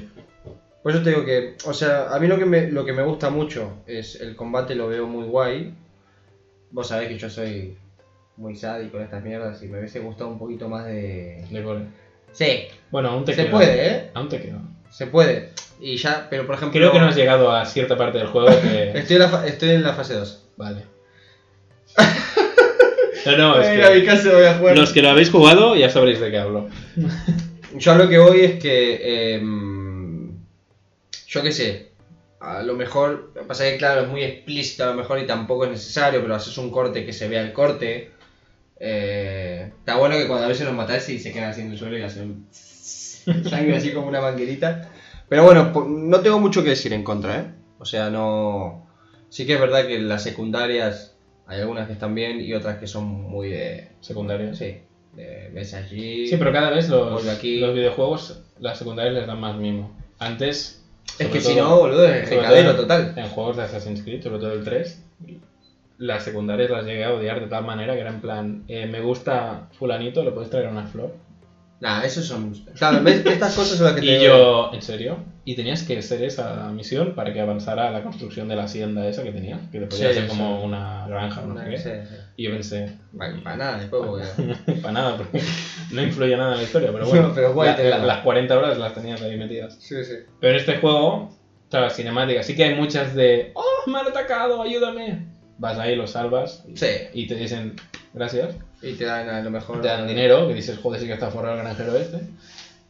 Por 0.82 0.92
eso 0.92 1.02
te 1.02 1.10
digo 1.10 1.24
que, 1.24 1.54
o 1.64 1.72
sea, 1.72 2.12
a 2.12 2.18
mí 2.18 2.26
lo 2.26 2.36
que 2.38 2.44
me, 2.44 2.66
lo 2.70 2.84
que 2.84 2.92
me 2.92 3.02
gusta 3.04 3.30
mucho 3.30 3.82
es 3.86 4.20
el 4.20 4.34
combate, 4.34 4.74
lo 4.74 4.88
veo 4.88 5.06
muy 5.06 5.26
guay. 5.26 5.72
Vos 6.72 6.88
sabés 6.88 7.08
que 7.08 7.18
yo 7.18 7.30
soy 7.30 7.76
muy 8.36 8.56
sádico 8.56 8.96
en 8.96 9.04
estas 9.04 9.22
mierdas 9.22 9.62
y 9.62 9.68
me 9.68 9.78
hubiese 9.78 10.00
gustado 10.00 10.30
un 10.30 10.38
poquito 10.38 10.68
más 10.68 10.86
de... 10.86 11.44
de 11.50 11.62
gore. 11.62 11.84
Sí, 12.32 12.68
Bueno, 12.90 13.10
aún 13.10 13.24
te 13.24 13.34
se 13.34 13.42
queda. 13.42 13.50
puede, 13.50 13.86
¿eh? 13.88 14.10
Aún 14.14 14.28
te 14.28 14.40
queda. 14.40 14.58
Se 14.90 15.06
puede. 15.06 15.50
Y 15.80 15.96
ya, 15.96 16.26
pero 16.30 16.46
por 16.46 16.54
ejemplo... 16.56 16.78
Creo 16.78 16.92
que 16.92 16.98
no 17.00 17.06
has 17.06 17.16
llegado 17.16 17.50
a 17.50 17.64
cierta 17.66 17.96
parte 17.96 18.18
del 18.18 18.28
juego 18.28 18.48
que. 18.60 18.92
Estoy 18.98 19.16
en 19.16 19.22
la, 19.22 19.46
estoy 19.46 19.70
en 19.70 19.82
la 19.82 19.94
fase 19.94 20.14
2. 20.14 20.44
Vale. 20.56 20.82
No, 23.24 23.36
no, 23.36 23.60
es 23.60 23.68
Voy 23.68 23.76
a 23.76 23.78
ir 23.78 23.84
a 23.84 23.90
mi 23.90 24.00
que. 24.00 24.06
casa 24.06 24.28
y 24.28 24.32
voy 24.34 24.44
a 24.46 24.54
jugar. 24.54 24.76
Los 24.76 24.92
que 24.92 25.00
lo 25.00 25.10
habéis 25.10 25.30
jugado 25.30 25.76
ya 25.76 25.88
sabréis 25.88 26.18
de 26.18 26.30
qué 26.32 26.38
hablo. 26.38 26.68
Yo 27.76 27.92
a 27.92 27.94
lo 27.94 28.08
que 28.08 28.18
voy 28.18 28.40
es 28.40 28.58
que. 28.60 29.34
em, 29.34 30.38
yo 31.28 31.40
qué 31.42 31.52
sé. 31.52 31.92
A 32.40 32.62
lo 32.62 32.74
mejor. 32.74 33.32
Pasa 33.46 33.62
que, 33.64 33.76
claro, 33.76 34.02
es 34.02 34.08
muy 34.08 34.24
explícito 34.24 34.82
a 34.82 34.88
lo 34.88 34.94
mejor 34.94 35.20
y 35.20 35.26
tampoco 35.26 35.64
es 35.66 35.70
necesario, 35.70 36.20
pero 36.20 36.34
haces 36.34 36.58
un 36.58 36.70
corte 36.72 37.06
que 37.06 37.12
se 37.12 37.28
vea 37.28 37.42
el 37.42 37.52
corte. 37.52 38.10
Eh, 38.84 39.70
está 39.78 39.96
bueno 39.96 40.16
que 40.16 40.26
cuando 40.26 40.46
a 40.46 40.48
veces 40.48 40.66
los 40.66 40.74
matáis 40.74 41.08
y 41.08 41.20
se 41.20 41.32
quedan 41.32 41.58
en 41.58 41.70
el 41.70 41.78
suelo 41.78 41.96
y 41.96 42.02
hacen. 42.02 42.46
sangre 42.52 43.76
así 43.76 43.92
como 43.92 44.08
una 44.08 44.20
manguerita. 44.20 44.90
Pero 45.28 45.44
bueno, 45.44 45.72
no 45.86 46.20
tengo 46.20 46.40
mucho 46.40 46.64
que 46.64 46.70
decir 46.70 46.92
en 46.92 47.04
contra, 47.04 47.38
¿eh? 47.38 47.44
O 47.78 47.84
sea, 47.84 48.10
no. 48.10 48.88
Sí 49.28 49.46
que 49.46 49.54
es 49.54 49.60
verdad 49.60 49.86
que 49.86 50.00
las 50.00 50.24
secundarias. 50.24 51.14
Hay 51.46 51.60
algunas 51.60 51.86
que 51.86 51.92
están 51.92 52.14
bien 52.14 52.40
y 52.40 52.52
otras 52.54 52.78
que 52.78 52.88
son 52.88 53.04
muy 53.04 53.50
de. 53.50 53.88
Secundarios. 54.00 54.58
Sí. 54.58 54.78
De 55.14 55.50
ves 55.54 55.74
allí. 55.74 56.26
Sí, 56.26 56.36
pero 56.36 56.52
cada 56.52 56.70
vez 56.70 56.88
los, 56.88 57.28
aquí. 57.28 57.60
los 57.60 57.74
videojuegos, 57.74 58.42
las 58.58 58.78
secundarias 58.78 59.14
les 59.14 59.26
dan 59.28 59.38
más 59.38 59.56
mimo. 59.56 59.96
Antes. 60.18 60.82
Es 61.20 61.28
que 61.28 61.40
si 61.40 61.54
todo- 61.54 61.68
no, 61.68 61.78
boludo, 61.78 62.08
es 62.08 62.28
recadero 62.28 62.74
total. 62.74 63.14
En 63.16 63.28
juegos 63.28 63.58
de 63.58 63.62
Assassin's 63.62 64.02
Creed, 64.02 64.22
sobre 64.22 64.38
todo 64.38 64.52
el 64.54 64.64
3, 64.64 65.04
las 65.98 66.24
secundarias 66.24 66.70
las 66.70 66.84
llegué 66.84 67.04
a 67.04 67.12
odiar 67.12 67.40
de 67.40 67.46
tal 67.46 67.64
manera 67.64 67.94
que 67.94 68.00
era 68.00 68.10
en 68.10 68.20
plan, 68.20 68.64
eh, 68.68 68.86
me 68.86 69.00
gusta 69.00 69.68
fulanito, 69.78 70.24
le 70.24 70.32
puedes 70.32 70.50
traer 70.50 70.68
una 70.68 70.86
flor. 70.86 71.14
Nah, 71.80 72.02
esos 72.04 72.24
son. 72.26 72.54
Claro, 72.78 73.02
¿ves? 73.02 73.26
Estas 73.26 73.56
cosas 73.56 73.76
son 73.76 73.86
las 73.86 73.94
que 73.96 74.00
te. 74.06 74.06
Y 74.18 74.24
yo, 74.24 74.70
¿en 74.72 74.82
serio? 74.82 75.16
Y 75.44 75.56
tenías 75.56 75.82
que 75.82 75.98
hacer 75.98 76.22
esa 76.22 76.68
misión 76.70 77.16
para 77.16 77.32
que 77.32 77.40
avanzara 77.40 77.90
la 77.90 78.04
construcción 78.04 78.46
de 78.46 78.54
la 78.54 78.62
hacienda 78.64 79.04
esa 79.08 79.24
que 79.24 79.32
tenía, 79.32 79.58
que 79.72 79.80
podía 79.80 80.08
Sí, 80.10 80.14
ser 80.14 80.22
sí. 80.22 80.28
como 80.28 80.62
una 80.64 81.04
granja 81.08 81.42
o 81.42 81.46
no 81.48 81.58
sé 81.60 81.68
qué. 81.70 81.78
sí. 81.78 81.90
Y 82.36 82.44
yo 82.44 82.50
pensé, 82.52 82.92
Para, 83.18 83.34
para 83.42 83.56
nada, 83.56 83.78
después 83.78 84.02
porque. 84.06 84.72
para 84.80 84.92
nada, 84.92 85.16
porque 85.16 85.42
no 85.90 86.02
influye 86.02 86.36
nada 86.36 86.52
en 86.52 86.58
la 86.58 86.62
historia, 86.64 86.90
pero 86.92 87.06
bueno, 87.08 87.28
No, 87.28 87.34
pero 87.34 87.52
guay 87.52 87.70
la- 87.76 87.98
la- 87.98 88.06
las 88.06 88.18
40 88.18 88.56
horas 88.56 88.78
las 88.78 88.94
tenías 88.94 89.20
ahí 89.20 89.36
metidas. 89.36 89.74
Sí, 89.80 90.04
sí. 90.04 90.14
Pero 90.40 90.52
en 90.52 90.60
este 90.60 90.76
juego, 90.78 91.36
claro, 91.68 91.86
las 91.86 91.96
cinemáticas, 91.96 92.46
sí 92.46 92.54
que 92.54 92.62
hay 92.62 92.76
muchas 92.76 93.12
de 93.16 93.50
¡Oh, 93.54 93.90
me 93.90 93.98
han 93.98 94.06
atacado! 94.06 94.62
¡Ayúdame! 94.62 95.31
Vas 95.58 95.78
ahí, 95.78 95.94
los 95.96 96.10
salvas 96.10 96.64
y, 96.66 96.76
Sí. 96.76 96.86
y 97.14 97.26
te 97.26 97.34
dicen 97.36 97.76
gracias. 98.14 98.56
Y 98.82 98.94
te 98.94 99.04
dan 99.04 99.28
a 99.28 99.40
lo 99.42 99.50
mejor. 99.50 99.80
Te 99.80 99.88
dan 99.88 100.06
dinero, 100.08 100.48
que 100.48 100.54
dices, 100.54 100.78
joder, 100.82 101.00
sí 101.00 101.06
que 101.06 101.12
está 101.12 101.30
forrado 101.30 101.56
el 101.56 101.62
granjero 101.62 101.96
este. 101.96 102.20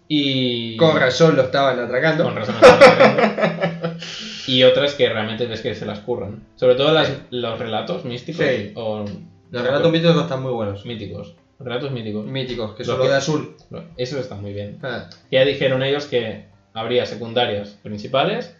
Y. 0.08 0.76
Con 0.76 0.98
razón 0.98 1.36
lo 1.36 1.42
estaban 1.42 1.78
atracando. 1.78 2.24
Con 2.24 2.36
razón. 2.36 2.54
estaban 2.56 2.82
atacando. 3.20 3.96
y 4.46 4.62
otras 4.64 4.94
que 4.94 5.08
realmente 5.08 5.46
ves 5.46 5.60
que 5.60 5.74
se 5.74 5.86
las 5.86 6.00
curran. 6.00 6.44
Sobre 6.56 6.74
todo 6.74 6.92
las- 6.92 7.08
Sí. 7.08 7.14
los 7.30 7.58
relatos 7.58 8.04
místicos. 8.04 8.44
Sí. 8.46 8.72
O, 8.74 9.04
Los 9.50 9.62
relatos 9.64 9.90
míticos 9.92 10.16
están 10.22 10.42
muy 10.42 10.52
buenos. 10.52 10.84
míticos. 10.86 11.34
Relatos 11.58 11.92
míticos. 11.92 12.26
Míticos, 12.26 12.74
que 12.74 12.84
son 12.84 12.98
los 12.98 13.08
de 13.08 13.14
azul. 13.16 13.54
Eso 13.96 14.18
está 14.18 14.34
muy 14.34 14.52
bien. 14.52 14.78
Ah, 14.82 15.08
Ya 15.30 15.44
dijeron 15.44 15.82
ellos 15.82 16.06
que 16.06 16.46
habría 16.74 17.06
secundarias 17.06 17.78
principales 17.82 18.56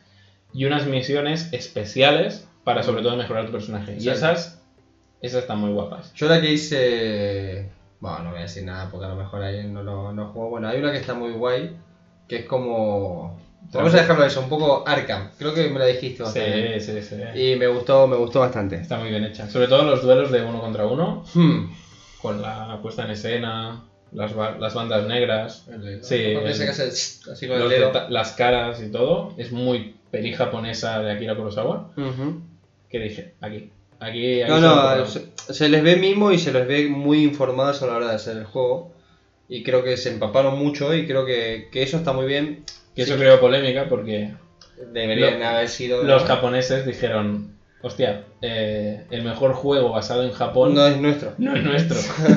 y 0.55 0.67
unas 0.67 0.87
misiones 0.87 1.53
especiales 1.53 2.47
para 2.65 2.83
sobre 2.83 3.03
todo 3.03 3.17
mejorar 3.17 3.47
tu 3.47 3.53
personaje. 3.53 3.97
Y 3.99 4.09
esas, 4.09 4.61
esas 5.21 5.43
están 5.43 5.59
muy 5.59 5.71
guapas. 5.73 6.13
Yo 6.15 6.29
la 6.29 6.41
que 6.41 6.53
hice. 6.53 7.71
Bueno, 8.01 8.19
no 8.25 8.31
voy 8.31 8.41
a 8.41 8.43
decir 8.43 8.65
nada 8.65 8.89
porque 8.91 9.07
a 9.07 9.11
lo 9.11 9.17
mejor 9.17 9.43
ahí 9.43 9.65
no 9.69 9.83
lo 9.83 10.13
no 10.13 10.29
juego. 10.29 10.51
Bueno, 10.51 10.69
hay 10.69 10.79
una 10.79 10.91
que 10.93 10.99
está 10.99 11.15
muy 11.15 11.33
guay. 11.33 11.77
Que 12.29 12.39
es 12.39 12.45
como. 12.47 13.41
Vamos 13.73 13.95
a 13.95 13.99
dejarlo 13.99 14.25
eso, 14.25 14.41
un 14.41 14.49
poco 14.49 14.83
Arkham. 14.87 15.31
Creo 15.39 15.55
que 15.55 15.69
me 15.71 15.79
la 15.79 15.87
dijiste 15.87 16.23
bastante. 16.23 16.81
Sí, 16.81 17.01
sí, 17.01 17.17
sí. 17.35 17.39
Y 17.53 17.57
me 17.57 17.69
gustó, 17.69 18.07
me 18.09 18.17
gustó 18.17 18.41
bastante. 18.41 18.77
Está 18.77 18.99
muy 18.99 19.09
bien 19.11 19.25
hecha. 19.25 19.49
Sobre 19.49 19.69
todo 19.69 19.85
los 19.85 20.03
duelos 20.03 20.31
de 20.33 20.43
uno 20.43 20.61
contra 20.61 20.85
uno, 20.87 21.25
Hmm. 21.35 21.73
con 22.21 22.43
la 22.43 22.79
puesta 22.83 23.05
en 23.05 23.11
escena, 23.13 23.85
las, 24.13 24.33
las 24.35 24.75
bandas 24.75 25.07
negras, 25.07 25.65
Sí, 26.03 26.33
Porque 26.35 26.51
el- 26.51 26.69
hace 26.69 26.83
así 27.33 27.47
con 27.49 27.57
el 27.63 27.81
los 27.81 28.11
las 28.11 28.33
caras 28.33 28.83
y 28.83 28.91
todo. 28.91 29.33
Es 29.37 29.53
muy 29.53 29.95
peli 30.11 30.33
japonesa 30.33 30.99
de 31.01 31.13
Akira 31.13 31.37
Kurosawa. 31.37 31.91
Ujú. 31.97 32.43
Que 32.93 32.99
dije, 33.01 33.35
aquí. 33.41 33.71
Aquí, 33.99 34.43
aquí 34.43 34.51
No, 34.51 34.61
no, 34.61 35.07
se, 35.07 35.27
se 35.37 35.69
les 35.69 35.83
ve 35.83 35.97
mimo 35.97 36.31
y 36.33 36.39
se 36.39 36.53
les 36.53 36.67
ve 36.69 36.87
muy 36.89 37.23
informados 37.25 37.83
a 37.83 37.87
la 37.87 37.95
hora 37.97 38.09
de 38.09 38.15
hacer 38.17 38.37
el 38.37 38.45
juego. 38.45 38.93
Y 39.49 39.63
creo 39.63 39.83
que 39.85 39.97
se 39.97 40.11
empaparon 40.11 40.59
mucho 40.59 40.95
y 40.95 41.07
creo 41.07 41.25
que, 41.27 41.69
que 41.73 41.83
eso 41.83 41.97
está 41.97 42.13
muy 42.13 42.27
bien. 42.27 42.65
Que 42.95 43.03
eso 43.03 43.17
creó 43.17 43.41
polémica 43.41 43.89
porque 43.89 44.33
Deberían 44.93 45.39
Lo- 45.41 45.47
haber 45.47 45.69
sido. 45.69 46.03
los 46.03 46.25
japoneses 46.25 46.85
dijeron, 46.85 47.53
hostia, 47.83 48.25
eh, 48.41 49.05
el 49.11 49.23
mejor 49.23 49.53
juego 49.53 49.91
basado 49.91 50.25
en 50.25 50.33
Japón 50.33 50.75
No 50.75 50.85
es 50.87 50.97
nuestro. 51.01 51.35
no 51.39 51.55
es 51.55 51.63
nuestro. 51.63 51.97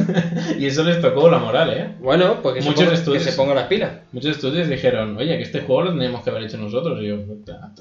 y 0.59 0.67
eso 0.67 0.83
les 0.83 1.01
tocó 1.01 1.29
la 1.29 1.39
moral, 1.39 1.71
¿eh? 1.73 1.89
Bueno, 1.99 2.41
porque 2.43 2.61
Muchos 2.61 2.79
se 2.79 2.85
ponga, 2.85 2.93
estudios- 2.97 3.23
que 3.25 3.31
se 3.31 3.37
pongan 3.37 3.55
las 3.55 3.67
pilas. 3.67 3.91
Muchos 4.11 4.31
estudios 4.35 4.67
dijeron, 4.69 5.17
oye, 5.17 5.35
que 5.37 5.43
este 5.43 5.61
juego 5.61 5.83
lo 5.83 5.91
teníamos 5.93 6.23
que 6.23 6.29
haber 6.29 6.43
hecho 6.43 6.57
nosotros. 6.57 6.99
Y 7.01 7.07
yo, 7.07 7.17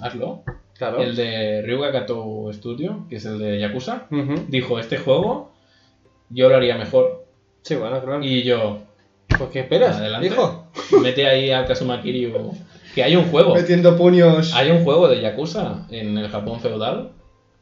hazlo. 0.00 0.42
Claro. 0.76 1.00
El 1.02 1.14
de 1.14 1.62
Ryuga 1.62 1.92
Kato 1.92 2.50
Studio, 2.52 3.06
que 3.08 3.16
es 3.16 3.24
el 3.26 3.38
de 3.38 3.58
Yakuza, 3.60 4.06
dijo, 4.48 4.78
este 4.78 4.98
juego 4.98 5.52
yo 6.30 6.48
lo 6.48 6.56
haría 6.56 6.76
mejor. 6.76 7.24
Sí, 7.62 7.76
bueno, 7.76 8.02
claro. 8.02 8.22
Y 8.24 8.42
yo, 8.42 8.78
Pues 9.38 9.50
qué 9.50 9.60
esperas, 9.60 9.96
Adelante. 9.96 10.26
hijo. 10.26 10.66
mete 11.02 11.26
ahí 11.26 11.50
a 11.50 11.64
Kazuma 11.64 12.02
Kiryu, 12.02 12.32
que 12.94 13.02
hay 13.02 13.16
un 13.16 13.24
juego. 13.30 13.54
Metiendo 13.54 13.96
puños. 13.96 14.52
Hay 14.54 14.70
un 14.70 14.82
juego 14.84 15.08
de 15.08 15.20
Yakuza 15.20 15.86
en 15.90 16.18
el 16.18 16.28
Japón 16.28 16.60
feudal 16.60 17.10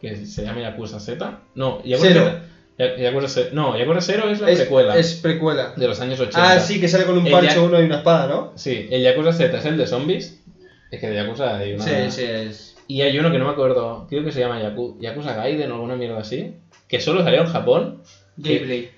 que 0.00 0.16
se 0.26 0.42
llama 0.44 0.60
Yakuza 0.60 0.98
Z. 0.98 1.40
No, 1.54 1.82
Yakuza 1.84 2.08
Cero. 2.08 2.24
Z. 2.24 2.42
Ya- 2.78 2.96
Yakuza 2.96 3.28
Z- 3.28 3.50
No, 3.52 3.78
Yakuza 3.78 4.00
0 4.00 4.30
es 4.30 4.40
la 4.40 4.50
es, 4.50 4.58
precuela 4.60 4.96
es 4.96 5.14
precuela. 5.14 5.74
de 5.76 5.86
los 5.86 6.00
años 6.00 6.18
80. 6.18 6.52
Ah, 6.52 6.58
sí, 6.58 6.80
que 6.80 6.88
sale 6.88 7.04
con 7.04 7.16
un 7.18 7.24
ya- 7.26 7.60
uno 7.60 7.80
y 7.80 7.84
una 7.84 7.98
espada, 7.98 8.26
¿no? 8.26 8.52
Sí, 8.56 8.88
el 8.90 9.02
Yakuza 9.02 9.32
Z 9.32 9.58
es 9.58 9.64
el 9.66 9.76
de 9.76 9.86
zombies. 9.86 10.42
Es 10.90 10.98
que 11.00 11.08
de 11.08 11.14
Yakuza 11.16 11.56
hay 11.58 11.74
una. 11.74 11.84
Sí, 11.84 11.90
sí, 12.10 12.22
es. 12.24 12.71
Y 12.92 13.00
hay 13.00 13.18
uno 13.18 13.30
que 13.32 13.38
no 13.38 13.46
me 13.46 13.52
acuerdo, 13.52 14.06
creo 14.06 14.22
que 14.22 14.32
se 14.32 14.40
llama 14.40 14.60
Yaku- 14.60 14.98
Yakuza 15.00 15.34
Gaiden 15.34 15.70
o 15.72 15.76
alguna 15.76 15.96
mierda 15.96 16.18
así. 16.18 16.56
Que 16.88 17.00
solo 17.00 17.22
salió 17.22 17.40
en 17.40 17.46
Japón. 17.46 18.02
Gameplay. 18.36 18.90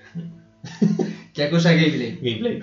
Yakuza 1.33 1.71
Gameplay. 1.71 2.19
Gameplay. 2.21 2.59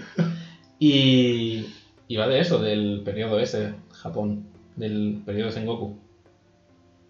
Y, 0.78 1.66
y 2.06 2.16
va 2.16 2.26
de 2.28 2.38
eso, 2.40 2.58
del 2.58 3.00
periodo 3.02 3.40
ese, 3.40 3.72
Japón, 3.92 4.44
del 4.76 5.22
periodo 5.24 5.50
Sengoku. 5.52 5.96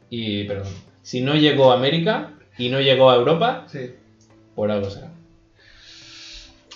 Y, 0.09 0.45
perdón, 0.45 0.73
si 1.03 1.21
no 1.21 1.35
llegó 1.35 1.73
a 1.73 1.75
América 1.75 2.35
y 2.59 2.69
no 2.69 2.81
llegó 2.81 3.11
a 3.11 3.17
Europa, 3.17 3.65
Sí. 3.67 3.91
por 4.55 4.71
algo 4.71 4.89
será. 4.89 5.11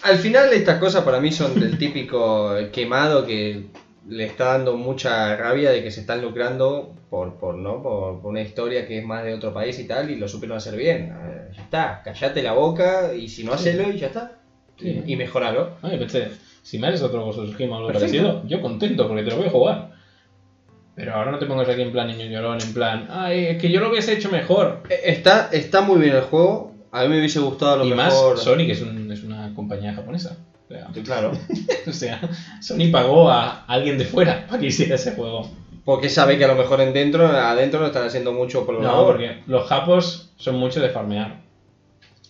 Al 0.02 0.18
final 0.18 0.52
estas 0.52 0.80
cosas 0.80 1.04
para 1.04 1.20
mí 1.20 1.30
son 1.30 1.60
del 1.60 1.78
típico 1.78 2.56
quemado 2.72 3.24
que 3.24 3.66
le 4.08 4.24
está 4.24 4.52
dando 4.52 4.76
mucha 4.76 5.36
rabia 5.36 5.70
de 5.70 5.82
que 5.82 5.90
se 5.90 6.00
están 6.00 6.22
lucrando 6.22 6.94
por, 7.10 7.34
por, 7.38 7.56
¿no? 7.56 7.82
por, 7.82 8.20
por 8.20 8.30
una 8.30 8.40
historia 8.40 8.86
que 8.86 8.98
es 8.98 9.04
más 9.04 9.24
de 9.24 9.34
otro 9.34 9.52
país 9.52 9.78
y 9.78 9.84
tal 9.86 10.10
y 10.10 10.16
lo 10.16 10.28
supieron 10.28 10.56
hacer 10.58 10.76
bien. 10.76 11.12
Ya 11.54 11.62
está, 11.62 12.02
callate 12.04 12.42
la 12.42 12.52
boca 12.52 13.14
y 13.14 13.28
si 13.28 13.42
no 13.44 13.52
hacelo 13.52 13.90
y 13.90 13.98
ya 13.98 14.06
está. 14.08 14.32
Sí. 14.78 15.02
Y 15.06 15.16
mejoralo. 15.16 15.70
Ah, 15.82 15.90
pensé, 15.98 16.28
si 16.62 16.78
me 16.78 16.88
haces 16.88 17.02
otro 17.02 17.24
Ghost 17.24 17.38
of 17.38 17.60
algo 17.60 17.86
parecido, 17.92 18.42
yo 18.46 18.60
contento 18.60 19.08
porque 19.08 19.22
te 19.22 19.30
lo 19.30 19.36
voy 19.38 19.46
a 19.46 19.50
jugar. 19.50 19.90
Pero 20.94 21.14
ahora 21.14 21.30
no 21.30 21.38
te 21.38 21.46
pongas 21.46 21.68
aquí 21.68 21.82
en 21.82 21.92
plan 21.92 22.06
niño 22.08 22.24
llorón, 22.26 22.58
en 22.60 22.72
plan, 22.72 23.06
ay, 23.10 23.46
es 23.46 23.58
que 23.58 23.70
yo 23.70 23.80
lo 23.80 23.90
hubiese 23.90 24.14
hecho 24.14 24.30
mejor. 24.30 24.82
Eh, 24.88 25.00
Está, 25.04 25.48
está 25.52 25.82
muy 25.82 26.00
bien 26.00 26.14
el 26.16 26.22
juego. 26.22 26.72
A 26.90 27.02
mí 27.02 27.08
me 27.08 27.18
hubiese 27.18 27.40
gustado 27.40 27.74
a 27.74 27.76
lo 27.78 27.84
y 27.86 27.92
más 27.92 28.14
mejor. 28.14 28.38
Sony, 28.38 28.58
que 28.66 28.72
es, 28.72 28.80
un- 28.80 29.10
es 29.12 29.22
una 29.22 29.52
compañía 29.54 29.92
japonesa. 29.94 30.38
Claro. 31.06 31.32
o 31.86 31.92
sea, 31.92 32.20
Sony 32.60 32.90
pagó 32.92 33.30
a 33.30 33.64
alguien 33.66 33.96
de 33.98 34.04
fuera 34.04 34.46
para 34.46 34.60
que 34.60 34.66
hiciera 34.66 34.96
ese 34.96 35.12
juego. 35.12 35.48
Porque 35.84 36.08
sabe 36.08 36.36
que 36.36 36.44
a 36.44 36.48
lo 36.48 36.56
mejor 36.56 36.80
en 36.80 36.92
dentro, 36.92 37.26
adentro 37.28 37.78
no 37.80 37.86
están 37.86 38.04
haciendo 38.06 38.32
mucho 38.32 38.66
por 38.66 38.74
lo 38.74 38.82
No, 38.82 39.04
porque 39.06 39.42
los 39.46 39.66
japos 39.68 40.30
son 40.36 40.56
mucho 40.56 40.80
de 40.80 40.88
farmear. 40.90 41.36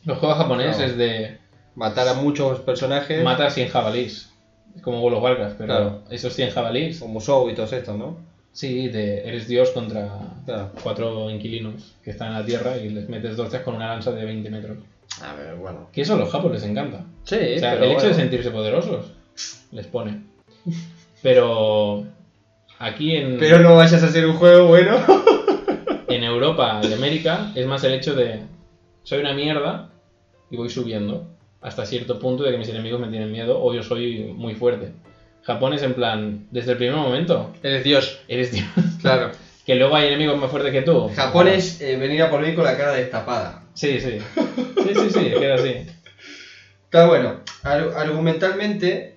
Los 0.04 0.18
juegos 0.18 0.38
japoneses 0.38 0.76
Claro. 0.76 0.90
es 0.92 0.96
de 0.98 1.38
Matar 1.74 2.08
a 2.08 2.14
muchos 2.14 2.60
personajes. 2.60 3.22
matar 3.24 3.50
100 3.50 3.68
jabalís. 3.68 4.30
Como 4.82 5.02
of 5.04 5.22
Warcraft, 5.22 5.56
pero 5.56 5.66
Claro. 5.66 6.02
esos 6.10 6.34
100 6.34 6.50
jabalís, 6.50 7.00
Como 7.00 7.20
Show 7.20 7.48
y 7.50 7.54
todos 7.54 7.72
estos, 7.72 7.96
¿no? 7.96 8.18
sí, 8.52 8.88
de, 8.88 9.26
eres 9.28 9.48
dios 9.48 9.70
contra 9.70 10.18
Claro. 10.46 10.70
cuatro 10.82 11.30
inquilinos 11.30 11.94
que 12.02 12.10
están 12.10 12.28
en 12.28 12.34
la 12.34 12.44
tierra 12.46 12.76
y 12.78 12.88
les 12.88 13.06
metes 13.08 13.36
dos 13.36 13.54
con 13.56 13.74
una 13.76 13.88
lanza 13.88 14.12
de 14.12 14.24
20 14.24 14.48
metros. 14.50 14.78
A 15.22 15.34
ver, 15.34 15.54
bueno. 15.56 15.88
Que 15.92 16.02
eso 16.02 16.14
a 16.14 16.18
los 16.18 16.30
japos 16.30 16.52
les 16.52 16.62
encanta. 16.64 17.04
Sí, 17.24 17.36
O 17.56 17.58
sea, 17.58 17.72
pero 17.72 17.84
el 17.84 17.92
hecho 17.92 18.08
de 18.08 18.14
sentirse 18.14 18.50
poderosos 18.50 19.12
les 19.72 19.86
pone. 19.86 20.22
Pero 21.22 22.04
aquí 22.78 23.16
en, 23.16 23.38
Pero 23.38 23.60
no 23.60 23.76
vayas 23.76 24.02
a 24.02 24.06
hacer 24.06 24.26
un 24.26 24.36
juego 24.36 24.66
bueno. 24.66 24.98
en 26.08 26.24
Europa 26.24 26.80
y 26.82 26.92
América 26.92 27.52
es 27.54 27.66
más 27.66 27.82
el 27.84 27.94
hecho 27.94 28.14
de 28.14 28.40
soy 29.02 29.20
una 29.20 29.34
mierda 29.34 29.90
y 30.50 30.56
voy 30.56 30.68
subiendo 30.70 31.28
hasta 31.60 31.86
cierto 31.86 32.18
punto 32.18 32.44
de 32.44 32.52
que 32.52 32.58
mis 32.58 32.68
enemigos 32.68 33.00
me 33.00 33.08
tienen 33.08 33.32
miedo 33.32 33.60
o 33.62 33.74
yo 33.74 33.82
soy 33.82 34.32
muy 34.36 34.54
fuerte. 34.54 34.92
Japón 35.42 35.74
es 35.74 35.82
en 35.82 35.94
plan, 35.94 36.46
desde 36.50 36.72
el 36.72 36.78
primer 36.78 36.96
momento, 36.96 37.52
Eres 37.62 37.84
Dios. 37.84 38.20
eres 38.28 38.52
Dios. 38.52 38.66
Claro. 39.00 39.30
Que 39.66 39.74
luego 39.74 39.96
hay 39.96 40.06
enemigos 40.06 40.38
más 40.38 40.48
fuertes 40.48 40.70
que 40.70 40.82
tú. 40.82 41.10
Japón 41.16 41.48
es 41.48 41.80
eh, 41.80 41.96
venir 41.96 42.22
a 42.22 42.30
por 42.30 42.40
mí 42.40 42.54
con 42.54 42.62
la 42.62 42.76
cara 42.76 42.92
destapada. 42.92 43.64
Sí, 43.76 44.00
sí. 44.00 44.18
Sí, 44.82 44.94
sí, 44.94 45.10
sí, 45.10 45.30
queda 45.38 45.54
así. 45.54 45.86
Claro, 46.90 47.08
bueno, 47.08 47.42
ar- 47.62 47.92
argumentalmente, 47.96 49.16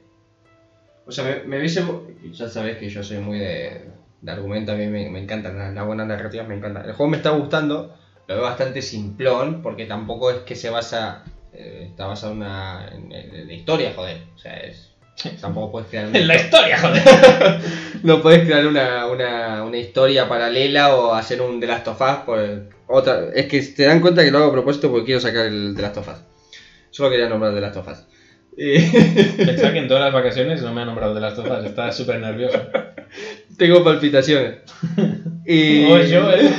o 1.05 1.11
sea, 1.11 1.23
me, 1.23 1.43
me 1.43 1.57
hubiese... 1.59 1.83
Ya 2.31 2.47
sabes 2.47 2.77
que 2.77 2.89
yo 2.89 3.03
soy 3.03 3.17
muy 3.19 3.39
de, 3.39 3.81
de 4.21 4.31
argumento, 4.31 4.71
a 4.71 4.75
mí 4.75 4.87
me, 4.87 5.19
encantan 5.19 5.57
las, 5.75 5.85
buenas 5.85 6.07
narrativas, 6.07 6.47
me 6.47 6.55
encantan. 6.55 6.85
El 6.85 6.93
juego 6.93 7.09
me 7.11 7.17
está 7.17 7.31
gustando, 7.31 7.93
lo 8.27 8.35
veo 8.35 8.43
bastante 8.43 8.81
simplón, 8.81 9.61
porque 9.61 9.85
tampoco 9.85 10.31
es 10.31 10.39
que 10.39 10.55
se 10.55 10.69
basa... 10.69 11.23
eh, 11.53 11.87
está 11.89 12.05
basado 12.05 12.33
en, 12.33 12.37
una, 12.39 12.87
en, 12.91 13.11
en 13.11 13.47
la 13.47 13.53
historia, 13.53 13.93
joder. 13.95 14.21
O 14.35 14.37
sea, 14.37 14.53
es... 14.57 14.88
Tampoco 15.41 15.71
puedes 15.71 15.89
crear... 15.89 16.07
una- 16.09 16.17
En 16.19 16.27
la 16.27 16.35
historia, 16.35 16.77
joder. 16.79 17.03
no 18.03 18.21
puedes 18.21 18.45
crear 18.45 18.65
una, 18.67 19.05
una, 19.07 19.63
una 19.63 19.77
historia 19.77 20.27
paralela 20.29 20.95
o 20.95 21.13
hacer 21.13 21.41
un 21.41 21.59
The 21.59 21.67
Last 21.67 21.87
of 21.89 22.01
Us 22.01 22.17
por 22.25 22.39
otra. 22.87 23.19
Es 23.35 23.47
que 23.47 23.61
te 23.61 23.85
dan 23.85 23.99
cuenta 24.01 24.23
que 24.23 24.31
lo 24.31 24.37
hago 24.39 24.49
a 24.49 24.53
propósito 24.53 24.89
porque 24.89 25.05
quiero 25.05 25.19
sacar 25.21 25.45
el 25.47 25.73
The 25.75 25.81
Last 25.81 25.97
of 25.97 26.07
Us. 26.07 26.17
Solo 26.91 27.09
quería 27.09 27.29
nombrar 27.29 27.53
The 27.53 27.61
Last 27.61 27.77
of 27.77 27.87
Us. 27.87 27.97
Y- 28.57 28.79
Pensaba 29.45 29.71
que 29.73 29.79
en 29.79 29.87
todas 29.87 30.03
las 30.03 30.13
vacaciones 30.13 30.61
no 30.61 30.73
me 30.73 30.81
ha 30.81 30.85
nombrado 30.85 31.13
de 31.13 31.21
las 31.21 31.35
tofas, 31.35 31.63
estaba 31.63 31.91
súper 31.91 32.19
nervioso. 32.19 32.59
Tengo 33.57 33.83
palpitaciones. 33.83 34.59
Y. 35.45 35.87
Yo, 36.09 36.31
eh. 36.31 36.49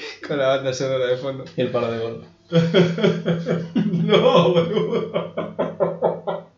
Con 0.26 0.38
la 0.38 0.48
banda 0.48 0.72
sonora 0.72 1.06
de 1.06 1.16
fondo. 1.16 1.44
Y 1.56 1.60
el 1.62 1.68
palo 1.70 1.92
de 1.92 1.98
gol. 1.98 2.24
No, 4.08 4.52
boludo. 4.52 5.12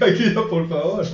Aquí 0.00 0.24
no, 0.34 0.48
por 0.48 0.68
favor. 0.68 1.04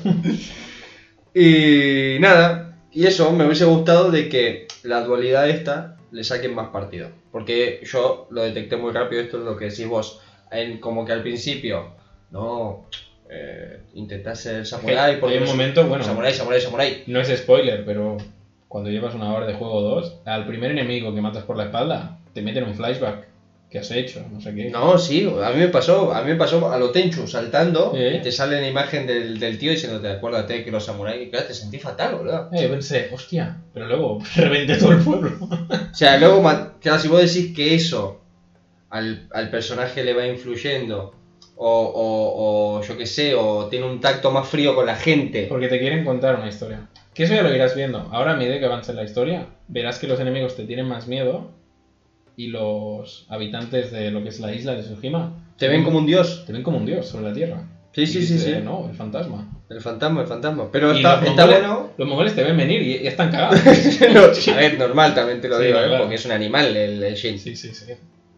Y 1.34 2.16
nada, 2.20 2.76
y 2.92 3.06
eso, 3.06 3.32
me 3.32 3.44
hubiese 3.46 3.64
gustado 3.64 4.10
de 4.10 4.28
que 4.28 4.66
la 4.82 5.02
dualidad 5.02 5.48
esta 5.48 5.96
le 6.10 6.24
saquen 6.24 6.54
más 6.54 6.68
partido. 6.70 7.10
Porque 7.32 7.80
yo 7.84 8.26
lo 8.30 8.42
detecté 8.42 8.76
muy 8.76 8.92
rápido, 8.92 9.20
esto 9.22 9.38
es 9.38 9.44
lo 9.44 9.56
que 9.56 9.66
decís 9.66 9.86
vos. 9.86 10.18
En, 10.50 10.78
como 10.80 11.04
que 11.04 11.12
al 11.12 11.22
principio, 11.22 11.90
no, 12.30 12.86
eh, 13.28 13.80
intentás 13.94 14.40
ser 14.40 14.66
samurai. 14.66 14.96
Hay 15.14 15.16
porque 15.20 15.34
un 15.36 15.40
no 15.42 15.46
sé- 15.46 15.52
momento, 15.52 15.86
bueno. 15.86 16.04
Samurai, 16.04 16.32
samurai, 16.32 16.60
samurai. 16.60 17.02
No 17.06 17.20
es 17.20 17.28
spoiler, 17.36 17.84
pero 17.84 18.16
cuando 18.68 18.90
llevas 18.90 19.14
una 19.14 19.32
hora 19.34 19.46
de 19.46 19.54
juego 19.54 19.80
2, 19.80 20.18
al 20.24 20.46
primer 20.46 20.70
enemigo 20.70 21.14
que 21.14 21.20
matas 21.20 21.44
por 21.44 21.56
la 21.56 21.64
espalda, 21.64 22.18
te 22.34 22.42
meten 22.42 22.64
un 22.64 22.74
flashback. 22.74 23.26
¿Qué 23.70 23.78
has 23.78 23.90
hecho? 23.90 24.24
No 24.32 24.40
sé 24.40 24.54
qué. 24.54 24.70
No, 24.70 24.96
sí, 24.96 25.30
a 25.42 25.50
mí 25.50 25.58
me 25.58 25.68
pasó, 25.68 26.14
a 26.14 26.22
mí 26.22 26.30
me 26.30 26.36
pasó 26.36 26.72
a 26.72 26.78
lo 26.78 26.90
Tenchu 26.90 27.26
saltando 27.26 27.92
¿Eh? 27.94 28.16
y 28.18 28.22
te 28.22 28.32
sale 28.32 28.62
la 28.62 28.68
imagen 28.68 29.06
del, 29.06 29.38
del 29.38 29.58
tío 29.58 29.70
diciéndote, 29.72 30.08
acuérdate 30.08 30.64
que 30.64 30.70
los 30.70 30.86
samuráis, 30.86 31.28
claro, 31.28 31.46
te 31.46 31.52
sentí 31.52 31.78
fatal, 31.78 32.14
boludo. 32.16 32.48
Eh, 32.52 32.62
yo 32.62 32.70
pensé, 32.70 33.10
hostia, 33.12 33.58
pero 33.74 33.86
luego 33.86 34.20
reventé 34.36 34.76
todo 34.76 34.92
el 34.92 35.00
pueblo. 35.00 35.32
O 35.40 35.94
sea, 35.94 36.16
luego, 36.16 36.42
claro, 36.80 36.98
si 36.98 37.08
vos 37.08 37.20
decís 37.20 37.54
que 37.54 37.74
eso 37.74 38.20
al, 38.88 39.28
al 39.32 39.50
personaje 39.50 40.02
le 40.02 40.14
va 40.14 40.26
influyendo, 40.26 41.12
o, 41.56 41.68
o, 41.68 42.78
o 42.78 42.82
yo 42.82 42.96
qué 42.96 43.04
sé, 43.04 43.34
o 43.34 43.66
tiene 43.66 43.84
un 43.84 44.00
tacto 44.00 44.30
más 44.30 44.48
frío 44.48 44.74
con 44.74 44.86
la 44.86 44.94
gente. 44.96 45.46
Porque 45.46 45.68
te 45.68 45.78
quieren 45.78 46.04
contar 46.06 46.36
una 46.36 46.48
historia. 46.48 46.88
Que 47.18 47.24
eso 47.24 47.34
ya 47.34 47.42
lo 47.42 47.52
irás 47.52 47.74
viendo. 47.74 47.98
Ahora, 48.12 48.34
a 48.34 48.36
medida 48.36 48.60
que 48.60 48.64
avance 48.64 48.94
la 48.94 49.02
historia, 49.02 49.46
verás 49.66 49.98
que 49.98 50.06
los 50.06 50.20
enemigos 50.20 50.54
te 50.56 50.62
tienen 50.66 50.86
más 50.86 51.08
miedo 51.08 51.50
y 52.36 52.46
los 52.46 53.26
habitantes 53.28 53.90
de 53.90 54.12
lo 54.12 54.22
que 54.22 54.28
es 54.28 54.38
la 54.38 54.54
isla 54.54 54.74
de 54.74 54.82
Tsushima 54.84 55.32
Te 55.58 55.66
ven 55.66 55.82
como 55.82 55.98
un 55.98 56.06
dios. 56.06 56.44
te 56.46 56.52
ven 56.52 56.62
como 56.62 56.76
un 56.78 56.86
dios 56.86 57.08
sobre 57.08 57.24
la 57.28 57.32
tierra. 57.34 57.64
Sí, 57.90 58.06
sí, 58.06 58.24
sí, 58.24 58.38
sí. 58.38 58.54
No, 58.62 58.88
el 58.88 58.94
fantasma. 58.94 59.50
El 59.68 59.80
fantasma, 59.80 60.20
el 60.20 60.28
fantasma. 60.28 60.68
Pero 60.70 60.92
está, 60.92 61.16
los 61.20 61.28
está 61.30 61.44
mongoles- 61.44 61.58
bueno. 61.58 61.90
Los 61.98 62.08
mongoles 62.08 62.34
te 62.36 62.44
ven 62.44 62.56
venir 62.56 62.82
y, 62.82 62.96
y 62.98 63.06
están 63.08 63.32
cagados. 63.32 63.58
No, 64.14 64.52
a 64.52 64.56
ver, 64.56 64.78
normal 64.78 65.12
también 65.16 65.40
te 65.40 65.48
lo 65.48 65.58
Sí, 65.58 65.64
digo, 65.64 65.78
no, 65.78 65.84
¿eh? 65.84 65.88
claro. 65.88 66.02
porque 66.04 66.14
es 66.14 66.24
un 66.24 66.30
animal 66.32 66.76
el, 66.76 67.02
el 67.02 67.14
Shin. 67.16 67.36
Sí, 67.40 67.56
sí, 67.56 67.74
sí. 67.74 67.86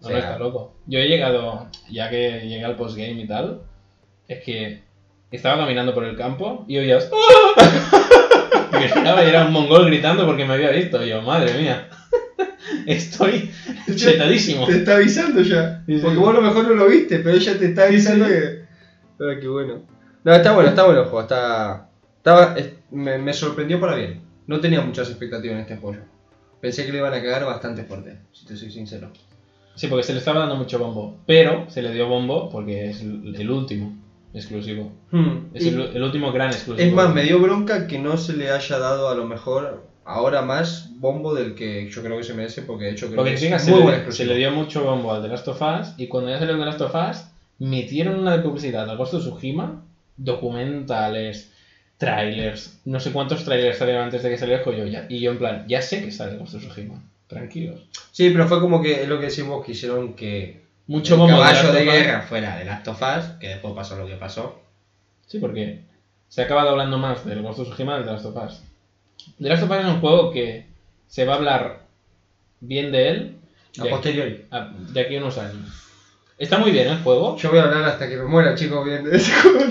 No, 0.01 0.09
O 0.09 0.11
no 0.11 0.17
sea- 0.17 0.19
está 0.21 0.39
loco. 0.39 0.77
Yo 0.87 0.99
he 1.01 1.07
llegado, 1.07 1.67
ya 1.91 2.09
que 2.09 2.41
llegué 2.49 2.65
al 2.65 2.77
postgame 2.77 3.21
y 3.21 3.27
tal, 3.27 3.61
es 4.27 4.43
que 4.43 4.81
estaba 5.31 5.59
caminando 5.59 5.93
por 5.93 6.05
el 6.05 6.17
campo 6.17 6.65
y 6.67 6.79
oías. 6.79 7.11
¡Ah! 7.13 8.07
Gritaba 8.73 9.25
y 9.25 9.29
era 9.29 9.47
un 9.47 9.53
mongol 9.53 9.87
gritando 9.87 10.27
porque 10.27 10.45
me 10.45 10.55
había 10.55 10.71
visto. 10.71 11.05
Y 11.05 11.09
yo, 11.11 11.23
madre 11.23 11.59
mía, 11.61 11.89
estoy 12.87 13.51
chetadísimo. 13.95 14.67
Te 14.67 14.77
está 14.79 14.97
avisando 14.97 15.43
ya. 15.43 15.83
Sí, 15.87 15.97
sí. 15.97 16.01
Porque 16.03 16.19
vos 16.19 16.31
a 16.31 16.41
lo 16.41 16.43
mejor 16.43 16.69
no 16.69 16.75
lo 16.75 16.87
viste, 16.89 17.19
pero 17.19 17.37
ella 17.37 17.59
te 17.59 17.67
está 17.67 17.85
avisando 17.85 18.27
sí. 18.27 18.33
que. 18.33 18.61
Ah, 19.25 19.37
qué 19.41 19.49
bueno. 19.49 19.83
No, 20.25 20.33
está 20.35 20.53
bueno, 20.53 20.71
está 20.71 20.85
bueno 20.85 21.01
el 21.01 21.07
juego. 21.07 21.23
Está. 21.23 21.89
Estaba, 22.19 22.55
es- 22.59 22.73
me, 22.91 23.19
me 23.19 23.33
sorprendió 23.33 23.81
para 23.81 23.95
bien. 23.97 24.23
No 24.47 24.61
tenía 24.61 24.81
muchas 24.81 25.09
expectativas 25.09 25.55
en 25.57 25.63
este 25.63 25.77
juego. 25.77 26.03
Pensé 26.61 26.85
que 26.85 26.93
le 26.93 26.99
iban 26.99 27.15
a 27.15 27.23
cagar 27.23 27.45
bastante 27.47 27.85
fuerte, 27.85 28.19
si 28.33 28.45
te 28.47 28.57
soy 28.57 28.71
sincero. 28.71 29.11
Sí, 29.77 29.87
porque 29.87 30.03
se 30.03 30.13
le 30.13 30.19
estaba 30.19 30.41
dando 30.41 30.57
mucho 30.57 30.79
bombo. 30.79 31.19
Pero 31.27 31.71
se 31.71 31.81
le 31.81 31.93
dio 31.93 32.07
bombo 32.09 32.51
porque 32.51 32.91
es 32.91 33.01
el 33.01 33.51
último 33.51 33.97
exclusivo. 34.35 34.93
Es 35.53 35.65
Y- 35.65 35.69
el, 35.69 35.81
el 35.93 36.03
último 36.03 36.31
gran 36.33 36.51
exclusivo. 36.51 36.87
es 36.87 36.93
más, 36.93 37.09
me 37.09 37.23
dio 37.23 37.39
bronca 37.41 37.87
que 37.87 37.99
no 37.99 38.17
se 38.17 38.33
le 38.33 38.51
haya 38.51 38.79
dado 38.79 39.09
a 39.09 39.15
lo 39.15 39.25
mejor 39.25 39.83
ahora 40.05 40.43
más 40.43 40.87
bombo 40.89 41.33
del 41.35 41.55
que 41.55 41.87
yo 41.89 42.03
creo 42.03 42.17
que 42.17 42.23
se 42.25 42.33
merece, 42.33 42.63
porque 42.63 42.85
de 42.85 42.91
hecho 42.91 43.07
creo 43.07 43.17
Porque 43.19 43.31
que 43.31 43.35
es 43.35 43.63
se 43.63 43.71
buen 43.71 43.87
le, 43.87 43.91
se 43.93 43.97
exclusivo. 43.97 44.29
le 44.29 44.37
dio 44.37 44.51
mucho 44.51 44.83
bombo 44.83 45.13
al 45.13 45.21
The 45.23 45.29
Last 45.29 45.49
of 45.49 45.61
Us 45.61 45.93
y 45.97 46.07
cuando 46.09 46.31
ya 46.31 46.39
salió 46.39 46.55
el 46.55 46.59
The 46.61 46.65
Last 46.65 46.81
of 46.81 46.95
Us 46.95 47.25
metieron 47.59 48.17
una 48.17 48.31
de 48.33 48.39
publicidad 48.39 48.89
al 48.89 48.97
Ghost 48.97 49.15
of 49.15 49.21
Tsushima, 49.23 49.77
documentales, 50.17 51.49
trailers, 51.99 52.73
no 52.85 52.99
sé 52.99 53.13
cuántos 53.13 53.45
trailers 53.45 53.77
salieron 53.77 54.03
antes 54.05 54.23
de 54.23 54.31
que 54.31 54.37
saliera 54.39 54.59
el 54.59 54.65
juego 54.65 54.85
ya, 54.87 55.05
y 55.09 55.21
yo 55.21 55.31
en 55.31 55.39
plan, 55.39 55.63
ya 55.67 55.81
sé 55.83 56.01
que 56.01 56.11
sale 56.11 56.33
el 56.33 56.39
Ghost 56.39 56.55
of 56.55 56.63
Tsushima, 56.63 57.03
tranquilos. 57.27 57.85
Sí, 58.11 58.31
pero 58.31 58.47
fue 58.47 58.59
como 58.59 58.81
que 58.81 59.03
es 59.03 59.07
lo 59.09 59.19
que 59.19 59.27
decís 59.27 59.45
vos, 59.45 59.63
quisieron 59.65 60.15
que 60.15 60.59
Mucho 60.91 61.15
el 61.15 61.21
bombo 61.21 61.37
de 61.37 61.43
caballo 61.43 61.73
de 61.73 61.85
guerra 61.85 62.23
fuera 62.23 62.57
de 62.57 62.65
Last 62.65 62.89
of 62.89 63.01
Us, 63.01 63.25
que 63.39 63.49
después 63.49 63.75
pasó 63.75 63.97
lo 63.97 64.07
que 64.07 64.17
pasó. 64.17 64.61
Sí, 65.27 65.39
porque 65.39 65.83
se 66.29 66.43
ha 66.43 66.45
acabado 66.47 66.71
hablando 66.71 66.99
más 66.99 67.25
del 67.25 67.43
Ghost 67.43 67.61
of 67.61 67.69
Tsushima 67.69 67.95
del 67.95 68.05
The 68.05 68.11
Last 68.13 68.27
of 68.27 68.37
Us. 68.37 68.63
The 69.41 69.49
Last 69.49 69.63
of 69.63 69.71
Us 69.71 69.77
es 69.79 69.85
un 69.85 70.01
juego 70.01 70.33
que 70.33 70.67
se 71.07 71.25
va 71.25 71.35
a 71.35 71.37
hablar 71.37 71.81
bien 72.61 72.91
de 72.91 73.09
él 73.09 73.37
A 73.79 73.85
de, 73.85 73.91
posteriori. 73.91 74.45
a- 74.51 74.69
de 74.93 75.01
aquí 75.01 75.15
a 75.15 75.19
unos 75.21 75.39
años. 75.39 75.87
Está 76.39 76.59
muy 76.59 76.73
bien 76.73 76.89
el 76.89 76.99
juego, 77.03 77.37
Yo 77.37 77.51
voy 77.51 77.59
a 77.61 77.65
hablar 77.65 77.85
hasta 77.85 78.09
que 78.09 78.17
me 78.17 78.25
muera, 78.25 78.55
chicos, 78.57 78.85
bien 78.85 79.05
de 79.05 79.17
ese 79.17 79.31
juego. 79.33 79.67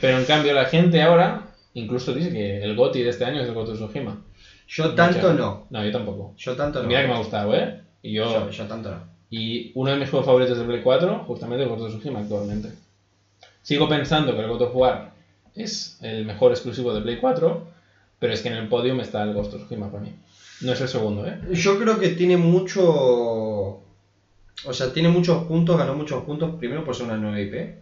Pero 0.00 0.18
en 0.18 0.24
cambio 0.24 0.52
la 0.52 0.64
gente 0.64 1.00
ahora 1.02 1.42
incluso 1.74 2.12
dice 2.12 2.32
que 2.32 2.60
el 2.64 2.74
GOTY 2.74 3.02
de 3.02 3.10
este 3.10 3.24
año 3.24 3.40
es 3.42 3.48
el 3.48 3.56
of 3.56 3.70
Tsushima. 3.72 4.20
Yo 4.66 4.94
tanto 4.94 5.18
Mucha- 5.18 5.32
no. 5.34 5.66
No, 5.70 5.84
yo 5.84 5.92
tampoco. 5.92 6.34
Yo 6.36 6.56
tanto 6.56 6.82
no. 6.82 6.88
Mira 6.88 7.02
que 7.02 7.06
me 7.08 7.14
ha 7.14 7.18
gustado, 7.18 7.54
¿eh? 7.54 7.82
Y 8.02 8.14
yo, 8.14 8.24
Yo, 8.32 8.50
yo 8.50 8.64
tanto 8.66 8.90
no. 8.90 9.17
Y 9.30 9.72
uno 9.74 9.90
de 9.90 9.98
mis 9.98 10.10
juegos 10.10 10.26
favoritos 10.26 10.58
de 10.58 10.64
Play 10.64 10.80
4, 10.82 11.24
justamente 11.26 11.62
el 11.64 11.68
Ghost 11.68 11.82
of 11.82 11.92
Tsushima 11.92 12.20
actualmente. 12.20 12.70
Sigo 13.62 13.88
pensando 13.88 14.34
que 14.34 14.40
el 14.40 14.48
God 14.48 14.62
of 14.62 14.74
War 14.74 15.12
es 15.54 15.98
el 16.00 16.24
mejor 16.24 16.52
exclusivo 16.52 16.94
de 16.94 17.00
Play 17.02 17.16
4, 17.16 17.66
pero 18.18 18.32
es 18.32 18.40
que 18.40 18.48
en 18.48 18.54
el 18.54 18.68
podium 18.68 19.00
está 19.00 19.22
el 19.22 19.34
Ghost 19.34 19.54
of 19.54 19.60
Tsushima 19.60 19.90
para 19.90 20.04
mí. 20.04 20.12
No 20.60 20.72
es 20.72 20.80
el 20.80 20.88
segundo, 20.88 21.26
¿eh? 21.26 21.38
Yo 21.52 21.78
creo 21.78 21.98
que 21.98 22.08
tiene 22.08 22.36
mucho. 22.36 22.82
O 24.64 24.72
sea, 24.72 24.92
tiene 24.92 25.08
muchos 25.08 25.44
puntos, 25.44 25.76
ganó 25.76 25.94
muchos 25.94 26.24
puntos. 26.24 26.56
Primero 26.58 26.82
por 26.84 26.96
ser 26.96 27.06
una 27.06 27.16
nueva 27.16 27.38
IP. 27.38 27.74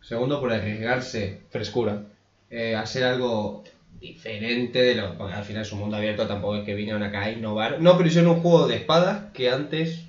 Segundo 0.00 0.38
por 0.40 0.52
arriesgarse 0.52 1.40
Frescura. 1.50 2.02
eh, 2.48 2.74
hacer 2.76 3.04
algo 3.04 3.64
diferente 3.98 4.80
de 4.82 4.94
lo. 4.94 5.16
Porque 5.16 5.34
al 5.34 5.44
final 5.44 5.62
es 5.62 5.72
un 5.72 5.80
mundo 5.80 5.96
abierto, 5.96 6.26
tampoco 6.26 6.56
es 6.56 6.64
que 6.64 6.74
vinieron 6.74 7.02
acá 7.02 7.22
a 7.22 7.30
innovar. 7.30 7.80
No, 7.80 7.96
pero 7.96 8.08
hicieron 8.08 8.30
un 8.30 8.40
juego 8.40 8.68
de 8.68 8.76
espadas 8.76 9.32
que 9.32 9.50
antes 9.50 10.04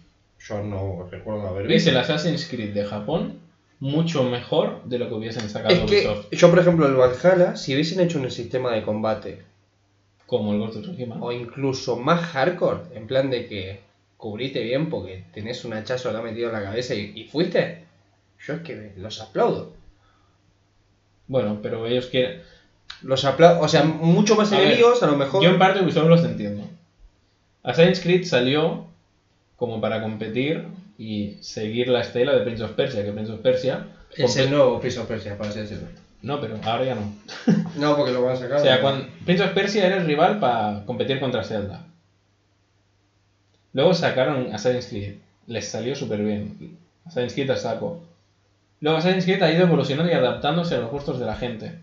yo 0.47 0.63
no 0.63 1.07
recuerdo 1.09 1.47
haber 1.47 1.67
¿Veis 1.67 1.83
visto. 1.85 1.89
el 1.91 1.97
Assassin's 1.97 2.47
Creed 2.47 2.73
de 2.73 2.85
Japón? 2.85 3.39
mucho 3.79 4.23
mejor 4.23 4.83
de 4.85 4.99
lo 4.99 5.07
que 5.09 5.15
hubiesen 5.15 5.49
sacado 5.49 5.73
Es 5.73 5.79
que 5.89 6.07
Ubisoft. 6.07 6.27
yo, 6.31 6.49
por 6.51 6.59
ejemplo, 6.59 6.85
el 6.85 6.93
Valhalla, 6.93 7.55
si 7.55 7.73
hubiesen 7.73 7.99
hecho 7.99 8.19
un 8.19 8.29
sistema 8.29 8.71
de 8.73 8.83
combate 8.83 9.41
Como 10.27 10.53
el 10.53 10.59
Ghost 10.59 10.77
of 10.77 10.83
Tsushima. 10.83 11.17
o 11.19 11.31
incluso 11.31 11.97
más 11.97 12.21
hardcore, 12.27 12.81
en 12.95 13.07
plan 13.07 13.29
de 13.31 13.47
que 13.47 13.79
cubriste 14.17 14.61
bien 14.61 14.89
porque 14.91 15.23
tenés 15.33 15.65
un 15.65 15.73
hachazo 15.73 16.09
acá 16.11 16.21
metido 16.21 16.49
en 16.49 16.53
la 16.53 16.63
cabeza 16.63 16.93
y, 16.93 17.11
y 17.15 17.23
fuiste, 17.27 17.85
yo 18.45 18.53
es 18.53 18.61
que 18.61 18.93
los 18.97 19.19
aplaudo. 19.19 19.73
Bueno, 21.27 21.59
pero 21.63 21.87
ellos 21.87 22.05
quieren... 22.07 22.41
Los 23.01 23.25
aplaudo, 23.25 23.61
o 23.61 23.67
sea, 23.67 23.83
mucho 23.83 24.35
más 24.35 24.51
A 24.53 24.57
ver, 24.57 24.67
enemigos, 24.67 25.01
a 25.01 25.07
lo 25.07 25.15
mejor. 25.17 25.41
Yo 25.43 25.49
en 25.49 25.57
parte 25.57 25.81
Ubisoft 25.81 26.07
los 26.07 26.23
entiendo. 26.23 26.65
Assassin's 27.63 27.99
Creed 28.01 28.25
salió 28.25 28.85
como 29.61 29.79
para 29.79 30.01
competir 30.01 30.65
y 30.97 31.37
seguir 31.41 31.87
la 31.87 32.01
estela 32.01 32.33
de 32.33 32.41
Prince 32.41 32.63
of 32.63 32.71
Persia, 32.71 33.05
que 33.05 33.11
Prince 33.11 33.31
of 33.31 33.41
Persia... 33.41 33.89
Es 34.17 34.35
el 34.37 34.49
nuevo 34.49 34.79
Prince 34.79 34.99
of 34.99 35.07
Persia, 35.07 35.37
para 35.37 35.51
así 35.51 35.59
decirlo. 35.59 35.87
No, 36.23 36.41
pero 36.41 36.57
ahora 36.63 36.83
ya 36.83 36.95
no. 36.95 37.13
No, 37.75 37.95
porque 37.95 38.11
lo 38.11 38.23
van 38.23 38.33
a 38.33 38.37
sacar. 38.37 38.57
O 38.57 38.63
sea, 38.63 38.77
¿no? 38.77 38.81
cuando 38.81 39.07
Prince 39.23 39.43
of 39.43 39.51
Persia 39.51 39.85
era 39.85 39.97
el 39.97 40.07
rival 40.07 40.39
para 40.39 40.83
competir 40.87 41.19
contra 41.19 41.43
Zelda. 41.43 41.85
Luego 43.73 43.93
sacaron 43.93 44.51
Assassin's 44.51 44.87
Creed. 44.87 45.13
Les 45.45 45.67
salió 45.67 45.95
súper 45.95 46.23
bien. 46.23 46.79
Assassin's 47.05 47.33
Creed 47.35 47.51
a 47.51 47.57
saco. 47.57 48.01
Luego 48.79 48.97
Assassin's 48.97 49.25
Creed 49.25 49.43
ha 49.43 49.51
ido 49.51 49.61
evolucionando 49.61 50.11
y 50.11 50.15
adaptándose 50.15 50.73
a 50.73 50.79
los 50.79 50.89
gustos 50.89 51.19
de 51.19 51.27
la 51.27 51.35
gente. 51.35 51.73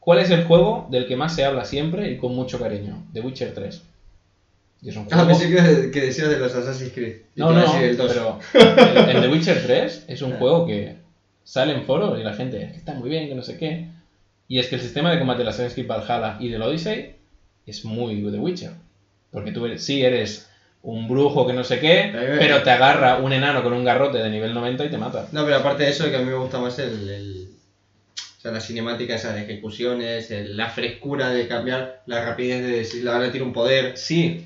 ¿Cuál 0.00 0.18
es 0.18 0.30
el 0.30 0.42
juego 0.42 0.88
del 0.90 1.06
que 1.06 1.14
más 1.14 1.36
se 1.36 1.44
habla 1.44 1.64
siempre 1.66 2.10
y 2.10 2.16
con 2.16 2.34
mucho 2.34 2.58
cariño? 2.58 3.00
The 3.12 3.20
Witcher 3.20 3.54
3. 3.54 3.80
Y 4.84 4.90
es 4.90 4.96
un 4.96 5.08
Ah, 5.10 5.26
pensé 5.26 5.48
que, 5.48 5.90
que 5.90 6.00
decías 6.02 6.28
de 6.28 6.38
los 6.38 6.54
Assassin's 6.54 6.92
Creed. 6.92 7.16
No, 7.36 7.52
no, 7.52 7.60
decir 7.62 7.82
el 7.84 7.96
dos. 7.96 8.12
pero 8.12 8.38
el, 9.08 9.16
el 9.16 9.22
The 9.22 9.28
Witcher 9.28 9.62
3 9.62 10.04
es 10.08 10.20
un 10.22 10.34
Ah. 10.34 10.36
juego 10.38 10.66
que 10.66 10.96
sale 11.42 11.72
en 11.72 11.84
foros 11.84 12.18
y 12.20 12.22
la 12.22 12.34
gente 12.34 12.62
"Es 12.62 12.72
que 12.72 12.78
está 12.78 12.92
muy 12.94 13.08
bien, 13.08 13.28
que 13.28 13.34
no 13.34 13.42
sé 13.42 13.56
qué. 13.56 13.86
Y 14.46 14.58
es 14.58 14.68
que 14.68 14.74
el 14.76 14.82
sistema 14.82 15.10
de 15.10 15.18
combate 15.18 15.38
de 15.38 15.44
la 15.44 15.50
Assassin's 15.50 15.72
Creed 15.74 15.86
Valhalla 15.88 16.36
y 16.38 16.48
del 16.50 16.60
Odyssey 16.62 17.14
es 17.66 17.84
muy 17.84 18.16
The 18.30 18.38
Witcher. 18.38 18.72
Porque 19.30 19.52
tú 19.52 19.64
eres, 19.64 19.82
sí 19.82 20.04
eres 20.04 20.46
un 20.82 21.08
brujo 21.08 21.46
que 21.46 21.54
no 21.54 21.64
sé 21.64 21.80
qué, 21.80 22.10
pero 22.38 22.62
te 22.62 22.70
agarra 22.70 23.16
un 23.16 23.32
enano 23.32 23.62
con 23.62 23.72
un 23.72 23.84
garrote 23.84 24.18
de 24.18 24.28
nivel 24.28 24.52
90 24.52 24.84
y 24.84 24.90
te 24.90 24.98
mata. 24.98 25.26
No, 25.32 25.44
pero 25.46 25.56
aparte 25.56 25.84
de 25.84 25.88
eso, 25.88 26.10
que 26.10 26.16
a 26.16 26.18
mí 26.20 26.26
me 26.26 26.34
gusta 26.34 26.58
más 26.58 26.78
el. 26.78 27.08
el- 27.08 27.48
o 28.36 28.40
sea, 28.44 28.52
la 28.52 28.60
cinemática 28.60 29.14
esa 29.14 29.32
de 29.32 29.40
ejecuciones, 29.40 30.28
la 30.28 30.68
frescura 30.68 31.30
de 31.30 31.48
cambiar, 31.48 32.02
la 32.04 32.22
rapidez 32.22 32.60
de 32.62 32.68
decir, 32.76 33.02
la 33.02 33.12
van 33.12 33.22
a 33.22 33.30
tirar 33.32 33.46
un 33.46 33.54
poder. 33.54 33.96
Sí, 33.96 34.44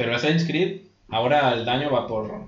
pero 0.00 0.14
Assassin's 0.16 0.46
Creed 0.46 0.80
ahora 1.10 1.52
el 1.52 1.64
daño 1.64 1.90
va 1.90 2.06
por, 2.06 2.46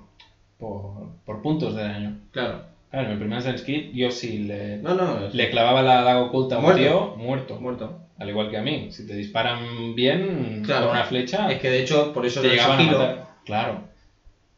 por, 0.57 1.09
por 1.25 1.41
puntos 1.41 1.75
de 1.75 1.83
daño. 1.83 2.17
Claro. 2.31 2.61
Claro, 2.89 3.05
en 3.07 3.11
el 3.13 3.17
primer 3.19 3.37
Assassin's 3.39 3.63
Creed 3.63 3.91
yo 3.93 4.09
sí 4.11 4.39
le, 4.39 4.77
No, 4.77 4.95
no, 4.95 5.29
le 5.31 5.49
clavaba 5.49 5.81
la 5.83 6.01
daga 6.01 6.21
oculta 6.21 6.55
a 6.55 6.57
un 6.59 6.65
Muerto. 6.65 6.81
tío, 6.81 7.15
muerto. 7.17 7.59
muerto. 7.59 7.99
Al 8.19 8.29
igual 8.29 8.49
que 8.49 8.57
a 8.57 8.61
mí. 8.61 8.87
Si 8.91 9.05
te 9.07 9.15
disparan 9.15 9.93
bien 9.95 10.61
Claro. 10.65 10.87
con 10.87 10.95
una 10.95 11.05
flecha, 11.05 11.51
Es 11.51 11.59
que 11.59 11.69
de 11.69 11.81
hecho, 11.81 12.11
por 12.13 12.25
eso 12.25 12.41
te 12.41 12.49
llegaban 12.49 12.79
a 12.79 12.83
matar. 12.91 13.27
Claro. 13.45 13.81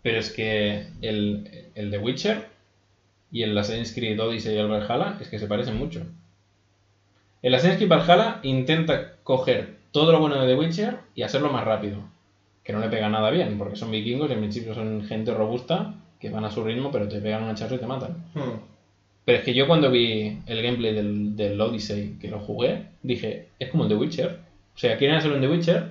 Pero 0.02 0.20
es 0.20 0.30
que 0.32 0.88
el, 1.02 1.70
el 1.76 1.90
de 1.92 1.98
Witcher 1.98 2.48
y 3.32 3.44
el 3.44 3.58
Assassin's 3.58 3.94
Creed 3.94 4.20
Odyssey 4.22 4.54
y 4.56 4.58
el 4.58 4.68
Valhalla 4.68 5.18
es 5.20 5.28
que 5.30 5.40
se 5.40 5.48
parecen 5.48 5.78
mucho. 5.78 6.06
El 7.42 7.54
Assassin's 7.56 7.78
Creed 7.78 7.90
Valhalla 7.90 8.40
intenta 8.44 9.14
coger 9.24 9.76
todo 9.92 10.12
lo 10.12 10.20
bueno 10.20 10.40
de 10.42 10.48
The 10.48 10.56
Witcher 10.60 10.98
y 11.16 11.24
hacerlo 11.24 11.50
más 11.52 11.64
rápido. 11.66 12.00
Que 12.66 12.74
no 12.74 12.80
le 12.82 12.90
pega 12.90 13.08
nada 13.08 13.30
bien, 13.30 13.58
porque 13.58 13.78
son 13.78 13.92
vikingos 13.92 14.30
y 14.30 14.34
en 14.34 14.40
principio 14.40 14.74
son 14.74 15.04
gente 15.06 15.34
robusta 15.34 15.94
que 16.20 16.30
van 16.30 16.44
a 16.44 16.52
su 16.52 16.64
ritmo, 16.64 16.92
pero 16.92 17.08
te 17.08 17.22
pegan 17.22 17.44
un 17.44 17.50
hachazo 17.50 17.76
y 17.76 17.78
te 17.78 17.86
matan. 17.86 18.18
Hmm. 18.34 18.60
Pero 19.24 19.38
es 19.38 19.44
que 19.46 19.54
yo 19.54 19.68
cuando 19.68 19.90
vi 19.92 20.40
el 20.48 20.62
gameplay 20.62 20.94
del, 20.94 21.36
del 21.36 21.60
Odyssey, 21.62 22.18
que 22.20 22.28
lo 22.30 22.40
jugué, 22.40 22.88
dije, 23.04 23.50
es 23.60 23.70
como 23.70 23.84
el 23.84 23.90
The 23.90 23.96
Witcher. 23.96 24.40
O 24.76 24.78
sea, 24.78 24.98
quieren 24.98 25.16
hacerlo 25.18 25.36
en 25.38 25.42
The 25.44 25.48
Witcher, 25.50 25.90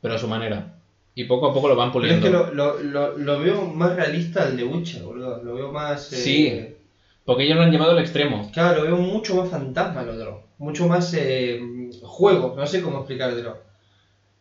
pero 0.00 0.14
a 0.14 0.18
su 0.18 0.26
manera. 0.28 0.72
Y 1.14 1.24
poco 1.24 1.48
a 1.48 1.54
poco 1.54 1.68
lo 1.68 1.76
van 1.76 1.92
Pero 1.92 2.04
es 2.06 2.12
puliendo. 2.18 2.26
que 2.48 2.54
lo, 2.54 2.54
lo, 2.54 2.82
lo, 2.82 3.16
lo 3.18 3.40
veo 3.40 3.62
más 3.66 3.94
realista 3.96 4.42
al 4.44 4.56
de 4.56 4.64
Witcher, 4.64 5.02
boludo. 5.02 5.42
Lo 5.42 5.54
veo 5.54 5.72
más. 5.72 6.12
eh, 6.12 6.16
Sí. 6.16 6.74
Porque 7.24 7.44
ellos 7.44 7.56
lo 7.56 7.62
han 7.62 7.70
llevado 7.72 7.92
al 7.92 7.98
extremo. 7.98 8.50
Claro, 8.52 8.78
lo 8.80 8.84
veo 8.84 8.96
mucho 8.98 9.34
más 9.36 9.48
fantasma 9.50 10.02
el 10.02 10.10
otro. 10.10 10.44
Mucho 10.58 10.86
más 10.86 11.12
eh, 11.14 11.60
juego, 12.02 12.54
no 12.56 12.66
sé 12.66 12.82
cómo 12.82 12.98
explicártelo. 12.98 13.65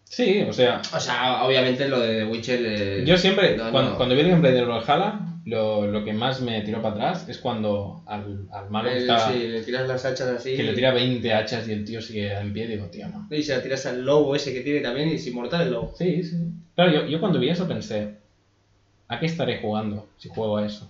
Sí, 0.07 0.41
o 0.47 0.53
sea, 0.53 0.81
O 0.95 0.99
sea, 0.99 1.43
obviamente 1.43 1.87
lo 1.89 1.99
de 1.99 2.19
The 2.19 2.25
Witcher. 2.25 2.59
eh, 2.63 3.03
yo 3.05 3.17
siempre, 3.17 3.57
no, 3.57 3.71
cuando, 3.71 3.91
no. 3.91 3.97
cuando 3.97 4.15
vi 4.15 4.21
el 4.21 4.29
gameplay 4.29 4.53
del 4.53 4.65
Valhalla, 4.67 5.19
lo, 5.45 5.87
lo 5.87 6.03
que 6.05 6.13
más 6.13 6.41
me 6.41 6.61
tiró 6.61 6.81
para 6.81 6.95
atrás 6.95 7.27
es 7.27 7.37
cuando 7.39 8.01
al, 8.05 8.47
al 8.51 8.69
malo 8.69 8.89
que, 8.89 8.95
eh, 8.95 8.99
estaba- 9.01 9.31
sí, 9.33 9.47
le 9.47 9.61
tiras 9.63 9.87
las 9.87 10.05
hachas 10.05 10.27
así. 10.27 10.55
que 10.55 10.63
le 10.63 10.73
tira 10.73 10.91
20 10.91 11.33
hachas 11.33 11.67
y 11.67 11.71
el 11.71 11.83
tío 11.85 12.01
sigue 12.01 12.31
en 12.33 12.53
pie, 12.53 12.67
digo, 12.67 12.85
tío, 12.85 13.07
no. 13.09 13.27
Y 13.35 13.43
se 13.43 13.55
la 13.55 13.61
tiras 13.61 13.85
al 13.87 14.03
lobo 14.05 14.35
ese 14.35 14.53
que 14.53 14.61
tiene 14.61 14.79
también 14.81 15.09
y 15.09 15.13
es 15.15 15.27
inmortal 15.27 15.61
el 15.63 15.71
lobo. 15.71 15.93
Sí, 15.97 16.23
sí. 16.23 16.37
Claro, 16.75 16.91
yo, 16.91 17.05
yo 17.07 17.19
cuando 17.19 17.39
vi 17.39 17.49
eso 17.49 17.67
pensé, 17.67 18.15
¿a 19.07 19.19
qué 19.19 19.25
estaré 19.25 19.57
jugando 19.59 20.07
si 20.17 20.29
juego 20.29 20.57
a 20.57 20.65
eso? 20.65 20.89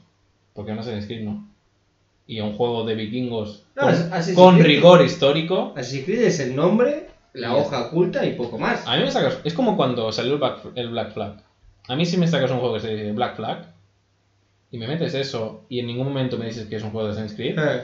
Porque 0.53 0.73
no 0.73 0.83
sé 0.83 0.97
Creed 1.05 1.21
no. 1.23 1.47
Y 2.27 2.39
a 2.39 2.43
un 2.43 2.53
juego 2.53 2.85
de 2.85 2.95
vikingos 2.95 3.63
No, 3.75 3.83
con, 3.83 4.33
con 4.35 4.59
rigor 4.59 5.03
histórico. 5.05 5.73
Assassin's 5.75 6.05
Creed 6.05 6.21
es 6.23 6.39
el 6.39 6.55
nombre, 6.55 7.04
la 7.35 7.49
Y 7.51 7.59
hoja 7.59 7.81
oculta 7.87 8.25
y 8.25 8.33
poco 8.33 8.57
más. 8.57 8.85
A 8.87 8.97
mí 8.97 9.03
me 9.03 9.11
sacas. 9.11 9.39
Es 9.43 9.53
como 9.53 9.75
cuando 9.75 10.11
salió 10.11 10.33
el 10.33 10.39
Black, 10.39 10.59
el 10.75 10.89
Black 10.89 11.11
Flag. 11.13 11.33
A 11.87 11.95
mí 11.95 12.05
si 12.05 12.17
me 12.17 12.27
sacas 12.27 12.51
un 12.51 12.59
juego 12.59 12.73
que 12.75 12.79
se 12.81 12.95
dice 12.95 13.11
Black 13.11 13.35
Flag 13.35 13.67
y 14.71 14.77
me 14.77 14.87
metes 14.87 15.13
eso 15.13 15.61
y 15.69 15.79
en 15.79 15.87
ningún 15.87 16.07
momento 16.07 16.37
me 16.37 16.45
dices 16.47 16.65
que 16.67 16.75
es 16.77 16.83
un 16.83 16.91
juego 16.91 17.07
de 17.07 17.13
Assassin's 17.13 17.35
Creed, 17.35 17.57
Eh, 17.59 17.83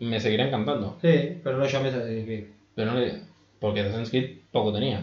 me 0.00 0.20
seguirá 0.20 0.44
encantando. 0.46 0.96
sí, 1.02 1.38
pero 1.42 1.56
no 1.58 1.66
llames 1.66 1.94
Assassin's 1.94 2.24
Creed. 2.24 2.44
Pero 2.74 2.92
no 2.92 2.98
le- 3.00 3.20
Porque 3.58 3.80
Assassin's 3.80 4.10
Creed 4.10 4.38
poco 4.52 4.72
tenía. 4.72 5.02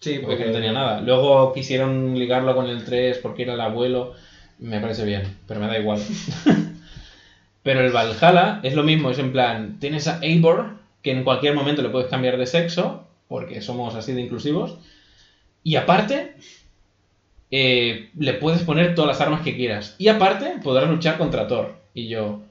Sí, 0.00 0.18
Porque 0.22 0.38
que 0.38 0.46
no 0.46 0.52
tenía 0.52 0.72
nada. 0.72 1.00
Luego 1.02 1.52
quisieron 1.52 2.18
ligarlo 2.18 2.54
con 2.54 2.66
el 2.68 2.84
3 2.84 3.18
porque 3.18 3.42
era 3.42 3.52
el 3.52 3.60
abuelo. 3.60 4.14
Me 4.58 4.80
parece 4.80 5.04
bien, 5.04 5.22
pero 5.46 5.60
me 5.60 5.66
da 5.66 5.78
igual. 5.78 5.98
pero 7.62 7.80
el 7.80 7.92
Valhalla 7.92 8.60
es 8.62 8.74
lo 8.74 8.82
mismo, 8.82 9.10
es 9.10 9.18
en 9.18 9.32
plan, 9.32 9.78
tienes 9.78 10.08
a 10.08 10.18
Eivor, 10.22 10.79
que 11.02 11.10
en 11.12 11.24
cualquier 11.24 11.54
momento 11.54 11.82
le 11.82 11.88
puedes 11.88 12.08
cambiar 12.08 12.36
de 12.36 12.46
sexo, 12.46 13.06
porque 13.28 13.60
somos 13.62 13.94
así 13.94 14.12
de 14.12 14.20
inclusivos. 14.22 14.76
Y 15.62 15.76
aparte, 15.76 16.34
eh, 17.50 18.10
le 18.18 18.34
puedes 18.34 18.62
poner 18.62 18.94
todas 18.94 19.08
las 19.08 19.20
armas 19.20 19.42
que 19.42 19.56
quieras. 19.56 19.94
Y 19.98 20.08
aparte, 20.08 20.54
podrás 20.62 20.88
luchar 20.88 21.18
contra 21.18 21.46
Thor. 21.46 21.74
Y 21.94 22.08
yo, 22.08 22.42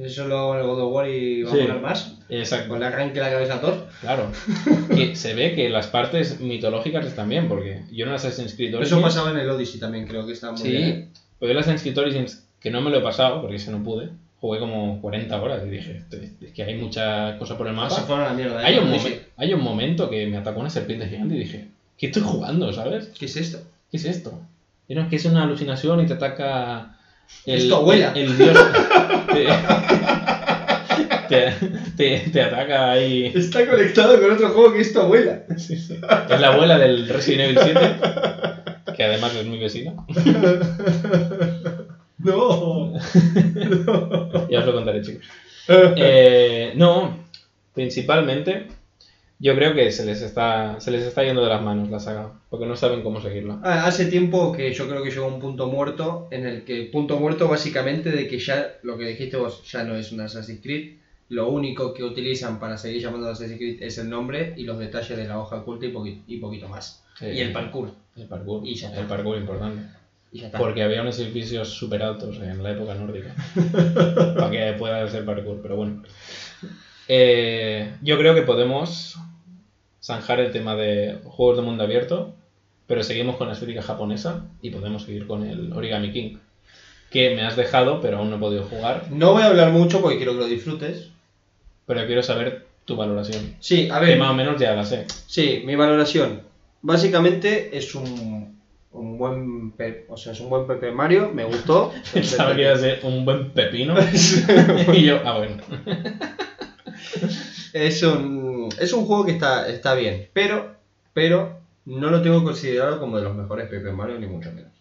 Eso 0.00 0.26
lo 0.26 0.36
hago 0.38 0.54
en 0.54 0.60
el 0.62 0.66
God 0.66 0.80
of 0.82 0.92
War 0.92 1.08
y 1.08 1.42
va 1.44 1.52
Sí. 1.52 1.60
a 1.60 1.66
poner 1.66 1.80
más. 1.80 2.18
exacto. 2.28 2.68
Con 2.70 2.80
le 2.80 2.86
arranque 2.86 3.20
la 3.20 3.30
cabeza 3.30 3.54
a 3.54 3.60
Thor. 3.60 3.86
Claro. 4.00 4.30
que 4.94 5.14
se 5.14 5.34
ve 5.34 5.54
que 5.54 5.68
las 5.68 5.86
partes 5.86 6.40
mitológicas 6.40 7.06
están 7.06 7.28
bien, 7.28 7.48
porque 7.48 7.82
yo 7.92 8.04
en 8.06 8.12
Assassin's 8.12 8.54
Creed 8.54 8.74
Eso 8.74 8.96
Origins- 8.98 9.02
pasaba 9.02 9.30
en 9.30 9.38
el 9.38 9.48
Odyssey 9.48 9.78
también, 9.78 10.06
creo 10.08 10.26
que 10.26 10.32
está 10.32 10.50
muy 10.50 10.60
Sí, 10.60 10.68
bien. 10.70 11.10
pero 11.38 11.52
yo 11.52 11.58
las 11.58 11.68
Assassin's 11.68 11.96
Origins, 11.98 12.48
que 12.60 12.70
no 12.72 12.80
me 12.80 12.90
lo 12.90 12.98
he 12.98 13.00
pasado, 13.02 13.40
porque 13.40 13.56
ese 13.56 13.70
no 13.70 13.82
pude, 13.84 14.10
jugué 14.46 14.60
como 14.60 15.00
40 15.00 15.42
horas 15.42 15.62
y 15.66 15.70
dije, 15.70 15.96
"Este- 15.98 16.30
es 16.40 16.52
que 16.52 16.62
hay 16.62 16.74
mucha 16.76 17.36
cosa 17.38 17.58
por 17.58 17.66
el 17.66 17.72
mapa. 17.74 17.90
se 17.94 18.02
fueron 18.02 18.24
a 18.26 18.28
la 18.28 18.34
mierda. 18.34 18.60
Hay 18.64 18.78
un, 18.78 18.88
Odyssey. 18.88 19.12
momen- 19.14 19.20
hay 19.36 19.54
un 19.54 19.60
momento 19.62 20.08
que 20.08 20.26
me 20.26 20.36
atacó 20.36 20.60
una 20.60 20.70
serpiente 20.70 21.06
gigante 21.08 21.34
y 21.34 21.38
dije, 21.40 21.68
¿qué 21.98 22.06
estoy 22.06 22.22
jugando, 22.22 22.72
sabes? 22.72 23.10
¿Qué 23.18 23.26
es 23.26 23.36
esto? 23.36 23.58
¿Qué 23.90 23.96
es 23.96 24.04
esto? 24.04 24.40
Y 24.88 24.94
no, 24.94 25.02
es 25.02 25.08
que 25.08 25.16
es 25.16 25.24
una 25.24 25.42
alucinación 25.42 26.00
y 26.00 26.06
te 26.06 26.12
ataca 26.14 26.96
el, 27.44 27.58
Es 27.58 27.68
tu 27.68 27.74
abuela. 27.74 28.12
el, 28.14 28.30
el 28.30 28.38
dios. 28.38 28.56
te, 31.28 31.52
te- 31.96 32.30
te 32.30 32.42
ataca 32.42 32.92
ahí. 32.92 33.32
Está 33.34 33.66
conectado 33.68 34.20
con 34.20 34.30
otro 34.30 34.48
juego 34.50 34.72
que 34.74 34.80
es 34.82 34.92
tu 34.92 35.00
abuela. 35.00 35.42
Sí, 35.56 35.76
sí. 35.76 35.94
Es 36.30 36.40
la 36.40 36.48
abuela 36.52 36.78
del 36.78 37.08
Resident 37.08 37.50
Evil 37.50 37.58
7, 37.64 37.80
que 38.96 39.04
además 39.04 39.34
es 39.34 39.44
mi 39.46 39.58
vecina. 39.58 39.94
No. 42.26 42.92
Ya 44.50 44.60
os 44.60 44.66
lo 44.66 44.72
contaré, 44.74 45.02
chicos. 45.02 45.24
Eh, 45.68 46.72
no, 46.76 47.18
principalmente 47.74 48.66
yo 49.38 49.54
creo 49.54 49.74
que 49.74 49.90
se 49.92 50.06
les 50.06 50.22
está 50.22 50.80
se 50.80 50.90
les 50.90 51.02
está 51.02 51.22
yendo 51.24 51.42
de 51.42 51.48
las 51.50 51.60
manos 51.62 51.90
la 51.90 52.00
saga, 52.00 52.32
porque 52.48 52.66
no 52.66 52.76
saben 52.76 53.02
cómo 53.02 53.20
seguirla. 53.20 53.60
Ah, 53.62 53.86
Hace 53.86 54.06
tiempo 54.06 54.52
que 54.52 54.72
yo 54.72 54.88
creo 54.88 55.02
que 55.02 55.10
llegó 55.10 55.24
a 55.26 55.28
un 55.28 55.40
punto 55.40 55.66
muerto, 55.66 56.28
en 56.30 56.46
el 56.46 56.64
que 56.64 56.84
punto 56.92 57.18
muerto 57.18 57.48
básicamente 57.48 58.10
de 58.10 58.28
que 58.28 58.38
ya, 58.38 58.74
lo 58.82 58.96
que 58.96 59.06
dijiste 59.08 59.36
vos, 59.36 59.62
ya 59.70 59.82
no 59.84 59.94
es 59.96 60.12
un 60.12 60.20
Assassin's 60.20 60.62
Creed. 60.62 60.94
Lo 61.28 61.48
único 61.48 61.92
que 61.92 62.04
utilizan 62.04 62.60
para 62.60 62.78
seguir 62.78 63.02
llamando 63.02 63.28
Assassin's 63.28 63.58
Creed 63.58 63.82
es 63.82 63.98
el 63.98 64.08
nombre 64.08 64.54
y 64.56 64.62
los 64.62 64.78
detalles 64.78 65.16
de 65.18 65.26
la 65.26 65.38
hoja 65.40 65.56
oculta 65.56 65.84
y, 65.86 65.92
poqui- 65.92 66.22
y 66.28 66.36
poquito 66.38 66.68
más. 66.68 67.02
Sí. 67.18 67.26
Y 67.26 67.40
el 67.40 67.52
parkour. 67.52 67.90
El 68.16 68.26
parkour, 68.26 68.64
Y 68.64 68.74
ya 68.76 68.88
está. 68.88 69.00
el 69.00 69.06
parkour 69.06 69.36
importante. 69.36 69.82
Porque 70.58 70.82
había 70.82 71.02
unos 71.02 71.18
edificios 71.18 71.68
súper 71.70 72.02
altos 72.02 72.36
en 72.36 72.62
la 72.62 72.70
época 72.70 72.94
nórdica. 72.94 73.34
para 74.36 74.50
que 74.50 74.74
pueda 74.78 75.02
hacer 75.04 75.24
parkour, 75.24 75.60
pero 75.62 75.76
bueno. 75.76 76.02
Eh, 77.08 77.92
yo 78.02 78.18
creo 78.18 78.34
que 78.34 78.42
podemos 78.42 79.16
zanjar 80.02 80.40
el 80.40 80.52
tema 80.52 80.74
de 80.76 81.18
juegos 81.24 81.56
de 81.56 81.62
mundo 81.62 81.84
abierto, 81.84 82.34
pero 82.86 83.02
seguimos 83.02 83.36
con 83.36 83.48
la 83.48 83.54
estética 83.54 83.82
japonesa 83.82 84.46
y 84.62 84.70
podemos 84.70 85.02
seguir 85.04 85.26
con 85.26 85.44
el 85.44 85.72
Origami 85.72 86.12
King. 86.12 86.36
que 87.10 87.34
me 87.36 87.42
has 87.42 87.56
dejado, 87.56 88.00
pero 88.00 88.18
aún 88.18 88.30
no 88.30 88.36
he 88.36 88.40
podido 88.40 88.64
jugar. 88.64 89.06
No 89.10 89.32
voy 89.32 89.42
a 89.42 89.46
hablar 89.46 89.70
mucho 89.72 90.00
porque 90.00 90.16
quiero 90.16 90.32
que 90.32 90.38
lo 90.40 90.46
disfrutes. 90.46 91.10
Pero 91.86 92.04
quiero 92.06 92.22
saber 92.22 92.66
tu 92.84 92.96
valoración. 92.96 93.54
Sí, 93.60 93.88
a 93.92 94.00
Que 94.00 94.06
ver. 94.06 94.18
más 94.18 94.30
o 94.30 94.34
menos 94.34 94.60
ya 94.60 94.74
la 94.74 94.84
sé. 94.84 95.06
Sí, 95.26 95.62
mi 95.64 95.76
valoración. 95.76 96.42
Básicamente 96.82 97.76
es 97.76 97.94
un, 97.94 98.55
un 98.96 99.18
buen 99.18 99.74
o 100.08 100.16
sea, 100.16 100.32
es 100.32 100.40
un 100.40 100.50
buen 100.50 100.66
Pepe 100.66 100.90
Mario, 100.90 101.30
me 101.32 101.44
gustó. 101.44 101.92
Pensaba 102.12 102.54
que 102.54 102.62
iba 102.62 102.72
a 102.72 102.76
ser 102.76 103.00
un 103.04 103.24
buen 103.24 103.50
pepino. 103.50 103.94
y 104.92 105.04
yo, 105.04 105.20
ah, 105.24 105.38
bueno. 105.38 105.62
es 107.72 108.02
un 108.02 108.68
es 108.80 108.92
un 108.92 109.04
juego 109.06 109.26
que 109.26 109.32
está, 109.32 109.68
está 109.68 109.94
bien, 109.94 110.28
pero 110.32 110.76
pero 111.12 111.60
no 111.84 112.10
lo 112.10 112.22
tengo 112.22 112.42
considerado 112.42 112.98
como 112.98 113.18
de 113.18 113.24
los 113.24 113.34
mejores 113.34 113.68
Pepe 113.68 113.92
Mario 113.92 114.18
ni 114.18 114.26
mucho 114.26 114.50
menos. 114.52 114.72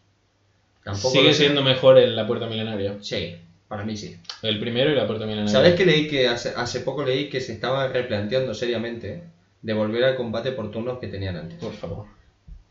Tampoco 0.84 1.16
Sigue 1.16 1.34
siendo 1.34 1.64
mejor 1.64 1.98
el 1.98 2.16
La 2.16 2.28
Puerta 2.28 2.48
Milenaria. 2.48 2.98
Sí, 3.02 3.38
para 3.68 3.84
mí 3.84 3.98
sí. 3.98 4.18
El 4.42 4.60
primero 4.60 4.92
y 4.92 4.96
La 4.96 5.08
Puerta 5.08 5.26
Milenaria. 5.26 5.52
¿Sabes 5.52 5.76
que 5.76 5.86
leí 5.86 6.08
que 6.08 6.28
hace, 6.28 6.54
hace 6.56 6.82
poco 6.82 7.04
leí 7.04 7.30
que 7.30 7.42
se 7.42 7.54
estaba 7.54 7.88
replanteando 7.88 8.54
seriamente 8.54 9.24
de 9.62 9.74
volver 9.74 10.04
al 10.04 10.16
combate 10.16 10.52
por 10.52 10.70
turnos 10.72 11.00
que 11.00 11.08
tenían 11.08 11.38
antes? 11.38 11.58
Por 11.60 11.74
favor. 11.74 12.06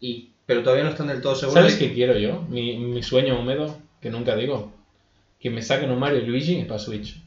Y, 0.00 0.33
pero 0.46 0.62
todavía 0.62 0.84
no 0.84 0.90
están 0.90 1.08
del 1.08 1.20
todo 1.20 1.34
seguros. 1.34 1.60
¿Sabes 1.60 1.76
qué 1.76 1.92
quiero 1.92 2.18
yo? 2.18 2.42
Mi, 2.48 2.76
mi 2.76 3.02
sueño 3.02 3.38
húmedo, 3.38 3.78
que 4.00 4.10
nunca 4.10 4.36
digo. 4.36 4.72
Que 5.40 5.50
me 5.50 5.62
saquen 5.62 5.90
un 5.90 5.98
Mario 5.98 6.20
y 6.20 6.26
Luigi 6.26 6.64
para 6.64 6.78
Switch. 6.78 7.22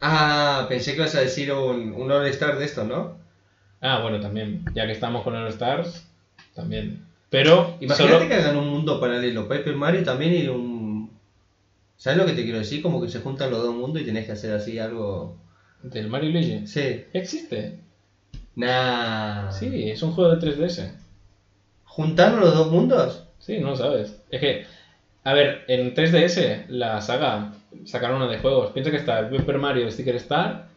Ah, 0.00 0.66
pensé 0.68 0.92
que 0.92 0.98
ibas 0.98 1.14
a 1.14 1.20
decir 1.20 1.52
un, 1.52 1.92
un 1.92 2.10
All-Star 2.10 2.58
de 2.58 2.64
esto, 2.64 2.84
¿no? 2.84 3.16
Ah, 3.80 4.00
bueno, 4.00 4.20
también. 4.20 4.64
Ya 4.74 4.86
que 4.86 4.92
estamos 4.92 5.22
con 5.22 5.34
los 5.34 5.52
Stars, 5.54 6.06
también. 6.54 7.04
Pero 7.30 7.76
Imagínate 7.80 8.14
solo... 8.14 8.28
que 8.28 8.34
hagan 8.34 8.56
un 8.56 8.68
mundo 8.68 9.00
paralelo, 9.00 9.48
Paper 9.48 9.74
Mario 9.76 10.02
también 10.02 10.34
y 10.34 10.48
un... 10.48 11.10
¿Sabes 11.96 12.18
lo 12.18 12.26
que 12.26 12.32
te 12.32 12.44
quiero 12.44 12.58
decir? 12.58 12.80
Como 12.80 13.02
que 13.02 13.08
se 13.08 13.20
juntan 13.20 13.50
los 13.50 13.62
dos 13.62 13.74
mundos 13.74 14.02
y 14.02 14.04
tenés 14.04 14.26
que 14.26 14.32
hacer 14.32 14.52
así 14.52 14.78
algo... 14.78 15.36
¿Del 15.82 16.08
Mario 16.08 16.30
y 16.30 16.32
Luigi? 16.32 16.66
Sí. 16.66 17.04
¿Existe? 17.12 17.80
Nah. 18.56 19.50
Sí, 19.50 19.90
es 19.90 20.02
un 20.02 20.12
juego 20.12 20.34
de 20.34 20.56
3DS. 20.56 20.92
¿Juntaron 21.98 22.38
los 22.38 22.54
dos 22.54 22.70
mundos? 22.70 23.24
Sí, 23.40 23.58
no 23.58 23.70
lo 23.70 23.76
sabes. 23.76 24.14
Es 24.30 24.38
que, 24.40 24.62
a 25.24 25.32
ver, 25.32 25.64
en 25.66 25.94
3DS, 25.94 26.66
la 26.68 27.00
saga 27.00 27.54
sacaron 27.86 28.18
una 28.18 28.28
de 28.28 28.38
juegos. 28.38 28.70
Piensa 28.70 28.92
que 28.92 28.98
está 28.98 29.18
el 29.18 29.26
Paper 29.30 29.58
Mario 29.58 29.90
Sticker 29.90 30.14
Star, 30.14 30.68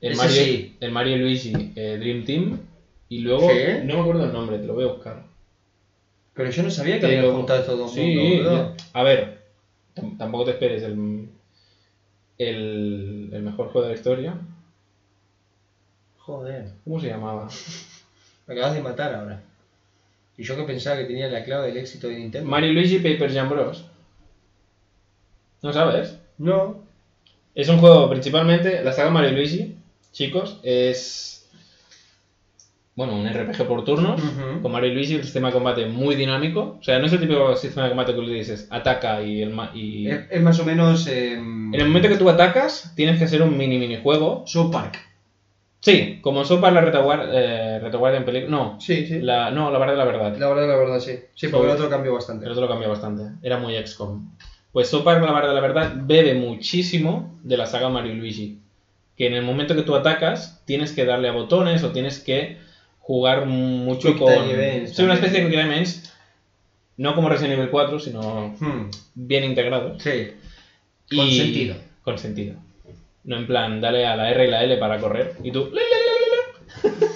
el 0.00 0.12
Ese 0.14 0.20
Mario, 0.20 0.42
sí. 0.42 0.76
el 0.80 0.90
Mario 0.90 1.18
Luigi 1.18 1.72
eh, 1.76 1.98
Dream 2.00 2.24
Team, 2.24 2.58
y 3.08 3.20
luego, 3.20 3.46
¿Qué? 3.46 3.80
no 3.84 3.94
me 3.94 4.00
acuerdo 4.00 4.24
el 4.24 4.32
nombre, 4.32 4.58
te 4.58 4.66
lo 4.66 4.74
voy 4.74 4.82
a 4.82 4.88
buscar. 4.88 5.22
Pero 6.34 6.50
yo 6.50 6.64
no 6.64 6.70
sabía 6.70 6.98
que 6.98 7.06
habían 7.06 7.22
digo- 7.22 7.36
juntado 7.36 7.60
estos 7.60 7.78
dos 7.78 7.92
sí, 7.92 8.16
mundos, 8.16 8.72
a 8.92 9.02
ver, 9.04 9.38
tam- 9.94 10.16
tampoco 10.18 10.46
te 10.46 10.50
esperes 10.50 10.82
el, 10.82 11.28
el, 12.38 13.30
el 13.32 13.42
mejor 13.42 13.68
juego 13.68 13.82
de 13.82 13.92
la 13.92 13.98
historia. 13.98 14.36
Joder, 16.18 16.72
¿Cómo 16.82 16.98
se 16.98 17.06
llamaba? 17.06 17.46
me 18.48 18.54
acabas 18.54 18.72
de 18.74 18.80
matar 18.80 19.12
ahora. 19.12 19.40
Y 20.38 20.44
yo 20.44 20.56
que 20.56 20.64
pensaba 20.64 20.98
que 20.98 21.04
tenía 21.04 21.28
la 21.28 21.44
clave 21.44 21.68
del 21.68 21.78
éxito 21.78 22.08
de 22.08 22.16
Nintendo. 22.18 22.48
Mario 22.48 22.72
Luigi 22.72 22.98
Paper 22.98 23.32
Jam 23.32 23.48
Bros. 23.48 23.84
¿No 25.62 25.72
sabes? 25.72 26.18
no. 26.38 26.84
Es 27.54 27.70
un 27.70 27.78
juego 27.78 28.10
principalmente, 28.10 28.82
la 28.84 28.92
saga 28.92 29.08
Mario 29.10 29.32
Luigi, 29.32 29.76
chicos, 30.12 30.60
es 30.62 31.48
bueno, 32.94 33.14
un 33.16 33.26
RPG 33.26 33.66
por 33.66 33.82
turnos, 33.84 34.20
con 34.60 34.72
Mario 34.72 34.92
Luigi, 34.92 35.14
el 35.14 35.24
sistema 35.24 35.48
de 35.48 35.54
combate 35.54 35.86
muy 35.86 36.16
dinámico, 36.16 36.76
o 36.78 36.82
sea, 36.82 36.98
no 36.98 37.06
es 37.06 37.12
el 37.14 37.20
típico 37.20 37.56
sistema 37.56 37.84
de 37.84 37.90
combate 37.90 38.14
que 38.14 38.20
le 38.22 38.34
dices 38.34 38.68
ataca 38.70 39.22
y 39.22 39.40
el 39.40 39.50
ma- 39.50 39.70
y 39.74 40.06
Es, 40.08 40.20
es 40.30 40.42
más 40.42 40.58
o 40.60 40.64
menos... 40.66 41.06
em, 41.06 41.74
en 41.74 41.80
el 41.80 41.86
momento 41.86 42.08
que 42.10 42.16
tú 42.16 42.28
atacas, 42.28 42.92
tienes 42.94 43.18
que 43.18 43.24
hacer 43.24 43.40
un 43.42 43.56
mini 43.56 43.78
minijuego. 43.78 44.44
South 44.46 44.70
Park. 44.70 44.98
Sí, 45.80 46.18
como 46.20 46.44
Sopa 46.44 46.70
la 46.70 46.80
retaguardia, 46.80 47.28
eh, 47.32 47.78
retaguardia 47.78 48.18
en 48.18 48.24
película. 48.24 48.50
No, 48.50 48.80
Sí, 48.80 49.06
sí. 49.06 49.20
la, 49.20 49.50
no, 49.50 49.70
la 49.70 49.78
verdad 49.78 49.92
de 49.94 49.98
la 49.98 50.04
verdad. 50.04 50.36
La 50.36 50.48
verdad, 50.48 50.66
la 50.68 50.76
verdad, 50.76 50.98
sí. 51.00 51.12
Sí, 51.34 51.48
porque 51.48 51.66
el 51.68 51.74
otro 51.74 51.88
cambió 51.88 52.12
bastante. 52.12 52.44
El 52.46 52.52
otro 52.52 52.62
lo 52.64 52.68
cambió 52.68 52.88
bastante. 52.88 53.22
Era 53.42 53.58
muy 53.58 53.76
XCOM. 53.76 54.30
Pues 54.72 54.90
Park, 54.90 55.22
la 55.24 55.32
verdad, 55.32 55.54
la 55.54 55.60
verdad, 55.60 55.92
bebe 55.94 56.34
muchísimo 56.34 57.32
de 57.42 57.56
la 57.56 57.66
saga 57.66 57.88
Mario 57.88 58.12
y 58.12 58.16
Luigi. 58.16 58.58
Que 59.16 59.26
en 59.26 59.34
el 59.34 59.42
momento 59.42 59.74
que 59.76 59.82
tú 59.82 59.94
atacas, 59.94 60.60
tienes 60.66 60.92
que 60.92 61.04
darle 61.04 61.28
a 61.28 61.32
botones 61.32 61.82
o 61.84 61.92
tienes 61.92 62.18
que 62.18 62.58
jugar 63.00 63.46
mucho 63.46 64.08
Quick 64.08 64.18
con. 64.18 64.50
events 64.50 64.96
Sí, 64.96 65.02
una 65.02 65.14
especie 65.14 65.40
de 65.40 65.48
quick 65.48 65.58
time 65.60 65.72
events. 65.72 66.12
No 66.98 67.14
como 67.14 67.28
Resident 67.28 67.54
Evil 67.58 67.70
4, 67.70 67.98
sino 68.00 68.54
Hmm, 68.58 68.90
bien 69.14 69.44
integrados. 69.44 70.02
Sí. 70.02 70.32
Y- 71.10 71.16
Con 71.16 71.30
sentido. 71.30 71.76
Con 72.02 72.18
sentido. 72.18 72.56
No 73.26 73.36
en 73.36 73.46
plan, 73.46 73.80
dale 73.80 74.06
a 74.06 74.16
la 74.16 74.30
R 74.30 74.46
y 74.46 74.50
la 74.50 74.62
L 74.64 74.76
para 74.78 74.98
correr 74.98 75.34
y 75.44 75.50
tú. 75.52 75.70
la, 75.72 75.82
la, 75.82 76.90
la, 76.90 76.92
la, 76.92 76.96
la. 77.00 77.06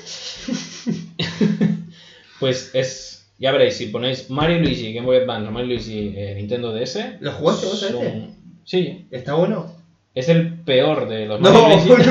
pues 2.40 2.70
es. 2.74 3.06
Ya 3.38 3.52
veréis, 3.52 3.76
si 3.78 3.86
ponéis 3.86 4.28
Mario 4.28 4.56
y 4.58 4.60
Luigi 4.60 4.92
Game 4.92 5.06
Boy 5.06 5.16
Advance 5.16 5.48
o 5.48 5.52
Mario 5.52 5.70
y 5.70 5.74
Luigi 5.76 6.12
eh, 6.14 6.34
Nintendo 6.36 6.72
DS. 6.74 7.16
¿Lo 7.20 7.32
jugaste 7.32 7.66
vos 7.66 7.80
son- 7.80 7.96
este? 8.04 8.30
Sí, 8.64 9.06
¿Está 9.10 9.34
bueno? 9.34 9.74
es 10.14 10.28
el 10.28 10.54
peor 10.64 11.08
de 11.08 11.24
los 11.26 11.40
No, 11.40 11.50
Mario 11.52 11.78
y 11.78 11.88
Luigi. 11.88 12.10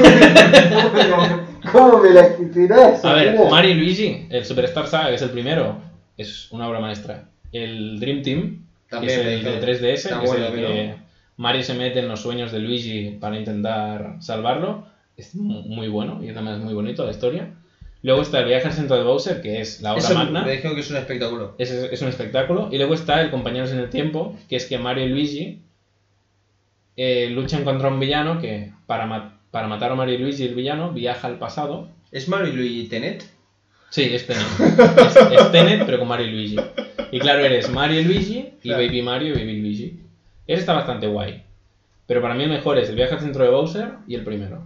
¿cómo 1.71 1.99
me 1.99 2.09
la 2.11 2.35
quitarás? 2.35 3.05
A 3.05 3.13
ver, 3.13 3.37
Mario 3.51 3.71
y 3.71 3.73
Luigi, 3.75 4.27
el 4.31 4.43
Superstar 4.45 4.87
Saga, 4.87 5.09
que 5.09 5.15
es 5.15 5.21
el 5.21 5.29
primero, 5.31 5.77
es 6.17 6.51
una 6.51 6.67
obra 6.67 6.79
maestra. 6.79 7.25
El 7.51 7.99
Dream 7.99 8.21
Team, 8.23 8.65
que 8.89 8.89
También 8.89 9.13
es 9.13 9.19
el 9.19 9.25
de 9.43 9.59
dijeron. 9.59 9.61
3DS, 9.61 9.93
Está 9.93 10.19
que 10.19 10.25
es 10.25 10.31
el 10.31 10.43
pero- 10.51 10.67
que 10.67 10.95
Mario 11.39 11.63
se 11.63 11.73
mete 11.73 11.99
en 11.99 12.07
los 12.09 12.21
sueños 12.21 12.51
de 12.51 12.59
Luigi 12.59 13.11
para 13.19 13.39
intentar 13.39 14.17
salvarlo. 14.19 14.85
Es 15.15 15.35
mu- 15.35 15.61
muy 15.63 15.87
bueno 15.87 16.19
y 16.23 16.29
además 16.29 16.57
es 16.57 16.63
muy 16.63 16.73
bonito 16.73 17.05
la 17.05 17.11
historia. 17.11 17.53
Luego 18.01 18.21
está 18.21 18.39
el 18.39 18.45
viaje 18.47 18.67
al 18.67 18.73
centro 18.73 18.97
de 18.97 19.03
Bowser, 19.03 19.41
que 19.41 19.59
es 19.61 19.81
la 19.81 19.93
obra 19.93 20.03
Eso 20.03 20.13
magna. 20.15 20.41
me 20.43 20.51
dijeron 20.51 20.75
que 20.75 20.81
es 20.81 20.89
un 20.91 20.97
espectáculo. 20.97 21.55
Es, 21.57 21.71
es 21.71 22.01
un 22.01 22.09
espectáculo. 22.09 22.69
Y 22.71 22.77
luego 22.77 22.93
está 22.93 23.21
el 23.21 23.29
Compañeros 23.31 23.71
en 23.71 23.79
el 23.79 23.89
Tiempo, 23.89 24.37
que 24.49 24.55
es 24.57 24.65
que 24.65 24.77
Mario 24.77 25.05
y 25.05 25.09
Luigi 25.09 25.59
eh, 26.97 27.29
luchan 27.29 27.63
contra 27.63 27.87
un 27.89 27.99
villano 27.99 28.39
que 28.39 28.71
para, 28.85 29.05
ma- 29.05 29.39
para 29.51 29.67
matar 29.67 29.91
a 29.91 29.95
Mario 29.95 30.15
y 30.15 30.17
Luigi 30.19 30.43
el 30.43 30.55
villano 30.55 30.91
viaja 30.91 31.27
al 31.27 31.37
pasado. 31.37 31.89
¿Es 32.11 32.27
Mario 32.27 32.53
y 32.53 32.55
Luigi 32.55 32.87
Tenet? 32.87 33.23
Sí, 33.89 34.03
es 34.03 34.27
Tenet. 34.27 34.43
es, 35.07 35.15
es 35.15 35.51
Tenet, 35.51 35.85
pero 35.85 35.99
con 35.99 36.07
Mario 36.07 36.27
y 36.27 36.31
Luigi. 36.31 36.57
Y 37.11 37.19
claro, 37.19 37.43
eres 37.43 37.69
Mario 37.69 38.01
y 38.01 38.03
Luigi 38.03 38.37
y 38.61 38.69
Claro. 38.69 38.83
Baby 38.83 39.01
Mario 39.01 39.29
y 39.29 39.37
Baby 39.39 39.61
Luigi. 39.61 39.68
Ese 40.49 40.61
está 40.61 40.73
bastante 40.73 41.05
guay. 41.05 41.43
Pero 42.07 42.23
para 42.23 42.33
mí 42.33 42.41
el 42.43 42.49
mejor 42.49 42.79
es 42.79 42.89
el 42.89 42.95
viaje 42.95 43.13
al 43.13 43.19
centro 43.19 43.43
de 43.43 43.51
Bowser 43.51 43.91
y 44.07 44.15
el 44.15 44.23
primero. 44.23 44.65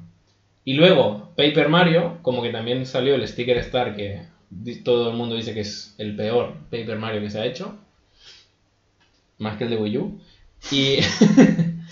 Y 0.63 0.75
luego, 0.75 1.33
Paper 1.35 1.67
Mario, 1.67 2.19
como 2.21 2.41
que 2.41 2.51
también 2.51 2.85
salió 2.85 3.15
el 3.15 3.27
Sticker 3.27 3.57
Star, 3.57 3.93
que 3.93 4.21
todo 4.85 5.11
el 5.11 5.17
mundo 5.17 5.35
dice 5.35 5.53
que 5.53 5.59
es 5.59 5.93
el 5.97 6.15
peor 6.15 6.53
Paper 6.71 6.97
Mario 6.97 7.19
que 7.19 7.29
se 7.29 7.41
ha 7.41 7.45
hecho. 7.45 7.77
Más 9.39 9.57
que 9.57 9.65
el 9.65 9.71
de 9.71 9.75
Wii 9.75 9.97
U. 9.97 10.21
Y, 10.71 10.99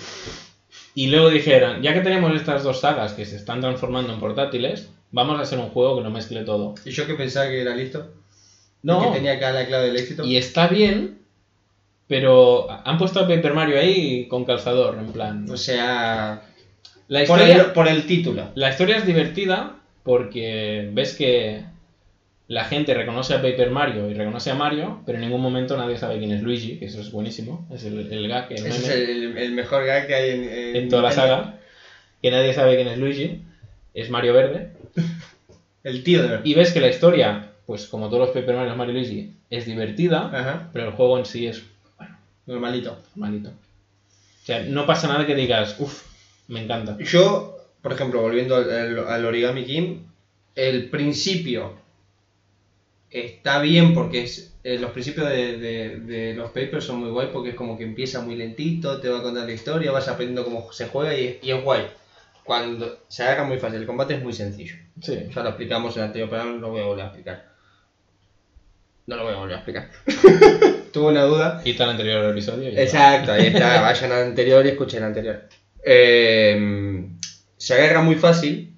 y 0.96 1.08
luego 1.08 1.30
dijeron, 1.30 1.82
ya 1.82 1.94
que 1.94 2.00
tenemos 2.00 2.34
estas 2.34 2.64
dos 2.64 2.80
sagas 2.80 3.12
que 3.12 3.26
se 3.26 3.36
están 3.36 3.60
transformando 3.60 4.14
en 4.14 4.22
portátiles, 4.22 4.90
vamos 5.12 5.38
a 5.38 5.42
hacer 5.42 5.60
un 5.60 5.68
juego 5.68 5.98
que 5.98 6.04
no 6.04 6.12
mezcle 6.12 6.46
todo. 6.46 6.76
¿Y 6.86 6.92
yo 6.92 7.06
que 7.06 7.16
pensaba 7.16 7.50
que 7.50 7.60
era 7.60 7.76
listo? 7.76 8.10
No, 8.84 9.02
¿Y 9.02 9.08
que 9.08 9.16
tenía 9.16 9.34
acá 9.34 9.52
la 9.52 9.68
clave 9.68 9.88
del 9.88 9.98
éxito? 9.98 10.24
y 10.24 10.38
está 10.38 10.70
bien, 10.70 11.21
pero 12.12 12.68
han 12.70 12.98
puesto 12.98 13.22
a 13.22 13.28
Paper 13.30 13.54
Mario 13.54 13.80
ahí 13.80 14.28
con 14.28 14.44
calzador, 14.44 14.98
en 15.00 15.14
plan. 15.14 15.50
O 15.50 15.56
sea, 15.56 16.42
La 17.08 17.24
por 17.24 17.40
historia, 17.40 17.56
el, 17.56 17.72
por 17.72 17.88
el 17.88 18.06
título. 18.06 18.52
la 18.56 18.70
historia 18.70 18.98
es 18.98 19.06
divertida 19.06 19.78
porque 20.04 20.90
ves 20.92 21.16
que 21.16 21.64
la 22.50 22.66
gente 22.66 22.94
reconoce 22.94 23.34
a 23.34 23.42
Paper 23.42 23.72
Mario 23.72 24.10
y 24.10 24.14
reconoce 24.14 24.52
a 24.52 24.56
Mario, 24.56 25.00
pero 25.06 25.20
en 25.20 25.22
ningún 25.22 25.40
momento 25.40 25.78
nadie 25.78 25.98
sabe 25.98 26.18
quién 26.20 26.34
es 26.34 26.42
Luigi, 26.42 26.80
que 26.80 26.88
eso 26.88 27.00
es 27.00 27.14
buenísimo. 27.14 27.66
Es 27.74 27.86
el, 27.86 28.12
el 28.12 28.28
gag, 28.28 28.52
el 28.52 28.66
es 28.66 28.90
el, 28.90 29.38
el 29.38 29.52
mejor 29.54 29.86
gag 29.86 30.06
que 30.06 30.14
hay 30.14 30.30
en, 30.32 30.44
en, 30.44 30.76
en 30.76 30.90
toda 30.90 31.04
la 31.04 31.12
saga. 31.14 31.60
Que 32.22 32.30
nadie 32.30 32.54
sabe 32.54 32.76
quién 32.76 32.90
es 32.90 32.98
Luigi. 32.98 33.40
Es 33.94 34.10
Mario 34.10 34.34
Verde. 34.34 34.74
El 35.86 36.04
tío 36.04 36.22
de. 36.22 36.42
Y 36.44 36.56
ves 36.56 36.74
que 36.74 36.82
la 36.82 36.90
historia, 36.90 37.54
pues 37.66 37.88
como 37.88 38.08
todos 38.10 38.20
los 38.20 38.30
Paper 38.32 38.56
Mario, 38.56 38.76
Mario 38.76 38.94
Luigi, 38.96 39.32
es 39.50 39.66
divertida, 39.66 40.26
Ajá, 40.28 40.70
pero 40.74 40.86
el 40.90 40.92
juego 40.92 41.18
en 41.18 41.26
sí 41.26 41.48
es 41.48 41.71
normalito. 42.46 43.02
malito. 43.16 43.50
O 43.50 44.46
sea, 44.46 44.64
no 44.64 44.86
pasa 44.86 45.08
nada 45.08 45.26
que 45.28 45.36
digas, 45.36 45.76
uff, 45.80 46.04
me 46.48 46.64
encanta. 46.64 46.98
Yo, 47.00 47.58
por 47.82 47.94
ejemplo, 47.94 48.22
volviendo 48.22 48.56
al, 48.56 48.70
al- 48.72 49.08
al 49.08 49.26
Origami 49.26 49.66
King, 49.66 50.00
el 50.56 50.90
principio 50.90 51.76
está 53.10 53.60
bien 53.62 53.94
porque 53.94 54.24
es, 54.24 54.54
eh, 54.64 54.78
los 54.80 54.92
principios 54.92 55.30
de, 55.30 55.58
de- 55.58 56.00
de 56.00 56.34
los 56.34 56.50
papers 56.52 56.86
son 56.86 57.00
muy 57.00 57.10
guay 57.10 57.28
porque 57.32 57.50
es 57.50 57.56
como 57.56 57.78
que 57.78 57.84
empieza 57.84 58.22
muy 58.22 58.36
lentito, 58.36 59.00
te 59.00 59.10
va 59.10 59.20
a 59.20 59.22
contar 59.22 59.46
la 59.46 59.52
historia, 59.54 59.92
vas 59.92 60.08
aprendiendo 60.08 60.44
cómo 60.44 60.72
se 60.72 60.88
juega 60.88 61.14
y, 61.16 61.40
y 61.42 61.52
es 61.52 61.62
guay. 61.64 61.88
Cuando 62.44 63.00
se 63.08 63.24
haga 63.24 63.44
muy 63.44 63.58
fácil, 63.60 63.80
el 63.82 63.86
combate 63.86 64.16
es 64.16 64.22
muy 64.24 64.34
sencillo. 64.34 64.76
Sí. 65.02 65.18
Ya 65.34 65.44
lo 65.44 65.50
explicamos 65.50 65.96
en 65.96 66.02
el 66.04 66.08
anterior 66.08 66.30
programa, 66.30 66.54
no 66.54 66.60
lo 66.60 66.70
voy 66.70 66.82
a 66.82 66.86
volver 66.86 67.04
a 67.04 67.08
explicar. 67.08 67.52
No 69.06 69.16
lo 69.16 69.24
voy 69.24 69.34
a 69.34 69.38
volver 69.38 69.54
a 69.54 69.58
explicar. 69.58 69.90
tuve 70.92 71.12
una 71.12 71.24
duda. 71.24 71.62
Y 71.64 71.74
tal 71.74 71.90
anterior 71.90 72.26
episodio. 72.32 72.70
Exacto, 72.70 73.32
ahí 73.34 73.48
está, 73.48 73.82
vayan 73.84 74.12
al 74.12 74.24
anterior 74.24 74.66
y 74.66 74.70
escuchen 74.70 75.00
el 75.00 75.06
anterior. 75.06 75.44
Eh, 75.84 77.08
se 77.58 77.74
agarra 77.74 78.02
muy 78.02 78.16
fácil, 78.16 78.74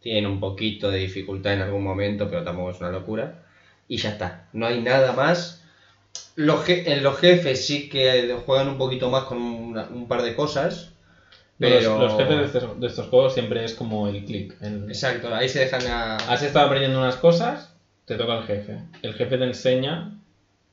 tiene 0.00 0.26
un 0.28 0.40
poquito 0.40 0.90
de 0.90 0.98
dificultad 0.98 1.52
en 1.54 1.62
algún 1.62 1.82
momento, 1.82 2.28
pero 2.28 2.42
tampoco 2.44 2.70
es 2.70 2.80
una 2.80 2.90
locura. 2.90 3.42
Y 3.88 3.96
ya 3.98 4.10
está, 4.10 4.48
no 4.52 4.66
hay 4.66 4.80
nada 4.80 5.12
más. 5.12 5.62
Los 6.36 6.68
en 6.68 7.02
los 7.02 7.18
jefes 7.18 7.66
sí 7.66 7.88
que 7.88 8.34
juegan 8.44 8.68
un 8.68 8.78
poquito 8.78 9.10
más 9.10 9.24
con 9.24 9.38
una- 9.38 9.84
un 9.88 10.08
par 10.08 10.22
de 10.22 10.34
cosas. 10.34 10.90
Los- 11.58 11.70
Pero... 11.70 11.98
Los, 12.00 12.16
jefes 12.16 12.38
de 12.38 12.44
estos, 12.46 12.80
de 12.80 12.86
estos 12.86 13.06
juegos 13.08 13.34
siempre 13.34 13.64
es 13.64 13.74
como 13.74 14.08
el 14.08 14.24
click. 14.24 14.54
el- 14.60 14.88
Exacto, 14.88 15.32
ahí 15.34 15.48
se 15.48 15.60
dejan 15.60 15.86
a... 15.86 16.16
Has 16.16 16.42
estado 16.42 16.66
aprendiendo 16.66 16.98
unas 16.98 17.16
cosas, 17.16 17.72
te 18.06 18.16
toca 18.16 18.38
el 18.38 18.44
jefe. 18.44 18.78
El 19.02 19.14
jefe 19.14 19.38
te 19.38 19.44
enseña 19.44 20.12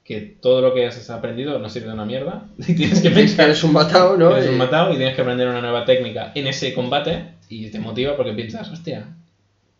que 0.04 0.20
todo 0.20 0.62
lo 0.62 0.74
que 0.74 0.86
has 0.86 1.10
aprendido 1.10 1.60
no 1.60 1.70
sirve 1.70 1.88
de 1.88 1.94
una 1.94 2.06
mierda. 2.06 2.48
Y 2.68 2.76
tienes 2.76 3.02
que 3.02 3.12
pensar 3.12 3.46
Eres 3.46 3.64
un 3.64 3.74
matado, 3.74 4.18
¿no? 4.18 4.36
Eres 4.36 4.50
un 4.50 4.58
matado 4.58 4.94
y 4.94 4.98
tienes 4.98 5.16
que 5.16 5.22
aprender 5.22 5.48
una 5.48 5.62
nueva 5.62 5.86
técnica 5.86 6.32
en 6.36 6.48
ese 6.48 6.74
combate 6.74 7.36
y 7.50 7.70
te 7.70 7.80
motiva 7.80 8.16
porque 8.16 8.34
piensas, 8.34 8.70
hostia, 8.70 9.08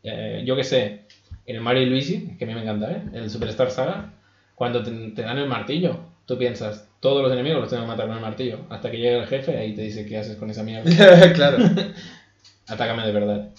eh, 0.04 0.44
yo 0.46 0.56
que 0.56 0.64
sé, 0.64 1.02
en 1.46 1.56
el 1.56 1.62
Mario 1.62 1.84
y 1.84 1.86
Luigi, 1.88 2.36
que 2.38 2.46
a 2.46 2.48
mí 2.48 2.54
me 2.54 2.62
encanta, 2.62 2.92
¿eh? 2.92 3.02
el 3.14 3.30
Superstar 3.30 3.72
Saga, 3.72 4.14
cuando 4.56 4.84
te, 4.84 4.92
te 4.92 5.22
dan 5.22 5.38
el 5.38 5.48
martillo, 5.48 6.00
tú 6.26 6.38
piensas, 6.38 6.88
todos 7.00 7.24
los 7.24 7.32
enemigos 7.32 7.62
los 7.62 7.70
tengo 7.70 7.84
que 7.84 7.90
matar 7.90 8.08
con 8.08 8.16
el 8.16 8.22
martillo, 8.22 8.60
hasta 8.70 8.92
que 8.92 8.98
llega 8.98 9.22
el 9.22 9.28
jefe 9.28 9.66
y 9.66 9.76
te 9.76 9.82
dice, 9.82 10.06
¿qué 10.06 10.18
haces 10.18 10.38
con 10.38 10.50
esa 10.50 10.64
mierda? 10.64 11.34
claro. 11.34 11.58
Atácame 12.68 13.06
de 13.06 13.12
verdad. 13.12 13.50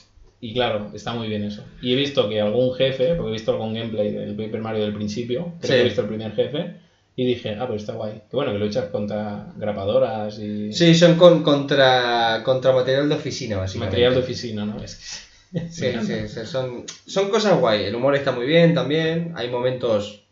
Y 0.45 0.53
claro, 0.55 0.91
está 0.93 1.13
muy 1.15 1.29
bien 1.29 1.45
eso. 1.45 1.63
Y 1.81 1.93
he 1.93 1.97
visto 1.97 2.29
que 2.29 2.41
algún 2.41 2.75
jefe, 2.75 3.15
porque 3.15 3.31
he 3.31 3.33
visto 3.33 3.53
algún 3.53 3.75
gameplay 3.75 4.11
del 4.11 4.35
Paper 4.35 4.61
Mario 4.61 4.83
del 4.83 4.93
principio, 4.93 5.53
creo 5.61 5.63
Sí. 5.63 5.69
que 5.69 5.81
he 5.81 5.85
visto 5.85 6.01
el 6.03 6.09
primer 6.09 6.35
jefe, 6.35 6.75
y 7.15 7.25
dije, 7.25 7.57
ah, 7.61 7.67
pues 7.69 7.83
está 7.83 7.93
guay. 7.93 8.23
Que 8.29 8.35
bueno, 8.37 8.53
que 8.53 8.59
luchas 8.59 8.87
contra 8.87 9.53
grapadoras 9.57 10.39
y... 10.41 10.73
Sí, 10.73 10.95
son 10.97 11.15
con, 11.17 11.45
contra, 11.45 12.43
contra 12.45 12.73
material 12.73 13.09
de 13.09 13.15
oficina, 13.15 13.57
básicamente. 13.59 13.93
Material 13.93 14.15
de 14.15 14.21
oficina, 14.21 14.65
¿no? 14.67 14.83
Es 14.83 14.97
que... 14.97 15.33
Sí, 15.71 15.93
sí, 16.01 16.29
sí, 16.29 16.41
son, 16.47 16.87
son 17.07 17.29
cosas 17.31 17.61
guay. 17.61 17.85
El 17.85 17.95
humor 17.95 18.17
está 18.17 18.33
muy 18.33 18.47
bien 18.47 18.73
también. 18.75 19.33
Hay 19.37 19.49
momentos 19.51 20.25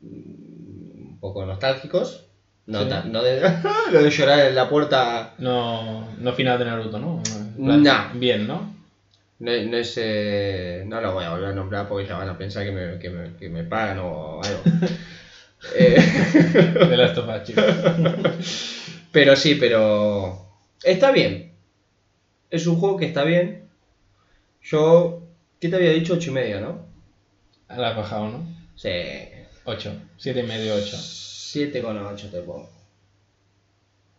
mm, 0.00 1.10
un 1.10 1.18
poco 1.20 1.44
nostálgicos. 1.46 2.24
No, 2.66 2.82
Sí. 2.82 2.88
no 3.10 3.22
de, 3.22 3.40
lo 3.92 4.02
de 4.02 4.10
llorar 4.10 4.46
en 4.48 4.54
la 4.54 4.68
puerta. 4.68 5.34
No, 5.38 6.08
no 6.18 6.32
final 6.32 6.58
de 6.58 6.64
Naruto, 6.64 6.98
¿no? 6.98 7.22
Plan, 7.56 7.82
No. 7.82 7.92
Bien, 8.14 8.46
¿no? 8.46 8.74
No, 9.38 9.52
no 9.52 9.76
es. 9.76 9.94
eh, 9.98 10.82
no 10.86 11.00
lo 11.00 11.12
voy 11.12 11.24
a 11.24 11.30
volver 11.30 11.50
a 11.50 11.54
nombrar 11.54 11.86
porque 11.88 12.06
ya 12.08 12.16
van 12.16 12.28
a 12.28 12.38
pensar 12.38 12.64
que 12.64 12.72
me, 12.72 12.98
que 12.98 13.10
me, 13.10 13.36
que 13.36 13.48
me 13.48 13.64
pagan 13.64 13.98
o 14.00 14.40
algo. 14.42 14.62
Eh, 15.74 15.96
De 16.88 16.96
Last 16.96 17.16
of 17.18 17.28
Us, 17.28 17.42
chicos. 17.42 17.64
pero 19.10 19.34
sí, 19.34 19.54
pero. 19.56 20.46
Está 20.84 21.10
bien. 21.10 21.52
Es 22.50 22.66
un 22.66 22.76
juego 22.76 22.96
que 22.98 23.06
está 23.06 23.24
bien. 23.24 23.68
Yo. 24.62 25.22
¿Qué 25.58 25.68
te 25.68 25.76
había 25.76 25.90
dicho? 25.92 26.14
Ocho 26.14 26.30
y 26.30 26.34
medio, 26.34 26.60
¿no? 26.60 26.86
La 27.68 27.88
has 27.88 27.96
bajado, 27.96 28.28
¿no? 28.28 28.46
Sí. 28.76 28.90
8. 29.64 29.92
7 30.18 30.40
y 30.40 30.42
medio, 30.44 30.74
8. 30.76 30.96
7,8 30.96 32.30
te 32.30 32.40
pongo. 32.42 32.68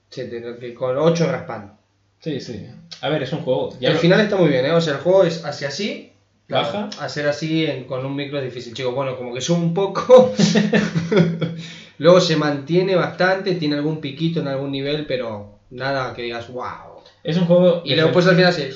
Siete, 0.10 0.41
que 0.60 0.73
con 0.73 0.98
8 0.98 1.31
raspando. 1.31 1.77
Sí, 2.19 2.41
sí. 2.41 2.68
A 3.01 3.09
ver, 3.09 3.23
es 3.23 3.31
un 3.33 3.39
juego. 3.41 3.73
Ya 3.79 3.89
el 3.89 3.95
lo- 3.95 3.99
final 4.01 4.21
está 4.21 4.35
muy 4.35 4.49
bien, 4.49 4.65
¿eh? 4.65 4.71
O 4.71 4.81
sea, 4.81 4.93
el 4.93 4.99
juego 4.99 5.23
es 5.23 5.43
hacia 5.45 5.67
así. 5.69 6.11
Baja. 6.49 6.89
Hacer 7.01 7.27
así 7.27 7.65
en- 7.65 7.83
con 7.85 8.05
un 8.05 8.15
micro 8.15 8.37
es 8.39 8.43
difícil, 8.45 8.73
chicos. 8.73 8.95
Bueno, 8.95 9.17
como 9.17 9.33
que 9.33 9.41
sube 9.41 9.59
un 9.59 9.73
poco. 9.73 10.33
Luego 11.99 12.21
se 12.21 12.35
mantiene 12.37 12.95
bastante, 12.95 13.55
tiene 13.55 13.75
algún 13.75 13.99
piquito 14.01 14.39
en 14.39 14.47
algún 14.47 14.71
nivel, 14.71 15.05
pero 15.07 15.59
nada 15.71 16.13
que 16.13 16.21
digas, 16.23 16.47
wow. 16.49 17.01
Es 17.23 17.37
un 17.37 17.45
juego... 17.45 17.81
Y 17.83 17.95
luego 17.95 18.11
pues 18.11 18.27
al 18.27 18.35
final 18.35 18.53
se... 18.53 18.71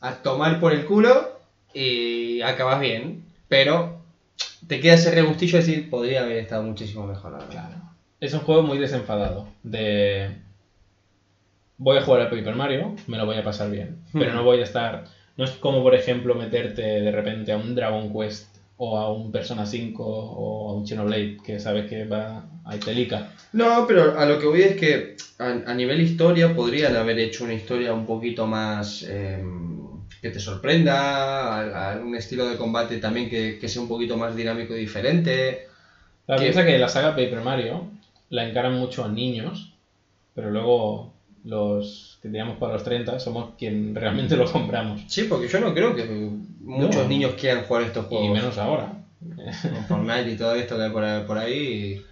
A 0.00 0.14
tomar 0.14 0.58
por 0.60 0.72
el 0.72 0.84
culo 0.84 1.38
y 1.74 2.40
acabas 2.42 2.80
bien. 2.80 3.24
Pero 3.48 4.00
te 4.66 4.80
queda 4.80 4.94
ese 4.94 5.10
regustillo 5.10 5.58
de 5.58 5.64
decir, 5.64 5.90
podría 5.90 6.22
haber 6.22 6.36
estado 6.38 6.62
muchísimo 6.62 7.06
mejor. 7.06 7.38
Claro. 7.50 7.76
Es 8.20 8.32
un 8.32 8.40
juego 8.40 8.62
muy 8.62 8.78
desenfadado. 8.78 9.48
De. 9.62 10.36
Voy 11.78 11.96
a 11.96 12.02
jugar 12.02 12.22
a 12.22 12.30
Paper 12.30 12.54
Mario, 12.54 12.94
me 13.06 13.16
lo 13.18 13.26
voy 13.26 13.36
a 13.36 13.44
pasar 13.44 13.70
bien. 13.70 13.98
Pero 14.12 14.32
Hmm. 14.32 14.36
no 14.36 14.44
voy 14.44 14.60
a 14.60 14.64
estar. 14.64 15.04
No 15.36 15.44
es 15.44 15.52
como, 15.52 15.82
por 15.82 15.94
ejemplo, 15.94 16.34
meterte 16.34 16.82
de 16.82 17.10
repente 17.12 17.52
a 17.52 17.56
un 17.56 17.74
Dragon 17.74 18.12
Quest 18.12 18.56
o 18.76 18.98
a 18.98 19.10
un 19.12 19.30
Persona 19.32 19.64
5 19.66 20.04
o 20.06 20.70
a 20.70 20.74
un 20.74 20.86
Xenoblade 20.86 21.36
que 21.44 21.58
sabes 21.60 21.86
que 21.88 22.04
va 22.04 22.44
a 22.64 22.76
Itelica. 22.76 23.32
No, 23.52 23.84
pero 23.86 24.18
a 24.18 24.26
lo 24.26 24.38
que 24.38 24.46
voy 24.46 24.62
es 24.62 24.76
que 24.76 25.16
a, 25.38 25.48
a 25.66 25.74
nivel 25.74 26.00
historia 26.00 26.54
podrían 26.54 26.96
haber 26.96 27.18
hecho 27.20 27.44
una 27.44 27.54
historia 27.54 27.92
un 27.92 28.06
poquito 28.06 28.46
más 28.46 29.04
eh, 29.08 29.42
que 30.20 30.30
te 30.30 30.40
sorprenda, 30.40 30.94
a, 31.56 31.92
a 31.92 31.96
un 31.98 32.14
estilo 32.16 32.46
de 32.48 32.56
combate 32.56 32.98
también 32.98 33.28
que, 33.30 33.58
que 33.60 33.68
sea 33.68 33.82
un 33.82 33.88
poquito 33.88 34.16
más 34.16 34.34
dinámico 34.34 34.74
y 34.74 34.80
diferente. 34.80 35.66
La 36.26 36.36
¿Qué? 36.36 36.42
piensa 36.44 36.64
que 36.64 36.78
la 36.78 36.88
saga 36.88 37.14
Paper 37.16 37.40
Mario 37.40 37.86
la 38.30 38.46
encaran 38.48 38.74
mucho 38.74 39.04
a 39.04 39.08
niños, 39.08 39.72
pero 40.34 40.50
luego 40.50 41.12
los 41.44 42.18
que 42.22 42.28
tiramos 42.28 42.58
para 42.58 42.74
los 42.74 42.84
30 42.84 43.18
somos 43.20 43.54
quien 43.56 43.94
realmente 43.94 44.36
lo 44.36 44.50
compramos. 44.50 45.02
Sí, 45.06 45.24
porque 45.24 45.48
yo 45.48 45.60
no 45.60 45.72
creo 45.74 45.94
que 45.94 46.04
muchos 46.60 47.02
No. 47.02 47.08
niños 47.08 47.34
quieran 47.34 47.64
jugar 47.64 47.82
estos 47.84 48.04
Y 48.06 48.08
juegos. 48.08 48.30
menos 48.30 48.58
ahora. 48.58 48.92
Con 49.62 49.84
Fortnite 49.84 50.30
y 50.30 50.36
todo 50.36 50.54
esto 50.54 50.76
que 50.76 50.82
hay 50.84 50.90
por 50.90 51.04
ahí. 51.04 51.22
Por 51.26 51.38
ahí. 51.38 52.02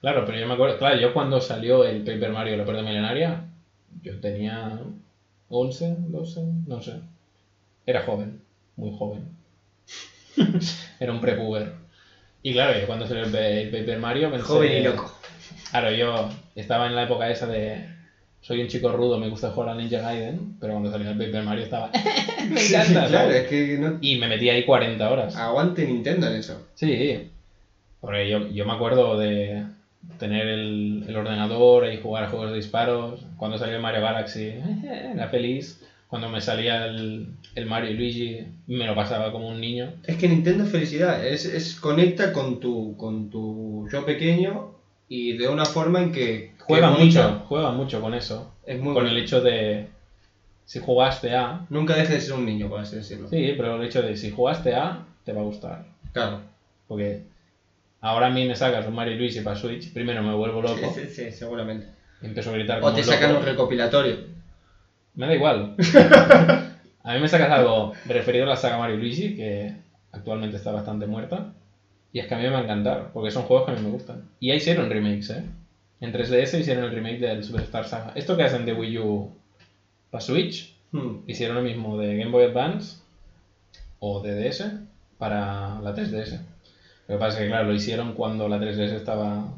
Claro, 0.00 0.24
pero 0.24 0.38
yo 0.38 0.46
me 0.46 0.54
acuerdo, 0.54 0.78
claro, 0.78 0.98
yo 0.98 1.12
cuando 1.12 1.40
salió 1.40 1.84
el 1.84 2.02
Paper 2.04 2.30
Mario 2.30 2.56
La 2.56 2.64
Puerta 2.64 2.82
Milenaria, 2.82 3.44
yo 4.02 4.18
tenía 4.20 4.78
11, 5.48 5.96
12, 6.08 6.42
no 6.66 6.80
sé. 6.82 6.94
Era 7.86 8.02
joven, 8.02 8.40
muy 8.76 8.92
joven. 8.96 9.28
Era 11.00 11.12
un 11.12 11.20
prepuber. 11.20 11.72
Y 12.42 12.52
claro, 12.52 12.78
yo 12.78 12.86
cuando 12.86 13.06
salió 13.06 13.24
el, 13.24 13.30
Pa- 13.32 13.38
el 13.38 13.70
Paper 13.70 13.98
Mario 13.98 14.30
pensé... 14.30 14.46
Joven 14.46 14.72
y 14.72 14.80
loco. 14.84 15.12
Claro, 15.70 15.90
yo 15.92 16.28
estaba 16.54 16.86
en 16.86 16.94
la 16.94 17.04
época 17.04 17.30
esa 17.30 17.46
de... 17.46 17.95
Soy 18.46 18.60
un 18.62 18.68
chico 18.68 18.92
rudo, 18.92 19.18
me 19.18 19.28
gusta 19.28 19.50
jugar 19.50 19.70
a 19.70 19.74
Ninja 19.74 19.98
Gaiden, 20.00 20.54
pero 20.60 20.74
cuando 20.74 20.88
salió 20.92 21.10
el 21.10 21.18
Paper 21.18 21.42
Mario 21.42 21.64
estaba... 21.64 21.90
me 22.48 22.60
Sí, 22.60 22.74
encanta, 22.74 23.08
claro, 23.08 23.28
¿sabes? 23.28 23.42
es 23.42 23.48
que 23.48 23.78
no... 23.78 23.98
Y 24.00 24.18
me 24.18 24.28
metí 24.28 24.48
ahí 24.48 24.64
40 24.64 25.10
horas. 25.10 25.34
aguante 25.36 25.84
Nintendo 25.84 26.28
en 26.28 26.34
eso. 26.34 26.64
Sí, 26.74 27.28
porque 28.00 28.28
yo, 28.30 28.46
yo 28.48 28.64
me 28.64 28.72
acuerdo 28.74 29.18
de 29.18 29.64
tener 30.20 30.46
el, 30.46 31.04
el 31.08 31.16
ordenador 31.16 31.92
y 31.92 31.96
jugar 31.96 32.22
a 32.24 32.28
juegos 32.28 32.50
de 32.50 32.56
disparos. 32.58 33.24
Cuando 33.36 33.58
salió 33.58 33.74
el 33.74 33.82
Mario 33.82 34.02
Galaxy, 34.02 34.52
era 34.84 35.28
feliz. 35.28 35.82
Cuando 36.06 36.28
me 36.28 36.40
salía 36.40 36.86
el, 36.86 37.26
el 37.56 37.66
Mario 37.66 37.90
y 37.90 37.94
Luigi, 37.94 38.40
me 38.68 38.86
lo 38.86 38.94
pasaba 38.94 39.32
como 39.32 39.48
un 39.48 39.60
niño. 39.60 39.92
Es 40.06 40.18
que 40.18 40.28
Nintendo 40.28 40.62
es 40.62 40.70
felicidad, 40.70 41.26
es, 41.26 41.46
es 41.46 41.74
conecta 41.74 42.32
con 42.32 42.60
tu, 42.60 42.96
con 42.96 43.28
tu 43.28 43.88
yo 43.90 44.06
pequeño 44.06 44.70
y 45.08 45.36
de 45.36 45.48
una 45.48 45.64
forma 45.64 46.00
en 46.00 46.12
que 46.12 46.52
Juega 46.66 46.90
mucho, 46.90 47.42
juega 47.48 47.70
mucho 47.72 48.00
con 48.00 48.14
eso. 48.14 48.52
Es 48.64 48.80
muy 48.80 48.94
con 48.94 49.06
el 49.06 49.16
hecho 49.16 49.40
de, 49.40 49.88
si 50.64 50.80
jugaste 50.80 51.34
a... 51.34 51.64
Nunca 51.70 51.94
dejes 51.94 52.10
de 52.10 52.20
ser 52.20 52.34
un 52.34 52.44
niño, 52.44 52.68
por 52.68 52.80
así 52.80 52.96
decirlo. 52.96 53.28
Sí, 53.28 53.54
pero 53.56 53.76
el 53.76 53.86
hecho 53.86 54.02
de 54.02 54.16
si 54.16 54.30
jugaste 54.30 54.74
a, 54.74 55.04
te 55.24 55.32
va 55.32 55.40
a 55.40 55.44
gustar. 55.44 55.86
Claro. 56.12 56.40
Porque 56.88 57.22
ahora 58.00 58.26
a 58.26 58.30
mí 58.30 58.46
me 58.46 58.56
sacas 58.56 58.86
un 58.86 58.94
Mario 58.94 59.14
y 59.14 59.18
Luigi 59.18 59.40
para 59.40 59.56
Switch, 59.56 59.92
primero 59.92 60.22
me 60.22 60.34
vuelvo 60.34 60.62
loco. 60.62 60.92
Sí, 60.94 61.02
sí, 61.02 61.08
sí, 61.08 61.32
seguramente. 61.32 61.86
y 62.20 62.26
Empiezo 62.26 62.50
a 62.50 62.54
gritar 62.54 62.78
O 62.78 62.80
como 62.80 62.94
te 62.94 63.00
un 63.00 63.06
sacan 63.06 63.30
loco. 63.30 63.40
un 63.40 63.46
recopilatorio. 63.46 64.16
Me 65.14 65.26
da 65.26 65.34
igual. 65.34 65.76
A 67.06 67.14
mí 67.14 67.20
me 67.20 67.28
sacas 67.28 67.50
algo 67.52 67.92
referido 68.06 68.46
a 68.46 68.48
la 68.48 68.56
saga 68.56 68.78
Mario 68.78 68.96
y 68.96 68.98
Luigi, 68.98 69.36
que 69.36 69.76
actualmente 70.10 70.56
está 70.56 70.72
bastante 70.72 71.06
muerta. 71.06 71.52
Y 72.12 72.18
es 72.18 72.26
que 72.26 72.34
a 72.34 72.38
mí 72.38 72.42
me 72.42 72.50
va 72.50 72.58
a 72.58 72.62
encantar, 72.64 73.10
porque 73.12 73.30
son 73.30 73.44
juegos 73.44 73.66
que 73.66 73.72
a 73.72 73.74
mí 73.76 73.80
me 73.82 73.90
gustan. 73.90 74.24
Y 74.40 74.50
ahí 74.50 74.56
hicieron 74.56 74.90
remakes, 74.90 75.30
¿eh? 75.30 75.44
En 76.00 76.12
3DS 76.12 76.58
hicieron 76.60 76.84
el 76.84 76.90
remake 76.92 77.18
del 77.20 77.42
Superstar 77.44 77.86
Saga. 77.86 78.12
Esto 78.14 78.36
que 78.36 78.42
hacen 78.44 78.66
de 78.66 78.72
Wii 78.74 78.98
U 78.98 79.30
para 80.10 80.20
Switch, 80.20 80.72
Hmm. 80.92 81.22
hicieron 81.26 81.56
lo 81.56 81.62
mismo 81.62 81.98
de 81.98 82.16
Game 82.16 82.30
Boy 82.30 82.44
Advance 82.44 82.98
o 83.98 84.20
de 84.22 84.34
DS 84.48 84.70
para 85.18 85.80
la 85.80 85.94
3DS. 85.94 86.40
Lo 87.08 87.14
que 87.16 87.18
pasa 87.18 87.38
es 87.38 87.42
que, 87.44 87.48
claro, 87.48 87.66
lo 87.68 87.74
hicieron 87.74 88.12
cuando 88.14 88.48
la 88.48 88.58
3DS 88.58 88.92
estaba 88.94 89.52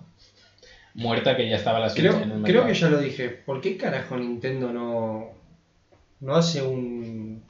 muerta, 0.95 1.37
que 1.37 1.49
ya 1.49 1.57
estaba 1.57 1.81
la 1.81 1.91
Switch 1.91 2.01
Creo, 2.09 2.17
en 2.23 2.31
el 2.33 2.43
creo 2.43 2.63
mercado. 2.65 2.67
que 2.67 2.75
ya 2.75 2.89
lo 2.89 2.99
dije. 2.99 3.29
¿Por 3.29 3.61
qué 3.61 3.77
carajo 3.77 4.17
Nintendo 4.17 4.73
no, 4.73 5.27
no 6.21 6.35
hace 6.35 6.63
un, 6.63 7.43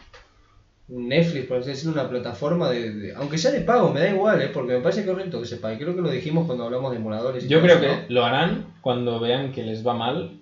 un 0.89 1.09
Netflix, 1.09 1.47
por 1.47 1.59
así 1.59 1.69
decirlo, 1.71 1.93
una 1.93 2.09
plataforma 2.09 2.71
de, 2.71 2.91
de- 2.93 3.15
Aunque 3.15 3.37
sea 3.39 3.51
de 3.51 3.61
pago, 3.61 3.93
me 3.93 4.01
da 4.01 4.09
igual, 4.11 4.41
¿eh? 4.41 4.49
Porque 4.49 4.73
me 4.73 4.81
parece 4.81 5.05
correcto 5.05 5.39
que 5.41 5.47
se 5.47 5.57
pague. 5.57 5.79
Creo 5.79 5.95
que 5.95 6.01
lo 6.01 6.11
dijimos 6.11 6.47
cuando 6.47 6.65
hablamos 6.65 6.91
de 6.91 6.97
emuladores. 6.97 7.45
y 7.45 7.49
Yo 7.49 7.61
creo 7.61 7.77
eso, 7.77 7.81
que 8.07 8.13
lo 8.13 8.25
harán 8.25 8.75
cuando 8.81 9.21
vean 9.21 9.53
que 9.53 9.63
les 9.63 9.87
va 9.87 9.95
mal 9.95 10.39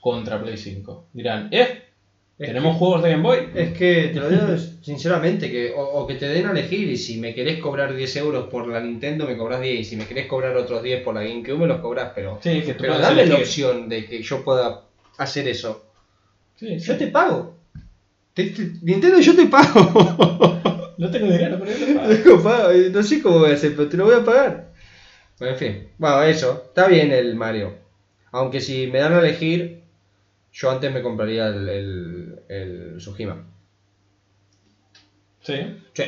contra 0.00 0.40
Play 0.40 0.56
5. 0.56 1.06
Dirán, 1.12 1.48
¡eh! 1.50 1.82
Es 2.38 2.46
¿Tenemos 2.46 2.76
juegos 2.76 3.02
de 3.02 3.10
Game 3.10 3.22
Boy? 3.24 3.48
Es 3.52 3.70
que 3.76 4.10
te 4.14 4.20
lo 4.20 4.28
digo 4.28 4.44
sinceramente, 4.80 5.50
que 5.50 5.72
o, 5.72 5.80
o 5.82 6.06
que 6.06 6.14
te 6.14 6.28
den 6.28 6.46
a 6.46 6.52
elegir 6.52 6.88
y 6.88 6.96
si 6.96 7.16
me 7.18 7.34
querés 7.34 7.58
cobrar 7.58 7.92
10 7.96 8.14
euros 8.14 8.44
por 8.48 8.68
la 8.68 8.80
Nintendo 8.80 9.26
me 9.26 9.36
cobras 9.36 9.60
10 9.60 9.80
y 9.80 9.84
si 9.84 9.96
me 9.96 10.06
querés 10.06 10.26
cobrar 10.28 10.56
otros 10.56 10.80
10 10.80 11.02
por 11.02 11.14
la 11.14 11.22
GameCube 11.22 11.58
me 11.58 11.66
los 11.66 11.80
cobras, 11.80 12.12
pero, 12.14 12.38
Sí, 12.40 12.62
que 12.62 12.74
tú 12.74 12.82
pero 12.82 12.96
dame 13.00 13.26
la 13.26 13.34
opción 13.34 13.88
de 13.88 14.06
que 14.06 14.22
yo 14.22 14.44
pueda 14.44 14.82
hacer 15.16 15.48
eso. 15.48 15.82
Sí, 16.54 16.78
sí. 16.78 16.86
Yo 16.86 16.96
te 16.96 17.08
pago. 17.08 17.57
Te- 18.38 18.50
te- 18.50 18.72
Nintendo 18.82 19.18
yo 19.20 19.34
te 19.36 19.46
pago. 19.46 20.58
No 20.98 21.08
tengo 21.12 21.26
dinero, 21.26 21.58
pero 21.60 21.78
yo 21.78 21.86
te 21.86 21.94
pago. 22.42 22.72
No 22.92 23.02
sé 23.04 23.22
cómo 23.22 23.38
voy 23.38 23.50
a 23.52 23.54
hacer, 23.54 23.76
pero 23.76 23.88
te 23.88 23.96
lo 23.96 24.04
voy 24.06 24.16
a 24.16 24.24
pagar. 24.24 24.72
Bueno, 25.38 25.52
en 25.54 25.58
fin. 25.60 25.88
Bueno, 25.96 26.22
eso. 26.24 26.64
Está 26.68 26.88
bien 26.88 27.12
el 27.12 27.36
Mario. 27.36 27.76
Aunque 28.32 28.60
si 28.60 28.88
me 28.88 28.98
dan 28.98 29.12
a 29.12 29.20
elegir, 29.20 29.84
yo 30.52 30.70
antes 30.72 30.92
me 30.92 31.00
compraría 31.00 31.46
el, 31.48 31.68
el, 31.68 32.40
el 32.48 32.94
Tsushima. 32.98 33.44
Sí, 35.40 35.54
Sí. 35.94 36.02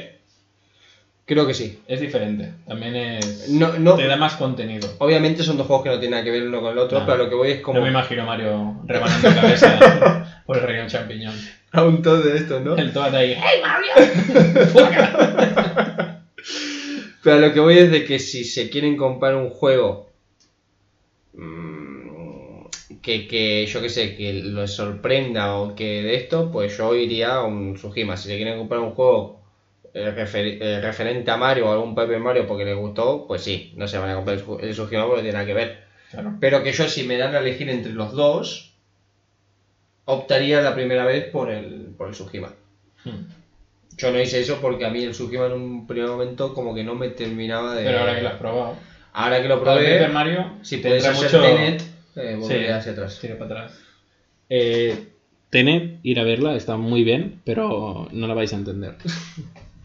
Creo 1.24 1.46
que 1.46 1.54
sí. 1.54 1.80
es 1.86 2.00
diferente. 2.00 2.50
También 2.66 2.96
es. 2.96 3.48
No, 3.50 3.78
no, 3.78 3.94
Te 3.94 4.08
da 4.08 4.16
más 4.16 4.34
contenido. 4.34 4.88
obviamente 4.98 5.44
son 5.44 5.56
dos 5.56 5.68
juegos 5.68 5.84
que 5.84 5.90
no 5.90 6.00
tienen 6.00 6.10
nada 6.12 6.24
que 6.24 6.32
ver 6.32 6.48
uno 6.48 6.60
con 6.60 6.72
el 6.72 6.78
otro, 6.78 6.98
No. 6.98 7.06
pero 7.06 7.18
lo 7.18 7.28
que 7.28 7.36
voy 7.36 7.50
es 7.52 7.60
como 7.60 7.78
No 7.78 7.84
me 7.84 7.90
imagino 7.92 8.22
a 8.24 8.26
Mario 8.26 8.80
rebanando 8.86 9.28
cabeza 9.40 10.42
por 10.46 10.56
el 10.56 10.64
reino 10.64 10.88
champiñón. 10.88 11.34
a 11.72 11.84
un 11.84 12.02
todo 12.02 12.22
de 12.22 12.36
esto, 12.36 12.60
¿no? 12.60 12.76
El 12.76 12.92
Toad 12.92 13.14
ahí. 13.14 13.34
¡Hey 13.34 13.60
Mario! 13.62 13.92
Pero 17.22 17.36
a 17.36 17.38
lo 17.38 17.52
que 17.52 17.60
voy 17.60 17.78
es 17.78 17.90
de 17.90 18.04
que 18.04 18.18
si 18.18 18.44
se 18.44 18.68
quieren 18.68 18.96
comprar 18.96 19.34
un 19.34 19.50
juego 19.50 20.06
mm, 21.32 22.64
que, 23.02 23.26
que 23.26 23.66
yo 23.66 23.80
que 23.80 23.88
sé, 23.88 24.14
que 24.14 24.32
los 24.32 24.74
sorprenda 24.74 25.54
o 25.54 25.74
que 25.74 26.02
de 26.02 26.14
esto, 26.16 26.50
pues 26.50 26.76
yo 26.76 26.94
iría 26.94 27.36
a 27.36 27.44
un 27.44 27.74
Tsushima. 27.74 28.16
Si 28.16 28.28
se 28.28 28.36
quieren 28.36 28.58
comprar 28.58 28.80
un 28.80 28.90
juego 28.90 29.40
eh, 29.94 30.12
refer- 30.14 30.58
eh, 30.60 30.80
referente 30.80 31.30
a 31.30 31.36
Mario 31.36 31.68
o 31.68 31.72
algún 31.72 31.94
Paper 31.94 32.20
Mario 32.20 32.46
porque 32.46 32.64
les 32.64 32.76
gustó, 32.76 33.26
pues 33.26 33.42
sí, 33.42 33.72
no 33.76 33.88
se 33.88 33.98
van 33.98 34.10
a 34.10 34.14
comprar 34.16 34.38
el, 34.38 34.44
el 34.64 34.72
Tsushima 34.72 35.06
porque 35.06 35.22
tiene 35.22 35.34
nada 35.34 35.46
que 35.46 35.54
ver. 35.54 35.78
Claro. 36.10 36.36
Pero 36.40 36.62
que 36.62 36.72
yo 36.72 36.88
si 36.88 37.04
me 37.04 37.16
dan 37.16 37.34
a 37.34 37.38
elegir 37.38 37.70
entre 37.70 37.92
los 37.92 38.12
dos, 38.12 38.69
optaría 40.10 40.60
la 40.60 40.74
primera 40.74 41.04
vez 41.04 41.24
por 41.30 41.50
el, 41.50 41.94
por 41.96 42.08
el 42.08 42.14
Tsushima. 42.14 42.52
Hmm. 43.04 43.24
Yo 43.96 44.10
no 44.12 44.20
hice 44.20 44.40
eso 44.40 44.58
porque 44.60 44.84
a 44.86 44.90
mí 44.90 45.02
el 45.04 45.12
Tsushima 45.12 45.46
en 45.46 45.52
un 45.52 45.86
primer 45.86 46.08
momento 46.08 46.54
como 46.54 46.74
que 46.74 46.84
no 46.84 46.94
me 46.94 47.08
terminaba 47.10 47.74
de... 47.74 47.84
Pero 47.84 48.00
ahora 48.00 48.14
que 48.16 48.22
lo 48.22 48.28
has 48.28 48.34
probado. 48.36 48.74
Ahora 49.12 49.42
que 49.42 49.48
lo 49.48 49.60
probé, 49.62 50.08
Mario, 50.08 50.52
si 50.62 50.76
puedes 50.78 51.04
hacer 51.04 51.24
mucho. 51.24 51.42
Tenet, 51.42 51.82
eh, 52.16 52.36
volveré 52.38 52.66
Sí. 52.66 52.72
hacia 52.72 52.92
atrás. 52.92 53.18
Tira 53.20 53.36
para 53.38 53.62
atrás. 53.62 53.80
Eh, 54.48 55.08
Tenet, 55.50 55.98
ir 56.04 56.20
a 56.20 56.24
verla, 56.24 56.54
está 56.54 56.76
muy 56.76 57.02
bien, 57.02 57.40
pero 57.44 58.08
no 58.12 58.26
la 58.26 58.34
vais 58.34 58.52
a 58.52 58.56
entender. 58.56 58.94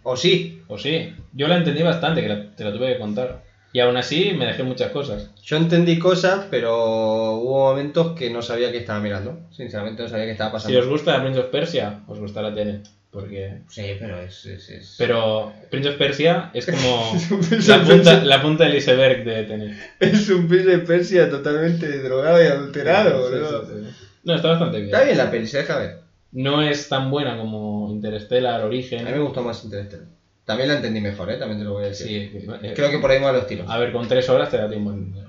O 0.07 0.15
sí, 0.15 0.61
O 0.68 0.77
sí, 0.77 1.15
yo 1.34 1.47
la 1.47 1.57
entendí 1.57 1.81
bastante, 1.81 2.22
que 2.22 2.27
la- 2.30 2.52
te 2.56 2.64
la 2.64 2.72
tuve 2.72 2.93
que 2.93 2.99
contar. 2.99 3.41
Y 3.76 3.81
aún 3.81 3.97
así 3.97 4.31
me 4.38 4.45
dejé 4.45 4.64
muchas 4.64 4.91
cosas. 4.91 5.31
yo 5.43 5.57
entendí 5.57 5.99
cosas, 5.99 6.45
pero 6.49 7.34
hubo 7.34 7.68
momentos 7.72 8.14
que 8.18 8.30
no 8.30 8.41
sabía 8.41 8.72
qué 8.72 8.77
estaba 8.77 9.02
mirando. 9.02 9.38
Sinceramente 9.52 10.02
no 10.02 10.07
sabía 10.07 10.23
qué 10.27 10.31
estaba 10.31 10.52
Si 10.52 10.53
pasando. 10.53 10.80
os 10.80 10.88
gusta 10.88 11.22
Prince 11.22 11.39
of 11.41 11.47
Persia, 11.47 11.99
os 12.07 12.18
gustará 12.18 12.53
Tenet. 12.53 12.88
Porque... 13.11 13.64
Sí, 13.68 13.84
pero 13.99 14.18
es... 14.22 14.45
es, 14.45 14.69
es- 14.69 14.95
Pero 14.97 15.52
Prince 15.69 15.89
of 15.89 15.95
Persia 15.95 16.52
es 16.53 16.65
como 16.68 17.18
la 17.68 17.84
punta, 17.84 18.23
la 18.23 18.41
punta 18.41 18.64
del 18.64 18.76
iceberg 18.77 19.26
de 19.26 19.43
Tenet. 19.43 19.73
Es 19.99 20.30
un 20.30 20.47
Prince 20.47 20.69
de 20.69 20.77
Persia 20.80 21.30
totalmente 21.30 21.99
drogado 22.02 22.41
y 22.41 22.47
adulterado, 22.47 23.27
Sí, 23.27 23.34
boludo. 23.34 23.65
sí, 23.65 23.73
sí. 23.73 24.06
No, 24.23 24.35
está 24.35 24.47
bastante 24.52 24.77
bien. 24.77 24.93
Está 24.93 25.03
bien 25.03 25.18
la 25.18 25.30
peli, 25.30 25.47
se 25.47 25.57
deja 25.57 25.77
ver. 25.80 25.99
No 26.31 26.61
es 26.61 26.88
tan 26.88 27.11
buena 27.11 27.38
como 27.38 27.89
Interstellar, 27.91 28.61
A 28.61 28.65
Origen. 28.68 29.03
mí 29.03 29.11
me 29.11 29.19
gustó 29.19 29.41
más 29.43 29.65
Interstellar. 29.65 30.07
También 30.46 30.70
la 30.70 30.76
entendí 30.76 31.02
mejor, 31.02 31.32
¿eh? 31.32 31.38
También 31.38 31.60
te 31.60 31.66
lo 31.66 31.74
voy 31.74 31.86
a 31.86 31.88
decir. 31.88 32.30
Sí, 32.32 32.38
eh, 32.62 32.74
Creo 32.76 32.90
que 32.92 33.00
por 33.00 33.10
ahí 33.12 33.20
van 33.20 33.34
los 33.34 33.48
tiros. 33.48 33.68
A 33.70 33.78
ver, 33.78 33.92
con 33.92 34.08
tres 34.08 34.30
horas 34.30 34.50
te 34.50 34.58
da 34.58 34.70
tiempo. 34.70 34.92
a 34.92 34.94
entender. 34.94 35.26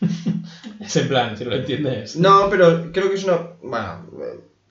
es 0.80 0.96
en 0.96 1.08
plan, 1.08 1.36
si 1.36 1.44
lo 1.44 1.54
entiendes. 1.54 2.16
No, 2.16 2.48
pero 2.50 2.90
creo 2.92 3.08
que 3.08 3.14
es 3.14 3.24
una. 3.24 3.46
Bueno, 3.62 4.04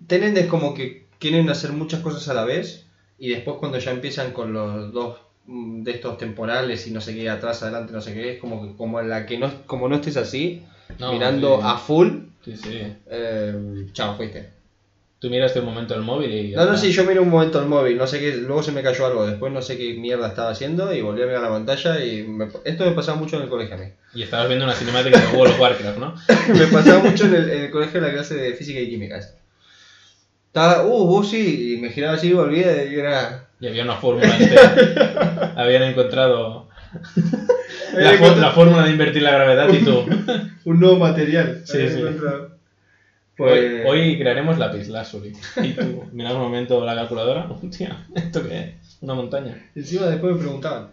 es 0.10 0.48
como 0.48 0.74
que 0.74 1.04
quieren 1.20 1.50
hacer 1.50 1.72
muchas 1.72 2.02
cosas 2.02 2.28
a 2.28 2.34
la 2.34 2.44
vez 2.44 2.84
y 3.18 3.30
después 3.30 3.58
cuando 3.60 3.78
ya 3.78 3.92
empiezan 3.92 4.32
con 4.32 4.54
los 4.54 4.92
dos 4.92 5.20
mm, 5.46 5.84
de 5.84 5.92
estos 5.92 6.18
temporales 6.18 6.86
y 6.86 6.92
no 6.92 7.02
sé 7.02 7.16
qué, 7.16 7.30
atrás, 7.30 7.64
adelante, 7.64 7.94
no 7.94 8.02
sé 8.02 8.14
qué, 8.14 8.32
es 8.32 8.38
como 8.38 8.62
que 8.62 8.76
como 8.76 9.00
en 9.00 9.10
la 9.10 9.26
que 9.26 9.38
no, 9.38 9.52
como 9.66 9.88
no 9.88 9.96
estés 9.96 10.18
así, 10.18 10.62
No, 11.00 11.12
mirando 11.12 11.58
sí. 11.58 11.62
a 11.64 11.78
full, 11.78 12.10
Sí, 12.44 12.56
sí. 12.56 12.82
eh, 13.08 13.86
chao, 13.94 14.16
fuiste. 14.16 14.57
Tú 15.20 15.32
miraste 15.32 15.60
un 15.60 15.66
momento 15.66 15.96
el 15.96 16.02
móvil 16.02 16.32
y. 16.32 16.52
No, 16.52 16.66
no, 16.66 16.78
sí, 16.78 16.92
yo 16.92 17.04
miré 17.04 17.20
un 17.20 17.30
momento 17.30 17.60
el 17.60 17.68
móvil, 17.68 17.98
no 17.98 18.06
sé 18.06 18.20
qué, 18.20 18.36
luego 18.36 18.62
se 18.62 18.72
me 18.72 18.84
cayó 18.84 19.08
algo, 19.08 19.26
después 19.26 19.52
no 19.52 19.64
sé 19.64 19.76
qué 19.76 19.96
mierda 19.96 20.28
estaba 20.28 20.52
haciendo 20.52 20.94
y 20.94 21.02
volví 21.02 21.24
a 21.24 21.26
mirar 21.26 21.42
la 21.42 21.50
pantalla 21.50 22.04
y 22.06 22.24
me- 22.24 22.50
esto 22.66 22.86
me 22.86 22.92
pasaba 22.92 23.18
mucho 23.18 23.38
en 23.38 23.44
el 23.44 23.50
colegio 23.50 23.76
a 23.76 23.80
mí. 23.80 23.86
Y 24.14 24.22
estabas 24.22 24.48
viendo 24.48 24.66
una 24.66 24.76
cinemática 24.76 25.20
de 25.20 25.36
World 25.36 25.56
of 25.56 25.60
Warcraft, 25.60 25.98
¿no? 25.98 26.14
me 26.54 26.68
pasaba 26.68 27.04
mucho 27.04 27.26
en 27.26 27.34
el, 27.34 27.50
en 27.50 27.64
el 27.64 27.72
colegio 27.72 27.98
en 28.00 28.06
la 28.06 28.14
clase 28.14 28.36
de 28.36 28.54
física 28.54 28.80
y 28.80 28.90
química. 28.90 29.18
esta. 29.18 29.40
Estaba, 30.48 30.86
uh, 30.86 31.18
uh, 31.18 31.24
sí, 31.24 31.74
y 31.74 31.78
me 31.78 31.90
giraba 31.90 32.16
así 32.16 32.28
y 32.28 32.34
volvía 32.34 32.86
y 32.86 32.96
era... 32.96 33.48
Y 33.60 33.68
había 33.68 33.84
una 33.84 33.96
fórmula 33.96 34.38
entera. 34.38 35.54
Habían 35.56 35.84
encontrado 35.84 36.68
la, 37.94 38.52
fórmula 38.52 38.86
de 38.86 38.92
invertir 38.92 39.24
la 39.24 39.32
gravedad 39.32 39.70
y 39.74 39.84
tú. 39.84 40.06
un 40.66 40.80
nuevo 40.80 40.98
material. 40.98 41.62
Sí, 41.66 41.88
sí. 41.90 42.00
encontrado. 42.00 42.57
Pues... 43.38 43.52
Pues, 43.62 43.86
Hoy, 43.86 44.00
hoy 44.00 44.18
crearemos 44.18 44.58
lápiz 44.58 44.88
lazuli. 44.88 45.34
Y 45.62 45.74
tú 45.74 46.04
miras 46.12 46.34
un 46.34 46.42
momento 46.42 46.84
la 46.84 46.96
calculadora. 46.96 47.48
Hostia, 47.64 48.06
¿esto 48.16 48.48
qué 48.48 48.60
es? 48.82 48.98
Una 49.02 49.14
montaña. 49.14 49.70
encima 49.76 50.08
después 50.08 50.34
me 50.34 50.40
preguntaban. 50.40 50.90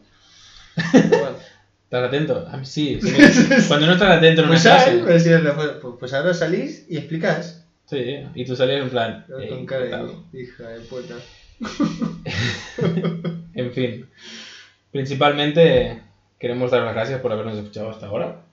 Bueno. 0.93 1.37
¿Estás 1.85 2.09
atento? 2.09 2.47
Ah, 2.51 2.61
sí, 2.65 2.99
sí. 3.01 3.15
Cuando 3.69 3.87
no 3.87 3.93
estás 3.93 4.19
atento 4.19 4.43
en 4.43 4.49
una 4.49 4.61
Pues. 4.61 5.05
Me 5.05 5.13
decían, 5.13 5.49
pues, 5.55 5.71
pues 5.99 6.13
ahora 6.13 6.35
salís 6.35 6.87
y 6.89 6.99
explicás. 6.99 7.65
Sí, 7.87 8.23
y 8.35 8.45
tú 8.45 8.57
salías 8.57 8.83
en 8.83 8.91
plan. 8.91 9.25
Yo 9.29 9.39
"Ey, 9.39 9.49
con 9.51 9.67
cara 9.67 9.85
¿qué 9.85 9.91
tal?". 9.91 10.09
de 10.33 10.43
hija 10.43 10.69
de 10.69 10.81
puta. 10.81 11.15
En 13.55 13.73
fin, 13.73 14.07
principalmente 14.91 16.03
queremos 16.41 16.73
dar 16.73 16.83
las 16.83 16.95
gracias 16.95 17.21
por 17.21 17.31
habernos 17.31 17.57
escuchado 17.57 17.91
hasta 17.91 18.07
ahora. 18.07 18.44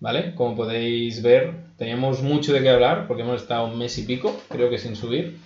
¿Vale? 0.00 0.34
Como 0.34 0.54
podéis 0.56 1.22
ver, 1.22 1.52
teníamos 1.76 2.22
mucho 2.22 2.52
de 2.52 2.62
qué 2.62 2.68
hablar 2.70 3.06
porque 3.08 3.22
hemos 3.22 3.42
estado 3.42 3.66
un 3.66 3.78
mes 3.78 3.98
y 3.98 4.02
pico, 4.04 4.40
creo 4.48 4.70
que 4.70 4.78
sin 4.78 4.94
subir. 4.94 5.38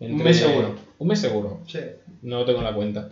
Un 0.00 0.16
mes 0.22 0.38
seguro. 0.38 0.76
Un 0.98 1.08
mes 1.08 1.20
seguro, 1.20 1.60
Sí. 1.66 1.78
no 2.22 2.44
tengo 2.44 2.62
la 2.62 2.74
cuenta. 2.74 3.08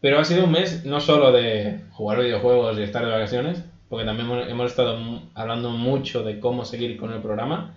Pero 0.00 0.18
ha 0.18 0.24
sido 0.24 0.44
un 0.44 0.52
mes 0.52 0.84
no 0.84 1.00
solo 1.00 1.32
de 1.32 1.80
jugar 1.92 2.20
videojuegos 2.20 2.78
y 2.78 2.82
estar 2.82 3.04
de 3.04 3.10
vacaciones, 3.12 3.62
porque 3.88 4.04
también 4.06 4.28
hemos- 4.48 4.70
estado 4.70 4.98
hablando 5.34 5.70
mucho 5.70 6.22
de 6.22 6.40
cómo 6.40 6.64
seguir 6.64 6.96
con 6.96 7.12
el 7.12 7.20
programa. 7.20 7.74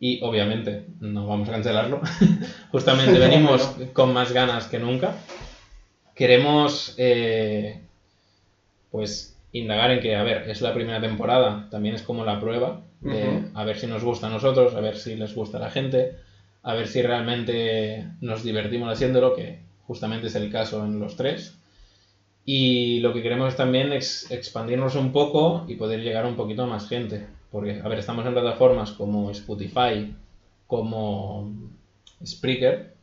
Y 0.00 0.20
obviamente 0.22 0.84
no 1.00 1.26
vamos 1.26 1.48
a 1.48 1.52
cancelarlo. 1.52 2.00
Justamente 2.72 3.18
venimos 3.18 3.66
con 3.92 4.12
más 4.12 4.32
ganas 4.32 4.66
que 4.66 4.78
nunca. 4.78 5.16
Queremos 6.14 6.94
eh, 6.98 7.80
pues 8.90 9.33
indagar 9.54 9.92
en 9.92 10.00
que, 10.00 10.16
a 10.16 10.22
ver, 10.24 10.50
es 10.50 10.60
la 10.60 10.74
primera 10.74 11.00
temporada, 11.00 11.68
también 11.70 11.94
es 11.94 12.02
como 12.02 12.24
la 12.24 12.40
prueba 12.40 12.82
de 13.00 13.50
a 13.54 13.64
ver 13.64 13.78
si 13.78 13.86
nos 13.86 14.02
gusta 14.02 14.26
a 14.26 14.30
nosotros, 14.30 14.74
a 14.74 14.80
ver 14.80 14.96
si 14.96 15.14
les 15.14 15.34
gusta 15.34 15.58
a 15.58 15.60
la 15.60 15.70
gente, 15.70 16.16
a 16.62 16.74
ver 16.74 16.88
si 16.88 17.02
realmente 17.02 18.08
nos 18.20 18.42
divertimos 18.42 18.90
haciéndolo, 18.90 19.34
que 19.34 19.60
justamente 19.86 20.26
es 20.26 20.34
el 20.34 20.50
caso 20.50 20.84
en 20.84 20.98
los 20.98 21.16
tres. 21.16 21.56
Y 22.44 23.00
lo 23.00 23.12
que 23.12 23.22
queremos 23.22 23.48
es 23.48 23.56
también 23.56 23.92
es 23.92 24.30
expandirnos 24.30 24.96
un 24.96 25.12
poco 25.12 25.64
y 25.68 25.76
poder 25.76 26.00
llegar 26.00 26.24
a 26.24 26.28
un 26.28 26.36
poquito 26.36 26.64
a 26.64 26.66
más 26.66 26.88
gente. 26.88 27.26
Porque, 27.52 27.80
a 27.82 27.88
ver, 27.88 28.00
estamos 28.00 28.26
en 28.26 28.32
plataformas 28.32 28.90
como 28.92 29.30
Spotify, 29.30 30.14
como 30.66 31.52
Spreaker, 32.24 32.94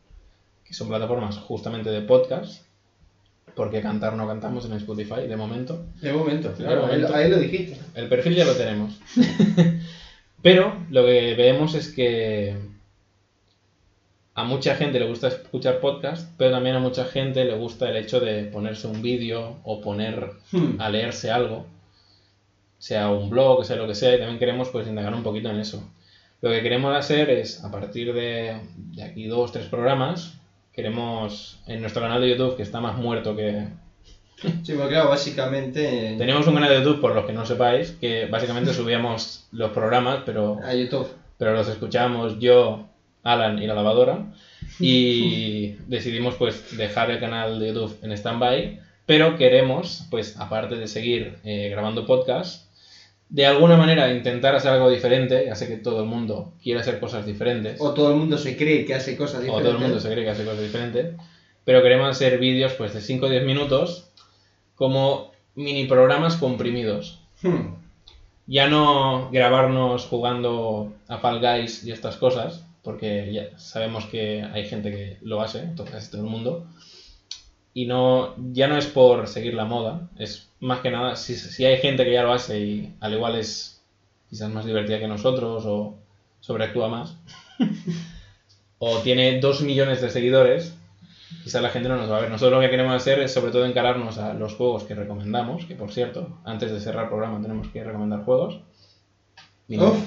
que 0.66 0.74
son 0.74 0.90
plataformas 0.90 1.38
justamente 1.38 1.90
de 1.90 2.02
podcast, 2.02 2.66
porque 3.56 3.82
cantar 3.82 4.14
no 4.16 4.28
cantamos 4.28 4.66
en 4.66 4.74
Spotify 4.74 5.28
de 5.28 5.36
momento. 5.38 5.86
De 6.02 6.14
momento, 6.14 6.54
claro, 6.54 6.86
ahí 6.86 7.00
lo- 7.02 7.14
ahí 7.14 7.30
lo 7.30 7.38
dijiste. 7.40 7.78
El 7.96 8.08
perfil 8.08 8.36
ya 8.36 8.46
lo 8.46 8.54
tenemos. 8.54 9.00
Pero 10.42 10.76
lo 10.90 11.06
que 11.06 11.36
vemos 11.36 11.76
es 11.76 11.90
que 11.90 12.56
a 14.34 14.44
mucha 14.44 14.76
gente 14.76 15.00
le 15.00 15.08
gusta 15.08 15.28
escuchar 15.28 15.80
podcast, 15.80 16.32
pero 16.38 16.52
también 16.52 16.76
a 16.76 16.80
mucha 16.80 17.06
gente 17.06 17.44
le 17.46 17.54
gusta 17.56 17.90
el 17.90 17.98
hecho 17.98 18.20
de 18.20 18.46
ponerse 18.46 18.88
un 18.88 19.02
vídeo 19.02 19.58
o 19.64 19.82
poner 19.82 20.32
a 20.80 20.90
leerse 20.90 21.30
algo, 21.30 21.68
sea 22.80 23.10
un 23.10 23.30
blog, 23.30 23.66
sea 23.66 23.76
lo 23.76 23.88
que 23.88 23.94
sea, 23.94 24.16
y 24.16 24.20
también 24.20 24.40
queremos 24.40 24.70
pues 24.70 24.88
indagar 24.88 25.14
un 25.14 25.22
poquito 25.24 25.50
en 25.50 25.60
eso. 25.60 25.84
Lo 26.42 26.50
que 26.50 26.62
queremos 26.64 26.96
hacer 26.96 27.30
es, 27.30 27.64
a 27.64 27.70
partir 27.70 28.14
de, 28.14 28.58
de 28.78 29.04
aquí 29.04 29.28
dos, 29.28 29.52
tres 29.52 29.68
programas, 29.68 30.40
queremos 30.74 31.60
en 31.68 31.82
nuestro 31.82 32.02
canal 32.02 32.22
de 32.22 32.30
YouTube, 32.30 32.56
que 32.56 32.64
está 32.64 32.80
más 32.80 32.98
muerto 32.98 33.36
que, 33.36 33.68
Sí, 34.64 34.74
porque 34.74 34.90
claro, 34.90 35.10
básicamente 35.10 36.16
Tenemos 36.18 36.48
un 36.48 36.56
canal 36.56 36.70
de 36.70 36.80
YouTube, 36.80 37.02
por 37.02 37.16
los 37.16 37.26
que 37.26 37.34
no 37.34 37.46
sepáis, 37.46 37.92
que 37.92 38.26
básicamente 38.26 38.74
subíamos 38.74 39.48
los 39.52 39.72
programas, 39.72 40.24
pero, 40.26 40.60
a 40.64 40.74
YouTube. 40.74 41.08
pero 41.38 41.54
los 41.54 41.68
escuchamos 41.68 42.40
yo, 42.40 42.88
Alan 43.24 43.62
y 43.62 43.68
la 43.68 43.76
lavadora. 43.76 44.26
Y 44.80 45.76
decidimos 45.88 46.36
pues 46.36 46.76
dejar 46.76 47.12
el 47.12 47.20
canal 47.20 47.60
de 47.60 47.68
YouTube 47.68 47.98
en 48.02 48.12
stand-by. 48.14 48.80
Pero 49.06 49.36
queremos, 49.36 50.08
pues 50.10 50.40
aparte 50.40 50.76
de 50.76 50.88
seguir 50.88 51.38
eh, 51.44 51.70
grabando 51.70 52.06
podcast, 52.06 52.71
de 53.32 53.46
alguna 53.46 53.78
manera 53.78 54.14
intentar 54.14 54.54
hacer 54.56 54.72
algo 54.72 54.90
diferente. 54.90 55.46
Ya 55.46 55.56
sé 55.56 55.68
que 55.68 55.78
todo 55.78 56.02
el 56.02 56.06
mundo 56.06 56.52
quiere 56.62 56.82
hacer 56.82 57.00
cosas 57.00 57.26
diferentes. 57.26 57.80
O 57.80 57.94
todo 57.94 58.12
el 58.12 58.18
mundo 58.18 58.38
se 58.38 58.58
cree 58.58 58.86
que 58.86 58.94
hace 58.94 59.16
cosas 59.16 59.40
O 59.40 59.44
diferentes. 59.44 59.64
todo 59.64 59.78
el 59.78 59.82
mundo 59.82 60.00
se 60.02 60.12
cree 60.12 60.26
que 60.26 60.30
hace 60.32 60.44
cosas 60.44 60.62
diferentes. 60.62 61.16
Pero 61.64 61.82
queremos 61.82 62.10
hacer 62.10 62.40
vídeos 62.40 62.74
pues 62.74 62.94
de 62.94 63.00
5 63.00 63.26
o 63.26 63.30
10 63.30 63.46
minutos 63.46 64.10
como 64.76 65.32
mini 65.56 65.86
programas 65.86 66.36
comprimidos. 66.36 67.22
Hmm. 67.42 67.76
Ya 68.48 68.68
no 68.68 69.30
grabarnos 69.32 70.06
jugando 70.08 70.92
a 71.08 71.20
Fall 71.20 71.40
Guys 71.40 71.86
y 71.86 71.92
estas 71.94 72.18
cosas, 72.18 72.66
porque 72.84 73.32
ya 73.32 73.58
sabemos 73.58 74.08
que 74.08 74.44
hay 74.44 74.66
gente 74.66 74.92
que 74.92 75.18
lo 75.22 75.42
hace, 75.42 75.60
entonces 75.60 76.12
todo 76.12 76.24
el 76.24 76.30
mundo. 76.30 76.66
Y 77.74 77.86
no, 77.86 78.36
ya 78.52 78.68
no 78.68 78.78
es 78.78 78.88
por 78.88 79.28
seguir 79.30 79.54
la 79.54 79.64
moda, 79.64 80.10
es 80.18 80.51
más 80.62 80.80
que 80.80 80.92
nada, 80.92 81.16
si, 81.16 81.36
si 81.36 81.66
hay 81.66 81.78
gente 81.78 82.06
que 82.06 82.14
ya 82.14 82.24
lo 82.24 82.32
hace 82.32 82.60
y 82.60 82.96
al 83.00 83.14
igual 83.14 83.36
es 83.36 83.82
quizás 84.30 84.50
más 84.50 84.66
divertida 84.66 85.00
que 85.00 85.08
nosotros 85.08 85.64
o 85.66 85.98
sobreactúa 86.40 86.88
más, 86.88 87.18
o 88.80 89.00
tiene 89.00 89.40
dos 89.40 89.62
millones 89.62 90.02
de 90.02 90.10
seguidores, 90.10 90.76
quizás 91.44 91.62
la 91.62 91.70
gente 91.70 91.90
no 91.90 91.98
nos 91.98 92.10
va 92.10 92.18
a 92.18 92.22
ver. 92.22 92.30
Nosotros 92.30 92.60
lo 92.60 92.62
que 92.62 92.70
queremos 92.70 92.94
hacer 92.94 93.20
es 93.20 93.34
sobre 93.34 93.52
todo 93.52 93.66
encararnos 93.66 94.20
a 94.20 94.34
los 94.34 94.54
juegos 94.54 94.84
que 94.84 94.96
recomendamos, 94.96 95.66
que 95.66 95.76
por 95.76 95.92
cierto, 95.92 96.40
antes 96.46 96.72
de 96.72 96.80
cerrar 96.80 97.06
el 97.06 97.10
programa 97.10 97.42
tenemos 97.42 97.68
que 97.68 97.84
recomendar 97.84 98.24
juegos. 98.24 98.60
Uf. 99.70 99.98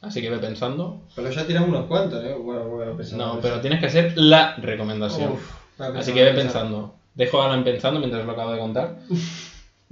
Así 0.00 0.20
que 0.20 0.30
ve 0.30 0.38
pensando. 0.38 1.00
Pero 1.16 1.30
ya 1.30 1.46
tiramos 1.46 1.70
unos 1.70 1.86
cuantos, 1.86 2.22
¿eh? 2.22 2.34
Bueno. 2.34 2.96
No, 3.16 3.40
pero 3.40 3.60
tienes 3.60 3.80
que 3.80 3.86
hacer 3.86 4.12
la 4.16 4.54
recomendación. 4.56 5.32
Uf, 5.32 5.52
Así 5.78 6.12
que 6.12 6.22
ve 6.22 6.32
pensando. 6.32 6.94
Dejo 7.14 7.40
a 7.40 7.46
Alan 7.46 7.64
pensando 7.64 8.00
mientras 8.00 8.24
lo 8.24 8.32
acabo 8.32 8.52
de 8.52 8.58
contar. 8.58 8.98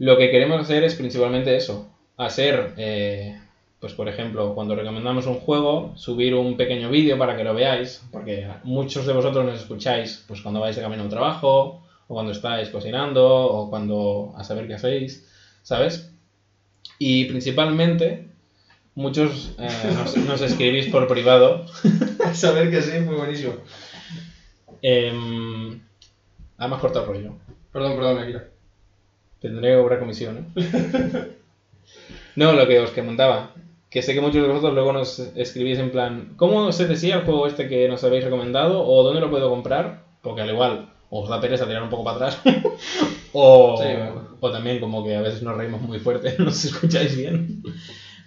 Lo 0.03 0.19
que 0.19 0.33
queremos 0.33 0.61
hacer 0.61 0.83
es 0.83 0.97
principalmente 0.97 1.55
eso. 1.55 1.89
Hacer, 2.17 2.75
eh, 2.77 3.41
pues 3.79 3.93
por 3.95 4.09
ejemplo, 4.09 4.53
cuando 4.53 4.75
recomendamos 4.75 5.27
un 5.27 5.37
juego, 5.37 5.93
subir 5.95 6.35
un 6.35 6.57
pequeño 6.57 6.91
vídeo 6.91 7.17
para 7.17 7.37
que 7.37 7.45
lo 7.45 7.55
veáis. 7.55 8.03
Porque 8.11 8.49
muchos 8.65 9.07
de 9.07 9.13
vosotros 9.13 9.45
nos 9.45 9.61
escucháis 9.61 10.25
pues 10.27 10.41
cuando 10.41 10.59
vais 10.59 10.75
de 10.75 10.83
camino 10.83 11.03
a 11.03 11.05
un 11.05 11.11
trabajo, 11.11 11.85
o 12.09 12.15
cuando 12.15 12.33
estáis 12.33 12.69
cocinando, 12.71 13.25
o 13.25 13.71
cuando 13.71 14.35
a 14.37 14.43
saber 14.43 14.67
qué 14.67 14.75
hacéis, 14.75 15.25
¿sabes? 15.63 16.13
Y 16.99 17.27
principalmente, 17.27 18.27
muchos 18.97 19.55
eh, 19.61 19.69
nos, 19.95 20.17
nos 20.17 20.41
escribís 20.41 20.89
por 20.89 21.07
privado 21.07 21.65
A 22.25 22.35
saber 22.35 22.73
que 22.73 22.83
sí, 22.83 22.91
fue 23.07 23.15
buenísimo. 23.15 23.55
Em, 24.83 25.75
me 25.75 25.81
has 26.59 26.81
cortado 26.81 27.05
el 27.05 27.09
rollo. 27.13 27.35
Perdón, 27.71 27.95
perdón, 27.95 28.19
Akira. 28.19 28.53
Tendré 29.43 29.73
que 29.73 29.77
cobrar 29.77 29.99
comisión, 29.99 30.53
¿eh? 30.57 31.37
no, 32.37 32.53
lo 32.53 32.67
que 32.67 32.79
os 32.79 32.93
comentaba. 32.93 33.51
Que 33.91 34.01
sé 34.01 34.15
que 34.15 34.21
muchos 34.21 34.41
de 34.41 34.49
vosotros 34.49 34.73
luego 34.73 34.93
nos 34.93 35.19
escribís 35.19 35.79
en 35.79 35.91
plan, 35.91 36.33
¿cómo 36.37 36.73
se 36.73 36.87
decía 36.87 37.17
el 37.17 37.25
juego 37.25 37.47
este 37.47 37.69
que 37.69 37.89
nos 37.89 38.03
habéis 38.05 38.25
recomendado? 38.25 38.87
¿O 38.87 39.03
dónde 39.03 39.21
lo 39.21 39.31
puedo 39.31 39.51
comprar? 39.51 40.05
Porque 40.23 40.41
al 40.43 40.51
igual, 40.51 40.89
os 41.11 41.29
da 41.29 41.41
pereza 41.41 41.67
tirar 41.67 41.83
un 41.83 41.91
poco 41.91 42.05
para 42.05 42.17
atrás. 42.17 42.41
o, 43.33 43.77
Sí, 43.77 43.89
bueno. 43.89 44.29
o 44.41 44.51
también 44.51 44.81
como 44.81 45.05
que 45.05 45.15
a 45.15 45.21
veces 45.21 45.43
nos 45.43 45.57
reímos 45.57 45.83
muy 45.83 45.99
fuerte, 45.99 46.37
no 46.39 46.49
os 46.49 46.65
escucháis 46.65 47.15
bien. 47.17 47.63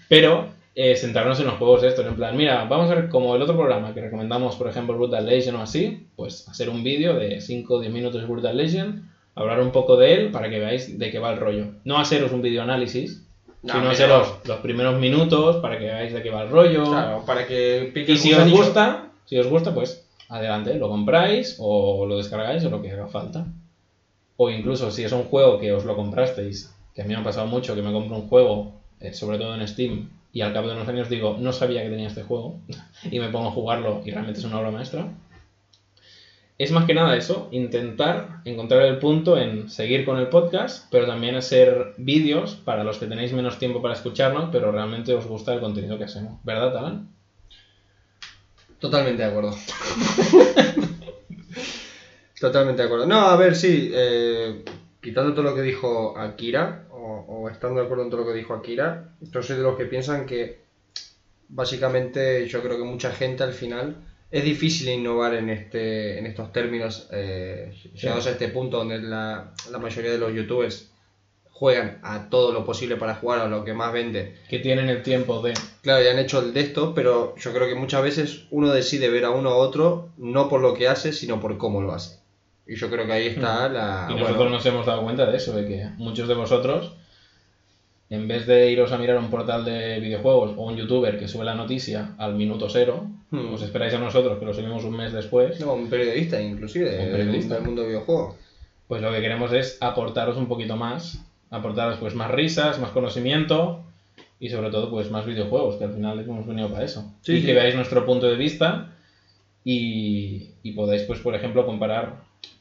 Pero 0.07 0.49
eh, 0.75 0.95
centrarnos 0.97 1.39
en 1.39 1.47
los 1.47 1.55
juegos 1.55 1.81
estos, 1.83 2.05
en 2.05 2.15
plan, 2.15 2.35
mira, 2.35 2.65
vamos 2.65 2.91
a 2.91 2.95
ver 2.95 3.09
como 3.09 3.35
el 3.35 3.41
otro 3.41 3.55
programa 3.55 3.93
que 3.93 4.01
recomendamos, 4.01 4.57
por 4.57 4.67
ejemplo, 4.67 4.95
Brutal 4.95 5.25
Legend 5.25 5.57
o 5.57 5.61
así, 5.61 6.09
pues 6.17 6.47
hacer 6.49 6.69
un 6.69 6.83
vídeo 6.83 7.15
de 7.15 7.39
5 7.39 7.73
o 7.73 7.79
10 7.79 7.93
minutos 7.93 8.21
de 8.21 8.27
Brutal 8.27 8.57
Legend, 8.57 9.14
hablar 9.35 9.59
un 9.59 9.71
poco 9.71 9.97
de 9.97 10.13
él 10.13 10.31
para 10.31 10.49
que 10.49 10.59
veáis 10.59 10.97
de 10.97 11.11
qué 11.11 11.19
va 11.19 11.31
el 11.31 11.39
rollo. 11.39 11.67
No 11.83 11.97
haceros 11.97 12.31
un 12.31 12.41
vídeo 12.41 12.63
análisis, 12.63 13.23
No, 13.61 13.73
sino 13.73 13.89
haceros 13.89 14.39
los 14.45 14.59
primeros 14.59 14.99
minutos 14.99 15.57
para 15.57 15.77
que 15.77 15.85
veáis 15.85 16.13
de 16.13 16.23
qué 16.23 16.29
va 16.29 16.43
el 16.43 16.49
rollo. 16.49 16.85
Claro, 16.85 17.23
para 17.25 17.45
que 17.45 17.91
pique 17.93 18.13
Y 18.13 18.17
si 18.17 18.33
os 18.33 18.49
gusta, 18.49 19.09
si 19.25 19.37
os 19.37 19.47
gusta, 19.47 19.73
pues 19.73 20.07
adelante, 20.29 20.75
lo 20.75 20.89
compráis 20.89 21.57
o 21.59 22.05
lo 22.05 22.17
descargáis 22.17 22.63
o 22.65 22.69
lo 22.69 22.81
que 22.81 22.91
haga 22.91 23.07
falta. 23.07 23.45
O 24.37 24.49
incluso 24.49 24.91
si 24.91 25.03
es 25.03 25.11
un 25.11 25.23
juego 25.25 25.59
que 25.59 25.71
os 25.71 25.85
lo 25.85 25.95
comprasteis, 25.95 26.73
que 26.93 27.01
a 27.01 27.05
mí 27.05 27.13
me 27.13 27.19
ha 27.19 27.23
pasado 27.23 27.47
mucho 27.47 27.75
que 27.75 27.81
me 27.81 27.91
compro 27.91 28.15
un 28.15 28.27
juego, 28.27 28.73
eh, 28.99 29.13
sobre 29.13 29.37
todo 29.37 29.55
en 29.55 29.67
Steam, 29.67 30.09
y 30.31 30.41
al 30.41 30.53
cabo 30.53 30.67
de 30.67 30.75
unos 30.75 30.87
años 30.87 31.09
digo, 31.09 31.37
no 31.39 31.53
sabía 31.53 31.83
que 31.83 31.89
tenía 31.89 32.07
este 32.07 32.23
juego, 32.23 32.59
y 33.11 33.19
me 33.19 33.29
pongo 33.29 33.49
a 33.49 33.51
jugarlo 33.51 34.01
y 34.05 34.11
realmente 34.11 34.39
es 34.39 34.45
una 34.45 34.59
obra 34.59 34.71
maestra. 34.71 35.07
Es 36.57 36.71
más 36.71 36.85
que 36.85 36.93
nada 36.93 37.17
eso, 37.17 37.49
intentar 37.51 38.41
encontrar 38.45 38.83
el 38.83 38.97
punto 38.97 39.37
en 39.37 39.69
seguir 39.69 40.05
con 40.05 40.17
el 40.17 40.29
podcast, 40.29 40.87
pero 40.89 41.05
también 41.05 41.35
hacer 41.35 41.93
vídeos 41.97 42.55
para 42.55 42.85
los 42.85 42.97
que 42.97 43.07
tenéis 43.07 43.33
menos 43.33 43.59
tiempo 43.59 43.81
para 43.81 43.93
escucharnos, 43.93 44.49
pero 44.53 44.71
realmente 44.71 45.13
os 45.13 45.25
gusta 45.27 45.53
el 45.53 45.59
contenido 45.59 45.97
que 45.97 46.05
hacemos. 46.05 46.39
¿Verdad, 46.45 46.77
Alan? 46.77 47.09
Totalmente 48.79 49.21
de 49.21 49.27
acuerdo. 49.29 49.53
Totalmente 52.39 52.81
de 52.81 52.85
acuerdo. 52.85 53.05
No, 53.05 53.19
a 53.27 53.35
ver, 53.35 53.53
sí. 53.53 53.91
eh, 53.93 54.63
quitando 55.01 55.33
todo 55.33 55.43
lo 55.43 55.55
que 55.55 55.61
dijo 55.61 56.17
Akira, 56.17 56.85
o, 56.91 57.25
o 57.27 57.49
estando 57.49 57.81
de 57.81 57.85
acuerdo 57.85 58.05
en 58.05 58.09
todo 58.09 58.21
lo 58.21 58.27
que 58.27 58.33
dijo 58.37 58.53
Akira, 58.53 59.09
yo 59.19 59.43
soy 59.43 59.57
de 59.57 59.63
los 59.63 59.75
que 59.75 59.85
piensan 59.85 60.25
que 60.25 60.63
básicamente 61.49 62.47
yo 62.47 62.61
creo 62.61 62.77
que 62.77 62.85
mucha 62.85 63.11
gente 63.11 63.43
al 63.43 63.53
final 63.53 63.97
es 64.31 64.43
difícil 64.43 64.89
innovar 64.89 65.35
en 65.35 65.49
este 65.49 66.19
en 66.19 66.25
estos 66.25 66.51
términos 66.51 67.07
eh, 67.11 67.73
llegados 67.93 68.27
a 68.27 68.31
este 68.31 68.49
punto 68.49 68.77
donde 68.77 68.99
la, 68.99 69.53
la 69.71 69.77
mayoría 69.77 70.11
de 70.11 70.17
los 70.17 70.33
youtubers 70.33 70.91
juegan 71.55 71.99
a 72.03 72.29
todo 72.29 72.51
lo 72.51 72.65
posible 72.65 72.97
para 72.97 73.15
jugar 73.15 73.39
a 73.39 73.47
lo 73.47 73.63
que 73.63 73.73
más 73.73 73.93
vende. 73.93 74.35
Que 74.49 74.59
tienen 74.59 74.89
el 74.89 75.03
tiempo 75.03 75.41
de... 75.41 75.53
Claro, 75.81 76.03
ya 76.03 76.11
han 76.11 76.19
hecho 76.19 76.41
el 76.41 76.53
de 76.53 76.59
esto, 76.59 76.93
pero 76.93 77.33
yo 77.37 77.53
creo 77.53 77.69
que 77.69 77.75
muchas 77.75 78.03
veces 78.03 78.43
uno 78.51 78.73
decide 78.73 79.09
ver 79.09 79.23
a 79.23 79.29
uno 79.29 79.51
u 79.51 79.59
otro 79.59 80.09
no 80.17 80.49
por 80.49 80.59
lo 80.59 80.73
que 80.73 80.89
hace, 80.89 81.13
sino 81.13 81.39
por 81.39 81.57
cómo 81.57 81.81
lo 81.81 81.93
hace. 81.93 82.19
Y 82.67 82.75
yo 82.75 82.89
creo 82.89 83.05
que 83.05 83.13
ahí 83.13 83.27
está 83.27 83.69
la... 83.69 84.07
Y 84.09 84.13
bueno, 84.15 84.27
nosotros 84.27 84.51
nos 84.51 84.65
hemos 84.65 84.85
dado 84.85 85.03
cuenta 85.03 85.27
de 85.27 85.37
eso, 85.37 85.55
de 85.55 85.65
que 85.65 85.85
muchos 85.95 86.27
de 86.27 86.33
vosotros, 86.33 86.91
en 88.09 88.27
vez 88.27 88.45
de 88.45 88.69
iros 88.71 88.91
a 88.91 88.97
mirar 88.97 89.17
un 89.17 89.29
portal 89.29 89.65
de 89.65 89.99
videojuegos 89.99 90.51
o 90.55 90.63
un 90.65 90.75
youtuber 90.75 91.17
que 91.17 91.27
sube 91.27 91.43
la 91.45 91.55
noticia 91.55 92.13
al 92.17 92.35
minuto 92.35 92.69
cero, 92.69 93.07
Hmm. 93.31 93.51
os 93.53 93.61
esperáis 93.63 93.93
a 93.93 93.97
nosotros 93.99 94.37
que 94.37 94.45
lo 94.45 94.53
subimos 94.53 94.83
un 94.85 94.95
mes 94.95 95.11
después, 95.11 95.59
no, 95.59 95.73
un 95.73 95.89
periodista 95.89 96.39
inclusive, 96.39 96.91
Un 96.91 96.97
del- 97.05 97.11
periodista. 97.11 97.55
del 97.55 97.63
mundo 97.63 97.81
de 97.81 97.87
videojuegos. 97.87 98.35
pues 98.87 99.01
lo 99.01 99.11
que 99.11 99.19
queremos 99.19 99.51
es 99.51 99.77
aportaros 99.81 100.37
un 100.37 100.47
poquito 100.47 100.75
más, 100.75 101.17
aportaros 101.49 101.97
pues 101.97 102.13
más 102.13 102.29
risas, 102.29 102.77
más 102.79 102.91
conocimiento 102.91 103.81
y 104.39 104.49
sobre 104.49 104.69
todo 104.69 104.91
pues 104.91 105.09
más 105.09 105.25
videojuegos, 105.25 105.77
que 105.77 105.85
al 105.85 105.93
final 105.93 106.19
hemos 106.19 106.45
venido 106.45 106.69
para 106.69 106.85
eso. 106.85 107.11
Sí, 107.21 107.33
y 107.33 107.39
sí. 107.39 107.45
que 107.47 107.53
veáis 107.53 107.73
nuestro 107.73 108.05
punto 108.05 108.27
de 108.27 108.35
vista 108.35 108.91
y, 109.63 110.49
y 110.61 110.71
podáis 110.73 111.01
pues 111.03 111.19
por 111.19 111.33
ejemplo 111.35 111.65
comparar 111.65 112.17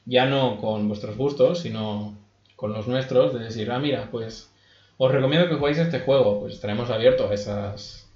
ya 0.06 0.24
no 0.26 0.56
con 0.58 0.88
vuestros 0.88 1.16
gustos, 1.16 1.58
sino 1.60 2.16
con 2.56 2.72
los 2.72 2.86
nuestros, 2.88 3.34
de 3.34 3.40
decir, 3.40 3.70
ah 3.70 3.78
mira, 3.78 4.08
pues 4.10 4.50
os 4.98 5.12
recomiendo 5.12 5.48
que 5.48 5.54
juguéis 5.56 5.78
este 5.78 6.00
juego, 6.00 6.40
pues 6.40 6.54
estaremos 6.54 6.90
abiertos 6.90 7.30
a 7.30 7.34
esas, 7.34 8.06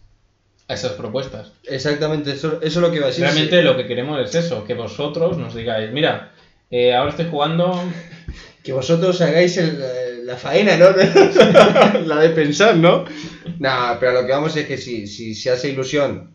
a 0.69 0.75
esas 0.75 0.93
propuestas. 0.93 1.53
Exactamente, 1.65 2.33
eso, 2.33 2.59
eso 2.63 2.67
es 2.67 2.77
lo 2.77 2.91
que 2.91 2.97
iba 2.97 3.07
a 3.07 3.09
decir. 3.09 3.25
Realmente 3.25 3.63
lo 3.63 3.77
que 3.77 3.87
queremos 3.87 4.21
es 4.21 4.35
eso, 4.35 4.65
que 4.65 4.75
vosotros 4.75 5.37
nos 5.39 5.55
digáis, 5.55 5.91
mira, 5.93 6.33
eh, 6.71 6.95
ahora 6.95 7.11
estoy 7.11 7.27
jugando 7.31 7.83
Que 8.63 8.73
vosotros 8.75 9.19
hagáis 9.23 9.57
el- 9.57 9.81
eh, 9.81 10.21
la 10.25 10.37
faena, 10.37 10.77
¿no? 10.77 10.91
la 12.05 12.17
de 12.21 12.29
pensar, 12.31 12.77
¿no? 12.77 13.05
Nada, 13.59 13.99
pero 13.99 14.13
lo 14.13 14.27
que 14.27 14.33
vamos 14.33 14.55
es 14.57 14.67
que 14.67 14.77
si, 14.77 15.07
si 15.07 15.35
se 15.35 15.51
hace 15.51 15.71
ilusión, 15.71 16.33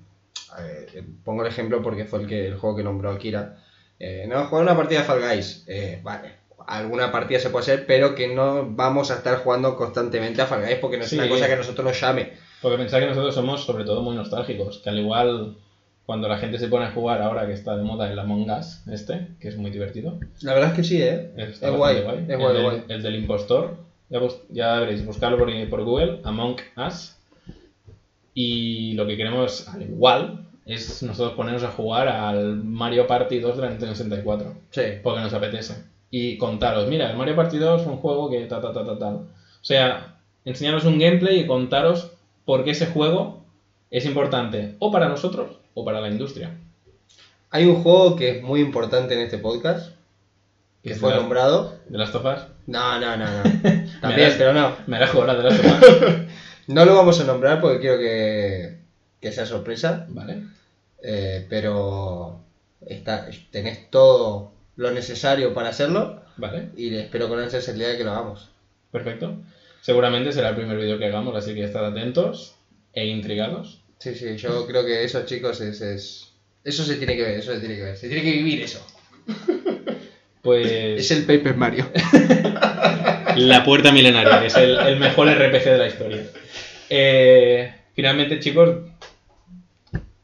eh, 0.60 1.04
pongo 1.24 1.44
el 1.44 1.50
ejemplo 1.50 1.84
porque 1.84 2.06
fue 2.06 2.22
el, 2.22 2.28
que, 2.28 2.48
el 2.48 2.56
juego 2.58 2.78
que 2.78 2.84
nombró 2.84 3.12
Akira, 3.12 3.58
eh, 4.00 4.26
no, 4.28 4.46
jugar 4.46 4.64
una 4.64 4.76
partida 4.76 5.02
de 5.02 5.06
Fall 5.06 5.22
Guys, 5.22 5.64
eh, 5.68 6.00
vale, 6.02 6.32
alguna 6.68 7.12
partida 7.12 7.40
se 7.40 7.50
puede 7.50 7.64
hacer, 7.64 7.86
pero 7.86 8.16
que 8.16 8.34
no 8.34 8.66
vamos 8.70 9.12
a 9.12 9.16
estar 9.16 9.38
jugando 9.40 9.76
constantemente 9.76 10.42
a 10.42 10.46
Fall 10.48 10.62
Guys 10.64 10.78
porque 10.82 10.98
no 10.98 11.04
es 11.04 11.10
Sí. 11.10 11.18
una 11.18 11.30
cosa 11.30 11.48
que 11.48 11.54
a 11.54 11.58
nosotros 11.58 11.86
nos 11.86 12.00
llame. 12.00 12.34
Porque 12.62 12.78
pensar 12.78 13.02
que 13.02 13.08
nosotros 13.08 13.36
somos 13.36 13.64
sobre 13.66 13.84
todo 13.84 14.02
muy 14.02 14.16
nostálgicos, 14.16 14.80
que 14.80 14.90
al 14.90 15.00
igual 15.00 15.56
cuando 16.06 16.28
la 16.28 16.38
gente 16.38 16.60
se 16.60 16.68
pone 16.68 16.86
a 16.86 16.92
jugar 16.92 17.22
ahora 17.22 17.46
que 17.48 17.54
está 17.54 17.78
de 17.78 17.84
moda 17.84 18.12
el 18.12 18.20
Among 18.20 18.50
Us, 18.52 18.82
este, 18.92 19.28
que 19.40 19.48
es 19.48 19.58
muy 19.58 19.72
divertido. 19.72 20.20
La 20.42 20.54
verdad 20.54 20.72
es 20.72 20.76
que 20.76 20.84
sí, 20.84 21.02
¿eh? 21.02 21.32
Está 21.38 21.70
Es 21.70 21.76
guay, 21.76 21.96
es 21.96 22.02
el, 22.02 22.06
guay, 22.06 22.26
del, 22.54 22.62
guay. 22.64 22.84
el 22.90 23.02
del 23.04 23.16
impostor, 23.16 23.78
ya, 24.10 24.20
bus- 24.20 24.42
ya 24.50 24.80
veréis, 24.80 25.06
buscarlo 25.06 25.38
por, 25.38 25.50
por 25.70 25.84
Google, 25.84 26.20
Among 26.26 26.58
Us. 26.88 27.16
Y 28.34 28.94
lo 28.94 29.06
que 29.06 29.16
queremos, 29.16 29.68
al 29.70 29.84
igual, 29.84 30.48
es 30.66 31.04
nosotros 31.04 31.36
ponernos 31.36 31.64
a 31.64 31.70
jugar 31.72 32.08
al 32.08 32.56
Mario 32.64 33.06
Party 33.08 33.40
2 33.40 33.56
de 33.58 33.62
la 33.62 33.70
Nintendo 33.70 33.96
64 33.96 34.54
Sí. 34.72 34.82
porque 35.04 35.22
nos 35.22 35.34
apetece. 35.34 35.76
Y 36.16 36.38
contaros, 36.38 36.88
mira, 36.88 37.10
el 37.10 37.18
Mario 37.18 37.36
Party 37.36 37.58
2 37.58 37.82
es 37.82 37.88
un 37.88 37.98
juego 37.98 38.30
que 38.30 38.46
ta, 38.46 38.62
ta, 38.62 38.72
ta, 38.72 39.00
ta. 39.00 39.08
O 39.08 39.26
sea, 39.62 40.20
enseñaros 40.46 40.86
un 40.86 41.00
gameplay 41.00 41.40
y 41.40 41.48
contaros 41.48 42.12
por 42.46 42.64
qué 42.64 42.70
ese 42.70 42.86
juego 42.86 43.44
es 43.90 44.06
importante 44.06 44.76
o 44.78 44.92
para 44.92 45.10
nosotros 45.10 45.58
o 45.74 45.84
para 45.84 46.02
la 46.02 46.10
industria. 46.10 46.56
Hay 47.50 47.66
un 47.66 47.82
juego 47.82 48.16
que 48.16 48.38
es 48.38 48.44
muy 48.44 48.60
importante 48.60 49.16
en 49.16 49.22
este 49.22 49.40
podcast, 49.40 49.96
que 50.84 50.92
¿Es 50.92 51.00
fue 51.00 51.14
de 51.14 51.20
nombrado. 51.20 51.80
¿De 51.90 51.98
las 51.98 52.12
tofas? 52.12 52.46
No, 52.68 53.00
no, 53.00 53.18
no, 53.18 53.26
no. 53.26 53.44
También, 54.02 54.34
pero 54.38 54.54
no. 54.54 54.72
Me 54.86 55.00
la 55.00 55.12
la 55.12 55.34
de 55.34 55.44
las 55.44 55.58
tofas. 55.60 56.16
No 56.68 56.86
lo 56.86 56.96
vamos 56.96 57.20
a 57.20 57.24
nombrar 57.24 57.60
porque 57.60 57.80
quiero 57.80 57.98
que, 57.98 58.78
que 59.20 59.32
sea 59.32 59.48
sorpresa. 59.48 60.06
vale. 60.10 60.44
eh, 61.02 61.48
pero 61.50 62.40
está, 62.86 63.28
tenés 63.50 63.90
todo 63.90 64.53
lo 64.76 64.92
necesario 64.92 65.54
para 65.54 65.70
hacerlo 65.70 66.22
Vale. 66.38 66.70
y 66.76 66.94
espero 66.96 67.30
con 67.30 67.40
ansias 67.40 67.68
el 67.70 67.78
día 67.78 67.90
de 67.90 67.98
que 67.98 68.04
lo 68.04 68.12
hagamos. 68.12 68.50
Perfecto. 68.92 69.38
Seguramente 69.82 70.32
será 70.32 70.50
el 70.50 70.56
primer 70.56 70.78
vídeo 70.78 70.98
que 70.98 71.06
hagamos, 71.06 71.36
así 71.36 71.54
que 71.54 71.64
estad 71.64 71.86
atentos 71.86 72.56
e 72.94 73.06
intrigados. 73.06 73.82
Sí, 74.00 74.16
sí, 74.16 74.36
yo 74.38 74.66
creo 74.68 74.86
que 74.86 75.04
eso, 75.04 75.26
chicos, 75.26 75.60
es, 75.62 75.82
es- 75.82 76.34
Eso 76.64 76.84
se 76.84 76.96
tiene 76.96 77.16
que 77.18 77.24
ver, 77.24 77.40
eso 77.40 77.54
se 77.54 77.60
tiene 77.60 77.76
que 77.76 77.84
ver. 77.84 77.98
Se 77.98 78.08
tiene 78.08 78.24
que 78.24 78.32
vivir 78.32 78.62
eso. 78.64 78.86
Pues 80.42 80.68
Es 81.00 81.12
el 81.12 81.24
Paper 81.24 81.56
Mario. 81.56 81.90
La 83.38 83.64
Puerta 83.64 83.94
Milenaria, 83.94 84.42
que 84.42 84.48
es 84.48 84.56
el, 84.58 84.78
el 84.78 85.00
mejor 85.00 85.30
RPG 85.30 85.64
de 85.64 85.78
la 85.78 85.88
historia. 85.88 86.24
Eh, 86.90 87.74
finalmente, 87.94 88.40
chicos, 88.42 88.78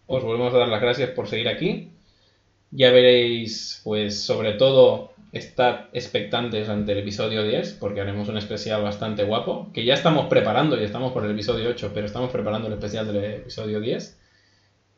os 0.08 0.24
volvemos 0.24 0.54
a 0.54 0.58
dar 0.58 0.68
las 0.68 0.82
gracias 0.82 1.12
por 1.12 1.28
seguir 1.30 1.48
aquí. 1.48 1.90
Ya 2.72 2.92
veréis, 2.92 3.82
pues, 3.84 4.22
sobre 4.22 4.54
todo, 4.54 5.12
estad 5.32 5.86
expectantes 5.94 6.70
ante 6.70 6.92
el 6.92 7.00
episodio 7.00 7.44
10, 7.44 7.74
porque 7.74 8.02
haremos 8.02 8.30
un 8.30 8.38
especial 8.38 8.82
bastante 8.84 9.24
guapo, 9.24 9.70
que 9.74 9.86
ya 9.86 9.94
estamos 9.94 10.28
preparando 10.28 10.80
y 10.80 10.84
estamos 10.84 11.12
por 11.12 11.26
el 11.26 11.32
episodio 11.32 11.70
8, 11.70 11.92
pero 11.94 12.06
estamos 12.06 12.32
preparando 12.32 12.68
el 12.68 12.74
especial 12.74 13.08
del 13.08 13.24
episodio 13.24 13.80
10. 13.80 14.20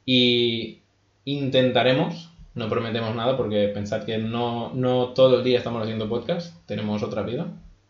Y 0.05 0.79
intentaremos, 1.25 2.31
no 2.55 2.69
prometemos 2.69 3.15
nada, 3.15 3.37
porque 3.37 3.67
pensad 3.69 4.03
que 4.03 4.17
no, 4.17 4.73
no 4.73 5.09
todo 5.09 5.37
el 5.37 5.43
día 5.43 5.57
estamos 5.57 5.81
haciendo 5.81 6.09
podcast, 6.09 6.55
tenemos 6.65 7.03
otra 7.03 7.23
vida. 7.23 7.47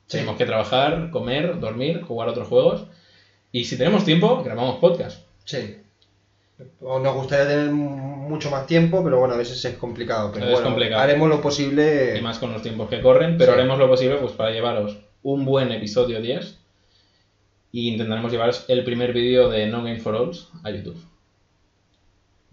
Sí. 0.08 0.18
Tenemos 0.18 0.38
que 0.38 0.46
trabajar, 0.46 1.10
comer, 1.10 1.60
dormir, 1.60 2.02
jugar 2.02 2.30
otros 2.30 2.48
juegos. 2.48 2.86
Y 3.52 3.66
si 3.66 3.78
tenemos 3.78 4.04
tiempo, 4.04 4.44
grabamos 4.44 4.78
podcast. 4.78 5.26
Sí. 5.46 5.81
O 6.82 7.00
nos 7.00 7.16
gustaría 7.16 7.48
tener 7.48 7.72
mucho 7.72 8.50
más 8.52 8.66
tiempo, 8.68 9.04
pero 9.04 9.20
bueno, 9.20 9.34
a 9.34 9.38
veces 9.38 9.64
es 9.66 9.76
complicado. 9.78 10.32
Pero 10.34 10.46
Es 10.46 10.52
bueno, 10.52 10.68
complicado. 10.70 11.02
haremos 11.02 11.30
lo 11.30 11.42
posible. 11.42 12.18
Y 12.18 12.22
más 12.22 12.40
con 12.40 12.52
los 12.54 12.62
tiempos 12.62 12.90
que 12.90 13.02
corren, 13.02 13.38
pero 13.38 13.54
Sí. 13.54 13.60
haremos 13.60 13.78
lo 13.80 13.88
posible 13.88 14.18
pues, 14.18 14.34
para 14.34 14.52
llevaros 14.52 14.98
un 15.24 15.46
buen 15.46 15.72
episodio 15.72 16.22
10. 16.22 16.58
Y 17.74 17.90
intentaremos 17.90 18.32
llevaros 18.32 18.66
el 18.68 18.84
primer 18.84 19.14
vídeo 19.14 19.50
de 19.50 19.68
No 19.68 19.78
Game 19.84 20.00
for 20.00 20.16
All 20.16 20.32
a 20.64 20.72
YouTube. 20.72 21.02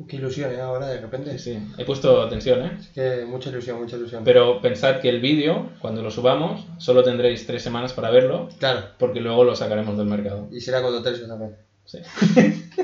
Qué 0.07 0.15
ilusión, 0.15 0.53
¿eh? 0.53 0.61
Ahora 0.61 0.87
de 0.87 1.01
repente. 1.01 1.37
Sí, 1.39 1.55
sí. 1.55 1.59
He 1.77 1.85
puesto 1.85 2.29
tensión, 2.29 2.65
¿eh? 2.65 2.77
Es 2.79 2.87
que 2.91 3.25
mucha 3.27 3.51
ilusión, 3.51 3.81
mucha 3.81 3.97
ilusión. 3.97 4.23
Pero 4.23 4.61
pensad 4.61 5.01
que 5.01 5.09
el 5.09 5.21
vídeo, 5.21 5.71
cuando 5.81 6.03
lo 6.03 6.11
subamos, 6.13 6.65
solo 6.79 7.03
tendréis 7.03 7.47
tres 7.49 7.63
semanas 7.65 7.93
para 7.95 8.11
verlo, 8.11 8.49
Claro. 8.61 8.91
porque 8.97 9.19
luego 9.19 9.43
lo 9.43 9.57
sacaremos 9.57 9.97
del 9.99 10.07
mercado. 10.07 10.47
Y 10.53 10.61
será 10.61 10.83
con 10.83 11.03
tercios 11.03 11.27
también. 11.29 11.57
Sí. 11.85 11.99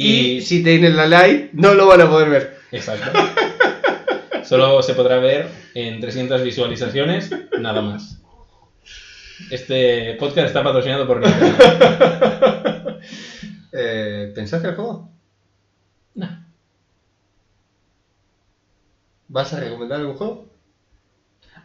Y, 0.00 0.36
y 0.36 0.40
si 0.42 0.62
tienen 0.62 0.96
la 0.96 1.08
like, 1.08 1.50
no 1.54 1.74
lo 1.74 1.88
van 1.88 2.00
a 2.00 2.08
poder 2.08 2.30
ver. 2.30 2.58
Exacto. 2.70 3.10
Solo 4.44 4.80
se 4.80 4.94
podrá 4.94 5.18
ver 5.18 5.48
en 5.74 6.00
300 6.00 6.40
visualizaciones, 6.40 7.30
nada 7.58 7.82
más. 7.82 8.22
Este 9.50 10.14
podcast 10.14 10.46
está 10.46 10.62
patrocinado 10.62 11.06
por 11.06 11.20
Nintendo. 11.20 11.56
Eh, 13.70 14.32
¿Pensaste 14.34 14.68
el 14.68 14.74
juego? 14.74 15.10
No. 16.14 16.26
¿Vas 19.28 19.52
a 19.52 19.60
recomendar 19.60 20.00
algún 20.00 20.16
juego? 20.16 20.48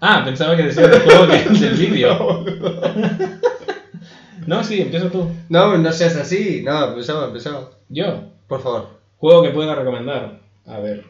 Ah, 0.02 0.22
pensaba 0.26 0.58
que 0.58 0.64
decía 0.64 0.88
del 0.88 1.02
juego 1.02 1.28
que 1.28 1.38
del 1.60 1.76
vídeo. 1.76 2.14
No, 2.14 2.44
sí, 4.64 4.82
empieza 4.82 5.10
tú. 5.10 5.30
No, 5.50 5.78
no 5.78 5.92
seas 5.92 6.16
así. 6.16 6.62
No, 6.64 6.90
empezamos, 6.90 7.28
empezamos. 7.28 7.68
Yo. 7.90 8.24
Por 8.48 8.62
favor. 8.62 8.88
Juego 9.18 9.44
que 9.44 9.50
pueda 9.52 9.76
recomendar. 9.76 10.40
A 10.66 10.80
ver, 10.80 11.06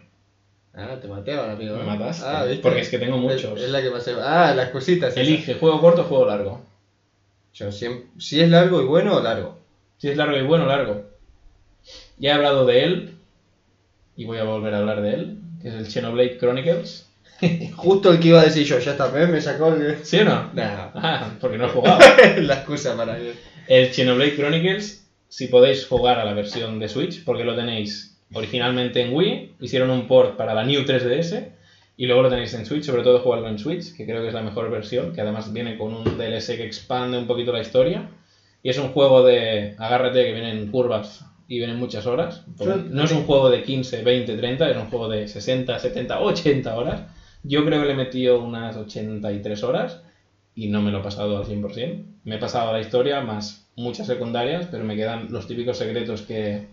Ah, 0.76 0.97
te 0.99 1.07
maté 1.07 1.34
ahora, 1.35 1.53
amigo. 1.53 1.76
me 1.77 1.84
mataste. 1.84 2.26
Ah, 2.27 2.45
¿viste? 2.45 2.64
Porque 2.64 2.80
es 2.81 2.89
que 2.89 2.97
tengo 2.97 3.18
muchos. 3.18 3.61
es 3.61 3.69
la 3.69 3.81
que 3.81 3.91
pasé. 3.91 4.14
Ah, 4.19 4.53
las 4.55 4.69
cositas. 4.69 5.11
esas. 5.14 5.22
Elige, 5.27 5.53
juego 5.55 5.80
corto 5.80 6.01
o 6.01 6.05
juego 6.05 6.26
largo. 6.26 6.61
Yo 7.53 7.68
siem- 7.72 8.05
si 8.18 8.41
es 8.41 8.49
largo 8.49 8.81
y 8.81 8.85
bueno, 8.85 9.19
largo. 9.22 9.60
Si 9.97 10.10
es 10.10 10.18
largo 10.18 10.35
y 10.35 10.41
bueno, 10.41 10.65
largo. 10.65 11.03
Ya 12.18 12.31
he 12.31 12.34
hablado 12.34 12.65
de 12.65 12.84
él. 12.84 13.18
Y 14.15 14.26
voy 14.26 14.39
a 14.39 14.43
volver 14.45 14.73
a 14.73 14.80
hablar 14.80 15.01
de 15.01 15.14
él. 15.14 15.38
Que 15.61 15.68
es 15.69 15.76
el 15.76 15.85
Xenoblade 15.89 16.38
Chronicles. 16.39 17.07
Justo 17.76 18.11
el 18.11 18.20
que 18.20 18.30
iba 18.30 18.41
a 18.41 18.45
decir 18.45 18.65
yo, 18.65 18.80
ya 18.80 18.91
está, 18.91 19.10
me, 19.10 19.28
me 19.28 19.41
sacó 19.41 19.74
el... 19.74 19.98
¿Sí 20.03 20.20
o 20.20 20.26
no? 20.26 20.49
Nah, 20.53 20.91
Ah, 20.95 21.32
porque 21.40 21.57
no 21.57 21.65
he 21.65 21.70
jugado. 21.70 21.99
la 22.41 22.56
excusa 22.56 22.95
para. 22.95 23.18
El 23.68 23.94
Xenoblade 23.94 24.36
Chronicles, 24.36 25.07
si 25.30 25.48
podéis 25.48 25.86
jugar 25.88 26.20
a 26.20 26.26
la 26.26 26.34
versión 26.34 26.80
de 26.80 26.90
Switch, 26.90 27.24
porque 27.24 27.44
lo 27.44 27.56
tenéis 27.56 28.18
originalmente 28.34 29.02
en 29.02 29.14
Wii, 29.14 29.56
hicieron 29.61 29.90
un 29.90 30.07
port 30.07 30.36
para 30.36 30.53
la 30.53 30.64
New 30.64 30.82
3DS 30.82 31.48
y 31.95 32.06
luego 32.07 32.24
lo 32.24 32.30
tenéis 32.30 32.53
en 32.56 32.65
Switch, 32.65 32.84
sobre 32.84 33.03
todo 33.03 33.20
jugarlo 33.20 33.48
en 33.48 33.60
Switch, 33.60 33.95
que 33.95 34.06
creo 34.06 34.22
que 34.22 34.30
es 34.30 34.34
la 34.34 34.41
mejor 34.41 34.70
versión, 34.72 35.14
que 35.14 35.22
además 35.22 35.53
viene 35.53 35.78
con 35.78 35.94
un 35.94 36.18
DLC 36.18 36.57
que 36.57 36.65
expande 36.65 37.18
un 37.18 37.28
poquito 37.28 37.52
la 37.52 37.61
historia. 37.61 38.10
Y 38.64 38.70
es 38.70 38.78
un 38.78 38.90
juego 38.90 39.24
de 39.24 39.76
agárrate 39.78 40.24
que 40.24 40.32
vienen 40.32 40.72
curvas 40.72 41.26
y 41.48 41.57
vienen 41.57 41.78
muchas 41.78 42.06
horas. 42.06 42.44
No 42.90 43.03
es 43.03 43.11
un 43.11 43.24
juego 43.26 43.49
de 43.49 43.61
15, 43.61 44.02
20, 44.02 44.38
30, 44.38 44.72
es 44.72 44.78
un 44.78 44.90
juego 44.90 45.10
de 45.10 45.28
60, 45.28 45.78
70, 45.78 46.20
80 46.20 46.76
horas. 46.76 47.02
Yo 47.44 47.65
creo 47.65 47.82
que 47.82 47.88
le 47.88 47.94
he 47.94 47.98
metido 47.98 48.41
unas 48.41 48.76
83 48.76 49.64
horas 49.64 50.02
y 50.56 50.68
no 50.68 50.82
me 50.82 50.91
lo 50.91 50.99
he 50.99 51.03
pasado 51.03 51.38
al 51.38 51.45
100%. 51.45 52.03
Me 52.24 52.36
he 52.36 52.40
pasado 52.40 52.72
la 52.72 52.80
historia 52.80 53.22
más 53.22 53.65
muchas 53.76 54.07
secundarias, 54.07 54.68
pero 54.72 54.86
me 54.86 54.95
quedan 54.95 55.32
los 55.32 55.48
típicos 55.48 55.78
secretos 55.78 56.22
que 56.22 56.68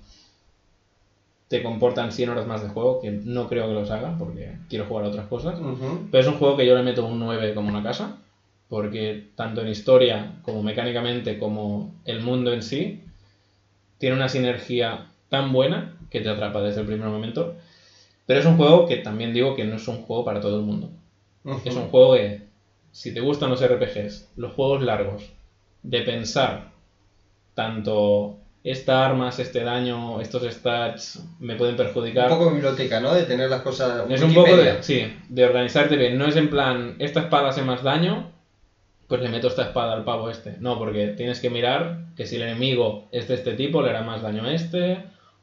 te 1.49 1.63
comportan 1.63 2.13
100 2.13 2.29
horas 2.29 2.47
más 2.47 2.63
de 2.63 2.69
juego, 2.69 3.01
que 3.01 3.11
no 3.11 3.49
creo 3.49 3.67
que 3.67 3.75
los 3.75 3.91
haga 3.91 4.17
porque 4.17 4.53
quiero 4.69 4.85
jugar 4.85 5.05
a 5.05 5.09
otras 5.09 5.27
cosas. 5.27 5.59
Pero 6.11 6.21
es 6.21 6.29
un 6.29 6.37
juego 6.37 6.57
que 6.57 6.67
yo 6.67 6.77
le 6.77 6.83
meto 6.83 7.05
un 7.05 7.19
9 7.19 7.55
como 7.55 7.69
una 7.69 7.83
casa, 7.83 8.19
porque 8.69 9.25
tanto 9.35 9.61
en 9.61 9.69
historia 9.69 10.35
como 10.43 10.63
mecánicamente 10.63 11.39
como 11.39 11.93
el 12.05 12.21
mundo 12.21 12.53
en 12.53 12.63
sí, 12.63 13.01
tiene 13.99 14.15
una 14.15 14.29
sinergia 14.29 15.07
tan 15.29 15.53
buena 15.53 15.97
que 16.09 16.21
te 16.21 16.29
atrapa 16.29 16.63
desde 16.63 16.83
el 16.83 16.87
primer 16.87 17.09
momento. 17.09 17.57
Pero 18.31 18.39
es 18.39 18.47
un 18.47 18.59
juego 18.59 18.86
que 18.86 18.98
también 18.98 19.32
digo 19.32 19.57
que 19.57 19.65
no 19.65 19.74
es 19.74 19.89
un 19.89 20.02
juego 20.02 20.24
para 20.24 20.40
todo 20.40 20.61
el 20.61 20.65
mundo. 20.65 20.89
Es 21.65 21.74
un 21.74 21.89
juego 21.89 22.15
que, 22.15 22.43
si 22.93 23.12
te 23.12 23.19
gustan 23.19 23.51
los 23.51 23.61
RPGs, 23.61 24.35
los 24.36 24.52
juegos 24.52 24.85
largos, 24.85 25.32
de 25.82 26.02
pensar 26.02 26.69
tanto 27.55 28.36
esta 28.62 29.05
armas, 29.05 29.40
este 29.40 29.65
daño, 29.65 30.20
estos 30.20 30.44
stats 30.44 31.24
me 31.40 31.57
pueden 31.57 31.74
Un 31.74 31.78
perjudicar. 31.78 32.28
poco 32.28 32.52
biblioteca, 32.52 33.01
¿no? 33.01 33.12
De 33.12 33.24
tener 33.24 33.51
las 33.51 33.62
cosas... 33.62 34.09
Es 34.09 34.23
un 34.23 34.32
poco 34.32 34.57
de, 34.57 34.81
sí, 34.81 35.12
de 35.28 35.44
organizarte 35.44 35.97
bien. 35.97 36.16
No 36.16 36.27
es 36.27 36.36
en 36.36 36.51
plan, 36.51 36.94
esta 37.01 37.23
espada 37.23 37.48
hace 37.48 37.62
más 37.62 37.82
daño, 37.82 38.31
pues 39.09 39.20
le 39.23 39.28
meto 39.28 39.48
esta 39.48 39.65
espada 39.65 39.94
al 39.94 40.05
pavo 40.05 40.31
este. 40.31 40.55
No, 40.61 40.78
porque 40.78 41.09
tienes 41.16 41.40
que 41.40 41.51
mirar 41.51 42.05
que 42.15 42.28
si 42.28 42.36
el 42.36 42.43
enemigo 42.43 43.09
es 43.11 43.27
de 43.27 43.35
este 43.35 43.55
tipo, 43.55 43.82
le 43.82 43.90
hará 43.90 44.02
más 44.02 44.23
daño 44.23 44.44
a 44.44 44.55
este. 44.55 45.02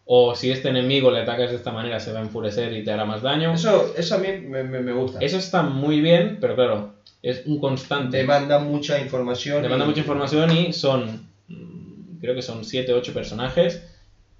O 0.09 0.33
si 0.35 0.49
este 0.51 0.69
enemigo 0.69 1.11
le 1.11 1.19
atacas 1.19 1.49
de 1.49 1.57
esta 1.57 1.71
manera, 1.71 1.99
se 1.99 2.13
va 2.13 2.19
a 2.19 2.23
enfurecer 2.23 2.71
y 2.73 2.81
te 2.83 2.91
hará 2.91 3.03
más 3.03 3.21
daño. 3.21 3.53
Eso, 3.53 3.93
eso 3.95 4.15
a 4.15 4.17
mí 4.17 4.29
me, 4.31 4.63
me- 4.63 4.79
me 4.79 4.93
gusta. 4.93 5.19
Eso 5.19 5.37
está 5.37 5.61
muy 5.63 5.99
bien, 5.99 6.37
pero 6.39 6.55
claro, 6.55 6.93
es 7.21 7.41
un 7.45 7.59
constante. 7.59 8.15
Demanda 8.17 8.57
mucha 8.57 8.97
información. 8.99 9.61
Te 9.61 9.67
manda 9.67 9.83
y- 9.83 9.87
mucha 9.89 9.99
información 9.99 10.49
y 10.51 10.71
son, 10.71 11.27
mm, 11.49 12.19
creo 12.21 12.35
que 12.35 12.41
son 12.41 12.63
7 12.63 12.93
8 12.93 13.13
personajes 13.13 13.83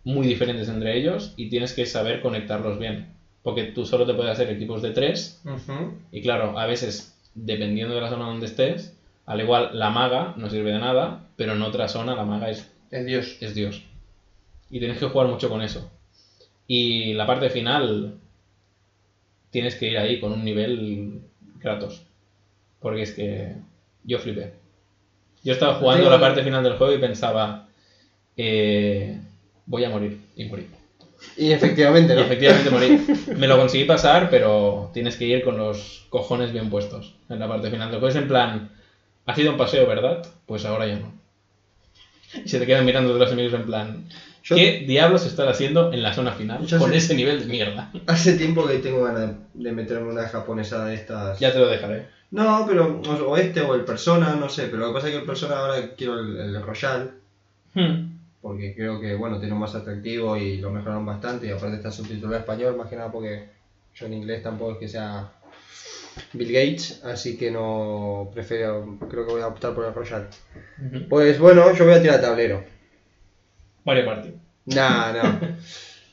muy 0.06 0.26
diferentes 0.26 0.70
entre 0.70 0.96
ellos 0.98 1.34
y 1.36 1.50
tienes 1.50 1.74
que 1.74 1.86
saber 1.86 2.22
conectarlos 2.22 2.80
bien. 2.80 3.08
Porque 3.44 3.64
tú 3.64 3.86
solo 3.86 4.06
te 4.06 4.14
puedes 4.14 4.32
hacer 4.32 4.50
equipos 4.50 4.82
de 4.82 4.92
3 4.92 5.42
Ujú. 5.44 5.94
y 6.14 6.22
claro, 6.22 6.58
a 6.58 6.66
veces, 6.66 7.14
dependiendo 7.36 7.94
de 7.94 8.02
la 8.02 8.10
zona 8.10 8.26
donde 8.26 8.46
estés, 8.46 8.94
al 9.26 9.42
igual 9.42 9.72
la 9.74 9.90
maga 9.90 10.34
no 10.38 10.50
sirve 10.50 10.72
de 10.72 10.80
nada, 10.80 11.26
pero 11.36 11.54
en 11.54 11.62
otra 11.62 11.90
zona 11.90 12.16
la 12.16 12.24
maga 12.24 12.50
es, 12.50 12.66
Es 12.90 13.06
Dios. 13.06 13.38
es 13.42 13.54
Dios. 13.54 13.84
Y 14.70 14.80
tienes 14.80 14.98
que 14.98 15.08
jugar 15.08 15.28
mucho 15.28 15.50
con 15.50 15.62
eso. 15.62 15.90
Y 16.68 17.14
la 17.14 17.26
parte 17.26 17.50
final, 17.50 18.16
tienes 19.50 19.76
que 19.76 19.90
ir 19.90 19.98
ahí 19.98 20.20
con 20.20 20.34
un 20.34 20.44
nivel 20.44 21.22
Kratos. 21.60 22.04
Porque 22.80 23.04
es 23.04 23.12
que 23.12 23.56
yo 24.04 24.20
flipé. 24.20 24.54
Yo 25.44 25.54
estaba 25.54 25.76
jugando 25.76 26.10
la 26.10 26.20
parte 26.20 26.44
final 26.44 26.64
del 26.64 26.78
juego 26.78 26.94
y 26.94 27.00
pensaba, 27.00 27.68
eh, 28.36 29.20
voy 29.66 29.84
a 29.84 29.90
morir. 29.90 30.20
Y 30.36 30.46
morí. 30.46 30.68
Y 31.36 31.52
efectivamente, 31.52 32.20
efectivamente 32.20 32.70
morí. 32.70 33.06
Me 33.38 33.48
lo 33.48 33.58
conseguí 33.58 33.86
pasar, 33.86 34.30
pero 34.30 34.92
tienes 34.94 35.16
que 35.16 35.26
ir 35.26 35.44
con 35.44 35.58
los 35.58 36.06
cojones 36.10 36.52
bien 36.52 36.70
puestos 36.70 37.16
en 37.30 37.40
la 37.40 37.48
parte 37.48 37.70
final 37.70 37.90
del 37.90 38.00
juego. 38.00 38.10
Es 38.10 38.16
en 38.16 38.28
plan, 38.28 38.72
ha 39.26 39.36
sido 39.36 39.52
un 39.52 39.58
paseo, 39.58 39.88
¿verdad? 39.88 40.26
Pues 40.46 40.66
ahora 40.66 40.88
ya 40.88 41.00
no. 41.00 41.14
Y 42.46 42.48
se 42.50 42.60
te 42.60 42.66
quedan 42.66 42.86
mirando 42.86 43.14
de 43.14 43.20
los 43.20 43.32
enemigos 43.32 43.60
en 43.60 43.66
plan, 43.66 44.04
Yo- 44.44 44.56
¿Qué 44.56 44.84
diablos 44.88 45.26
están 45.26 45.50
haciendo 45.50 45.92
en 45.92 46.02
la 46.04 46.14
zona 46.14 46.32
final 46.32 46.60
con 46.78 46.92
sé- 46.92 46.98
ese 46.98 47.16
nivel 47.16 47.40
de 47.42 47.46
mierda? 47.48 47.92
Hace 48.08 48.34
tiempo 48.34 48.66
que 48.66 48.78
tengo 48.78 49.04
ganas 49.04 49.32
de, 49.54 49.72
meterme 49.74 50.10
una 50.12 50.28
japonesa 50.28 50.86
de 50.86 50.96
estas. 50.96 51.40
Ya 51.40 51.52
te 51.52 51.60
lo 51.60 51.68
dejaré. 51.68 52.06
No, 52.32 52.66
pero 52.68 53.02
o 53.06 53.14
o 53.32 53.38
este 53.38 53.62
o 53.62 53.74
el 53.76 53.84
Persona, 53.84 54.36
no 54.36 54.50
sé, 54.50 54.64
pero 54.68 54.78
lo 54.80 54.88
que 54.88 54.94
pasa 54.94 55.08
es 55.08 55.14
que 55.14 55.20
el 55.20 55.26
Persona 55.26 55.58
ahora 55.60 55.94
quiero 55.98 56.20
el, 56.20 56.38
el 56.38 56.62
Royal, 56.62 57.12
Hmm. 57.74 58.18
porque 58.42 58.74
creo 58.74 59.00
que, 59.00 59.14
bueno, 59.16 59.38
tiene 59.40 59.54
un 59.54 59.60
más 59.60 59.76
atractivo 59.76 60.36
y 60.38 60.58
lo 60.58 60.70
mejoraron 60.72 61.06
bastante 61.06 61.48
y 61.48 61.52
aparte 61.52 61.76
está 61.76 61.92
subtitulado 61.92 62.36
en 62.36 62.40
español, 62.42 62.76
más 62.78 62.88
que 62.90 62.96
nada 62.96 63.12
porque 63.12 63.44
yo 63.96 64.06
en 64.06 64.14
inglés 64.14 64.42
tampoco 64.42 64.72
es 64.74 64.78
que 64.78 64.88
sea 64.88 65.30
Bill 66.34 66.52
Gates, 66.52 67.02
así 67.04 67.38
que 67.38 67.52
no 67.52 68.30
prefiero, 68.34 68.98
creo 69.10 69.26
que 69.26 69.34
voy 69.34 69.42
a 69.42 69.48
optar 69.48 69.74
por 69.74 69.86
el 69.86 69.94
Royal. 69.94 70.28
Pues 71.10 71.40
bueno, 71.40 71.74
yo 71.74 71.86
voy 71.86 71.94
a 71.96 72.02
tirar 72.02 72.22
tablero. 72.22 72.64
Mario 73.86 74.06
Party. 74.06 74.34
Nah, 74.66 75.12
no. 75.14 75.40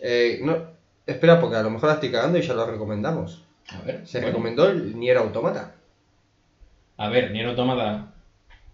Eh, 0.07 0.41
no. 0.43 0.59
Espera, 1.07 1.41
porque 1.41 1.57
a 1.57 1.63
lo 1.63 1.71
mejor 1.71 1.89
la 1.89 1.95
estoy 1.95 2.11
cagando 2.11 2.37
y 2.37 2.43
ya 2.43 2.53
lo 2.53 2.67
recomendamos. 2.67 3.43
A 3.69 3.81
ver. 3.81 4.07
Se 4.07 4.19
bueno. 4.19 4.33
recomendó 4.33 4.69
el 4.69 4.99
Nier 4.99 5.17
Automata. 5.17 5.77
A 6.99 7.09
ver, 7.09 7.31
Nier 7.31 7.47
Automata 7.47 8.13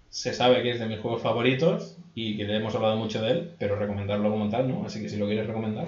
se 0.09 0.35
sabe 0.35 0.61
que 0.63 0.73
es 0.73 0.81
de 0.81 0.87
mis 0.87 0.99
juegos 0.99 1.23
favoritos 1.23 1.97
y 2.17 2.37
que 2.37 2.45
le 2.45 2.57
hemos 2.57 2.75
hablado 2.75 2.97
mucho 2.97 3.23
de 3.23 3.31
él, 3.31 3.55
pero 3.61 3.77
recomendarlo 3.77 4.29
como 4.31 4.49
tal, 4.49 4.69
¿no? 4.69 4.85
Así 4.85 5.01
que 5.01 5.09
si 5.09 5.19
lo 5.19 5.27
quieres 5.27 5.47
recomendar. 5.47 5.87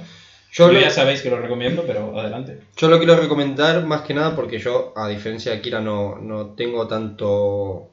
Yo 0.52 0.66
Yo 0.66 0.72
lo, 0.74 0.80
ya 0.80 0.90
sabéis 0.90 1.22
que 1.22 1.30
lo 1.30 1.40
recomiendo, 1.40 1.82
pero 1.86 2.18
adelante. 2.20 2.58
yo 2.76 2.88
lo 2.88 2.98
quiero 2.98 3.16
recomendar 3.16 3.84
más 3.86 4.02
que 4.02 4.12
nada 4.12 4.36
porque 4.36 4.58
yo, 4.58 4.92
a 4.96 5.08
diferencia 5.08 5.50
de 5.50 5.58
Akira, 5.58 5.80
no, 5.80 6.18
no 6.18 6.48
tengo 6.54 6.86
tanto, 6.86 7.88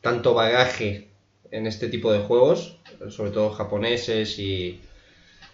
tanto 0.00 0.34
bagaje 0.34 1.08
en 1.52 1.68
este 1.68 1.88
tipo 1.88 2.12
de 2.12 2.18
juegos, 2.18 2.78
sobre 3.10 3.30
todo 3.30 3.50
japoneses 3.50 4.38
y, 4.40 4.80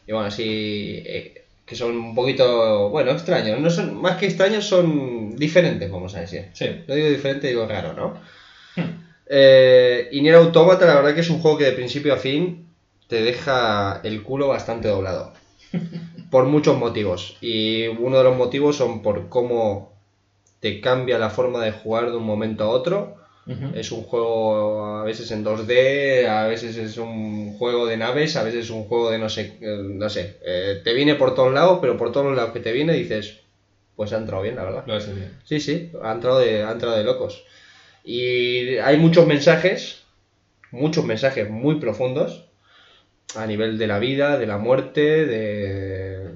y 0.06 0.12
bueno, 0.12 0.28
así, 0.28 1.02
eh, 1.04 1.44
que 1.66 1.76
son 1.76 1.94
un 1.94 2.14
poquito, 2.14 2.88
bueno, 2.88 3.10
extraños. 3.10 3.60
No 3.60 3.68
son, 3.68 4.00
más 4.00 4.16
que 4.16 4.24
extraños, 4.26 4.64
son 4.64 5.36
diferentes, 5.36 5.90
vamos 5.90 6.14
a 6.14 6.20
decir. 6.20 6.46
Sí. 6.54 6.66
No 6.88 6.94
digo 6.94 7.08
diferente, 7.10 7.48
digo 7.48 7.66
raro, 7.66 7.92
¿no? 7.92 8.18
Eh, 9.26 10.08
y 10.10 10.22
Nier 10.22 10.36
Automata, 10.36 10.86
la 10.86 10.94
verdad 10.96 11.14
que 11.14 11.20
es 11.20 11.30
un 11.30 11.38
juego 11.40 11.58
que 11.58 11.64
de 11.66 11.72
principio 11.72 12.14
a 12.14 12.16
fin 12.16 12.66
te 13.08 13.22
deja 13.22 14.00
el 14.04 14.22
culo 14.22 14.48
bastante 14.48 14.88
doblado. 14.88 15.34
Por 16.30 16.44
muchos 16.44 16.78
motivos. 16.78 17.36
Y 17.40 17.88
uno 17.88 18.18
de 18.18 18.24
los 18.24 18.36
motivos 18.36 18.76
son 18.76 19.02
por 19.02 19.28
cómo 19.28 19.92
te 20.60 20.80
cambia 20.80 21.18
la 21.18 21.30
forma 21.30 21.64
de 21.64 21.72
jugar 21.72 22.10
de 22.10 22.16
un 22.16 22.24
momento 22.24 22.64
a 22.64 22.68
otro. 22.68 23.16
Es 23.74 23.90
un 23.90 24.04
juego 24.04 24.98
a 24.98 25.02
veces 25.02 25.32
en 25.32 25.44
2D, 25.44 26.28
a 26.28 26.46
veces 26.46 26.76
es 26.76 26.98
un 26.98 27.58
juego 27.58 27.86
de 27.86 27.96
naves, 27.96 28.36
a 28.36 28.44
veces 28.44 28.66
es 28.66 28.70
un 28.70 28.84
juego 28.84 29.10
de 29.10 29.18
no 29.18 29.28
sé, 29.28 29.58
eh, 29.60 29.76
no 29.82 30.08
sé. 30.08 30.38
eh, 30.44 30.80
te 30.84 30.94
viene 30.94 31.16
por 31.16 31.34
todos 31.34 31.52
lados, 31.52 31.78
pero 31.80 31.96
por 31.96 32.12
todos 32.12 32.26
los 32.26 32.36
lados 32.36 32.52
que 32.52 32.60
te 32.60 32.70
viene 32.70 32.92
dices, 32.92 33.40
pues 33.96 34.12
ha 34.12 34.18
entrado 34.18 34.44
bien, 34.44 34.54
la 34.54 34.62
verdad. 34.62 34.84
Lo 34.86 34.94
hace 34.94 35.12
bien. 35.14 35.36
Sí, 35.42 35.58
sí, 35.58 35.90
ha 36.00 36.12
entrado 36.12 36.38
de, 36.38 36.62
ha 36.62 36.70
entrado 36.70 36.96
de 36.96 37.02
locos. 37.02 37.44
Y 38.04 38.76
hay 38.76 38.98
muchos 38.98 39.26
mensajes, 39.26 40.04
muchos 40.70 41.04
mensajes 41.04 41.50
muy 41.50 41.80
profundos 41.80 42.49
a 43.36 43.46
nivel 43.46 43.78
de 43.78 43.86
la 43.86 43.98
vida, 43.98 44.38
de 44.38 44.46
la 44.46 44.58
muerte, 44.58 45.26
de, 45.26 46.30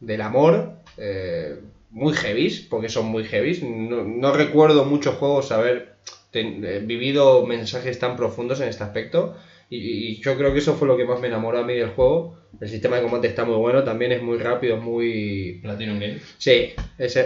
del 0.00 0.20
amor, 0.20 0.72
eh, 0.96 1.56
muy 1.90 2.12
heavies, 2.14 2.60
porque 2.60 2.88
son 2.88 3.06
muy 3.06 3.24
heavies. 3.24 3.62
No, 3.62 4.02
no 4.04 4.32
recuerdo 4.32 4.84
muchos 4.84 5.14
juegos 5.16 5.52
haber 5.52 5.94
ten- 6.30 6.64
eh, 6.64 6.80
vivido 6.80 7.46
mensajes 7.46 7.98
tan 7.98 8.16
profundos 8.16 8.60
en 8.60 8.68
este 8.68 8.82
aspecto. 8.82 9.36
Y, 9.70 9.76
y 9.78 10.20
yo 10.20 10.36
creo 10.36 10.52
que 10.52 10.58
eso 10.58 10.74
fue 10.74 10.86
lo 10.86 10.96
que 10.98 11.04
más 11.06 11.18
me 11.20 11.28
enamoró 11.28 11.58
a 11.58 11.64
mí 11.64 11.74
del 11.74 11.88
juego. 11.90 12.36
El 12.60 12.68
sistema 12.68 12.96
de 12.96 13.02
combate 13.02 13.28
está 13.28 13.44
muy 13.44 13.56
bueno, 13.56 13.82
también 13.82 14.12
es 14.12 14.22
muy 14.22 14.36
rápido, 14.36 14.76
es 14.76 14.82
muy... 14.82 15.58
Platinum 15.62 15.98
Games. 15.98 16.22
Sí, 16.36 16.72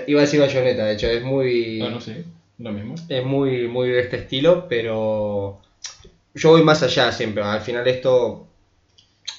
iba 0.06 0.20
a 0.20 0.24
decir 0.24 0.38
Bayonetta, 0.40 0.84
de 0.86 0.92
hecho, 0.92 1.08
es 1.08 1.22
muy... 1.22 1.80
Bueno, 1.80 2.00
sí, 2.00 2.12
lo 2.58 2.70
mismo. 2.72 2.94
Es 3.08 3.24
muy, 3.24 3.66
muy 3.66 3.88
de 3.88 4.00
este 4.00 4.18
estilo, 4.18 4.66
pero 4.68 5.58
yo 6.34 6.50
voy 6.50 6.62
más 6.62 6.82
allá 6.84 7.10
siempre. 7.10 7.42
Al 7.42 7.60
final 7.60 7.86
esto 7.88 8.46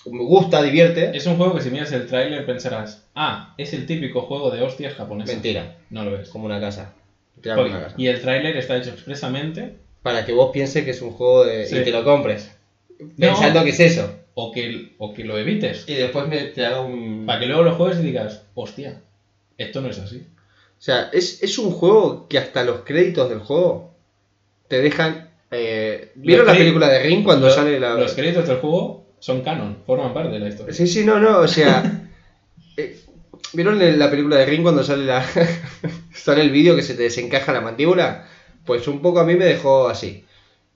me 0.06 0.24
gusta, 0.24 0.62
divierte. 0.64 1.16
Es 1.16 1.26
un 1.26 1.38
juego 1.38 1.56
que 1.56 1.62
si 1.62 1.70
miras 1.70 1.92
el 1.92 2.08
tráiler 2.08 2.46
pensarás, 2.46 3.06
ah, 3.16 3.54
es 3.58 3.74
el 3.74 3.86
típico 3.86 4.22
juego 4.22 4.52
de 4.52 4.62
hostias 4.62 4.94
japonesa. 4.94 5.34
Mentira, 5.34 5.78
No 5.90 6.04
lo 6.06 6.18
es. 6.20 6.30
como 6.30 6.46
una 6.46 6.60
casa. 6.60 6.94
Tirar 7.42 7.58
como 7.58 7.68
Porque- 7.68 7.78
una 7.78 7.84
casa. 7.88 7.96
y 8.02 8.08
el 8.08 8.22
tráiler 8.22 8.58
está 8.58 8.78
hecho 8.78 8.90
expresamente 8.92 9.76
Para 10.02 10.26
que 10.26 10.32
vos 10.34 10.52
pienses 10.54 10.84
que 10.86 10.92
es 10.92 11.02
un 11.02 11.12
juego 11.12 11.46
de... 11.46 11.66
Sí. 11.66 11.78
y 11.78 11.84
te 11.84 11.92
lo 11.92 12.04
compres. 12.04 12.52
Pensando 13.18 13.64
que 13.64 13.70
es 13.72 13.80
eso. 13.80 14.16
o 14.36 14.52
que, 14.52 14.94
o 14.98 15.14
que 15.14 15.24
lo 15.26 15.38
evites. 15.38 15.84
Y 15.88 15.96
después 15.96 16.28
me, 16.28 16.38
te 16.46 16.66
haga 16.66 16.82
un... 16.82 17.26
Para 17.26 17.40
que 17.40 17.46
luego 17.48 17.64
lo 17.64 17.76
juegues 17.76 18.00
y 18.00 18.04
digas, 18.04 18.44
hostia, 18.56 19.02
esto 19.58 19.82
no 19.82 19.90
es 19.90 20.00
así. 20.00 20.26
O 20.80 20.82
sea, 20.82 21.10
es, 21.12 21.42
es 21.44 21.58
un 21.58 21.72
juego 21.72 22.28
que 22.28 22.38
hasta 22.38 22.64
los 22.64 22.82
créditos 22.82 23.30
del 23.30 23.40
juego 23.40 23.94
te 24.68 24.80
dejan... 24.82 25.32
eh, 25.52 26.12
¿Vieron 26.16 26.46
Los 26.46 26.54
la 26.56 26.60
película 26.60 26.88
de 26.90 27.00
Ring 27.04 27.24
cuando 27.24 27.48
Lo- 27.48 27.54
sale 27.54 27.80
la... 27.80 27.96
Los 27.96 28.14
créditos 28.14 28.48
del 28.48 28.58
juego 28.58 29.07
son 29.20 29.42
canon, 29.42 29.78
forman 29.86 30.14
parte 30.14 30.32
de 30.32 30.40
la 30.40 30.50
historia. 30.50 30.74
Sí, 30.74 30.88
sí, 30.88 31.06
no, 31.06 31.20
no, 31.20 31.40
o 31.40 31.48
sea. 31.48 32.10
eh, 32.78 33.00
¿Vieron 33.54 33.80
la 33.98 34.10
película 34.10 34.38
de 34.38 34.46
Ring 34.46 34.62
cuando 34.62 34.84
sale 34.84 35.06
la 35.06 35.26
sale 36.14 36.42
el 36.42 36.52
vídeo 36.52 36.76
que 36.76 36.82
se 36.82 36.96
te 36.96 37.04
desencaja 37.04 37.54
la 37.54 37.62
mandíbula? 37.62 38.28
Pues 38.66 38.88
un 38.88 39.02
poco 39.02 39.20
a 39.20 39.26
mí 39.26 39.36
me 39.36 39.46
dejó 39.46 39.88
así. 39.88 40.26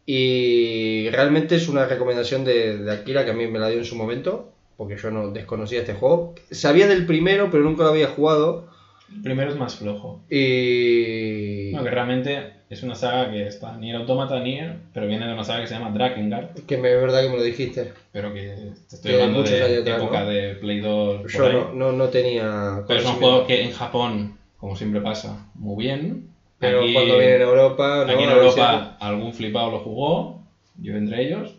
Y 0.05 1.09
realmente 1.09 1.55
es 1.55 1.67
una 1.67 1.85
recomendación 1.85 2.43
de, 2.43 2.77
de 2.77 2.91
Akira 2.91 3.25
que 3.25 3.31
a 3.31 3.35
mí 3.35 3.47
me 3.47 3.59
la 3.59 3.69
dio 3.69 3.79
en 3.79 3.85
su 3.85 3.95
momento, 3.95 4.51
porque 4.77 4.97
yo 4.97 5.11
no 5.11 5.31
desconocía 5.31 5.81
este 5.81 5.93
juego. 5.93 6.35
Sabía 6.49 6.87
del 6.87 7.05
primero, 7.05 7.49
pero 7.51 7.63
nunca 7.63 7.83
lo 7.83 7.89
había 7.89 8.07
jugado. 8.07 8.69
El 9.15 9.21
primero 9.23 9.49
es 9.51 9.57
más 9.57 9.75
flojo. 9.75 10.21
Y. 10.29 11.71
No, 11.73 11.83
que 11.83 11.89
realmente 11.91 12.53
es 12.69 12.81
una 12.83 12.95
saga 12.95 13.29
que 13.31 13.45
está 13.47 13.75
Nier 13.77 13.97
Automata, 13.97 14.39
Nier, 14.39 14.77
pero 14.93 15.07
viene 15.07 15.27
de 15.27 15.33
una 15.33 15.43
saga 15.43 15.61
que 15.61 15.67
se 15.67 15.73
llama 15.75 15.91
Drakengard, 15.91 16.53
Que 16.65 16.75
es 16.75 16.81
verdad 16.81 17.21
que 17.23 17.29
me 17.29 17.35
lo 17.37 17.43
dijiste. 17.43 17.91
pero 18.11 18.33
que 18.33 18.73
te 18.89 18.95
estoy 18.95 19.11
Que 19.11 19.15
hablando 19.17 19.39
muchos 19.39 19.51
de 19.53 19.77
atrás, 19.79 19.97
época 20.01 20.19
¿no? 20.23 20.29
de 20.29 20.55
Play 20.55 20.79
2. 20.79 21.21
por 21.21 21.31
Yo 21.31 21.51
no, 21.51 21.73
no, 21.73 21.91
no 21.91 22.07
tenía. 22.07 22.83
Pero 22.87 22.99
es 22.99 23.05
un 23.05 23.11
conocimiento. 23.11 23.19
juego 23.19 23.47
que 23.47 23.61
en 23.63 23.71
Japón, 23.71 24.37
como 24.57 24.75
siempre 24.75 25.01
pasa, 25.01 25.45
muy 25.55 25.83
bien. 25.85 26.29
Pero 26.59 26.81
Aquí- 26.83 26.93
cuando 26.93 27.17
viene 27.17 27.35
en 27.35 27.41
Europa. 27.41 28.03
¿no? 28.05 28.13
Aquí 28.13 28.23
en 28.23 28.29
Europa 28.29 28.95
algún 28.99 29.33
flipado 29.33 29.71
lo 29.71 29.79
jugó, 29.79 30.41
yo 30.79 30.95
entre 30.95 31.25
ellos. 31.25 31.55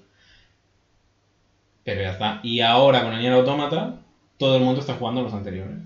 Pero 1.85 2.01
ya 2.03 2.13
está. 2.13 2.41
Y 2.43 2.61
ahora 2.61 3.03
con 3.03 3.13
el 3.13 3.21
Nier 3.21 3.33
Automata, 3.33 3.99
todo 4.39 4.57
el 4.57 4.63
mundo 4.63 4.81
está 4.81 4.95
jugando 4.95 5.23
los 5.23 5.35
anteriores. 5.35 5.77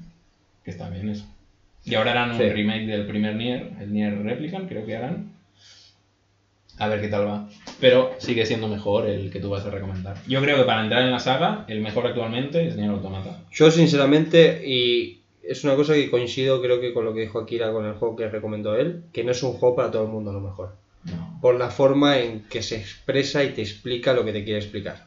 Que 0.62 0.70
está 0.70 0.88
bien 0.90 1.08
eso. 1.08 1.24
Y 1.86 1.94
ahora 1.94 2.10
harán 2.10 2.32
un 2.32 2.38
remake 2.38 2.86
del 2.86 3.06
primer 3.06 3.36
Nier, 3.36 3.70
el 3.80 3.92
Nier 3.92 4.20
Replicant, 4.20 4.68
creo 4.68 4.84
que 4.84 4.96
harán. 4.96 5.30
A 6.78 6.88
ver 6.88 7.00
qué 7.00 7.08
tal 7.08 7.26
va. 7.26 7.48
Pero 7.80 8.10
sigue 8.18 8.44
siendo 8.44 8.66
mejor 8.66 9.06
el 9.06 9.30
que 9.30 9.38
tú 9.38 9.48
vas 9.50 9.64
a 9.64 9.70
recomendar. 9.70 10.16
Yo 10.26 10.42
creo 10.42 10.58
que 10.58 10.64
para 10.64 10.82
entrar 10.82 11.02
en 11.02 11.12
la 11.12 11.20
saga, 11.20 11.64
el 11.68 11.80
mejor 11.80 12.06
actualmente 12.06 12.66
es 12.66 12.76
Nier 12.76 12.90
Automata. 12.90 13.44
Yo 13.52 13.70
sinceramente, 13.70 14.68
y 14.68 15.20
es 15.44 15.62
una 15.62 15.76
cosa 15.76 15.94
que 15.94 16.10
coincido 16.10 16.60
creo 16.60 16.80
que 16.80 16.92
con 16.92 17.04
lo 17.04 17.14
que 17.14 17.20
dijo 17.20 17.38
Akira 17.38 17.72
con 17.72 17.86
el 17.86 17.94
juego 17.94 18.16
que 18.16 18.28
recomendó 18.28 18.74
él, 18.76 19.04
que 19.12 19.22
no 19.22 19.30
es 19.30 19.42
un 19.44 19.52
juego 19.52 19.76
para 19.76 19.92
todo 19.92 20.02
el 20.02 20.10
mundo 20.10 20.30
a 20.30 20.34
lo 20.34 20.40
mejor. 20.40 20.74
No. 21.04 21.38
Por 21.40 21.54
la 21.54 21.70
forma 21.70 22.18
en 22.18 22.42
que 22.48 22.62
se 22.62 22.76
expresa 22.76 23.44
y 23.44 23.50
te 23.50 23.62
explica 23.62 24.12
lo 24.12 24.24
que 24.24 24.32
te 24.32 24.42
quiere 24.42 24.58
explicar. 24.58 25.05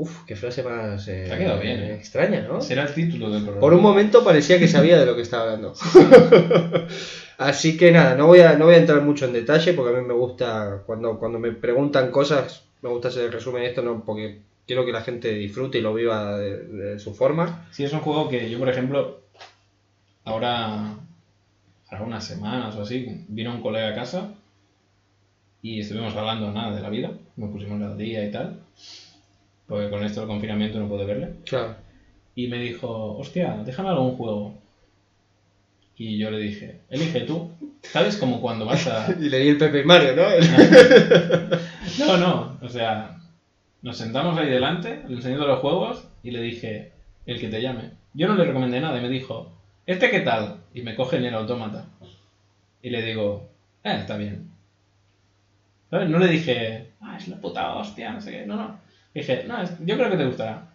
Uf, 0.00 0.24
qué 0.26 0.36
frase 0.36 0.62
más 0.62 1.08
eh, 1.08 1.28
ha 1.32 1.36
quedado 1.36 1.60
bien, 1.60 1.80
eh. 1.80 1.94
extraña, 1.96 2.42
¿no? 2.42 2.60
Será 2.60 2.84
el 2.84 2.94
título 2.94 3.30
del 3.30 3.42
programa. 3.42 3.60
Por 3.60 3.74
un 3.74 3.82
momento 3.82 4.22
parecía 4.22 4.58
que 4.60 4.68
sabía 4.68 4.96
de 4.98 5.06
lo 5.06 5.16
que 5.16 5.22
estaba 5.22 5.44
hablando. 5.44 5.74
Así 7.38 7.76
que 7.76 7.90
nada, 7.92 8.14
no 8.14 8.26
voy, 8.26 8.40
a, 8.40 8.56
no 8.56 8.66
voy 8.66 8.74
a 8.74 8.78
entrar 8.78 9.02
mucho 9.02 9.24
en 9.26 9.32
detalle 9.32 9.72
porque 9.72 9.96
a 9.96 10.00
mí 10.00 10.06
me 10.06 10.14
gusta, 10.14 10.82
cuando, 10.86 11.18
cuando 11.18 11.38
me 11.38 11.52
preguntan 11.52 12.10
cosas, 12.10 12.64
me 12.82 12.88
gusta 12.88 13.08
hacer 13.08 13.24
el 13.26 13.32
resumen 13.32 13.62
de 13.62 13.68
esto 13.68 13.82
no 13.82 14.04
porque 14.04 14.40
quiero 14.66 14.84
que 14.84 14.92
la 14.92 15.02
gente 15.02 15.32
disfrute 15.34 15.78
y 15.78 15.80
lo 15.82 15.94
viva 15.94 16.36
de- 16.38 16.64
de 16.64 16.98
su 16.98 17.14
forma. 17.14 17.66
Sí, 17.70 17.84
es 17.84 17.92
un 17.92 18.00
juego 18.00 18.28
que 18.28 18.48
yo, 18.50 18.58
por 18.58 18.68
ejemplo, 18.68 19.20
ahora, 20.24 20.94
ahora 21.90 22.04
unas 22.04 22.24
semanas 22.24 22.74
o 22.76 22.82
así, 22.82 23.24
vino 23.28 23.52
un 23.54 23.62
colega 23.62 23.88
a 23.88 23.94
casa 23.94 24.30
y 25.62 25.80
estuvimos 25.80 26.14
hablando 26.14 26.52
nada 26.52 26.74
de 26.74 26.82
la 26.82 26.90
vida, 26.90 27.10
nos 27.36 27.50
pusimos 27.50 27.80
al 27.82 27.96
día 27.98 28.24
y 28.24 28.30
tal, 28.30 28.60
porque 29.68 29.90
con 29.90 30.02
esto 30.02 30.20
del 30.20 30.28
confinamiento 30.28 30.80
no 30.80 30.88
pude 30.88 31.04
verle. 31.04 31.34
Claro. 31.44 31.76
Y 32.34 32.48
me 32.48 32.58
dijo, 32.58 33.16
hostia, 33.18 33.62
déjame 33.64 33.90
algún 33.90 34.16
juego. 34.16 34.58
Y 35.96 36.16
yo 36.16 36.30
le 36.30 36.38
dije, 36.38 36.80
elige 36.88 37.20
tú. 37.22 37.50
¿Sabes 37.82 38.16
como 38.16 38.40
cuando 38.40 38.64
vas 38.64 38.86
a... 38.86 39.12
Y 39.20 39.28
le 39.28 39.40
di 39.40 39.48
el 39.50 39.58
Pepe 39.58 39.84
Mario, 39.84 40.16
¿no? 40.16 40.22
No, 41.98 42.16
no, 42.16 42.58
o 42.62 42.68
sea, 42.68 43.18
nos 43.82 43.96
sentamos 43.96 44.38
ahí 44.38 44.48
delante, 44.48 45.02
le 45.08 45.16
enseñé 45.16 45.36
los 45.36 45.58
juegos 45.58 46.06
y 46.22 46.30
le 46.30 46.40
dije, 46.40 46.92
el 47.26 47.40
que 47.40 47.48
te 47.48 47.60
llame. 47.60 47.90
Yo 48.14 48.28
no 48.28 48.36
le 48.36 48.44
recomendé 48.44 48.80
nada 48.80 48.98
y 48.98 49.02
me 49.02 49.08
dijo, 49.08 49.52
¿este 49.86 50.10
qué 50.10 50.20
tal? 50.20 50.58
Y 50.74 50.82
me 50.82 50.94
coge 50.94 51.16
en 51.16 51.24
el 51.24 51.34
autómata. 51.34 51.86
Y 52.82 52.90
le 52.90 53.02
digo, 53.02 53.48
eh, 53.82 53.96
está 53.98 54.16
bien. 54.16 54.50
¿Sabes? 55.90 56.08
No 56.08 56.18
le 56.18 56.28
dije, 56.28 56.92
ah, 57.00 57.16
es 57.18 57.28
la 57.28 57.40
puta 57.40 57.74
hostia, 57.74 58.12
no 58.12 58.20
sé 58.20 58.30
qué. 58.30 58.46
No, 58.46 58.56
no. 58.56 58.87
Dije, 59.14 59.44
no, 59.46 59.62
yo 59.84 59.96
creo 59.96 60.10
que 60.10 60.16
te 60.16 60.26
gustará. 60.26 60.70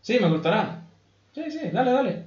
Sí, 0.00 0.18
me 0.20 0.28
gustará. 0.28 0.82
Sí, 1.34 1.50
sí, 1.50 1.70
dale, 1.72 1.90
dale. 1.90 2.22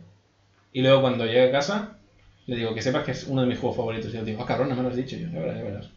Y 0.74 0.82
luego 0.82 1.02
cuando 1.02 1.26
llegue 1.26 1.48
a 1.48 1.52
casa, 1.52 1.98
le 2.46 2.56
digo 2.56 2.74
que 2.74 2.82
sepas 2.82 3.04
que 3.04 3.12
es 3.12 3.26
uno 3.28 3.42
de 3.42 3.48
mis 3.48 3.60
juegos 3.60 3.78
favoritos. 3.78 4.14
Y 4.14 4.18
yo 4.18 4.24
digo, 4.24 4.42
ah, 4.42 4.46
cabrón, 4.46 4.70
no 4.70 4.76
me 4.76 4.84
lo 4.84 4.90
has 4.90 4.96
dicho. 4.96 5.16
Y 5.16 5.22
yo, 5.22 5.30
ya 5.30 5.40
verás, 5.40 5.58
ya 5.58 5.64
verás. 5.64 5.90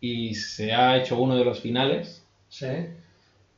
Y 0.00 0.34
se 0.34 0.72
ha 0.74 0.96
hecho 0.96 1.18
uno 1.18 1.36
de 1.36 1.44
los 1.44 1.60
finales. 1.60 2.24
Sí. 2.48 2.66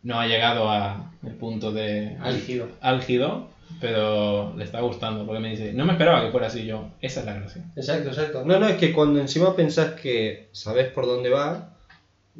No 0.02 0.18
ha 0.18 0.26
llegado 0.26 0.68
a 0.68 1.12
el 1.24 1.34
punto 1.34 1.72
de 1.72 2.16
Álgido. 2.20 2.68
álgido, 2.80 3.48
pero 3.80 4.52
le 4.56 4.64
está 4.64 4.80
gustando. 4.80 5.24
Porque 5.24 5.40
me 5.40 5.50
dice, 5.50 5.72
no 5.72 5.84
me 5.84 5.92
esperaba 5.92 6.24
que 6.24 6.30
fuera 6.30 6.48
así 6.48 6.66
yo. 6.66 6.88
Esa 7.00 7.20
es 7.20 7.26
la 7.26 7.34
gracia. 7.34 7.62
Exacto, 7.76 8.08
exacto. 8.08 8.44
No, 8.44 8.58
no, 8.58 8.66
es 8.66 8.76
que 8.76 8.92
cuando 8.92 9.20
encima 9.20 9.54
pensás 9.54 9.92
que 10.00 10.48
sabes 10.52 10.88
por 10.88 11.06
dónde 11.06 11.30
va, 11.30 11.76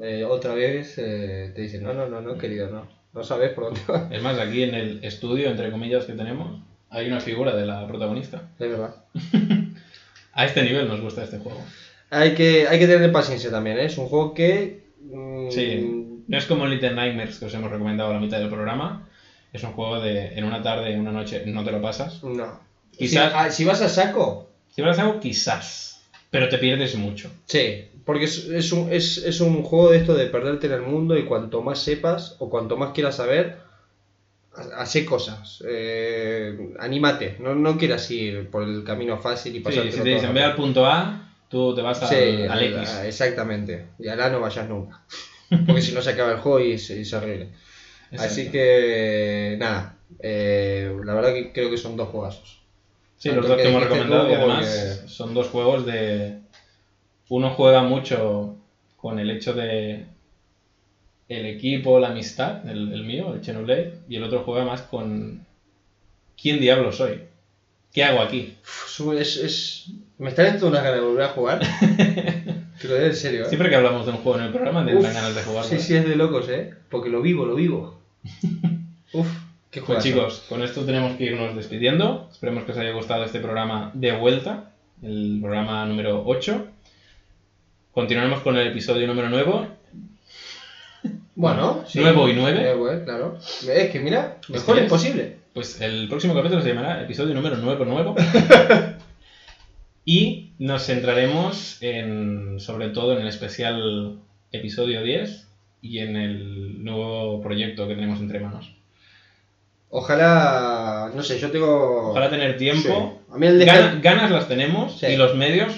eh, 0.01 0.24
otra 0.24 0.55
vez 0.55 0.94
eh, 0.98 1.52
te 1.55 1.62
dicen, 1.62 1.82
no, 1.82 1.93
no, 1.93 2.09
no, 2.09 2.20
no, 2.20 2.39
querido, 2.39 2.69
no. 2.70 2.86
No 3.12 3.24
sabes 3.24 3.52
por 3.52 3.64
dónde 3.64 3.81
va. 3.89 4.09
Es 4.10 4.23
más, 4.23 4.39
aquí 4.39 4.62
en 4.62 4.74
el 4.74 5.05
estudio, 5.05 5.51
entre 5.51 5.70
comillas, 5.70 6.06
que 6.06 6.14
tenemos, 6.14 6.60
hay 6.89 7.06
una 7.09 7.20
figura 7.20 7.55
de 7.55 7.66
la 7.66 7.86
protagonista. 7.86 8.48
Es 8.59 8.69
verdad. 8.70 8.94
A 10.35 10.47
este 10.47 10.62
nivel 10.62 10.89
nos 10.89 11.01
gusta 11.01 11.24
este 11.24 11.39
juego. 11.39 11.60
Hay 12.10 12.35
que, 12.35 12.66
hay 12.69 12.78
que 12.78 12.86
tener 12.86 13.12
paciencia 13.12 13.51
también, 13.51 13.78
¿eh? 13.78 13.85
Es 13.86 13.98
un 13.98 14.06
juego 14.06 14.32
que... 14.35 14.85
mm, 15.01 15.51
Sí, 15.51 16.23
no 16.27 16.39
es 16.39 16.47
como 16.47 16.66
Little 16.66 16.94
Nightmares 16.94 17.39
que 17.39 17.44
os 17.47 17.55
hemos 17.55 17.70
recomendado 17.70 18.10
a 18.10 18.14
la 18.14 18.20
mitad 18.20 18.39
del 18.39 18.48
programa. 18.48 19.09
Es 19.52 19.62
un 19.62 19.73
juego 19.73 20.01
de 20.01 20.28
en 20.39 20.44
una 20.44 20.62
tarde, 20.62 20.93
en 20.93 21.01
una 21.01 21.12
noche, 21.12 21.43
no 21.47 21.64
te 21.64 21.70
lo 21.73 21.82
pasas. 21.82 22.23
No. 22.23 22.60
Quizás- 22.97 23.31
Si, 23.32 23.36
ah, 23.39 23.51
si 23.51 23.64
vas 23.64 23.82
a 23.82 23.89
saco, 23.90 24.48
Si 24.70 24.81
vas 24.81 24.98
a 24.98 25.02
algo, 25.02 25.20
quizás, 25.20 26.02
pero 26.31 26.48
te 26.48 26.56
pierdes 26.56 26.94
mucho. 26.97 27.31
sí. 27.44 27.85
Porque 28.05 28.24
es, 28.24 28.47
es 28.49 28.73
un, 28.73 28.93
es, 28.93 29.19
es 29.19 29.41
un 29.41 29.62
juego 29.62 29.91
de 29.91 29.99
esto 29.99 30.15
de 30.15 30.27
perderte 30.27 30.66
en 30.66 30.73
el 30.73 30.83
mundo 30.83 31.16
y 31.16 31.24
cuanto 31.24 31.62
más 31.62 31.79
sepas 31.79 32.37
o 32.39 32.51
cuanto 32.51 32.77
más 32.77 32.91
quieras 32.93 33.16
saber, 33.16 33.59
ha- 34.55 34.83
hace 34.83 35.05
cosas. 35.05 35.62
Eh, 35.66 36.74
anímate. 36.79 37.37
No, 37.39 37.55
no 37.55 37.77
quieras 37.79 38.11
ir 38.11 38.49
por 38.51 38.65
el 38.65 38.83
camino 38.85 39.19
fácil 39.19 39.55
y 39.55 39.59
Sí, 39.59 39.65
pasarte 39.65 39.93
si 39.93 40.01
te 40.03 40.09
dicen 40.15 40.35
ve 40.35 40.43
al 40.43 40.55
punto 40.57 40.85
A, 40.87 41.29
tú 41.49 41.74
te 41.74 41.83
vas 41.83 42.03
al, 42.03 42.09
Sí, 42.09 42.43
al 42.49 42.62
X. 42.62 42.89
a- 42.89 43.07
exactamente. 43.07 43.87
Y 43.99 44.09
a 44.09 44.16
la 44.16 44.31
no 44.31 44.41
vayas 44.41 44.69
nunca. 44.69 45.01
Porque 45.66 45.83
si 45.83 45.93
no 45.93 46.01
se 46.03 46.11
acaba 46.11 46.33
el 46.33 46.39
juego 46.39 46.61
y 46.61 46.73
es, 46.73 46.91
es 46.91 47.12
horrible. 47.12 47.51
Así 48.19 48.51
que, 48.51 49.57
nada. 49.59 49.97
eh, 50.19 50.95
la 51.05 51.15
verdad 51.15 51.33
que 51.33 51.53
creo 51.53 51.70
que 51.70 51.77
son 51.79 51.97
dos 51.97 52.09
juegazos. 52.09 52.61
Sí, 53.16 53.29
tanto 53.31 53.43
los 53.43 53.49
dos 53.51 53.57
que 53.59 53.62
que 53.62 53.69
hemos 53.69 53.83
dijiste 53.83 54.03
recomendado 54.05 54.31
y 54.31 54.35
además 54.35 54.99
que- 55.03 55.09
son 55.09 55.33
dos 55.35 55.49
juegos 55.49 55.87
de... 55.87 56.41
Uno 57.28 57.51
juega 57.51 57.82
mucho 57.82 58.57
con 58.97 59.19
el 59.19 59.31
hecho 59.31 59.53
de 59.55 60.05
el 61.28 61.47
equipo, 61.47 61.99
la 61.99 62.09
amistad, 62.09 62.69
el, 62.69 62.93
el 62.93 63.05
mío, 63.05 63.32
el 63.35 63.43
Xenoblade, 63.43 63.94
y 64.09 64.16
el 64.16 64.23
otro 64.24 64.43
juega 64.44 64.65
más 64.65 64.82
con 64.82 65.40
¿quién 66.40 66.61
diablo 66.61 66.93
soy? 66.93 67.20
¿Qué 67.93 68.05
hago 68.05 68.20
aquí? 68.20 68.55
Uf, 68.62 69.12
Es, 69.15 69.36
es- 69.36 69.86
Me 70.19 70.28
están 70.28 70.47
entrando 70.47 70.69
unas 70.69 70.82
ganas 70.82 71.01
de 71.01 71.07
volver 71.07 71.24
a 71.24 71.28
jugar. 71.28 71.61
Te 72.81 72.89
lo 72.89 72.94
digo 72.94 73.07
en 73.07 73.15
serio, 73.15 73.43
¿eh? 73.44 73.49
Siempre 73.49 73.69
que 73.69 73.77
hablamos 73.77 74.05
de 74.07 74.12
un 74.12 74.19
juego 74.19 74.39
en 74.39 74.44
el 74.47 74.51
programa, 74.51 74.85
te 74.85 74.93
dan 74.93 75.15
ganas 75.15 75.35
de 75.35 75.43
jugarlo. 75.43 75.70
Sí, 75.70 75.78
sí, 75.78 75.94
es 75.94 76.05
de 76.05 76.16
locos, 76.16 76.49
¿eh? 76.49 76.70
Porque 76.90 77.11
lo 77.11 77.23
vivo, 77.23 77.47
lo 77.47 77.55
vivo. 77.55 77.99
Uf, 79.12 79.28
qué 79.70 79.81
Pues 79.81 79.86
juegazo. 79.86 80.09
chicos, 80.09 80.44
con 80.49 80.62
esto 80.62 80.85
tenemos 80.85 81.16
que 81.16 81.24
irnos 81.24 81.55
despidiendo. 81.55 82.28
Esperemos 82.32 82.65
que 82.65 82.73
os 82.73 82.78
haya 82.78 82.90
gustado 82.93 83.24
este 83.24 83.40
programa 83.40 83.90
de 83.94 84.12
vuelta, 84.12 84.70
el 85.03 85.39
programa 85.40 85.85
número 85.86 86.23
8. 86.27 86.66
Continuaremos 87.93 88.40
con 88.40 88.56
el 88.56 88.69
episodio 88.69 89.06
número 89.06 89.28
9. 89.28 89.52
Bueno, 91.35 91.85
sí. 91.86 91.98
Nuevo 92.01 92.28
y 92.28 92.35
nueve. 92.35 92.60
Nuevo, 92.60 92.90
eh, 92.90 93.02
claro. 93.05 93.39
Es 93.39 93.90
que 93.90 94.01
mira, 94.01 94.39
mejor 94.48 94.78
es 94.78 94.89
posible. 94.89 95.36
Pues 95.52 95.81
el 95.81 96.09
próximo 96.09 96.35
capítulo 96.35 96.62
se 96.62 96.69
llamará 96.69 97.02
episodio 97.02 97.35
número 97.35 97.56
9 97.56 97.85
nuevo. 97.85 98.14
y 100.06 100.52
nos 100.59 100.86
centraremos 100.86 101.78
en, 101.82 102.59
sobre 102.60 102.89
todo 102.89 103.14
en 103.14 103.23
el 103.23 103.28
especial 103.28 104.19
episodio 104.52 105.02
10 105.02 105.48
y 105.82 105.98
en 105.98 106.16
el 106.16 106.82
nuevo 106.85 107.43
proyecto 107.43 107.86
que 107.89 107.94
tenemos 107.94 108.20
entre 108.20 108.40
manos. 108.40 108.73
Ojalá, 109.90 111.10
no 111.14 111.23
sé, 111.23 111.39
yo 111.39 111.51
tengo... 111.51 112.10
Ojalá 112.10 112.31
tener 112.31 112.56
tiempo. 112.56 113.20
Sí. 113.28 113.35
A 113.35 113.36
mí 113.39 113.47
el 113.47 113.59
de... 113.59 113.66
Gana- 113.66 113.98
ganas 114.01 114.31
las 114.31 114.48
tenemos 114.48 114.98
Sí. 114.98 115.06
y 115.06 115.16
los 115.16 115.35
medios, 115.36 115.74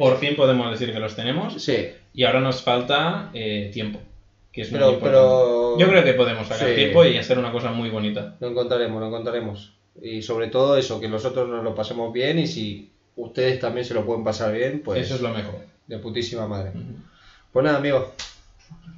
por 0.00 0.18
fin 0.18 0.34
podemos 0.34 0.70
decir 0.70 0.92
que 0.92 0.98
los 0.98 1.14
tenemos. 1.14 1.62
Sí, 1.62 1.88
Y 2.14 2.24
ahora 2.24 2.40
nos 2.40 2.62
falta 2.62 3.30
eh, 3.34 3.70
tiempo. 3.72 4.00
Que 4.52 4.62
es 4.62 4.70
muy 4.72 4.78
pero, 4.80 4.92
importante. 4.94 5.18
pero... 5.18 5.78
Yo 5.78 5.86
creo 5.88 6.02
que 6.04 6.14
podemos 6.14 6.48
sacar 6.48 6.68
Sí. 6.70 6.74
tiempo 6.74 7.04
y 7.04 7.16
hacer 7.18 7.38
una 7.38 7.52
cosa 7.52 7.70
muy 7.70 7.90
bonita. 7.90 8.34
Lo 8.40 8.48
encontraremos, 8.48 9.00
lo 9.00 9.06
encontraremos. 9.08 9.74
Y 10.02 10.22
sobre 10.22 10.48
todo 10.48 10.76
eso, 10.76 10.98
que 11.00 11.08
nosotros 11.08 11.48
nos 11.48 11.62
lo 11.62 11.74
pasemos 11.74 12.12
bien 12.12 12.38
y 12.38 12.46
si 12.46 12.90
ustedes 13.16 13.60
también 13.60 13.84
se 13.84 13.94
lo 13.94 14.04
pueden 14.06 14.24
pasar 14.24 14.52
bien, 14.52 14.80
pues 14.84 15.02
Eso 15.02 15.14
es 15.16 15.20
lo 15.20 15.28
mejor. 15.28 15.56
de 15.86 15.98
putísima 15.98 16.46
madre. 16.48 16.70
Ujú. 16.70 16.94
Pues 17.52 17.64
nada, 17.64 17.78
amigos. 17.78 18.06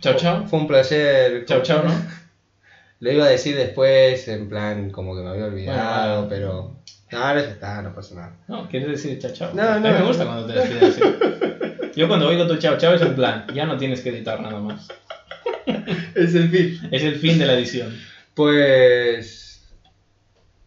Chao, 0.00 0.14
chao. 0.14 0.46
Fue 0.46 0.58
un 0.58 0.66
placer. 0.68 1.44
Chao, 1.46 1.62
chao, 1.62 1.82
¿no? 1.82 1.90
Lo 3.00 3.10
iba 3.10 3.24
a 3.24 3.28
decir 3.30 3.56
después, 3.56 4.28
en 4.28 4.48
plan, 4.48 4.90
como 4.90 5.16
que 5.16 5.22
me 5.22 5.30
había 5.30 5.46
olvidado, 5.46 6.26
Bueno, 6.26 6.28
pero... 6.28 6.76
No, 7.12 7.18
ya 7.34 7.40
está, 7.40 7.82
no 7.82 7.94
pasa 7.94 8.14
nada. 8.14 8.36
No, 8.48 8.68
¿quieres 8.68 8.88
decir 8.88 9.18
chao, 9.18 9.32
chao? 9.32 9.50
No, 9.54 9.62
A 9.62 9.78
mí 9.78 9.88
no. 9.88 9.94
me 9.98 10.02
gusta 10.06 10.24
cuando 10.24 10.46
te 10.46 10.52
despides 10.54 10.82
así. 10.98 11.02
Yo 11.94 12.08
cuando 12.08 12.26
oigo 12.28 12.46
tu 12.46 12.56
chao, 12.56 12.78
chao 12.78 12.94
es 12.94 13.02
en 13.02 13.14
plan, 13.14 13.46
ya 13.54 13.66
no 13.66 13.76
tienes 13.76 14.00
que 14.00 14.08
editar 14.10 14.40
nada 14.40 14.58
más. 14.60 14.88
Es 16.14 16.34
el 16.34 16.48
fin. 16.50 16.88
Es 16.90 17.02
el 17.02 17.16
fin 17.16 17.38
de 17.38 17.46
la 17.46 17.54
edición. 17.54 17.94
Pues... 18.34 19.62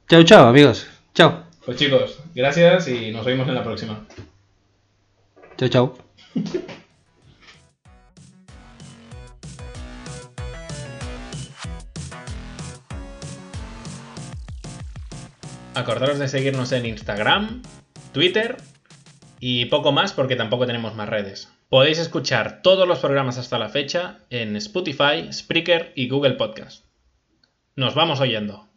Chao, 0.07 0.23
chao, 0.23 0.47
amigos. 0.47 0.85
Chao. 1.15 1.43
Pues 1.65 1.77
chicos, 1.77 2.19
gracias 2.35 2.87
y 2.87 3.11
nos 3.11 3.25
vemos 3.25 3.47
en 3.47 3.55
la 3.55 3.63
próxima. 3.63 4.05
Chao, 5.57 5.69
chao. 5.69 5.97
Acordaros 15.75 16.19
de 16.19 16.29
seguirnos 16.29 16.71
en 16.71 16.85
Instagram, 16.85 17.61
Twitter 18.13 18.55
y 19.41 19.65
poco 19.65 19.91
más 19.91 20.13
porque 20.13 20.37
tampoco 20.37 20.65
tenemos 20.65 20.95
más 20.95 21.09
redes. 21.09 21.49
Podéis 21.67 21.99
escuchar 21.99 22.61
todos 22.61 22.87
los 22.87 22.99
programas 22.99 23.37
hasta 23.37 23.59
la 23.59 23.67
fecha 23.67 24.19
en 24.29 24.55
Spotify, 24.55 25.31
Spreaker 25.33 25.91
y 25.93 26.07
Google 26.07 26.35
Podcast. 26.35 26.85
Nos 27.75 27.93
vamos 27.93 28.21
oyendo. 28.21 28.69